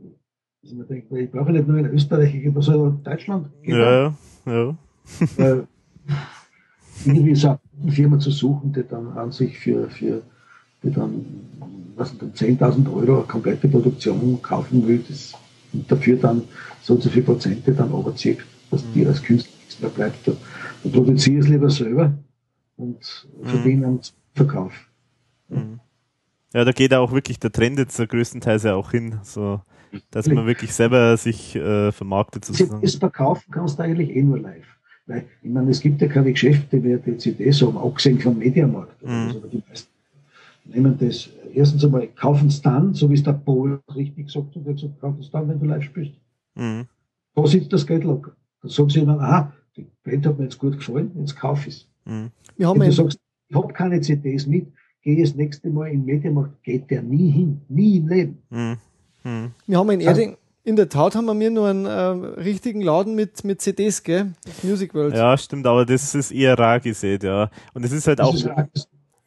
Also 0.63 0.75
man 0.75 0.87
denkt, 0.87 1.11
weil 1.11 1.21
ich 1.21 1.31
brauche 1.31 1.51
nicht 1.51 1.67
nur 1.67 1.77
in 1.77 1.87
Österreich, 1.87 2.33
ich 2.33 2.41
gehe 2.41 2.61
so 2.61 2.87
in 2.87 3.03
Deutschland. 3.03 3.47
Ja, 3.63 4.13
ja. 4.45 4.75
äh, 5.37 5.63
irgendwie 7.05 7.35
so 7.35 7.59
eine 7.81 7.91
Firma 7.91 8.19
zu 8.19 8.31
suchen, 8.31 8.73
die 8.73 8.83
dann 8.87 9.09
an 9.17 9.31
sich 9.31 9.57
für, 9.59 9.89
für 9.89 10.21
die 10.83 10.91
dann, 10.91 11.25
was 11.95 12.17
dann 12.17 12.31
10.000 12.31 12.93
Euro 12.93 13.17
eine 13.17 13.27
komplette 13.27 13.67
Produktion 13.67 14.41
kaufen 14.41 14.87
will, 14.87 15.03
das, 15.07 15.33
und 15.73 15.91
dafür 15.91 16.17
dann 16.17 16.43
so 16.81 16.95
und 16.95 17.03
so 17.03 17.09
viele 17.09 17.25
Prozente 17.25 17.73
dann 17.73 17.89
überzieht, 17.89 18.39
dass 18.71 18.89
dir 18.93 19.07
als 19.09 19.21
Künstler 19.21 19.56
nichts 19.77 19.81
mehr 19.81 19.89
bleibt. 19.89 20.27
Da, 20.27 20.33
da 20.83 20.89
produziere 20.89 21.39
ich 21.39 21.45
es 21.45 21.49
lieber 21.49 21.69
selber 21.69 22.13
und 22.77 23.27
verdiene 23.43 23.87
am 23.87 23.99
Verkauf. 24.33 24.73
Mhm. 25.49 25.79
Ja, 26.53 26.63
da 26.63 26.71
geht 26.71 26.93
auch 26.93 27.11
wirklich 27.11 27.39
der 27.39 27.51
Trend 27.51 27.77
jetzt 27.77 27.97
größtenteils 27.97 28.63
ja 28.63 28.75
auch 28.75 28.91
hin, 28.91 29.19
so, 29.23 29.61
dass 30.11 30.27
man 30.27 30.45
wirklich 30.45 30.73
selber 30.73 31.17
sich 31.17 31.55
äh, 31.55 31.91
vermarktet 31.91 32.45
sozusagen. 32.45 32.81
Das 32.81 32.95
verkaufen 32.95 33.51
kannst 33.51 33.79
du 33.79 33.83
eigentlich 33.83 34.15
eh 34.15 34.23
nur 34.23 34.39
live. 34.39 34.65
Weil, 35.05 35.25
ich 35.41 35.49
meine, 35.49 35.71
es 35.71 35.79
gibt 35.79 36.01
ja 36.01 36.07
keine 36.07 36.31
Geschäfte, 36.31 36.79
die 36.79 36.97
die 36.97 37.17
CDs 37.17 37.61
haben, 37.61 37.77
abgesehen 37.77 38.19
vom 38.19 38.37
Mediamarkt. 38.37 39.01
Mhm. 39.03 39.09
Also 39.09 39.39
die 39.47 39.63
meisten 39.67 39.89
nehmen 40.65 40.97
das, 40.99 41.29
erstens 41.53 41.85
einmal, 41.85 42.07
kaufen 42.07 42.47
es 42.47 42.61
dann, 42.61 42.93
so 42.93 43.09
wie 43.09 43.13
es 43.13 43.23
der 43.23 43.33
Paul 43.33 43.79
richtig 43.95 44.27
gesagt 44.27 44.55
hat, 44.55 44.65
er 44.65 44.71
hat 44.71 44.75
gesagt, 44.75 44.99
kaufen 44.99 45.21
es 45.21 45.31
dann, 45.31 45.47
wenn 45.47 45.59
du 45.59 45.65
live 45.65 45.83
spielst. 45.83 46.13
Mhm. 46.55 46.87
Da 47.35 47.45
sitzt 47.45 47.71
das 47.71 47.85
Geld 47.85 48.03
locker. 48.03 48.31
Dann 48.61 48.71
sagen 48.71 48.89
sie 48.89 48.99
immer, 48.99 49.19
aha, 49.19 49.53
die 49.77 49.87
Band 50.03 50.25
hat 50.25 50.37
mir 50.37 50.45
jetzt 50.45 50.57
gut 50.57 50.77
gefallen, 50.77 51.11
jetzt 51.19 51.35
kaufe 51.35 51.69
ich 51.69 51.75
es. 51.75 51.87
Mhm. 52.05 52.31
Wir 52.57 52.67
haben 52.67 52.79
Wenn 52.79 52.87
du 52.89 52.93
ein, 52.93 52.95
sagst, 52.95 53.19
ich 53.47 53.55
habe 53.55 53.73
keine 53.73 54.01
CDs 54.01 54.47
mit, 54.47 54.67
gehe 55.01 55.21
das 55.21 55.35
nächste 55.35 55.69
Mal 55.69 55.91
im 55.91 56.05
Mediamarkt, 56.05 56.63
geht 56.63 56.89
der 56.89 57.03
nie 57.03 57.29
hin, 57.29 57.61
nie 57.69 57.97
im 57.97 58.07
Leben. 58.07 58.43
Mhm. 58.49 58.77
Mhm. 59.23 59.51
wir 59.65 59.77
haben 59.77 59.89
in. 59.91 60.01
Erding, 60.01 60.37
In 60.63 60.75
der 60.75 60.89
Tat 60.89 61.15
haben 61.15 61.25
wir 61.25 61.33
mir 61.33 61.49
nur 61.49 61.67
einen 61.67 61.85
äh, 61.85 61.91
richtigen 62.41 62.81
Laden 62.81 63.15
mit, 63.15 63.43
mit 63.43 63.61
CDs, 63.61 64.03
gell? 64.03 64.33
Das 64.43 64.63
Music 64.63 64.93
World. 64.93 65.15
Ja, 65.15 65.37
stimmt, 65.37 65.67
aber 65.67 65.85
das 65.85 66.13
ist 66.15 66.31
eher 66.31 66.57
rar 66.57 66.79
gesät, 66.79 67.23
ja. 67.23 67.49
Und 67.73 67.85
es 67.85 67.91
ist 67.91 68.07
halt 68.07 68.19
auch. 68.19 68.33
Ist 68.33 68.47
rar. 68.47 68.67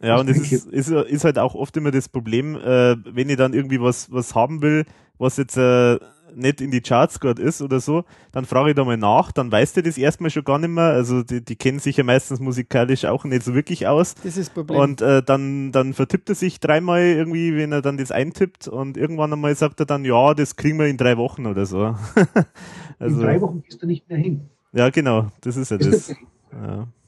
Ja, 0.02 0.18
und 0.18 0.30
es 0.30 0.50
ist, 0.50 0.66
ist, 0.66 0.90
ist 0.90 1.24
halt 1.24 1.38
auch 1.38 1.54
oft 1.54 1.76
immer 1.76 1.90
das 1.90 2.08
Problem, 2.08 2.56
äh, 2.56 2.96
wenn 3.04 3.28
ich 3.28 3.36
dann 3.36 3.52
irgendwie 3.52 3.82
was, 3.82 4.10
was 4.10 4.34
haben 4.34 4.62
will, 4.62 4.86
was 5.18 5.36
jetzt 5.36 5.58
äh, 5.58 5.98
nicht 6.34 6.60
in 6.60 6.70
die 6.70 6.80
Charts 6.80 7.20
gerade 7.20 7.40
ist 7.42 7.62
oder 7.62 7.80
so, 7.80 8.04
dann 8.32 8.44
frage 8.44 8.70
ich 8.70 8.76
da 8.76 8.84
mal 8.84 8.96
nach, 8.96 9.32
dann 9.32 9.50
weiß 9.50 9.74
der 9.74 9.82
das 9.82 9.98
erstmal 9.98 10.30
schon 10.30 10.44
gar 10.44 10.58
nicht 10.58 10.70
mehr. 10.70 10.84
Also 10.84 11.22
die, 11.22 11.44
die 11.44 11.56
kennen 11.56 11.78
sich 11.78 11.96
ja 11.96 12.04
meistens 12.04 12.40
musikalisch 12.40 13.04
auch 13.04 13.24
nicht 13.24 13.42
so 13.42 13.54
wirklich 13.54 13.86
aus. 13.86 14.14
Das 14.14 14.36
ist 14.36 14.38
das 14.38 14.50
Problem. 14.50 14.80
Und 14.80 15.02
äh, 15.02 15.22
dann, 15.22 15.72
dann 15.72 15.94
vertippt 15.94 16.28
er 16.28 16.34
sich 16.34 16.60
dreimal 16.60 17.02
irgendwie, 17.02 17.56
wenn 17.56 17.72
er 17.72 17.82
dann 17.82 17.96
das 17.96 18.10
eintippt 18.10 18.68
und 18.68 18.96
irgendwann 18.96 19.32
einmal 19.32 19.54
sagt 19.54 19.80
er 19.80 19.86
dann, 19.86 20.04
ja, 20.04 20.34
das 20.34 20.56
kriegen 20.56 20.78
wir 20.78 20.86
in 20.86 20.96
drei 20.96 21.16
Wochen 21.16 21.46
oder 21.46 21.66
so. 21.66 21.94
In 23.00 23.18
drei 23.18 23.40
Wochen 23.40 23.62
gehst 23.62 23.82
du 23.82 23.86
nicht 23.86 24.06
mehr 24.10 24.18
hin. 24.18 24.42
ja, 24.72 24.90
genau, 24.90 25.28
das 25.40 25.56
ist 25.56 25.70
ja 25.70 25.78
das. 25.78 26.08
du. 26.08 26.14
Ja. 26.52 26.88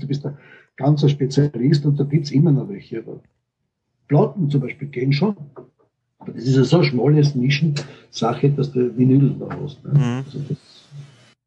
Du 0.00 0.06
bist 0.06 0.24
ein 0.24 0.38
ganzer 0.76 1.08
Spezialist 1.08 1.84
und 1.84 1.98
da 1.98 2.04
gibt's 2.04 2.30
immer 2.30 2.52
noch 2.52 2.68
welche. 2.68 2.98
Aber 2.98 3.20
Platten 4.06 4.48
zum 4.50 4.60
Beispiel 4.60 4.86
gehen 4.88 5.12
schon. 5.12 5.34
Das 6.26 6.44
ist 6.44 6.56
ja 6.56 6.64
so 6.64 6.76
eine 6.78 6.86
schmale 6.86 7.22
Nischensache, 7.34 8.50
dass 8.50 8.72
du 8.72 8.96
Vinyl 8.96 9.34
da 9.38 9.48
hast. 9.62 9.84
Ne? 9.84 9.92
Mhm. 9.94 10.24
Also 10.24 10.38
das, 10.48 10.56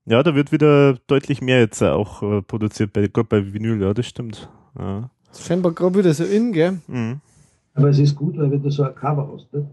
Ja, 0.06 0.22
da 0.24 0.36
wird 0.36 0.52
wieder 0.52 0.98
deutlich 1.08 1.42
mehr 1.42 1.60
jetzt 1.60 1.82
auch 1.82 2.22
äh, 2.24 2.42
produziert, 2.42 2.94
bei, 2.94 3.08
gerade 3.08 3.28
bei 3.28 3.54
Vinyl, 3.54 3.82
ja, 3.82 3.94
das 3.94 4.06
stimmt. 4.08 4.50
Ja. 4.78 5.10
Das 5.30 5.40
ist 5.40 5.48
scheinbar 5.48 5.72
gerade 5.74 5.98
wieder 6.00 6.14
so 6.14 6.24
in, 6.24 6.52
gell? 6.54 6.80
Mhm. 6.88 7.20
aber 7.74 7.90
es 7.90 8.00
ist 8.00 8.16
gut, 8.16 8.38
weil 8.38 8.52
wenn 8.52 8.62
du 8.64 8.70
so 8.70 8.84
ein 8.84 8.96
Cover 8.96 9.30
hast, 9.34 9.52
ne? 9.54 9.66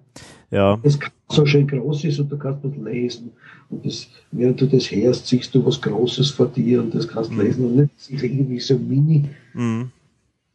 ja, 0.51 0.77
das 0.83 0.99
so 1.29 1.47
schön 1.47 1.67
groß 1.67 2.05
ist 2.05 2.19
und 2.19 2.31
du 2.31 2.37
kannst 2.37 2.65
das 2.65 2.73
lesen. 2.77 3.33
Und 3.71 3.87
das, 3.87 4.09
während 4.33 4.61
du 4.61 4.67
das 4.67 4.91
hörst, 4.91 5.27
siehst 5.29 5.55
du 5.55 5.65
was 5.65 5.81
Großes 5.81 6.31
vor 6.31 6.47
dir 6.47 6.81
und 6.83 6.95
das 6.95 7.07
kannst 7.09 7.31
Mhm. 7.31 7.41
lesen 7.41 7.65
und 7.65 7.77
nicht 7.77 8.23
irgendwie 8.25 8.61
so 8.61 8.77
mini 8.79 9.25
mhm. 9.55 9.91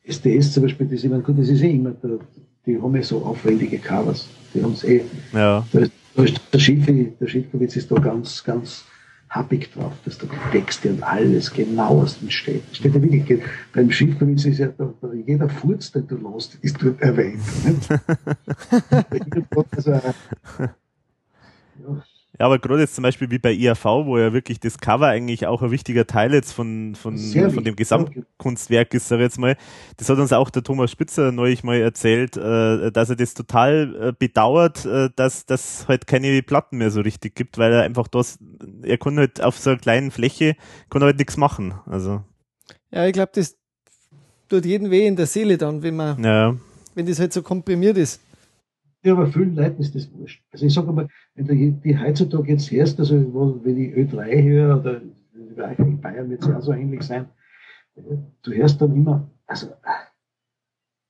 SDS 0.04 0.54
zum 0.54 0.64
Beispiel, 0.64 0.88
das, 0.88 1.04
ich 1.04 1.10
meine, 1.10 1.24
gut, 1.24 1.38
das 1.40 1.50
ist 1.50 1.62
eh 1.62 1.72
immer, 1.72 1.92
der, 1.92 2.20
die 2.68 2.80
haben 2.80 2.96
ja 2.96 3.02
so 3.02 3.24
aufwendige 3.24 3.80
Covers. 3.80 4.28
Die 4.54 4.62
haben 4.62 4.74
es 4.74 4.84
eh, 4.84 5.02
ja, 5.34 5.66
da 5.72 5.80
ist, 5.80 5.92
da 6.16 6.24
ist 6.24 6.40
der 6.54 6.60
Schiffe, 6.60 6.94
der 6.94 7.28
Schiffkowitz 7.28 7.76
ist 7.76 7.90
da 7.90 7.96
ganz, 7.96 8.44
ganz 8.44 8.84
happig 9.30 9.72
drauf, 9.74 9.94
dass 10.06 10.18
da 10.18 10.28
die 10.28 10.58
Texte 10.58 10.90
und 10.90 11.04
alles 11.04 11.52
genauestens 11.52 12.34
steht. 12.34 12.64
Steht 12.72 12.94
ja 12.96 13.02
wirklich, 13.02 13.42
beim 13.74 13.92
Schiffkowitz 13.92 14.46
ist 14.46 14.60
ja 14.60 14.68
da, 14.68 14.94
da, 15.02 15.14
jeder 15.14 15.50
Furz, 15.50 15.92
den 15.92 16.08
du 16.08 16.18
lässt, 16.18 16.56
ist 16.62 16.78
dort 16.82 17.02
erwähnt. 17.02 17.42
nicht? 20.60 20.78
Ja, 22.40 22.46
aber 22.46 22.60
gerade 22.60 22.82
jetzt 22.82 22.94
zum 22.94 23.02
Beispiel 23.02 23.32
wie 23.32 23.40
bei 23.40 23.52
IAV, 23.52 23.84
wo 23.84 24.18
ja 24.18 24.32
wirklich 24.32 24.60
das 24.60 24.78
Cover 24.78 25.08
eigentlich 25.08 25.48
auch 25.48 25.64
ein 25.64 25.72
wichtiger 25.72 26.06
Teil 26.06 26.34
jetzt 26.34 26.52
von, 26.52 26.94
von, 26.94 27.18
Sehr 27.18 27.50
von 27.50 27.64
dem 27.64 27.76
Gesamtkunstwerk 27.76 28.94
ist, 28.94 29.08
sag 29.08 29.18
ich 29.18 29.24
jetzt 29.24 29.40
mal. 29.40 29.58
Das 29.98 30.08
hat 30.10 30.20
uns 30.20 30.32
auch 30.32 30.52
der 30.52 30.64
Thomas 30.64 30.92
Spitzer 30.92 31.32
neulich 31.32 31.64
mal 31.64 31.78
erzählt, 31.78 32.38
äh, 32.38 32.92
dass 32.92 33.10
er 33.10 33.16
das 33.16 33.34
total 33.34 33.96
äh, 34.10 34.14
bedauert, 34.18 34.86
äh, 34.86 35.10
dass 35.16 35.48
das 35.48 35.88
halt 35.88 36.06
keine 36.06 36.44
Platten 36.44 36.78
mehr 36.78 36.92
so 36.92 37.02
richtig 37.02 37.34
gibt, 37.34 37.58
weil 37.58 37.74
er 37.74 37.82
einfach 37.82 38.08
das, 38.08 38.38
er 38.84 39.00
kann 39.00 39.18
halt 39.18 39.42
auf 39.42 39.58
so 39.58 39.72
einer 39.72 39.80
kleinen 39.80 40.12
Fläche, 40.12 40.56
kann 40.92 41.04
halt 41.04 41.18
nichts 41.18 41.38
machen. 41.38 41.74
Also, 41.88 42.24
Ja, 42.92 43.08
ich 43.08 43.14
glaube, 43.14 43.32
das 43.34 43.58
tut 44.48 44.66
jeden 44.66 44.92
weh 44.92 45.08
in 45.08 45.16
der 45.16 45.26
Seele 45.26 45.58
dann, 45.58 45.82
wenn 45.82 45.96
man, 45.96 46.24
ja, 46.24 46.56
wenn 46.94 47.08
das 47.08 47.20
halt 47.20 47.34
so 47.34 47.42
komprimiert 47.42 47.98
ist. 47.98 48.22
Ja, 49.08 49.14
aber 49.14 49.28
vielen 49.28 49.56
Leuten 49.56 49.82
ist 49.82 49.96
das 49.96 50.12
wurscht. 50.14 50.44
Also 50.52 50.66
ich 50.66 50.74
sage 50.74 50.92
mal, 50.92 51.08
wenn 51.36 51.48
du 51.48 51.56
die 51.56 51.98
heutzutage 51.98 52.52
jetzt 52.52 52.70
hörst, 52.72 53.00
also 53.00 53.16
wenn 53.64 53.78
ich 53.78 53.94
Ö3 53.94 54.44
höre, 54.44 54.80
oder 54.82 55.02
in 55.78 56.02
Bayern 56.02 56.30
wird 56.30 56.42
es 56.42 56.50
ja 56.50 56.58
auch 56.58 56.62
so 56.62 56.74
ähnlich 56.74 57.04
sein, 57.04 57.28
du 57.96 58.52
hörst 58.52 58.82
dann 58.82 58.94
immer, 58.94 59.32
also 59.46 59.68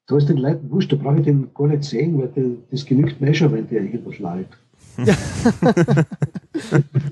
da 0.06 0.15
ist 0.15 0.30
den 0.30 0.38
Leuten 0.38 0.69
wurscht, 0.69 0.91
da 0.91 0.95
brauche 0.95 1.18
ich 1.18 1.24
den 1.24 1.52
gar 1.56 1.69
nicht 1.69 1.86
sehen, 1.86 2.19
weil 2.19 2.28
die, 2.28 2.60
das 2.69 2.86
genügt 2.86 3.19
mir 3.19 3.30
eh 3.30 3.34
schon, 3.34 3.52
wenn 3.52 3.68
der 3.68 3.82
irgendwas 3.82 4.19
lallt. 4.19 4.56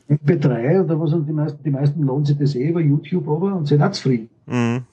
MP3 0.07 0.83
oder 0.83 0.99
was 0.99 1.13
und 1.13 1.25
die 1.25 1.33
meisten, 1.33 1.63
die 1.63 1.71
meisten 1.71 2.03
lohnen 2.03 2.25
sich 2.25 2.37
das 2.37 2.53
eh 2.53 2.69
über 2.69 2.81
YouTube 2.81 3.27
aber 3.27 3.55
und 3.55 3.65
sind 3.65 3.81
auch 3.81 3.91
zufrieden. 3.91 4.29
mhm. 4.45 4.83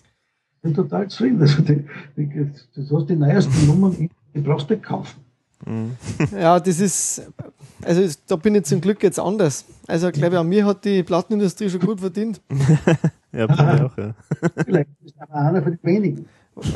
Sind 0.63 0.75
total 0.75 1.07
zufrieden. 1.09 1.39
Also 1.43 1.61
die, 1.61 1.85
die, 2.17 2.51
du 2.77 2.97
hast 2.97 3.11
die 3.11 3.17
neuesten 3.17 3.67
Nummern, 3.67 4.09
die 4.35 4.41
brauchst 4.41 4.71
du 4.71 4.75
nicht 4.75 4.87
kaufen. 4.87 5.21
Mhm. 5.67 5.97
Ja, 6.33 6.61
das 6.61 6.81
ist, 6.81 7.23
also 7.83 8.03
da 8.27 8.37
bin 8.37 8.55
ich 8.55 8.65
zum 8.65 8.81
Glück 8.81 9.03
jetzt 9.03 9.19
anders. 9.19 9.65
Also 9.87 10.09
ich 10.09 10.15
glaube, 10.15 10.39
an 10.39 10.49
mir 10.49 10.65
hat 10.67 10.85
die 10.85 11.03
Plattenindustrie 11.03 11.69
schon 11.71 11.81
gut 11.81 12.01
verdient. 12.01 12.41
ja, 13.33 13.45
ich 13.45 13.83
auch, 13.83 13.97
ja. 13.97 14.15
Vielleicht 14.65 14.91
ist 15.05 15.21
aber 15.21 15.35
einer 15.35 15.63
von 15.63 15.73
den 15.73 15.81
wenigen. 15.83 16.27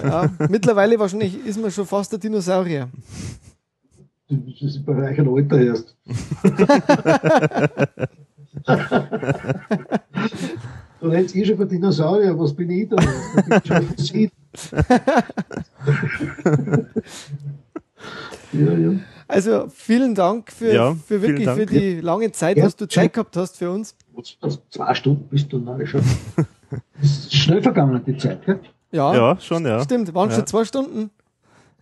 Ja, 0.02 0.28
mittlerweile 0.48 0.98
wahrscheinlich 0.98 1.38
ist 1.46 1.60
man 1.60 1.70
schon 1.70 1.86
fast 1.86 2.10
der 2.12 2.18
Dinosaurier. 2.18 2.88
Das 4.28 4.62
ist 4.62 4.84
bei 4.84 5.10
euch 5.10 5.20
ein 5.20 5.28
Alter 5.28 5.60
erst. 5.60 5.94
Du 10.98 11.08
redest 11.08 11.36
eh 11.36 11.44
schon 11.44 11.58
von 11.58 11.68
Dinosaurier, 11.68 12.38
was 12.38 12.54
bin 12.54 12.70
ich 12.70 12.88
da? 12.88 12.96
Da 12.96 13.80
bin 13.80 13.94
ich 13.96 14.08
schon. 14.08 14.26
ja, 18.58 18.72
ja. 18.72 18.98
Also 19.28 19.66
vielen 19.68 20.14
Dank 20.14 20.52
für, 20.52 20.72
Ja, 20.72 20.94
für 20.94 21.20
wirklich 21.20 21.46
Dank. 21.46 21.58
für 21.58 21.66
die 21.66 22.00
lange 22.00 22.30
Zeit, 22.32 22.56
Ja, 22.56 22.64
was 22.64 22.76
du 22.76 22.86
Zeit 22.86 23.12
gehabt 23.12 23.36
hast 23.36 23.56
für 23.56 23.70
uns. 23.70 23.96
Zwei 24.70 24.94
Stunden 24.94 25.26
bist 25.28 25.52
du 25.52 25.58
nachher 25.58 25.86
schon. 25.86 26.02
Das 27.00 27.10
ist 27.10 27.34
schnell 27.34 27.62
vergangen, 27.62 28.02
die 28.04 28.16
Zeit, 28.16 28.44
gell? 28.44 28.58
Ja, 28.90 29.14
Ja, 29.14 29.40
schon, 29.40 29.64
ja. 29.64 29.80
stimmt. 29.84 30.12
Waren 30.14 30.30
Ja. 30.30 30.36
schon 30.36 30.46
zwei 30.46 30.64
Stunden. 30.64 31.10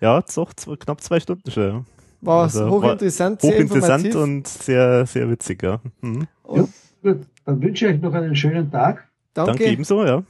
Ja, 0.01 0.21
doch, 0.35 0.53
zwei, 0.53 0.77
knapp 0.77 1.01
zwei 1.01 1.21
Stunden 1.21 1.51
schon, 1.51 1.63
ja. 1.63 1.85
War 2.21 2.43
Also, 2.45 2.69
hochinteressant, 2.69 3.41
sehr 3.41 3.53
Hochinteressant 3.55 4.05
informativ. 4.07 4.23
und 4.41 4.49
sehr, 4.49 5.07
sehr 5.07 5.31
witzig, 5.31 5.63
ja. 5.63 5.81
Mhm. 6.03 6.27
Und 6.43 6.69
Gut, 7.03 7.19
dann 7.47 7.63
wünsche 7.63 7.87
ich 7.89 7.95
euch 7.95 8.01
noch 8.03 8.13
einen 8.13 8.35
schönen 8.37 8.71
Tag 8.71 9.09
danke, 9.33 9.53
Danke 9.53 9.65
ebenso, 9.73 10.05
ja. 10.05 10.17
und 10.17 10.27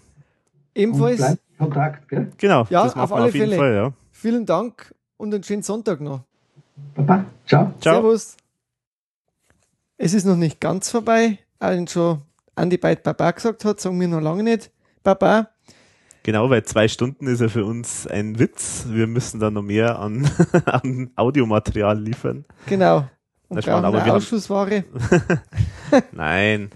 ebenfalls. 0.75 1.17
bleibt 1.19 1.39
in 1.51 1.59
Kontakt, 1.59 2.09
gell? 2.09 2.33
Genau, 2.39 2.67
Ja, 2.71 2.85
das 2.85 2.97
auf 2.97 3.13
alle 3.13 3.25
auf 3.27 3.35
jeden 3.35 3.47
Fälle. 3.51 3.57
Fall, 3.57 3.75
ja. 3.75 3.93
Vielen 4.13 4.47
Dank 4.47 4.95
und 5.17 5.35
einen 5.35 5.43
schönen 5.43 5.63
Sonntag 5.63 6.01
noch. 6.01 6.21
Baba, 6.95 7.25
ciao. 7.47 7.73
Ciao. 7.81 7.95
Servus. 8.03 8.37
Es 9.97 10.13
ist 10.15 10.25
noch 10.25 10.37
nicht 10.37 10.61
ganz 10.61 10.91
vorbei. 10.91 11.39
Allen 11.59 11.87
schon 11.87 12.23
Andi 12.57 12.77
Beit 12.79 13.03
Baba 13.03 13.31
gesagt 13.31 13.65
hat, 13.65 13.81
sagen 13.81 14.01
wir 14.01 14.09
noch 14.09 14.21
lange 14.21 14.43
nicht. 14.43 14.71
Baba. 15.03 15.51
Genau, 16.25 16.49
weil 16.51 16.65
zwei 16.65 16.89
Stunden 16.89 17.27
ist 17.27 17.41
ja 17.41 17.49
für 17.49 17.65
uns 17.65 18.07
ein 18.07 18.39
Witz. 18.39 18.87
Wir 18.89 19.07
müssen 19.07 19.41
da 19.41 19.51
noch 19.51 19.63
mehr 19.63 19.99
an, 19.99 20.29
an 20.65 21.11
Audiomaterial 21.17 22.01
liefern. 22.01 22.45
Genau. 22.67 23.09
Und 23.49 23.57
Das 23.57 23.65
spannend, 23.65 23.85
aber 23.85 23.99
eine 23.99 24.07
wir 24.07 24.13
haben- 24.13 24.17
Ausschussware. 24.19 24.85
Nein, 26.13 26.71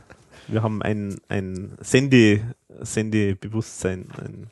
wir 0.49 0.63
haben 0.63 0.83
ein, 0.83 1.19
ein 1.29 1.73
Sende, 1.81 2.55
Sendebewusstsein. 2.81 4.07
Ein, 4.21 4.49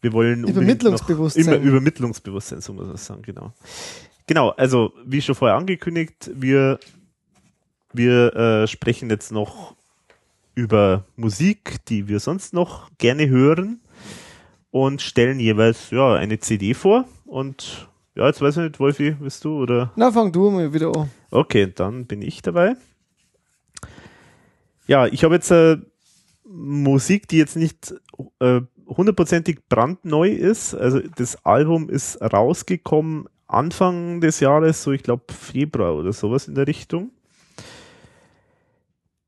wir 0.00 0.12
wollen 0.12 0.44
Übermittlungsbewusstsein. 0.44 1.44
Noch, 1.46 1.52
immer 1.54 1.62
Übermittlungsbewusstsein, 1.62 2.60
so 2.60 2.72
muss 2.72 2.86
man 2.86 2.96
sagen, 2.96 3.22
genau. 3.22 3.52
Genau, 4.26 4.50
also 4.50 4.92
wie 5.04 5.20
schon 5.20 5.34
vorher 5.34 5.56
angekündigt, 5.56 6.30
wir, 6.34 6.78
wir 7.92 8.34
äh, 8.34 8.66
sprechen 8.66 9.10
jetzt 9.10 9.32
noch 9.32 9.74
über 10.54 11.04
Musik, 11.16 11.84
die 11.88 12.08
wir 12.08 12.20
sonst 12.20 12.54
noch 12.54 12.90
gerne 12.96 13.28
hören 13.28 13.80
und 14.70 15.02
stellen 15.02 15.40
jeweils 15.40 15.90
ja 15.90 16.14
eine 16.14 16.38
CD 16.38 16.74
vor 16.74 17.04
und 17.26 17.88
ja, 18.14 18.26
jetzt 18.26 18.40
weiß 18.40 18.58
ich 18.58 18.62
nicht, 18.62 18.80
Wolfi, 18.80 19.10
bist 19.10 19.44
du 19.44 19.60
oder? 19.60 19.92
Na, 19.96 20.12
fang 20.12 20.30
du 20.30 20.48
mal 20.50 20.72
wieder 20.72 20.94
an. 20.96 21.10
Okay, 21.30 21.70
dann 21.74 22.06
bin 22.06 22.22
ich 22.22 22.42
dabei. 22.42 22.76
Ja, 24.86 25.06
ich 25.06 25.24
habe 25.24 25.34
jetzt 25.34 25.50
äh, 25.50 25.78
Musik, 26.44 27.26
die 27.28 27.38
jetzt 27.38 27.56
nicht 27.56 27.94
äh, 28.38 28.60
hundertprozentig 28.86 29.60
brandneu 29.68 30.28
ist. 30.28 30.74
Also 30.74 31.00
das 31.16 31.44
Album 31.44 31.90
ist 31.90 32.20
rausgekommen 32.20 33.28
Anfang 33.54 34.20
des 34.20 34.40
Jahres, 34.40 34.82
so 34.82 34.92
ich 34.92 35.02
glaube 35.02 35.32
Februar 35.32 35.94
oder 35.94 36.12
sowas 36.12 36.48
in 36.48 36.54
der 36.54 36.66
Richtung. 36.66 37.10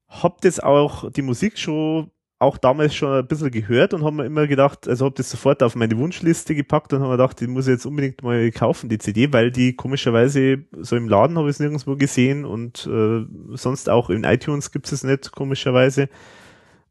Hab 0.09 0.41
das 0.41 0.61
auch, 0.61 1.11
die 1.11 1.23
Musik 1.23 1.59
schon 1.59 2.11
auch 2.39 2.59
damals 2.59 2.95
schon 2.95 3.13
ein 3.13 3.27
bisschen 3.27 3.51
gehört 3.51 3.95
und 3.95 4.05
haben 4.05 4.17
mir 4.17 4.27
immer 4.27 4.47
gedacht, 4.47 4.87
also 4.89 5.07
habe 5.07 5.15
das 5.15 5.31
sofort 5.31 5.63
auf 5.63 5.75
meine 5.75 5.97
Wunschliste 5.97 6.55
gepackt 6.55 6.93
und 6.93 7.01
haben 7.01 7.09
mir 7.09 7.17
gedacht, 7.17 7.41
die 7.41 7.47
muss 7.47 7.67
ich 7.67 7.73
jetzt 7.73 7.87
unbedingt 7.87 8.23
mal 8.23 8.51
kaufen, 8.51 8.91
die 8.91 8.99
CD, 8.99 9.33
weil 9.33 9.51
die 9.51 9.75
komischerweise 9.75 10.65
so 10.73 10.97
im 10.97 11.09
Laden 11.09 11.39
habe 11.39 11.49
ich 11.49 11.57
es 11.57 11.61
nirgendwo 11.61 11.97
gesehen 11.97 12.45
und 12.45 12.87
äh, 12.87 13.25
sonst 13.57 13.89
auch 13.89 14.11
in 14.11 14.25
iTunes 14.25 14.71
gibt 14.71 14.93
es 14.93 15.03
nicht, 15.03 15.33
komischerweise. 15.33 16.11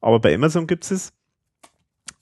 Aber 0.01 0.19
bei 0.19 0.33
Amazon 0.33 0.65
gibt 0.65 0.89
es. 0.89 1.13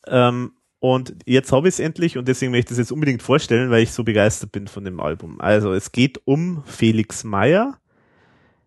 Ähm, 0.06 0.52
und 0.84 1.15
jetzt 1.26 1.53
habe 1.53 1.69
ich 1.69 1.76
es 1.76 1.80
endlich 1.80 2.18
und 2.18 2.27
deswegen 2.27 2.51
möchte 2.51 2.73
ich 2.73 2.77
es 2.77 2.89
jetzt 2.89 2.91
unbedingt 2.91 3.23
vorstellen, 3.23 3.72
weil 3.72 3.84
ich 3.84 3.93
so 3.93 4.03
begeistert 4.03 4.51
bin 4.51 4.68
von 4.68 4.84
dem 4.84 4.99
Album. 4.99 5.39
Also 5.39 5.72
es 5.72 5.93
geht 5.93 6.19
um 6.26 6.61
Felix 6.65 7.23
Meyer, 7.23 7.80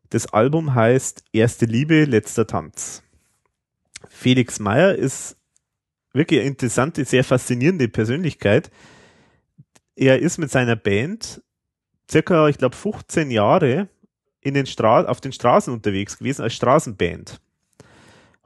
Das 0.09 0.33
Album 0.33 0.75
heißt 0.75 1.25
Erste 1.35 1.67
Liebe, 1.67 2.05
letzter 2.05 2.47
Tanz. 2.47 3.03
Felix 4.09 4.59
Meyer 4.59 4.95
ist 4.95 5.37
wirklich 6.15 6.41
eine 6.41 6.49
interessante, 6.49 7.05
sehr 7.05 7.23
faszinierende 7.23 7.87
Persönlichkeit. 7.87 8.71
Er 9.95 10.19
ist 10.19 10.39
mit 10.39 10.51
seiner 10.51 10.75
Band 10.75 11.43
circa, 12.11 12.49
ich 12.49 12.57
glaube, 12.57 12.77
15 12.77 13.31
Jahre 13.31 13.91
in 14.41 14.55
den 14.55 14.65
auf 14.67 15.21
den 15.21 15.33
Straßen 15.33 15.71
unterwegs 15.71 16.17
gewesen 16.17 16.45
als 16.45 16.55
Straßenband. 16.55 17.43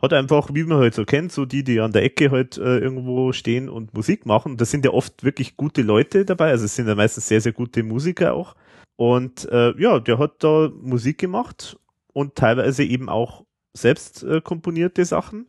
Hat 0.00 0.12
einfach, 0.12 0.50
wie 0.52 0.64
man 0.64 0.78
halt 0.78 0.94
so 0.94 1.04
kennt, 1.04 1.32
so 1.32 1.44
die, 1.44 1.62
die 1.62 1.80
an 1.80 1.92
der 1.92 2.02
Ecke 2.04 2.30
halt 2.30 2.56
äh, 2.56 2.78
irgendwo 2.78 3.32
stehen 3.32 3.68
und 3.68 3.92
Musik 3.94 4.24
machen. 4.26 4.56
Da 4.56 4.64
sind 4.64 4.84
ja 4.84 4.92
oft 4.92 5.24
wirklich 5.24 5.56
gute 5.56 5.82
Leute 5.82 6.24
dabei, 6.24 6.50
also 6.50 6.64
es 6.64 6.74
sind 6.74 6.88
ja 6.88 6.94
meistens 6.94 7.28
sehr, 7.28 7.40
sehr 7.40 7.52
gute 7.52 7.82
Musiker 7.82 8.34
auch. 8.34 8.56
Und 8.96 9.48
äh, 9.50 9.72
ja, 9.80 9.98
der 10.00 10.18
hat 10.18 10.42
da 10.44 10.70
Musik 10.82 11.18
gemacht 11.18 11.78
und 12.12 12.34
teilweise 12.34 12.84
eben 12.84 13.08
auch 13.08 13.44
selbst 13.72 14.22
äh, 14.22 14.40
komponierte 14.40 15.04
Sachen 15.04 15.46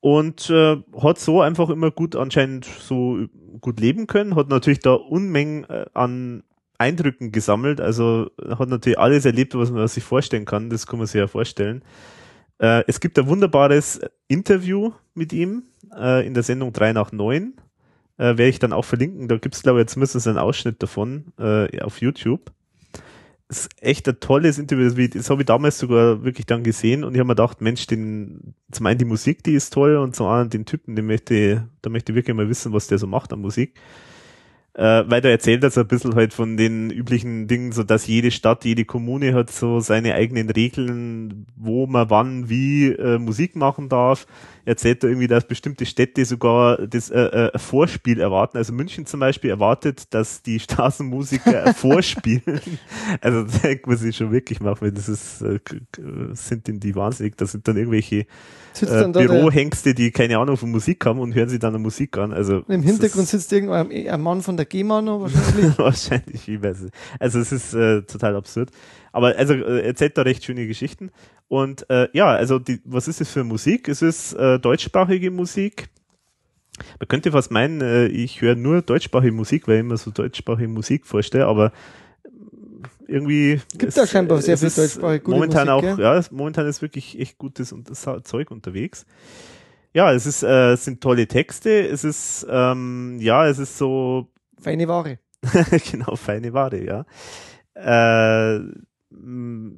und 0.00 0.50
äh, 0.50 0.76
hat 1.00 1.18
so 1.18 1.40
einfach 1.40 1.70
immer 1.70 1.90
gut 1.90 2.14
anscheinend 2.14 2.66
so 2.66 3.26
gut 3.60 3.80
leben 3.80 4.06
können, 4.06 4.36
hat 4.36 4.50
natürlich 4.50 4.80
da 4.80 4.92
Unmengen 4.92 5.64
äh, 5.64 5.86
an 5.94 6.42
Eindrücken 6.76 7.32
gesammelt, 7.32 7.80
also 7.80 8.30
hat 8.58 8.68
natürlich 8.68 8.98
alles 8.98 9.24
erlebt, 9.24 9.54
was 9.54 9.70
man 9.70 9.88
sich 9.88 10.04
vorstellen 10.04 10.44
kann, 10.44 10.68
das 10.68 10.86
kann 10.86 10.98
man 10.98 11.06
sich 11.06 11.18
ja 11.18 11.26
vorstellen. 11.26 11.82
Äh, 12.58 12.84
es 12.86 13.00
gibt 13.00 13.18
ein 13.18 13.26
wunderbares 13.26 14.00
Interview 14.28 14.92
mit 15.14 15.32
ihm 15.32 15.64
äh, 15.96 16.26
in 16.26 16.34
der 16.34 16.42
Sendung 16.42 16.72
3 16.72 16.92
nach 16.92 17.12
9, 17.12 17.54
äh, 18.16 18.22
werde 18.22 18.48
ich 18.48 18.58
dann 18.58 18.72
auch 18.72 18.84
verlinken, 18.84 19.28
da 19.28 19.36
gibt 19.36 19.54
es 19.54 19.62
glaube 19.62 19.80
ich 19.80 19.84
jetzt 19.84 19.96
mindestens 19.96 20.26
einen 20.26 20.38
Ausschnitt 20.38 20.82
davon 20.82 21.32
äh, 21.38 21.80
auf 21.80 22.00
YouTube. 22.00 22.52
Ist 23.48 23.68
echt 23.80 24.08
ein 24.08 24.18
tolles 24.20 24.58
Interview. 24.58 25.06
Das 25.12 25.28
habe 25.28 25.42
ich 25.42 25.46
damals 25.46 25.78
sogar 25.78 26.24
wirklich 26.24 26.46
dann 26.46 26.64
gesehen 26.64 27.04
und 27.04 27.14
ich 27.14 27.20
habe 27.20 27.26
mir 27.26 27.34
gedacht, 27.34 27.60
Mensch, 27.60 27.86
den, 27.86 28.54
zum 28.72 28.86
einen 28.86 28.98
die 28.98 29.04
Musik, 29.04 29.44
die 29.44 29.52
ist 29.52 29.72
toll 29.72 29.96
und 29.96 30.16
zum 30.16 30.26
anderen 30.26 30.48
den 30.48 30.64
Typen, 30.64 30.96
den 30.96 31.06
möchte, 31.06 31.68
da 31.82 31.90
möchte 31.90 32.12
ich 32.12 32.16
wirklich 32.16 32.34
mal 32.34 32.48
wissen, 32.48 32.72
was 32.72 32.86
der 32.86 32.98
so 32.98 33.06
macht 33.06 33.32
an 33.32 33.40
Musik 33.40 33.74
äh, 34.74 35.04
weil 35.06 35.20
da 35.20 35.28
erzählt 35.28 35.62
er 35.62 35.70
so 35.70 35.80
ein 35.80 35.88
bisschen 35.88 36.14
halt 36.14 36.34
von 36.34 36.56
den 36.56 36.90
üblichen 36.90 37.46
Dingen, 37.46 37.72
so 37.72 37.84
dass 37.84 38.06
jede 38.06 38.30
Stadt, 38.30 38.64
jede 38.64 38.84
Kommune 38.84 39.32
hat 39.32 39.50
so 39.50 39.80
seine 39.80 40.14
eigenen 40.14 40.50
Regeln, 40.50 41.46
wo 41.56 41.86
man 41.86 42.10
wann 42.10 42.48
wie 42.48 42.88
äh, 42.88 43.18
Musik 43.18 43.54
machen 43.56 43.88
darf. 43.88 44.26
Erzählt 44.64 45.02
er 45.04 45.10
irgendwie, 45.10 45.26
dass 45.26 45.46
bestimmte 45.46 45.86
Städte 45.86 46.24
sogar 46.24 46.86
das 46.86 47.10
äh, 47.10 47.20
äh, 47.20 47.58
Vorspiel 47.58 48.20
erwarten. 48.20 48.56
Also 48.56 48.72
München 48.72 49.06
zum 49.06 49.20
Beispiel 49.20 49.50
erwartet, 49.50 50.14
dass 50.14 50.42
die 50.42 50.60
Straßenmusiker 50.60 51.64
ein 51.64 51.74
Vorspielen. 51.74 52.42
Also 53.20 53.42
da 53.42 53.58
denkt 53.58 53.86
man 53.86 53.96
sich 53.96 54.16
schon 54.16 54.32
wirklich 54.32 54.60
machen, 54.60 54.92
das 54.94 55.08
ist, 55.08 55.40
äh, 55.42 55.58
sind 56.32 56.66
denn 56.66 56.80
die 56.80 56.94
wahnsinnig, 56.94 57.36
das 57.36 57.52
sind 57.52 57.66
dann 57.68 57.76
irgendwelche 57.76 58.26
äh, 58.80 59.08
Bürohengste, 59.08 59.94
die 59.94 60.10
keine 60.10 60.38
Ahnung 60.38 60.56
von 60.56 60.70
Musik 60.70 61.04
haben 61.06 61.20
und 61.20 61.34
hören 61.34 61.48
sich 61.48 61.58
dann 61.58 61.74
eine 61.74 61.82
Musik 61.82 62.16
an. 62.18 62.32
Also 62.32 62.62
Im 62.68 62.82
Hintergrund 62.82 63.28
sitzt 63.28 63.52
irgendein 63.52 64.08
ein 64.08 64.20
Mann 64.20 64.42
von 64.42 64.56
der 64.56 64.66
GEMA 64.66 65.02
noch 65.02 65.20
wahrscheinlich. 65.20 65.78
wahrscheinlich, 65.78 66.48
ich 66.48 66.62
weiß 66.62 66.82
nicht. 66.82 66.94
Also 67.18 67.38
es 67.38 67.52
ist 67.52 67.74
äh, 67.74 68.02
total 68.02 68.36
absurd. 68.36 68.70
Aber 69.14 69.36
also 69.36 69.54
äh, 69.54 69.86
erzählt 69.86 70.18
da 70.18 70.22
recht 70.22 70.44
schöne 70.44 70.66
Geschichten. 70.66 71.12
Und 71.46 71.88
äh, 71.88 72.08
ja, 72.12 72.26
also 72.34 72.58
die, 72.58 72.80
was 72.84 73.06
ist 73.06 73.20
es 73.20 73.30
für 73.30 73.44
Musik? 73.44 73.88
Es 73.88 74.02
ist 74.02 74.32
äh, 74.32 74.58
deutschsprachige 74.58 75.30
Musik. 75.30 75.88
Man 76.98 77.06
könnte 77.06 77.30
fast 77.30 77.52
meinen, 77.52 77.80
äh, 77.80 78.06
ich 78.06 78.40
höre 78.40 78.56
nur 78.56 78.82
deutschsprachige 78.82 79.32
Musik, 79.32 79.68
weil 79.68 79.76
ich 79.76 79.80
immer 79.80 79.96
so 79.98 80.10
deutschsprachige 80.10 80.66
Musik 80.66 81.06
vorstelle, 81.06 81.46
aber 81.46 81.70
irgendwie. 83.06 83.60
Gibt 83.78 83.96
da 83.96 84.04
scheinbar 84.04 84.42
sehr 84.42 84.58
viel 84.58 84.70
deutschsprachige 84.70 85.22
gute 85.22 85.36
Momentan 85.36 85.68
Musik, 85.68 85.92
auch, 85.92 85.98
ja? 85.98 86.16
ja, 86.16 86.24
momentan 86.32 86.66
ist 86.66 86.82
wirklich 86.82 87.16
echt 87.20 87.38
gutes 87.38 87.72
und 87.72 87.88
Zeug 87.94 88.50
unterwegs. 88.50 89.06
Ja, 89.92 90.12
es 90.12 90.26
ist, 90.26 90.42
äh, 90.42 90.72
es 90.72 90.84
sind 90.84 91.00
tolle 91.00 91.28
Texte, 91.28 91.86
es 91.86 92.02
ist, 92.02 92.44
ähm, 92.50 93.18
ja, 93.20 93.46
es 93.46 93.60
ist 93.60 93.78
so. 93.78 94.26
Feine 94.60 94.88
Ware. 94.88 95.20
genau, 95.92 96.16
feine 96.16 96.52
Ware, 96.52 96.82
ja. 96.82 97.06
Äh, 97.74 98.60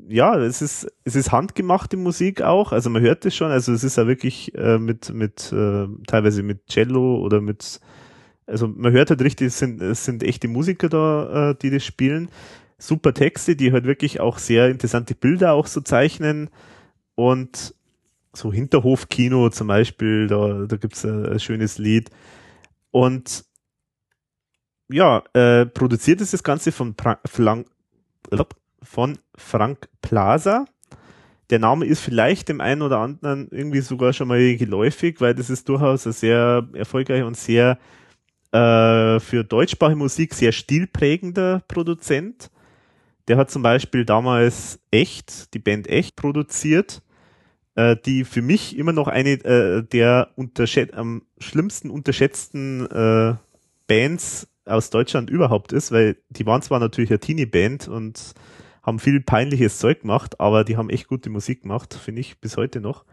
ja, 0.08 0.36
es 0.38 0.62
ist, 0.62 0.86
es 1.04 1.14
ist 1.14 1.32
handgemachte 1.32 1.96
Musik 1.96 2.42
auch, 2.42 2.72
also 2.72 2.90
man 2.90 3.02
hört 3.02 3.24
es 3.26 3.34
schon, 3.34 3.50
also 3.50 3.72
es 3.72 3.84
ist 3.84 3.96
ja 3.96 4.06
wirklich 4.06 4.54
äh, 4.54 4.78
mit, 4.78 5.12
mit, 5.12 5.52
äh, 5.52 5.86
teilweise 6.06 6.42
mit 6.42 6.66
Cello 6.68 7.18
oder 7.20 7.40
mit, 7.40 7.80
also 8.46 8.68
man 8.68 8.92
hört 8.92 9.10
halt 9.10 9.22
richtig, 9.22 9.48
es 9.48 9.58
sind, 9.58 9.82
es 9.82 10.04
sind 10.04 10.22
echte 10.22 10.48
Musiker 10.48 10.88
da, 10.88 11.50
äh, 11.50 11.54
die 11.60 11.70
das 11.70 11.84
spielen. 11.84 12.30
Super 12.78 13.14
Texte, 13.14 13.56
die 13.56 13.72
halt 13.72 13.84
wirklich 13.84 14.20
auch 14.20 14.38
sehr 14.38 14.68
interessante 14.68 15.14
Bilder 15.14 15.52
auch 15.54 15.66
so 15.66 15.80
zeichnen. 15.80 16.50
Und 17.14 17.74
so 18.34 18.52
Hinterhofkino 18.52 19.48
zum 19.50 19.68
Beispiel, 19.68 20.26
da, 20.26 20.66
da 20.66 20.76
gibt's 20.76 21.04
ein, 21.04 21.26
ein 21.26 21.40
schönes 21.40 21.78
Lied. 21.78 22.10
Und 22.90 23.44
ja, 24.88 25.24
äh, 25.32 25.66
produziert 25.66 26.20
ist 26.20 26.32
das 26.32 26.42
Ganze 26.42 26.70
von, 26.70 26.94
pra 26.94 27.18
Flank, 27.24 27.66
von 28.82 29.18
Frank 29.36 29.88
Plaza. 30.02 30.66
Der 31.50 31.58
Name 31.58 31.86
ist 31.86 32.00
vielleicht 32.00 32.48
dem 32.48 32.60
einen 32.60 32.82
oder 32.82 32.98
anderen 32.98 33.48
irgendwie 33.50 33.80
sogar 33.80 34.12
schon 34.12 34.28
mal 34.28 34.56
geläufig, 34.56 35.20
weil 35.20 35.34
das 35.34 35.50
ist 35.50 35.68
durchaus 35.68 36.06
ein 36.06 36.12
sehr 36.12 36.68
erfolgreicher 36.72 37.26
und 37.26 37.36
sehr 37.36 37.78
äh, 38.52 39.20
für 39.20 39.44
deutschsprachige 39.44 39.98
Musik 39.98 40.34
sehr 40.34 40.52
stilprägender 40.52 41.62
Produzent. 41.68 42.50
Der 43.28 43.36
hat 43.36 43.50
zum 43.50 43.62
Beispiel 43.62 44.04
damals 44.04 44.80
Echt, 44.90 45.54
die 45.54 45.58
Band 45.58 45.88
Echt 45.88 46.16
produziert, 46.16 47.02
äh, 47.74 47.96
die 47.96 48.24
für 48.24 48.42
mich 48.42 48.76
immer 48.76 48.92
noch 48.92 49.08
eine 49.08 49.32
äh, 49.44 49.82
der 49.82 50.30
am 50.94 51.22
schlimmsten 51.38 51.90
unterschätzten 51.90 52.86
äh, 52.86 53.34
Bands 53.86 54.48
aus 54.64 54.90
Deutschland 54.90 55.30
überhaupt 55.30 55.72
ist, 55.72 55.92
weil 55.92 56.16
die 56.30 56.46
waren 56.46 56.62
zwar 56.62 56.80
natürlich 56.80 57.10
eine 57.10 57.20
Teenie-Band 57.20 57.88
und 57.88 58.34
haben 58.86 59.00
viel 59.00 59.20
peinliches 59.20 59.78
Zeug 59.78 60.02
gemacht, 60.02 60.40
aber 60.40 60.62
die 60.62 60.76
haben 60.76 60.88
echt 60.88 61.08
gute 61.08 61.28
Musik 61.28 61.62
gemacht, 61.62 61.92
finde 61.92 62.20
ich 62.20 62.40
bis 62.40 62.56
heute 62.56 62.80
noch. 62.80 63.04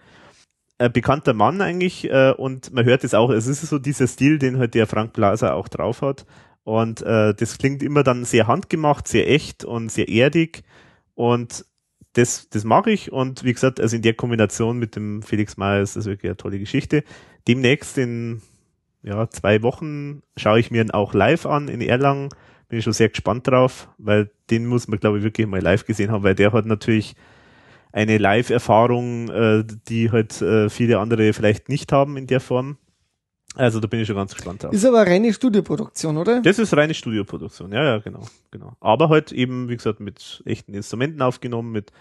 Ein 0.78 0.94
bekannter 0.94 1.34
Mann 1.34 1.62
eigentlich 1.62 2.10
äh, 2.10 2.32
und 2.38 2.72
man 2.74 2.86
hört 2.86 3.04
es 3.04 3.14
auch, 3.14 3.32
es 3.32 3.48
ist 3.48 3.62
so 3.62 3.80
dieser 3.80 4.08
Stil, 4.08 4.38
den 4.38 4.60
halt 4.60 4.76
der 4.76 4.88
Frank 4.88 5.14
Blaser 5.14 5.56
auch 5.56 5.68
drauf 5.68 6.02
hat. 6.02 6.26
Und 6.64 7.02
äh, 7.02 7.34
das 7.34 7.58
klingt 7.58 7.84
immer 7.84 8.04
dann 8.04 8.24
sehr 8.24 8.48
handgemacht, 8.48 9.08
sehr 9.08 9.30
echt 9.30 9.66
und 9.66 9.92
sehr 9.92 10.08
erdig. 10.08 10.64
Und 11.16 11.66
das, 12.14 12.50
das 12.50 12.64
mag 12.64 12.88
ich. 12.88 13.12
Und 13.12 13.44
wie 13.44 13.54
gesagt, 13.54 13.82
also 13.82 13.96
in 13.96 14.02
der 14.02 14.14
Kombination 14.14 14.78
mit 14.78 14.96
dem 14.96 15.24
Felix 15.24 15.58
Meyer 15.58 15.82
ist 15.82 15.96
das 15.96 16.06
wirklich 16.06 16.30
eine 16.30 16.38
tolle 16.38 16.60
Geschichte. 16.60 17.04
Demnächst 17.48 17.98
in 17.98 18.42
ja, 19.02 19.30
zwei 19.30 19.62
Wochen 19.64 20.22
schaue 20.38 20.60
ich 20.60 20.72
mir 20.72 20.82
ihn 20.82 20.92
auch 20.92 21.14
live 21.14 21.46
an 21.46 21.68
in 21.68 21.82
Erlangen. 21.82 22.30
Bin 22.74 22.80
ich 22.80 22.86
schon 22.86 22.94
sehr 22.94 23.10
gespannt 23.10 23.48
drauf, 23.48 23.88
weil 24.00 24.32
den 24.50 24.66
muss 24.66 24.88
man, 24.88 25.00
glaube 25.00 25.20
ich, 25.20 25.24
wirklich 25.24 25.46
mal 25.46 25.62
live 25.62 25.86
gesehen 25.86 26.10
haben, 26.10 26.24
weil 26.24 26.34
der 26.34 26.52
hat 26.52 26.66
natürlich 26.66 27.14
eine 27.92 28.18
Live-Erfahrung, 28.18 29.30
äh, 29.30 29.64
die 29.88 30.10
halt 30.10 30.42
äh, 30.42 30.72
viele 30.72 30.98
andere 30.98 31.34
vielleicht 31.34 31.70
nicht 31.70 31.92
haben 31.92 32.18
in 32.18 32.26
der 32.26 32.40
Form. 32.40 32.78
Also 33.54 33.80
da 33.80 33.86
bin 33.86 34.00
ich 34.00 34.08
schon 34.08 34.16
ganz 34.16 34.34
gespannt 34.34 34.64
drauf. 34.64 34.74
Ist 34.74 34.86
aber 34.86 35.06
reine 35.06 35.32
Studioproduktion, 35.32 36.18
oder? 36.18 36.42
Das 36.42 36.58
ist 36.58 36.76
reine 36.76 36.96
Studioproduktion, 36.96 37.72
ja, 37.72 37.84
ja, 37.84 37.98
genau, 38.00 38.26
genau. 38.50 38.74
Aber 38.80 39.10
halt 39.10 39.32
eben, 39.32 39.70
wie 39.70 39.78
gesagt, 39.78 40.00
mit 40.00 40.42
echten 40.44 40.74
Instrumenten 40.74 41.22
aufgenommen, 41.22 41.72
mit 41.72 41.92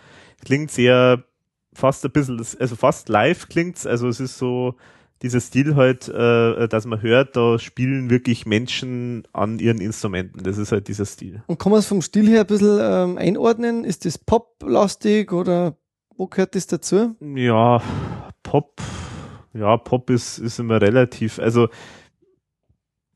klingt 0.43 0.71
sehr 0.71 1.23
fast 1.75 2.03
ein 2.07 2.13
bisschen, 2.13 2.39
also 2.39 2.77
fast 2.77 3.11
live 3.11 3.51
klingt's, 3.51 3.87
also 3.87 4.09
es 4.09 4.21
ist 4.21 4.39
so 4.39 4.77
dieser 5.23 5.41
Stil 5.41 5.77
halt, 5.77 6.09
äh, 6.09 6.69
dass 6.69 6.85
man 6.85 7.01
hört, 7.01 7.37
da 7.37 7.59
spielen 7.59 8.11
wirklich 8.11 8.45
Menschen 8.47 9.23
an 9.33 9.59
ihren 9.59 9.81
Instrumenten. 9.81 10.43
Das 10.43 10.59
ist 10.59 10.73
halt 10.73 10.89
dieser 10.89 11.07
Stil. 11.07 11.43
Und 11.47 11.59
kann 11.59 11.71
man 11.71 11.79
es 11.79 11.87
vom 11.87 12.03
Stil 12.03 12.29
her 12.29 12.41
ein 12.41 12.47
bisschen 12.47 12.79
ähm, 12.81 13.19
einordnen? 13.19 13.85
Ist 13.85 14.05
das 14.05 14.19
Pop-lastig 14.19 15.33
oder 15.33 15.77
wo 16.17 16.27
gehört 16.27 16.55
das 16.55 16.67
dazu? 16.67 17.17
Ja, 17.21 17.81
Pop 18.43 18.81
ja, 19.55 19.77
Pop 19.77 20.11
ist, 20.11 20.39
ist 20.39 20.59
immer 20.59 20.81
relativ, 20.81 21.39
also 21.39 21.69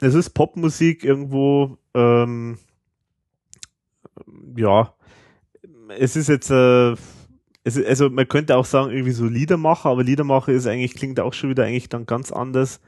es 0.00 0.14
ist 0.14 0.30
Popmusik 0.30 1.04
irgendwo, 1.04 1.78
ähm, 1.94 2.58
ja, 4.56 4.94
es 5.98 6.16
ist 6.16 6.28
jetzt, 6.28 6.50
äh, 6.50 6.94
es, 7.66 7.84
also 7.84 8.08
man 8.08 8.28
könnte 8.28 8.56
auch 8.56 8.64
sagen, 8.64 8.90
irgendwie 8.90 9.12
so 9.12 9.26
Liedermacher, 9.26 9.90
aber 9.90 10.04
Liedermacher 10.04 10.52
ist 10.52 10.66
eigentlich, 10.66 10.94
klingt 10.94 11.20
auch 11.20 11.32
schon 11.32 11.50
wieder 11.50 11.64
eigentlich 11.64 11.88
dann 11.88 12.06
ganz 12.06 12.32
anders 12.32 12.80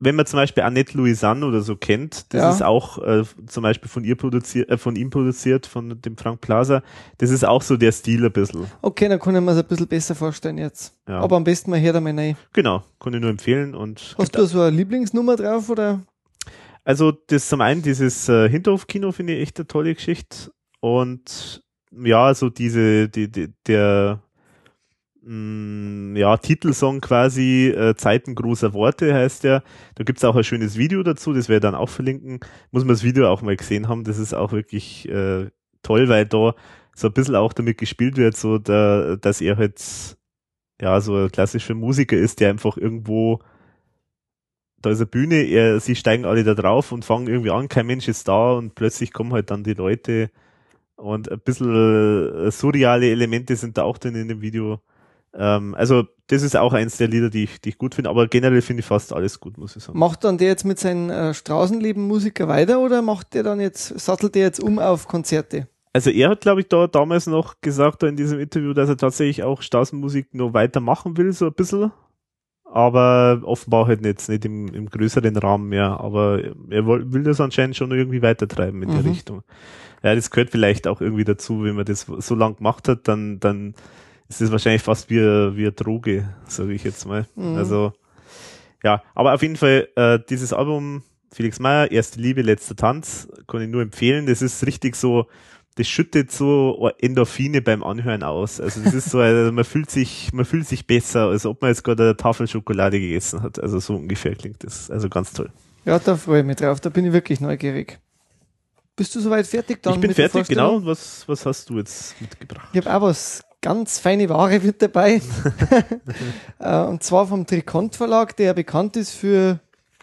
wenn 0.00 0.14
man 0.14 0.24
zum 0.24 0.38
Beispiel 0.38 0.62
Annette 0.62 0.96
Louisanne 0.96 1.44
oder 1.44 1.60
so 1.60 1.76
kennt, 1.76 2.32
das 2.32 2.40
ja. 2.40 2.50
ist 2.50 2.62
auch 2.62 2.98
äh, 3.04 3.22
zum 3.46 3.62
Beispiel 3.62 3.88
von 3.88 4.02
ihr 4.02 4.16
produziert, 4.16 4.70
äh, 4.70 4.78
von 4.78 4.96
ihm 4.96 5.10
produziert, 5.10 5.66
von 5.66 6.00
dem 6.00 6.16
Frank 6.16 6.40
Plaza, 6.40 6.82
das 7.18 7.30
ist 7.30 7.44
auch 7.44 7.60
so 7.60 7.76
der 7.76 7.92
Stil 7.92 8.24
ein 8.24 8.32
bisschen. 8.32 8.64
Okay, 8.80 9.08
dann 9.08 9.20
kann 9.20 9.34
ich 9.34 9.40
mir 9.42 9.48
das 9.48 9.58
ein 9.58 9.68
bisschen 9.68 9.86
besser 9.86 10.14
vorstellen 10.14 10.56
jetzt. 10.56 10.98
Ja. 11.06 11.20
Aber 11.20 11.36
am 11.36 11.44
besten 11.44 11.70
mal 11.70 11.78
her 11.78 11.92
damit 11.92 12.16
rein. 12.16 12.36
Genau, 12.54 12.82
kann 12.98 13.12
ich 13.12 13.20
nur 13.20 13.30
empfehlen. 13.30 13.74
Und 13.74 14.16
Hast 14.18 14.34
du 14.34 14.46
so 14.46 14.62
eine 14.62 14.74
Lieblingsnummer 14.74 15.36
drauf 15.36 15.68
oder? 15.68 16.00
Also 16.82 17.12
das 17.12 17.48
zum 17.48 17.60
einen 17.60 17.82
dieses 17.82 18.26
äh, 18.30 18.48
Hinterhofkino 18.48 19.12
finde 19.12 19.34
ich 19.34 19.42
echt 19.42 19.58
eine 19.58 19.66
tolle 19.66 19.94
Geschichte 19.94 20.50
und 20.80 21.62
ja, 21.92 22.34
so 22.34 22.50
diese, 22.50 23.08
die, 23.08 23.30
die, 23.30 23.52
der, 23.66 24.22
mh, 25.22 26.12
mm, 26.12 26.16
ja, 26.16 26.36
Titelsong 26.36 27.00
quasi, 27.00 27.68
äh, 27.68 27.94
Zeiten 27.96 28.34
großer 28.34 28.72
Worte 28.72 29.14
heißt 29.14 29.44
der. 29.44 29.62
Da 29.96 30.04
gibt's 30.04 30.24
auch 30.24 30.36
ein 30.36 30.44
schönes 30.44 30.76
Video 30.76 31.02
dazu, 31.02 31.32
das 31.32 31.48
werde 31.48 31.66
ich 31.68 31.72
dann 31.72 31.80
auch 31.80 31.88
verlinken. 31.88 32.40
Muss 32.70 32.84
man 32.84 32.94
das 32.94 33.04
Video 33.04 33.28
auch 33.28 33.42
mal 33.42 33.56
gesehen 33.56 33.88
haben, 33.88 34.04
das 34.04 34.18
ist 34.18 34.34
auch 34.34 34.52
wirklich 34.52 35.08
äh, 35.08 35.50
toll, 35.82 36.08
weil 36.08 36.26
da 36.26 36.54
so 36.94 37.08
ein 37.08 37.12
bisschen 37.14 37.36
auch 37.36 37.52
damit 37.52 37.78
gespielt 37.78 38.16
wird, 38.16 38.36
so 38.36 38.58
da, 38.58 39.16
dass 39.16 39.40
er 39.40 39.56
halt 39.56 39.80
ja 40.80 41.00
so 41.00 41.16
ein 41.16 41.30
klassischer 41.30 41.74
Musiker 41.74 42.16
ist, 42.16 42.40
der 42.40 42.50
einfach 42.50 42.76
irgendwo 42.76 43.40
da 44.82 44.90
ist 44.90 44.98
eine 44.98 45.06
Bühne, 45.06 45.42
er, 45.42 45.78
sie 45.80 45.94
steigen 45.94 46.24
alle 46.24 46.44
da 46.44 46.54
drauf 46.54 46.92
und 46.92 47.04
fangen 47.04 47.28
irgendwie 47.28 47.50
an, 47.50 47.68
kein 47.68 47.86
Mensch 47.86 48.08
ist 48.08 48.28
da 48.28 48.52
und 48.52 48.74
plötzlich 48.74 49.12
kommen 49.12 49.32
halt 49.32 49.50
dann 49.50 49.62
die 49.62 49.74
Leute 49.74 50.30
und 51.00 51.30
ein 51.30 51.40
bisschen 51.40 52.46
äh, 52.46 52.50
surreale 52.50 53.10
Elemente 53.10 53.56
sind 53.56 53.78
da 53.78 53.82
auch 53.82 53.98
drin 53.98 54.14
in 54.14 54.28
dem 54.28 54.40
Video. 54.40 54.80
Ähm, 55.34 55.74
also 55.74 56.04
das 56.26 56.42
ist 56.42 56.56
auch 56.56 56.72
eins 56.72 56.96
der 56.96 57.08
Lieder, 57.08 57.30
die 57.30 57.44
ich, 57.44 57.60
die 57.60 57.70
ich 57.70 57.78
gut 57.78 57.94
finde, 57.94 58.10
aber 58.10 58.28
generell 58.28 58.62
finde 58.62 58.80
ich 58.80 58.86
fast 58.86 59.12
alles 59.12 59.40
gut, 59.40 59.58
muss 59.58 59.76
ich 59.76 59.82
sagen. 59.82 59.98
Macht 59.98 60.24
dann 60.24 60.38
der 60.38 60.48
jetzt 60.48 60.64
mit 60.64 60.78
seinen 60.78 61.10
äh, 61.10 61.34
Straßenleben 61.34 62.06
Musiker 62.06 62.48
weiter 62.48 62.80
oder 62.80 63.02
macht 63.02 63.34
der 63.34 63.42
dann 63.42 63.60
jetzt, 63.60 63.98
sattelt 63.98 64.34
der 64.34 64.42
jetzt 64.42 64.60
um 64.60 64.78
auf 64.78 65.08
Konzerte? 65.08 65.68
Also 65.92 66.10
er 66.10 66.30
hat, 66.30 66.42
glaube 66.42 66.60
ich, 66.60 66.68
da 66.68 66.86
damals 66.86 67.26
noch 67.26 67.60
gesagt, 67.60 68.02
da 68.02 68.06
in 68.06 68.16
diesem 68.16 68.38
Interview, 68.38 68.72
dass 68.74 68.88
er 68.88 68.96
tatsächlich 68.96 69.42
auch 69.42 69.60
Straßenmusik 69.62 70.34
noch 70.34 70.54
weitermachen 70.54 71.16
will, 71.16 71.32
so 71.32 71.46
ein 71.46 71.52
bisschen. 71.52 71.90
Aber 72.72 73.40
offenbar 73.44 73.86
halt 73.86 74.00
nicht, 74.00 74.28
nicht 74.28 74.44
im, 74.44 74.68
im 74.68 74.88
größeren 74.88 75.36
Rahmen 75.36 75.68
mehr. 75.68 76.00
Aber 76.00 76.40
er 76.70 76.86
will 76.86 77.24
das 77.24 77.40
anscheinend 77.40 77.76
schon 77.76 77.90
irgendwie 77.90 78.22
weitertreiben 78.22 78.82
in 78.82 78.90
mhm. 78.90 78.94
der 78.94 79.04
Richtung. 79.04 79.42
Ja, 80.02 80.14
das 80.14 80.30
gehört 80.30 80.50
vielleicht 80.50 80.86
auch 80.86 81.00
irgendwie 81.00 81.24
dazu, 81.24 81.64
wenn 81.64 81.74
man 81.74 81.84
das 81.84 82.06
so 82.18 82.34
lang 82.34 82.56
gemacht 82.56 82.88
hat, 82.88 83.08
dann, 83.08 83.40
dann 83.40 83.74
ist 84.28 84.40
das 84.40 84.52
wahrscheinlich 84.52 84.82
fast 84.82 85.10
wie, 85.10 85.16
wie 85.18 85.62
eine 85.62 85.72
Droge, 85.72 86.32
sage 86.46 86.72
ich 86.72 86.84
jetzt 86.84 87.06
mal. 87.06 87.26
Mhm. 87.34 87.56
Also, 87.56 87.92
ja, 88.82 89.02
aber 89.14 89.34
auf 89.34 89.42
jeden 89.42 89.56
Fall, 89.56 89.88
äh, 89.96 90.18
dieses 90.28 90.52
Album, 90.52 91.02
Felix 91.32 91.58
Meyer, 91.58 91.90
Erste 91.90 92.20
Liebe, 92.20 92.42
letzter 92.42 92.76
Tanz, 92.76 93.28
kann 93.46 93.62
ich 93.62 93.68
nur 93.68 93.82
empfehlen. 93.82 94.26
Das 94.26 94.42
ist 94.42 94.64
richtig 94.66 94.96
so, 94.96 95.26
das 95.80 95.88
schüttet 95.88 96.30
so 96.30 96.90
Endorphine 96.98 97.62
beim 97.62 97.82
Anhören 97.82 98.22
aus. 98.22 98.60
Also 98.60 98.82
das 98.82 98.92
ist 98.92 99.10
so, 99.10 99.18
also 99.18 99.50
man 99.52 99.64
fühlt 99.64 99.90
sich, 99.90 100.30
man 100.34 100.44
fühlt 100.44 100.66
sich 100.66 100.86
besser, 100.86 101.28
als 101.28 101.46
ob 101.46 101.62
man 101.62 101.70
jetzt 101.70 101.84
gerade 101.84 102.02
eine 102.02 102.16
Tafel 102.16 102.46
Schokolade 102.46 103.00
gegessen 103.00 103.42
hat. 103.42 103.58
Also 103.58 103.78
so 103.80 103.96
ungefähr 103.96 104.34
klingt 104.34 104.62
das. 104.62 104.90
Also 104.90 105.08
ganz 105.08 105.32
toll. 105.32 105.50
Ja, 105.86 105.98
da 105.98 106.16
freue 106.16 106.40
ich 106.40 106.46
mich 106.46 106.56
drauf. 106.56 106.80
Da 106.80 106.90
bin 106.90 107.06
ich 107.06 107.14
wirklich 107.14 107.40
neugierig. 107.40 107.98
Bist 108.94 109.14
du 109.14 109.20
soweit 109.20 109.46
fertig 109.46 109.82
dann? 109.82 109.94
Ich 109.94 110.00
bin 110.00 110.12
fertig, 110.12 110.46
genau. 110.48 110.76
Und 110.76 110.84
was, 110.84 111.26
was 111.26 111.46
hast 111.46 111.70
du 111.70 111.78
jetzt 111.78 112.20
mitgebracht? 112.20 112.68
Ich 112.74 112.84
habe 112.84 112.94
auch 112.94 113.00
was 113.00 113.42
ganz 113.62 113.98
feine 113.98 114.28
Ware 114.28 114.60
mit 114.60 114.82
dabei. 114.82 115.22
Äh, 116.58 116.82
und 116.82 117.02
zwar 117.02 117.26
vom 117.26 117.46
Trikont 117.46 117.96
Verlag, 117.96 118.36
der 118.36 118.52
bekannt 118.52 118.94
ist 118.98 119.12
für 119.12 119.60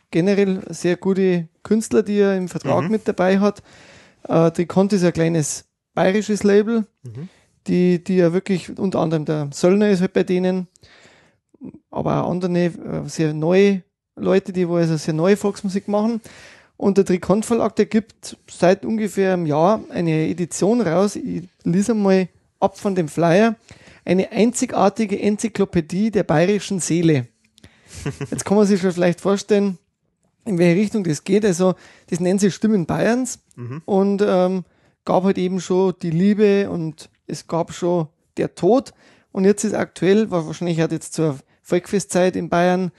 generell 0.09 0.63
sehr 0.69 0.97
gute 0.97 1.49
Künstler, 1.61 2.01
die 2.01 2.17
er 2.17 2.35
im 2.35 2.47
Vertrag 2.47 2.85
mhm. 2.85 2.89
mit 2.89 3.07
dabei 3.07 3.39
hat. 3.39 3.61
Äh, 4.27 4.49
Trikont 4.49 4.91
ist 4.93 5.03
ein 5.03 5.13
kleines 5.13 5.66
bayerisches 5.97 6.43
Label, 6.43 6.85
mhm. 7.01 7.27
die, 7.65 8.03
die 8.03 8.17
ja 8.17 8.31
wirklich, 8.31 8.77
unter 8.77 8.99
anderem 8.99 9.25
der 9.25 9.49
Söllner 9.51 9.89
ist 9.89 9.99
halt 9.99 10.13
bei 10.13 10.21
denen, 10.21 10.67
aber 11.89 12.23
auch 12.23 12.29
andere 12.29 12.65
äh, 12.65 13.07
sehr 13.07 13.33
neue 13.33 13.81
Leute, 14.15 14.53
die 14.53 14.69
wo 14.69 14.75
also 14.75 14.95
sehr 14.95 15.15
neue 15.15 15.37
Volksmusik 15.37 15.87
machen. 15.87 16.21
Und 16.77 16.99
der 16.99 17.05
Trikont 17.05 17.47
Verlag, 17.47 17.75
der 17.77 17.87
gibt 17.87 18.37
seit 18.47 18.85
ungefähr 18.85 19.33
einem 19.33 19.47
Jahr 19.47 19.81
eine 19.89 20.27
Edition 20.27 20.81
raus. 20.81 21.15
Ich 21.15 21.49
lese 21.63 21.95
mal 21.95 22.29
ab 22.59 22.77
von 22.77 22.93
dem 22.93 23.07
Flyer. 23.07 23.55
Eine 24.05 24.31
einzigartige 24.31 25.19
Enzyklopädie 25.19 26.11
der 26.11 26.23
bayerischen 26.23 26.79
Seele. 26.79 27.27
Jetzt 28.29 28.45
kann 28.45 28.55
man 28.55 28.67
sich 28.67 28.79
schon 28.79 28.91
vielleicht 28.91 29.19
vorstellen, 29.19 29.79
in 30.45 30.59
welche 30.59 30.79
Richtung 30.79 31.03
das 31.03 31.23
geht. 31.23 31.43
Also, 31.43 31.73
das 32.11 32.19
nennen 32.19 32.37
sie 32.37 32.51
Stimmen 32.51 32.85
Bayerns 32.85 33.39
mhm. 33.55 33.81
und 33.85 34.23
ähm, 34.23 34.63
gab 35.07 35.23
halt 35.23 35.37
eben 35.37 35.61
schon 35.61 35.93
die 36.01 36.11
Liebe 36.11 36.69
und 36.69 37.09
es 37.27 37.47
gab 37.47 37.71
schon 37.71 38.09
der 38.35 38.55
Tod. 38.55 38.93
Und 39.31 39.45
jetzt 39.45 39.63
ist 39.63 39.73
aktuell, 39.73 40.29
wahrscheinlich 40.29 40.81
hat 40.81 40.91
jetzt 40.91 41.13
zur 41.13 41.39
Volkfestzeit 41.61 42.35
in 42.35 42.49
Bayern, 42.49 42.91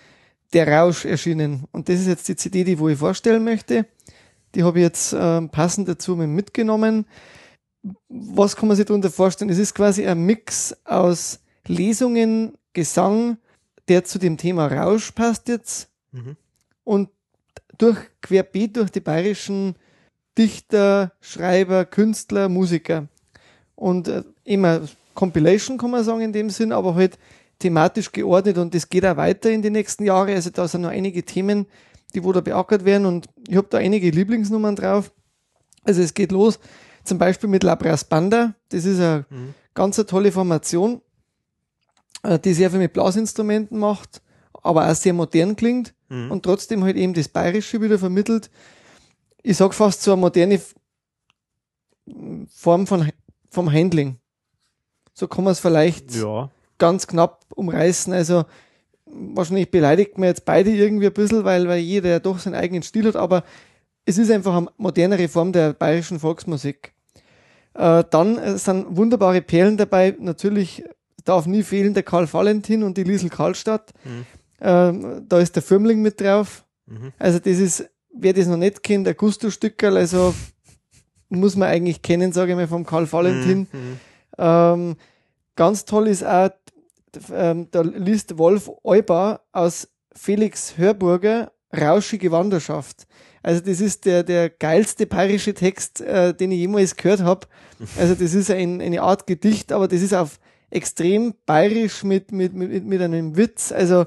der 0.55 0.67
Rausch 0.67 1.05
erschienen. 1.05 1.67
Und 1.71 1.91
das 1.91 2.01
ist 2.01 2.07
jetzt 2.07 2.27
die 2.27 2.37
CD, 2.37 2.65
die 2.65 2.79
wo 2.79 2.89
ich 2.89 2.99
vorstellen 2.99 3.45
möchte. 3.45 3.85
Die 4.55 4.65
habe 4.65 4.79
ich 4.79 4.85
jetzt 4.85 5.15
ähm, 5.19 5.51
passend 5.51 5.87
dazu 5.87 6.17
mitgenommen. 6.17 7.05
Was 8.09 8.57
kann 8.57 8.69
man 8.69 8.79
sich 8.79 8.87
darunter 8.87 9.11
vorstellen? 9.11 9.51
Es 9.51 9.59
ist 9.59 9.75
quasi 9.75 10.07
ein 10.07 10.25
Mix 10.25 10.75
aus 10.85 11.41
Lesungen, 11.67 12.57
Gesang, 12.73 13.37
der 13.89 14.05
zu 14.05 14.19
dem 14.19 14.39
Thema 14.39 14.67
Rausch 14.67 15.11
passt 15.11 15.49
jetzt. 15.49 15.91
Mhm. 16.13 16.37
Und 16.85 17.11
durch 17.77 17.99
querbeet 18.23 18.79
durch 18.79 18.91
die 18.91 19.01
bayerischen 19.01 19.77
Dichter, 20.39 21.13
Schreiber, 21.21 21.85
Künstler, 21.85 22.49
Musiker. 22.49 23.09
Und 23.75 24.09
äh, 24.09 24.23
immer 24.45 24.83
Compilation 25.15 25.79
kann 25.79 25.91
man 25.91 26.05
sagen 26.05 26.21
in 26.21 26.33
dem 26.33 26.49
Sinn, 26.49 26.73
aber 26.73 26.95
halt 26.95 27.19
thematisch 27.59 28.13
geordnet 28.13 28.57
und 28.59 28.73
das 28.73 28.89
geht 28.89 29.05
auch 29.05 29.17
weiter 29.17 29.51
in 29.51 29.63
die 29.63 29.71
nächsten 29.71 30.05
Jahre. 30.05 30.35
Also 30.35 30.51
da 30.51 30.69
sind 30.69 30.83
noch 30.83 30.91
einige 30.91 31.25
Themen, 31.25 31.67
die 32.15 32.23
wo 32.23 32.33
da 32.33 32.41
beackert 32.41 32.85
werden 32.85 33.07
und 33.07 33.27
ich 33.49 33.57
habe 33.57 33.67
da 33.69 33.79
einige 33.79 34.11
Lieblingsnummern 34.11 34.77
drauf. 34.77 35.11
Also 35.83 36.03
es 36.03 36.15
geht 36.15 36.33
los, 36.33 36.61
zum 37.05 37.19
Beispiel 37.19 37.49
mit 37.49 37.65
Labras 37.65 38.05
Banda. 38.05 38.55
Das 38.69 38.85
ist 38.85 39.01
eine 39.01 39.27
mhm. 39.29 39.55
ganz 39.75 39.99
eine 39.99 40.07
tolle 40.07 40.31
Formation, 40.31 41.01
äh, 42.23 42.39
die 42.39 42.55
sehr 42.55 42.71
viel 42.71 42.79
mit 42.79 42.93
Blasinstrumenten 42.93 43.79
macht, 43.79 44.23
aber 44.63 44.89
auch 44.89 44.95
sehr 44.95 45.15
modern 45.15 45.57
klingt 45.57 45.95
mhm. 46.09 46.31
und 46.31 46.45
trotzdem 46.45 46.85
halt 46.85 46.97
eben 46.97 47.15
das 47.15 47.29
Bayerische 47.29 47.81
wieder 47.81 47.99
vermittelt. 47.99 48.51
Ich 49.49 49.57
sag 49.57 49.73
fast 49.73 50.03
so 50.03 50.13
eine 50.13 50.21
moderne 50.21 50.61
Form 52.55 52.87
von, 52.87 53.11
vom 53.49 53.73
Handling. 53.73 54.19
So 55.15 55.27
kann 55.27 55.43
man 55.43 55.53
es 55.53 55.59
vielleicht 55.59 56.15
ja. 56.15 56.51
ganz 56.77 57.07
knapp 57.07 57.47
umreißen. 57.55 58.13
Also 58.13 58.45
wahrscheinlich 59.07 59.71
beleidigt 59.71 60.19
man 60.19 60.29
jetzt 60.29 60.45
beide 60.45 60.71
irgendwie 60.71 61.07
ein 61.07 61.15
bisschen, 61.15 61.45
weil, 61.45 61.67
weil 61.67 61.79
jeder 61.79 62.11
ja 62.11 62.19
doch 62.19 62.39
seinen 62.39 62.57
eigenen 62.57 62.83
Stil 62.83 63.07
hat, 63.07 63.17
aber 63.17 63.43
es 64.05 64.19
ist 64.19 64.31
einfach 64.31 64.55
eine 64.55 64.69
modernere 64.77 65.29
Form 65.29 65.55
der 65.55 65.73
bayerischen 65.73 66.21
Volksmusik. 66.21 66.93
Äh, 67.73 68.05
dann 68.11 68.37
äh, 68.37 68.59
sind 68.59 68.99
wunderbare 68.99 69.41
Perlen 69.41 69.79
dabei. 69.79 70.15
Natürlich 70.19 70.85
darf 71.25 71.47
nie 71.47 71.63
fehlen 71.63 71.95
der 71.95 72.03
Karl 72.03 72.31
Valentin 72.31 72.83
und 72.83 72.99
die 72.99 73.05
Liesel 73.05 73.31
Karlstadt. 73.31 73.95
Mhm. 74.05 74.27
Ähm, 74.61 75.25
da 75.27 75.39
ist 75.39 75.57
der 75.57 75.63
Firmling 75.63 76.03
mit 76.03 76.21
drauf. 76.21 76.67
Mhm. 76.85 77.15
Also 77.19 77.39
das 77.39 77.59
ist, 77.59 77.89
wer 78.21 78.33
das 78.33 78.47
noch 78.47 78.57
nicht 78.57 78.83
kennt, 78.83 79.07
der 79.07 79.15
Gusto-Stückerl, 79.15 79.97
also 79.97 80.35
muss 81.29 81.57
man 81.57 81.69
eigentlich 81.69 82.03
kennen, 82.03 82.33
sage 82.33 82.53
ich 82.53 82.57
mal, 82.57 82.69
vom 82.69 82.85
Karl 82.85 83.11
Valentin. 83.11 83.67
Mhm. 83.73 83.79
mhm. 83.79 83.99
Ähm, 84.41 84.97
ganz 85.57 85.85
toll 85.85 86.07
ist 86.07 86.25
auch, 86.25 86.51
ähm, 87.33 87.69
da 87.71 87.81
liest 87.81 88.39
Wolf 88.39 88.71
Euber 88.85 89.41
aus 89.53 89.89
Felix 90.15 90.79
Hörburger 90.79 91.53
Rauschige 91.77 92.31
Wanderschaft. 92.31 93.07
Also 93.43 93.61
das 93.61 93.81
ist 93.81 94.05
der, 94.05 94.23
der 94.23 94.49
geilste 94.51 95.07
bayerische 95.07 95.55
Text, 95.55 96.01
äh, 96.01 96.35
den 96.35 96.51
ich 96.51 96.59
jemals 96.59 96.97
gehört 96.97 97.21
habe. 97.21 97.47
Also 97.99 98.15
das 98.15 98.35
ist 98.35 98.51
ein, 98.51 98.81
eine 98.81 99.03
Art 99.03 99.27
Gedicht, 99.27 99.73
aber 99.73 99.89
das 99.89 100.01
ist 100.01 100.15
auf 100.15 100.39
extrem 100.71 101.35
bayerisch 101.47 102.05
mit, 102.05 102.33
mit, 102.33 102.55
mit, 102.55 102.85
mit 102.85 103.01
einem 103.01 103.37
Witz. 103.37 103.73
Also 103.73 104.07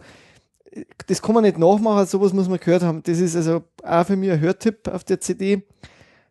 das 1.08 1.22
kann 1.22 1.36
man 1.36 1.44
nicht 1.44 1.58
nachmachen, 1.58 2.06
sowas 2.06 2.34
muss 2.34 2.48
man 2.48 2.60
gehört 2.60 2.84
haben. 2.84 3.04
Das 3.04 3.20
ist 3.20 3.36
also 3.36 3.64
auch 3.84 4.06
für 4.06 4.16
mich 4.16 4.32
ein 4.32 4.40
Hörtipp 4.40 4.88
auf 4.88 5.04
der 5.04 5.20
CD. 5.20 5.64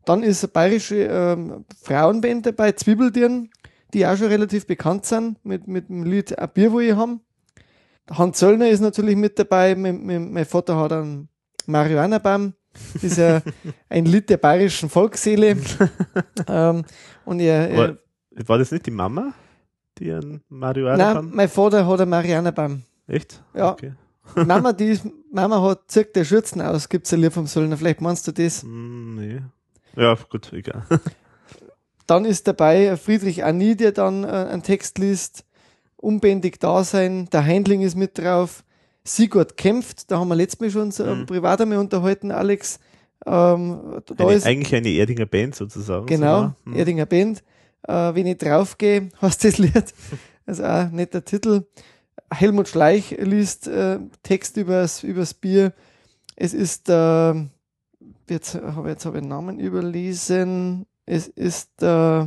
Dann 0.05 0.23
ist 0.23 0.43
eine 0.43 0.53
bayerische 0.53 0.97
ähm, 0.97 1.65
Frauenband 1.83 2.47
dabei, 2.47 2.73
Zwiebeldirn, 2.73 3.51
die 3.93 4.07
auch 4.07 4.17
schon 4.17 4.29
relativ 4.29 4.67
bekannt 4.67 5.05
sind, 5.05 5.45
mit, 5.45 5.69
mit 5.69 5.89
dem 5.89 6.05
Lied 6.05 6.39
Ein 6.39 6.49
Bier, 6.55 6.73
wo 6.73 6.81
ich 6.81 6.95
haben. 6.95 7.21
Hans 8.11 8.39
Zöllner 8.39 8.69
ist 8.69 8.81
natürlich 8.81 9.17
mit 9.17 9.39
dabei, 9.39 9.75
mit, 9.75 10.03
mit, 10.03 10.21
mein 10.21 10.45
Vater 10.47 10.77
hat 10.77 10.93
einen 10.93 11.29
Marihuana-Baum. 11.67 12.55
Das 12.95 13.05
ist 13.05 13.19
ja 13.19 13.43
ein 13.89 14.07
Lied 14.07 14.31
der 14.31 14.39
bayerischen 14.39 14.89
Volksseele. 14.89 15.57
ähm, 16.49 16.85
und 17.25 17.41
er, 17.41 17.71
er, 17.71 17.79
war, 17.79 17.97
war, 18.49 18.59
das 18.59 18.73
nicht 18.73 18.87
die 18.87 18.91
Mama, 18.91 19.35
die 19.99 20.11
einen 20.11 20.43
Marihuana-Baum? 20.49 21.27
Nein, 21.27 21.37
mein 21.37 21.49
Vater 21.49 21.87
hat 21.87 22.01
einen 22.01 22.11
Marihuana-Baum. 22.11 22.83
Echt? 23.07 23.43
Ja. 23.55 23.73
Okay. 23.73 23.93
Mama, 24.35 24.73
die 24.73 24.87
ist, 24.87 25.07
Mama 25.33 25.63
hat 25.63 25.91
zirkt 25.91 26.17
der 26.17 26.25
Schürzen 26.25 26.61
aus, 26.61 26.89
gibt's 26.89 27.13
ein 27.13 27.21
Lied 27.21 27.33
vom 27.33 27.47
Söllner. 27.47 27.77
Vielleicht 27.77 28.01
meinst 28.01 28.27
du 28.27 28.33
das? 28.33 28.63
Mm, 28.63 29.15
nee. 29.17 29.41
Ja, 29.97 30.17
gut, 30.29 30.53
egal. 30.53 30.85
Dann 32.07 32.25
ist 32.25 32.49
dabei 32.49 32.97
Friedrich 32.97 33.45
Annie, 33.45 33.77
der 33.77 33.93
dann 33.93 34.25
äh, 34.25 34.27
einen 34.27 34.65
Text 34.65 34.99
liest. 34.99 35.45
Unbändig 35.97 36.59
Dasein. 36.59 37.29
Der 37.31 37.45
Heindling 37.45 37.83
ist 37.83 37.95
mit 37.95 38.19
drauf. 38.19 38.65
Sigurd 39.05 39.57
kämpft. 39.57 40.11
Da 40.11 40.19
haben 40.19 40.27
wir 40.27 40.35
letztes 40.35 40.61
Mal 40.61 40.71
schon 40.71 40.91
so 40.91 41.05
mhm. 41.05 41.27
privat 41.27 41.61
einmal 41.61 41.79
unterhalten, 41.79 42.33
Alex. 42.33 42.81
Ähm, 43.27 44.01
da 44.07 44.25
eine, 44.25 44.33
ist, 44.33 44.45
eigentlich 44.45 44.75
eine 44.75 44.89
Erdinger 44.89 45.27
Band 45.27 45.55
sozusagen. 45.55 46.07
Genau, 46.07 46.55
so, 46.65 46.73
hm. 46.73 46.75
Erdinger 46.75 47.07
Band. 47.07 47.45
äh, 47.87 48.15
wenn 48.15 48.27
ich 48.27 48.39
draufgehe, 48.39 49.11
heißt 49.23 49.45
das 49.45 49.59
Lied. 49.59 49.95
Also 50.47 50.65
auch 50.65 50.69
ein 50.69 50.95
netter 50.95 51.25
Titel. 51.25 51.65
Helmut 52.33 52.69
Schleich 52.69 53.17
liest 53.19 53.67
äh, 53.67 53.99
Text 54.23 54.57
übers, 54.57 55.03
übers 55.03 55.35
Bier. 55.35 55.73
Es 56.37 56.55
ist, 56.55 56.89
äh, 56.89 57.35
jetzt 58.29 58.55
habe 58.55 58.89
jetzt 58.89 59.05
hab 59.05 59.15
ich 59.15 59.21
den 59.21 59.29
Namen 59.29 59.59
überlesen. 59.59 60.87
Es 61.07 61.29
ist 61.29 61.83
äh, 61.83 62.27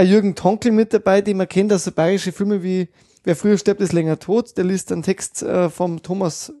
Jürgen 0.00 0.34
Tonkel 0.34 0.72
mit 0.72 0.94
dabei, 0.94 1.20
den 1.20 1.36
man 1.36 1.48
kennt 1.48 1.72
aus 1.72 1.84
so 1.84 1.92
bayerische 1.92 2.32
Filme 2.32 2.62
wie 2.62 2.88
Wer 3.24 3.36
früher 3.36 3.56
stirbt, 3.56 3.80
ist 3.80 3.92
länger 3.92 4.18
tot. 4.18 4.56
Der 4.56 4.64
liest 4.64 4.90
einen 4.90 5.02
Text 5.02 5.42
äh, 5.42 5.70
vom 5.70 6.02
Thomas 6.02 6.52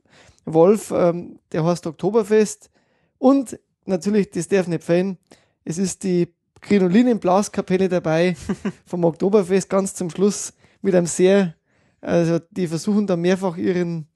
Wolf, 0.44 0.92
ähm, 0.92 1.38
der 1.50 1.64
heißt 1.64 1.86
Oktoberfest. 1.86 2.70
Und 3.18 3.58
natürlich, 3.84 4.30
das 4.30 4.48
darf 4.48 4.68
nicht 4.68 4.84
fehlen, 4.84 5.18
es 5.64 5.78
ist 5.78 6.04
die 6.04 6.28
Krinolinen-Blaskapelle 6.60 7.88
dabei 7.88 8.36
vom 8.86 9.04
Oktoberfest 9.04 9.68
ganz 9.68 9.94
zum 9.94 10.10
Schluss 10.10 10.52
mit 10.82 10.94
einem 10.94 11.06
sehr, 11.06 11.54
also 12.00 12.38
die 12.50 12.66
versuchen 12.66 13.06
da 13.06 13.16
mehrfach 13.16 13.56
ihren 13.56 14.08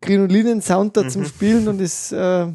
Krinolinen-Sound 0.00 0.96
da 0.96 1.08
zum 1.08 1.22
mhm. 1.22 1.26
Spielen 1.26 1.68
und 1.68 1.80
es 1.80 2.12
äh, 2.12 2.46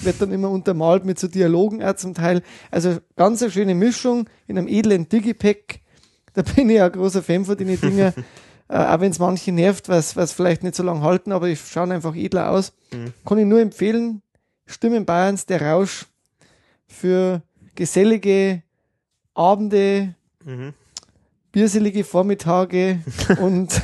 wird 0.00 0.20
dann 0.20 0.32
immer 0.32 0.50
untermalt 0.50 1.04
mit 1.04 1.18
so 1.18 1.28
Dialogen 1.28 1.82
auch 1.82 1.94
zum 1.96 2.14
Teil. 2.14 2.42
Also 2.70 2.98
ganz 3.16 3.42
eine 3.42 3.50
schöne 3.50 3.74
Mischung 3.74 4.28
in 4.46 4.58
einem 4.58 4.68
edlen 4.68 5.08
Digipack. 5.08 5.80
Da 6.34 6.42
bin 6.42 6.68
ich 6.68 6.76
ja 6.76 6.88
großer 6.88 7.22
Fan 7.22 7.44
von 7.44 7.56
den 7.56 7.80
Dingen. 7.80 8.12
äh, 8.68 8.76
auch 8.76 9.00
wenn 9.00 9.10
es 9.10 9.18
manche 9.18 9.52
nervt, 9.52 9.88
was, 9.88 10.16
was 10.16 10.32
vielleicht 10.32 10.62
nicht 10.62 10.74
so 10.74 10.82
lange 10.82 11.02
halten, 11.02 11.32
aber 11.32 11.48
die 11.48 11.56
schauen 11.56 11.92
einfach 11.92 12.14
edler 12.14 12.50
aus. 12.50 12.72
Mhm. 12.92 13.12
Kann 13.24 13.38
ich 13.38 13.46
nur 13.46 13.60
empfehlen. 13.60 14.22
Stimmen 14.66 15.06
Bayerns, 15.06 15.46
der 15.46 15.62
Rausch 15.62 16.06
für 16.88 17.42
gesellige 17.74 18.62
Abende, 19.34 20.14
mhm. 20.44 20.74
Bierselige 21.56 22.04
Vormittage 22.04 23.00
und 23.40 23.80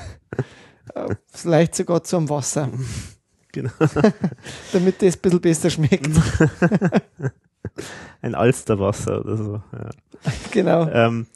äh, 0.95 1.15
vielleicht 1.29 1.75
sogar 1.75 2.05
zum 2.05 2.29
Wasser. 2.29 2.69
Genau. 3.51 3.71
Damit 4.75 5.01
das 5.01 5.17
ein 5.17 5.21
bisschen 5.23 5.41
besser 5.41 5.71
schmeckt. 5.71 6.07
Ein 8.21 8.35
Alsterwasser 8.35 9.21
oder 9.21 9.37
so. 9.39 9.63
Ja. 9.73 9.89
Genau. 10.51 10.87
Ähm, 10.91 11.27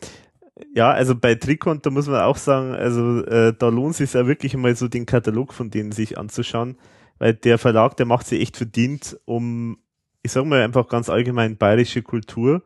ja, 0.74 0.90
also 0.90 1.14
bei 1.14 1.36
Trikont, 1.36 1.86
da 1.86 1.90
muss 1.90 2.06
man 2.06 2.20
auch 2.20 2.36
sagen, 2.36 2.74
also 2.74 3.24
äh, 3.24 3.54
da 3.58 3.68
lohnt 3.68 3.92
es 3.92 3.98
sich 3.98 4.12
ja 4.12 4.26
wirklich 4.26 4.54
mal 4.58 4.76
so 4.76 4.88
den 4.88 5.06
Katalog 5.06 5.54
von 5.54 5.70
denen 5.70 5.92
sich 5.92 6.18
anzuschauen, 6.18 6.76
weil 7.18 7.32
der 7.32 7.56
Verlag, 7.56 7.96
der 7.96 8.04
macht 8.04 8.26
sich 8.26 8.42
echt 8.42 8.58
verdient, 8.58 9.18
um, 9.24 9.78
ich 10.22 10.32
sag 10.32 10.44
mal 10.44 10.60
einfach 10.60 10.88
ganz 10.88 11.08
allgemein 11.08 11.56
bayerische 11.56 12.02
Kultur, 12.02 12.62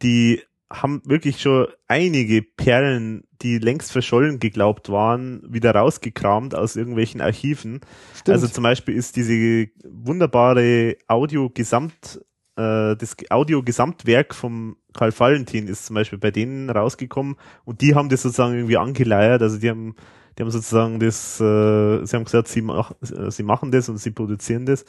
die 0.00 0.40
haben 0.82 1.02
wirklich 1.04 1.40
schon 1.40 1.66
einige 1.88 2.42
Perlen, 2.42 3.24
die 3.42 3.58
längst 3.58 3.92
verschollen 3.92 4.38
geglaubt 4.38 4.88
waren, 4.90 5.42
wieder 5.48 5.74
rausgekramt 5.74 6.54
aus 6.54 6.76
irgendwelchen 6.76 7.20
Archiven. 7.20 7.80
Stimmt. 8.14 8.34
Also 8.34 8.48
zum 8.48 8.64
Beispiel 8.64 8.94
ist 8.94 9.16
diese 9.16 9.68
wunderbare 9.84 10.96
Audio-Gesamt, 11.08 12.20
äh, 12.56 12.96
das 12.96 13.16
Audio-Gesamtwerk 13.30 14.34
vom 14.34 14.76
Karl 14.92 15.12
Valentin 15.18 15.66
ist 15.66 15.86
zum 15.86 15.94
Beispiel 15.94 16.18
bei 16.18 16.30
denen 16.30 16.70
rausgekommen 16.70 17.36
und 17.64 17.80
die 17.80 17.94
haben 17.94 18.08
das 18.08 18.22
sozusagen 18.22 18.54
irgendwie 18.54 18.76
angeleiert, 18.76 19.42
also 19.42 19.58
die 19.58 19.70
haben 19.70 19.94
die 20.36 20.42
haben 20.42 20.50
sozusagen 20.50 20.98
das, 20.98 21.40
äh, 21.40 22.04
sie 22.04 22.16
haben 22.16 22.24
gesagt, 22.24 22.48
sie, 22.48 22.62
mach, 22.62 22.92
äh, 23.02 23.30
sie 23.30 23.44
machen 23.44 23.70
das 23.70 23.88
und 23.88 23.98
sie 23.98 24.10
produzieren 24.10 24.66
das 24.66 24.84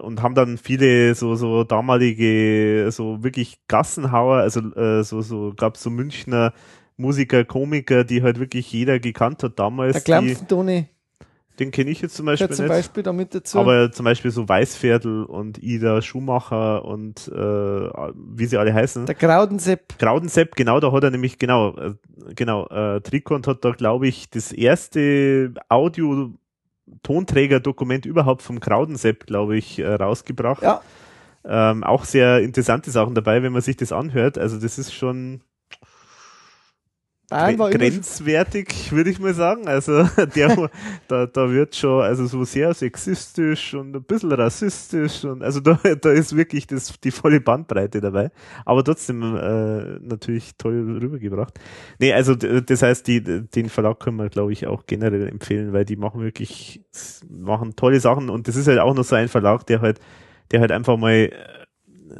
und 0.00 0.22
haben 0.22 0.34
dann 0.34 0.58
viele 0.58 1.14
so 1.14 1.34
so 1.34 1.64
damalige 1.64 2.90
so 2.90 3.22
wirklich 3.22 3.58
Gassenhauer, 3.68 4.38
also 4.38 4.60
äh, 4.74 5.02
so 5.04 5.20
so 5.20 5.52
gab 5.56 5.76
so 5.76 5.90
Münchner 5.90 6.52
Musiker, 6.98 7.44
Komiker, 7.44 8.04
die 8.04 8.22
halt 8.22 8.40
wirklich 8.40 8.72
jeder 8.72 8.98
gekannt 8.98 9.42
hat 9.42 9.58
damals. 9.58 9.92
Der 9.92 10.02
Klampfentoni. 10.02 10.88
Den 11.58 11.72
kenne 11.72 11.90
ich 11.90 12.00
jetzt 12.00 12.14
zum 12.14 12.26
Beispiel 12.26 12.50
zum 12.50 12.66
nicht. 12.66 12.74
Beispiel 12.74 13.02
damit 13.02 13.34
dazu. 13.34 13.58
Aber 13.58 13.90
zum 13.90 14.04
Beispiel 14.04 14.30
so 14.30 14.48
Weißviertel 14.48 15.24
und 15.24 15.60
Ida 15.60 16.02
Schumacher 16.02 16.84
und 16.84 17.28
äh, 17.28 17.34
wie 17.34 18.46
sie 18.46 18.58
alle 18.58 18.72
heißen. 18.72 19.06
Der 19.06 19.16
Graudensepp. 19.16 19.98
Graudensepp, 19.98 20.54
genau, 20.54 20.78
da 20.78 20.92
hat 20.92 21.02
er 21.02 21.10
nämlich, 21.10 21.38
genau, 21.38 21.76
äh, 21.76 21.94
genau, 22.36 22.66
äh, 22.68 23.00
Trikont 23.00 23.48
hat 23.48 23.64
da, 23.64 23.70
glaube 23.72 24.06
ich, 24.06 24.30
das 24.30 24.52
erste 24.52 25.52
Audio 25.68 26.32
Tonträgerdokument 27.02 28.06
überhaupt 28.06 28.42
vom 28.42 28.60
Kraudensepp, 28.60 29.26
glaube 29.26 29.56
ich, 29.56 29.78
äh, 29.78 29.94
rausgebracht. 29.94 30.62
Ja. 30.62 30.80
Ähm, 31.44 31.84
auch 31.84 32.04
sehr 32.04 32.40
interessante 32.40 32.90
Sachen 32.90 33.14
dabei, 33.14 33.42
wenn 33.42 33.52
man 33.52 33.62
sich 33.62 33.76
das 33.76 33.92
anhört. 33.92 34.38
Also 34.38 34.58
das 34.60 34.78
ist 34.78 34.92
schon 34.92 35.40
War 37.30 37.52
grenzwertig, 37.52 38.90
würde 38.90 39.10
ich 39.10 39.18
mal 39.18 39.34
sagen. 39.34 39.68
Also 39.68 40.04
der, 40.34 40.70
da, 41.08 41.26
da 41.26 41.50
wird 41.50 41.76
schon 41.76 42.02
also 42.02 42.26
so 42.26 42.44
sehr 42.44 42.72
sexistisch 42.72 43.74
und 43.74 43.94
ein 43.94 44.02
bisschen 44.02 44.32
rassistisch 44.32 45.24
und 45.24 45.42
also 45.42 45.60
da, 45.60 45.78
da 46.00 46.10
ist 46.10 46.34
wirklich 46.34 46.66
das, 46.66 46.98
die 47.00 47.10
volle 47.10 47.40
Bandbreite 47.40 48.00
dabei. 48.00 48.30
Aber 48.64 48.82
trotzdem 48.82 49.22
äh, 49.36 49.98
natürlich 50.00 50.56
toll 50.56 50.98
rübergebracht. 51.02 51.58
Nee, 51.98 52.14
also 52.14 52.34
das 52.34 52.80
heißt, 52.80 53.06
die, 53.06 53.22
den 53.22 53.68
Verlag 53.68 54.00
können 54.00 54.16
wir, 54.16 54.30
glaube 54.30 54.54
ich, 54.54 54.66
auch 54.66 54.86
generell 54.86 55.28
empfehlen, 55.28 55.74
weil 55.74 55.84
die 55.84 55.96
machen 55.96 56.22
wirklich, 56.22 56.80
machen 57.28 57.76
tolle 57.76 58.00
Sachen 58.00 58.30
und 58.30 58.48
das 58.48 58.56
ist 58.56 58.68
halt 58.68 58.78
auch 58.78 58.94
noch 58.94 59.04
so 59.04 59.16
ein 59.16 59.28
Verlag, 59.28 59.66
der 59.66 59.82
halt, 59.82 60.00
der 60.50 60.60
halt 60.60 60.72
einfach 60.72 60.96
mal 60.96 61.30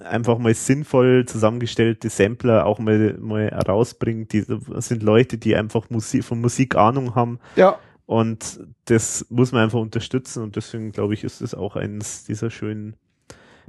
einfach 0.04 0.38
mal 0.38 0.54
sinnvoll 0.54 1.24
zusammengestellte 1.26 2.10
Sampler 2.10 2.66
auch 2.66 2.78
mal, 2.78 3.16
mal 3.20 3.48
rausbringt. 3.48 4.32
Die 4.32 4.44
sind 4.76 5.02
Leute, 5.02 5.38
die 5.38 5.56
einfach 5.56 5.90
Musik, 5.90 6.24
von 6.24 6.40
Musik 6.40 6.76
Ahnung 6.76 7.14
haben. 7.14 7.38
Ja. 7.56 7.78
Und 8.06 8.60
das 8.86 9.26
muss 9.28 9.52
man 9.52 9.64
einfach 9.64 9.80
unterstützen 9.80 10.42
und 10.42 10.56
deswegen 10.56 10.92
glaube 10.92 11.12
ich, 11.12 11.24
ist 11.24 11.42
das 11.42 11.54
auch 11.54 11.76
eines 11.76 12.24
dieser 12.24 12.50
schönen 12.50 12.96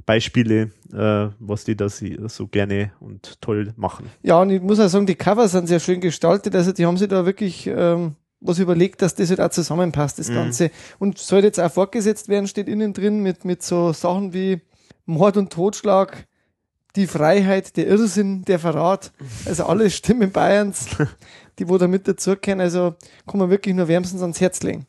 Beispiele, 0.06 0.70
äh, 0.92 1.28
was 1.38 1.64
die 1.64 1.76
da 1.76 1.90
so 1.90 2.46
gerne 2.46 2.92
und 3.00 3.40
toll 3.42 3.74
machen. 3.76 4.06
Ja, 4.22 4.40
und 4.40 4.48
ich 4.48 4.62
muss 4.62 4.80
auch 4.80 4.88
sagen, 4.88 5.04
die 5.04 5.14
Cover 5.14 5.46
sind 5.46 5.66
sehr 5.66 5.78
schön 5.78 6.00
gestaltet. 6.00 6.54
Also 6.54 6.72
die 6.72 6.86
haben 6.86 6.96
sich 6.96 7.08
da 7.08 7.26
wirklich 7.26 7.66
ähm, 7.66 8.16
was 8.40 8.58
überlegt, 8.58 9.02
dass 9.02 9.14
das 9.14 9.28
halt 9.28 9.40
auch 9.40 9.50
zusammenpasst, 9.50 10.18
das 10.18 10.30
mhm. 10.30 10.34
Ganze. 10.34 10.70
Und 10.98 11.18
soll 11.18 11.44
jetzt 11.44 11.60
auch 11.60 11.70
fortgesetzt 11.70 12.28
werden, 12.28 12.48
steht 12.48 12.68
innen 12.68 12.94
drin 12.94 13.22
mit, 13.22 13.44
mit 13.44 13.62
so 13.62 13.92
Sachen 13.92 14.32
wie 14.32 14.62
Mord 15.10 15.36
und 15.36 15.52
Totschlag, 15.52 16.26
die 16.96 17.06
Freiheit, 17.06 17.76
der 17.76 17.86
Irrsinn, 17.86 18.44
der 18.44 18.58
Verrat. 18.58 19.12
Also 19.44 19.66
alle 19.66 19.90
Stimmen 19.90 20.30
Bayerns, 20.30 20.86
die 21.58 21.68
wo 21.68 21.78
da 21.78 21.86
mit 21.86 22.08
dazugehören. 22.08 22.60
Also 22.60 22.94
kann 23.26 23.38
man 23.38 23.50
wirklich 23.50 23.74
nur 23.74 23.88
wärmstens 23.88 24.22
ans 24.22 24.40
Herz 24.40 24.62
legen. 24.62 24.86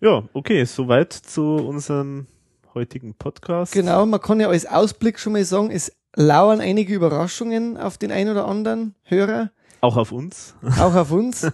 Ja, 0.00 0.24
okay, 0.32 0.64
soweit 0.64 1.12
zu 1.12 1.56
unserem 1.56 2.26
heutigen 2.74 3.14
Podcast. 3.14 3.72
Genau, 3.72 4.04
man 4.06 4.20
kann 4.20 4.40
ja 4.40 4.48
als 4.48 4.66
Ausblick 4.66 5.18
schon 5.18 5.32
mal 5.32 5.44
sagen, 5.44 5.70
es 5.70 5.92
lauern 6.14 6.60
einige 6.60 6.94
Überraschungen 6.94 7.76
auf 7.76 7.98
den 7.98 8.12
ein 8.12 8.28
oder 8.28 8.46
anderen 8.46 8.94
Hörer. 9.04 9.50
Auch 9.80 9.96
auf 9.96 10.12
uns. 10.12 10.54
Auch 10.78 10.94
auf 10.94 11.10
uns. 11.10 11.50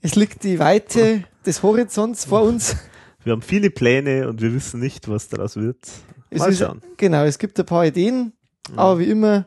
es 0.00 0.14
liegt 0.16 0.44
die 0.44 0.58
Weite 0.58 1.24
des 1.44 1.62
Horizonts 1.62 2.24
vor 2.24 2.42
uns. 2.42 2.76
Wir 3.24 3.32
haben 3.32 3.42
viele 3.42 3.70
Pläne 3.70 4.28
und 4.28 4.40
wir 4.40 4.54
wissen 4.54 4.80
nicht, 4.80 5.08
was 5.08 5.28
daraus 5.28 5.56
wird. 5.56 5.78
Es 6.30 6.40
Mal 6.40 6.50
ist, 6.50 6.58
schauen. 6.58 6.82
Genau, 6.96 7.24
es 7.24 7.38
gibt 7.38 7.58
ein 7.58 7.66
paar 7.66 7.86
Ideen, 7.86 8.32
mhm. 8.70 8.78
aber 8.78 8.98
wie 8.98 9.04
immer, 9.10 9.46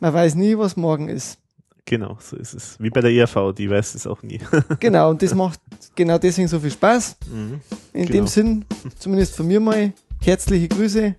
man 0.00 0.14
weiß 0.14 0.34
nie, 0.34 0.56
was 0.56 0.76
morgen 0.76 1.08
ist. 1.08 1.38
Genau, 1.86 2.16
so 2.20 2.36
ist 2.36 2.54
es. 2.54 2.76
Wie 2.80 2.88
bei 2.88 3.02
der 3.02 3.10
ERV, 3.10 3.54
die 3.56 3.68
weiß 3.68 3.94
es 3.94 4.06
auch 4.06 4.22
nie. 4.22 4.40
genau, 4.80 5.10
und 5.10 5.22
das 5.22 5.34
macht 5.34 5.60
genau 5.94 6.16
deswegen 6.18 6.48
so 6.48 6.58
viel 6.58 6.70
Spaß. 6.70 7.16
Mhm. 7.30 7.60
In 7.92 8.06
genau. 8.06 8.12
dem 8.12 8.26
Sinn, 8.26 8.64
zumindest 8.98 9.36
von 9.36 9.46
mir 9.46 9.60
mal, 9.60 9.92
herzliche 10.20 10.68
Grüße. 10.68 11.14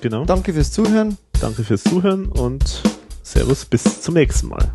Genau. 0.00 0.24
Danke 0.24 0.52
fürs 0.52 0.70
Zuhören. 0.70 1.18
Danke 1.40 1.64
fürs 1.64 1.82
Zuhören 1.82 2.26
und 2.26 2.82
Servus, 3.22 3.64
bis 3.64 4.00
zum 4.00 4.14
nächsten 4.14 4.48
Mal. 4.48 4.72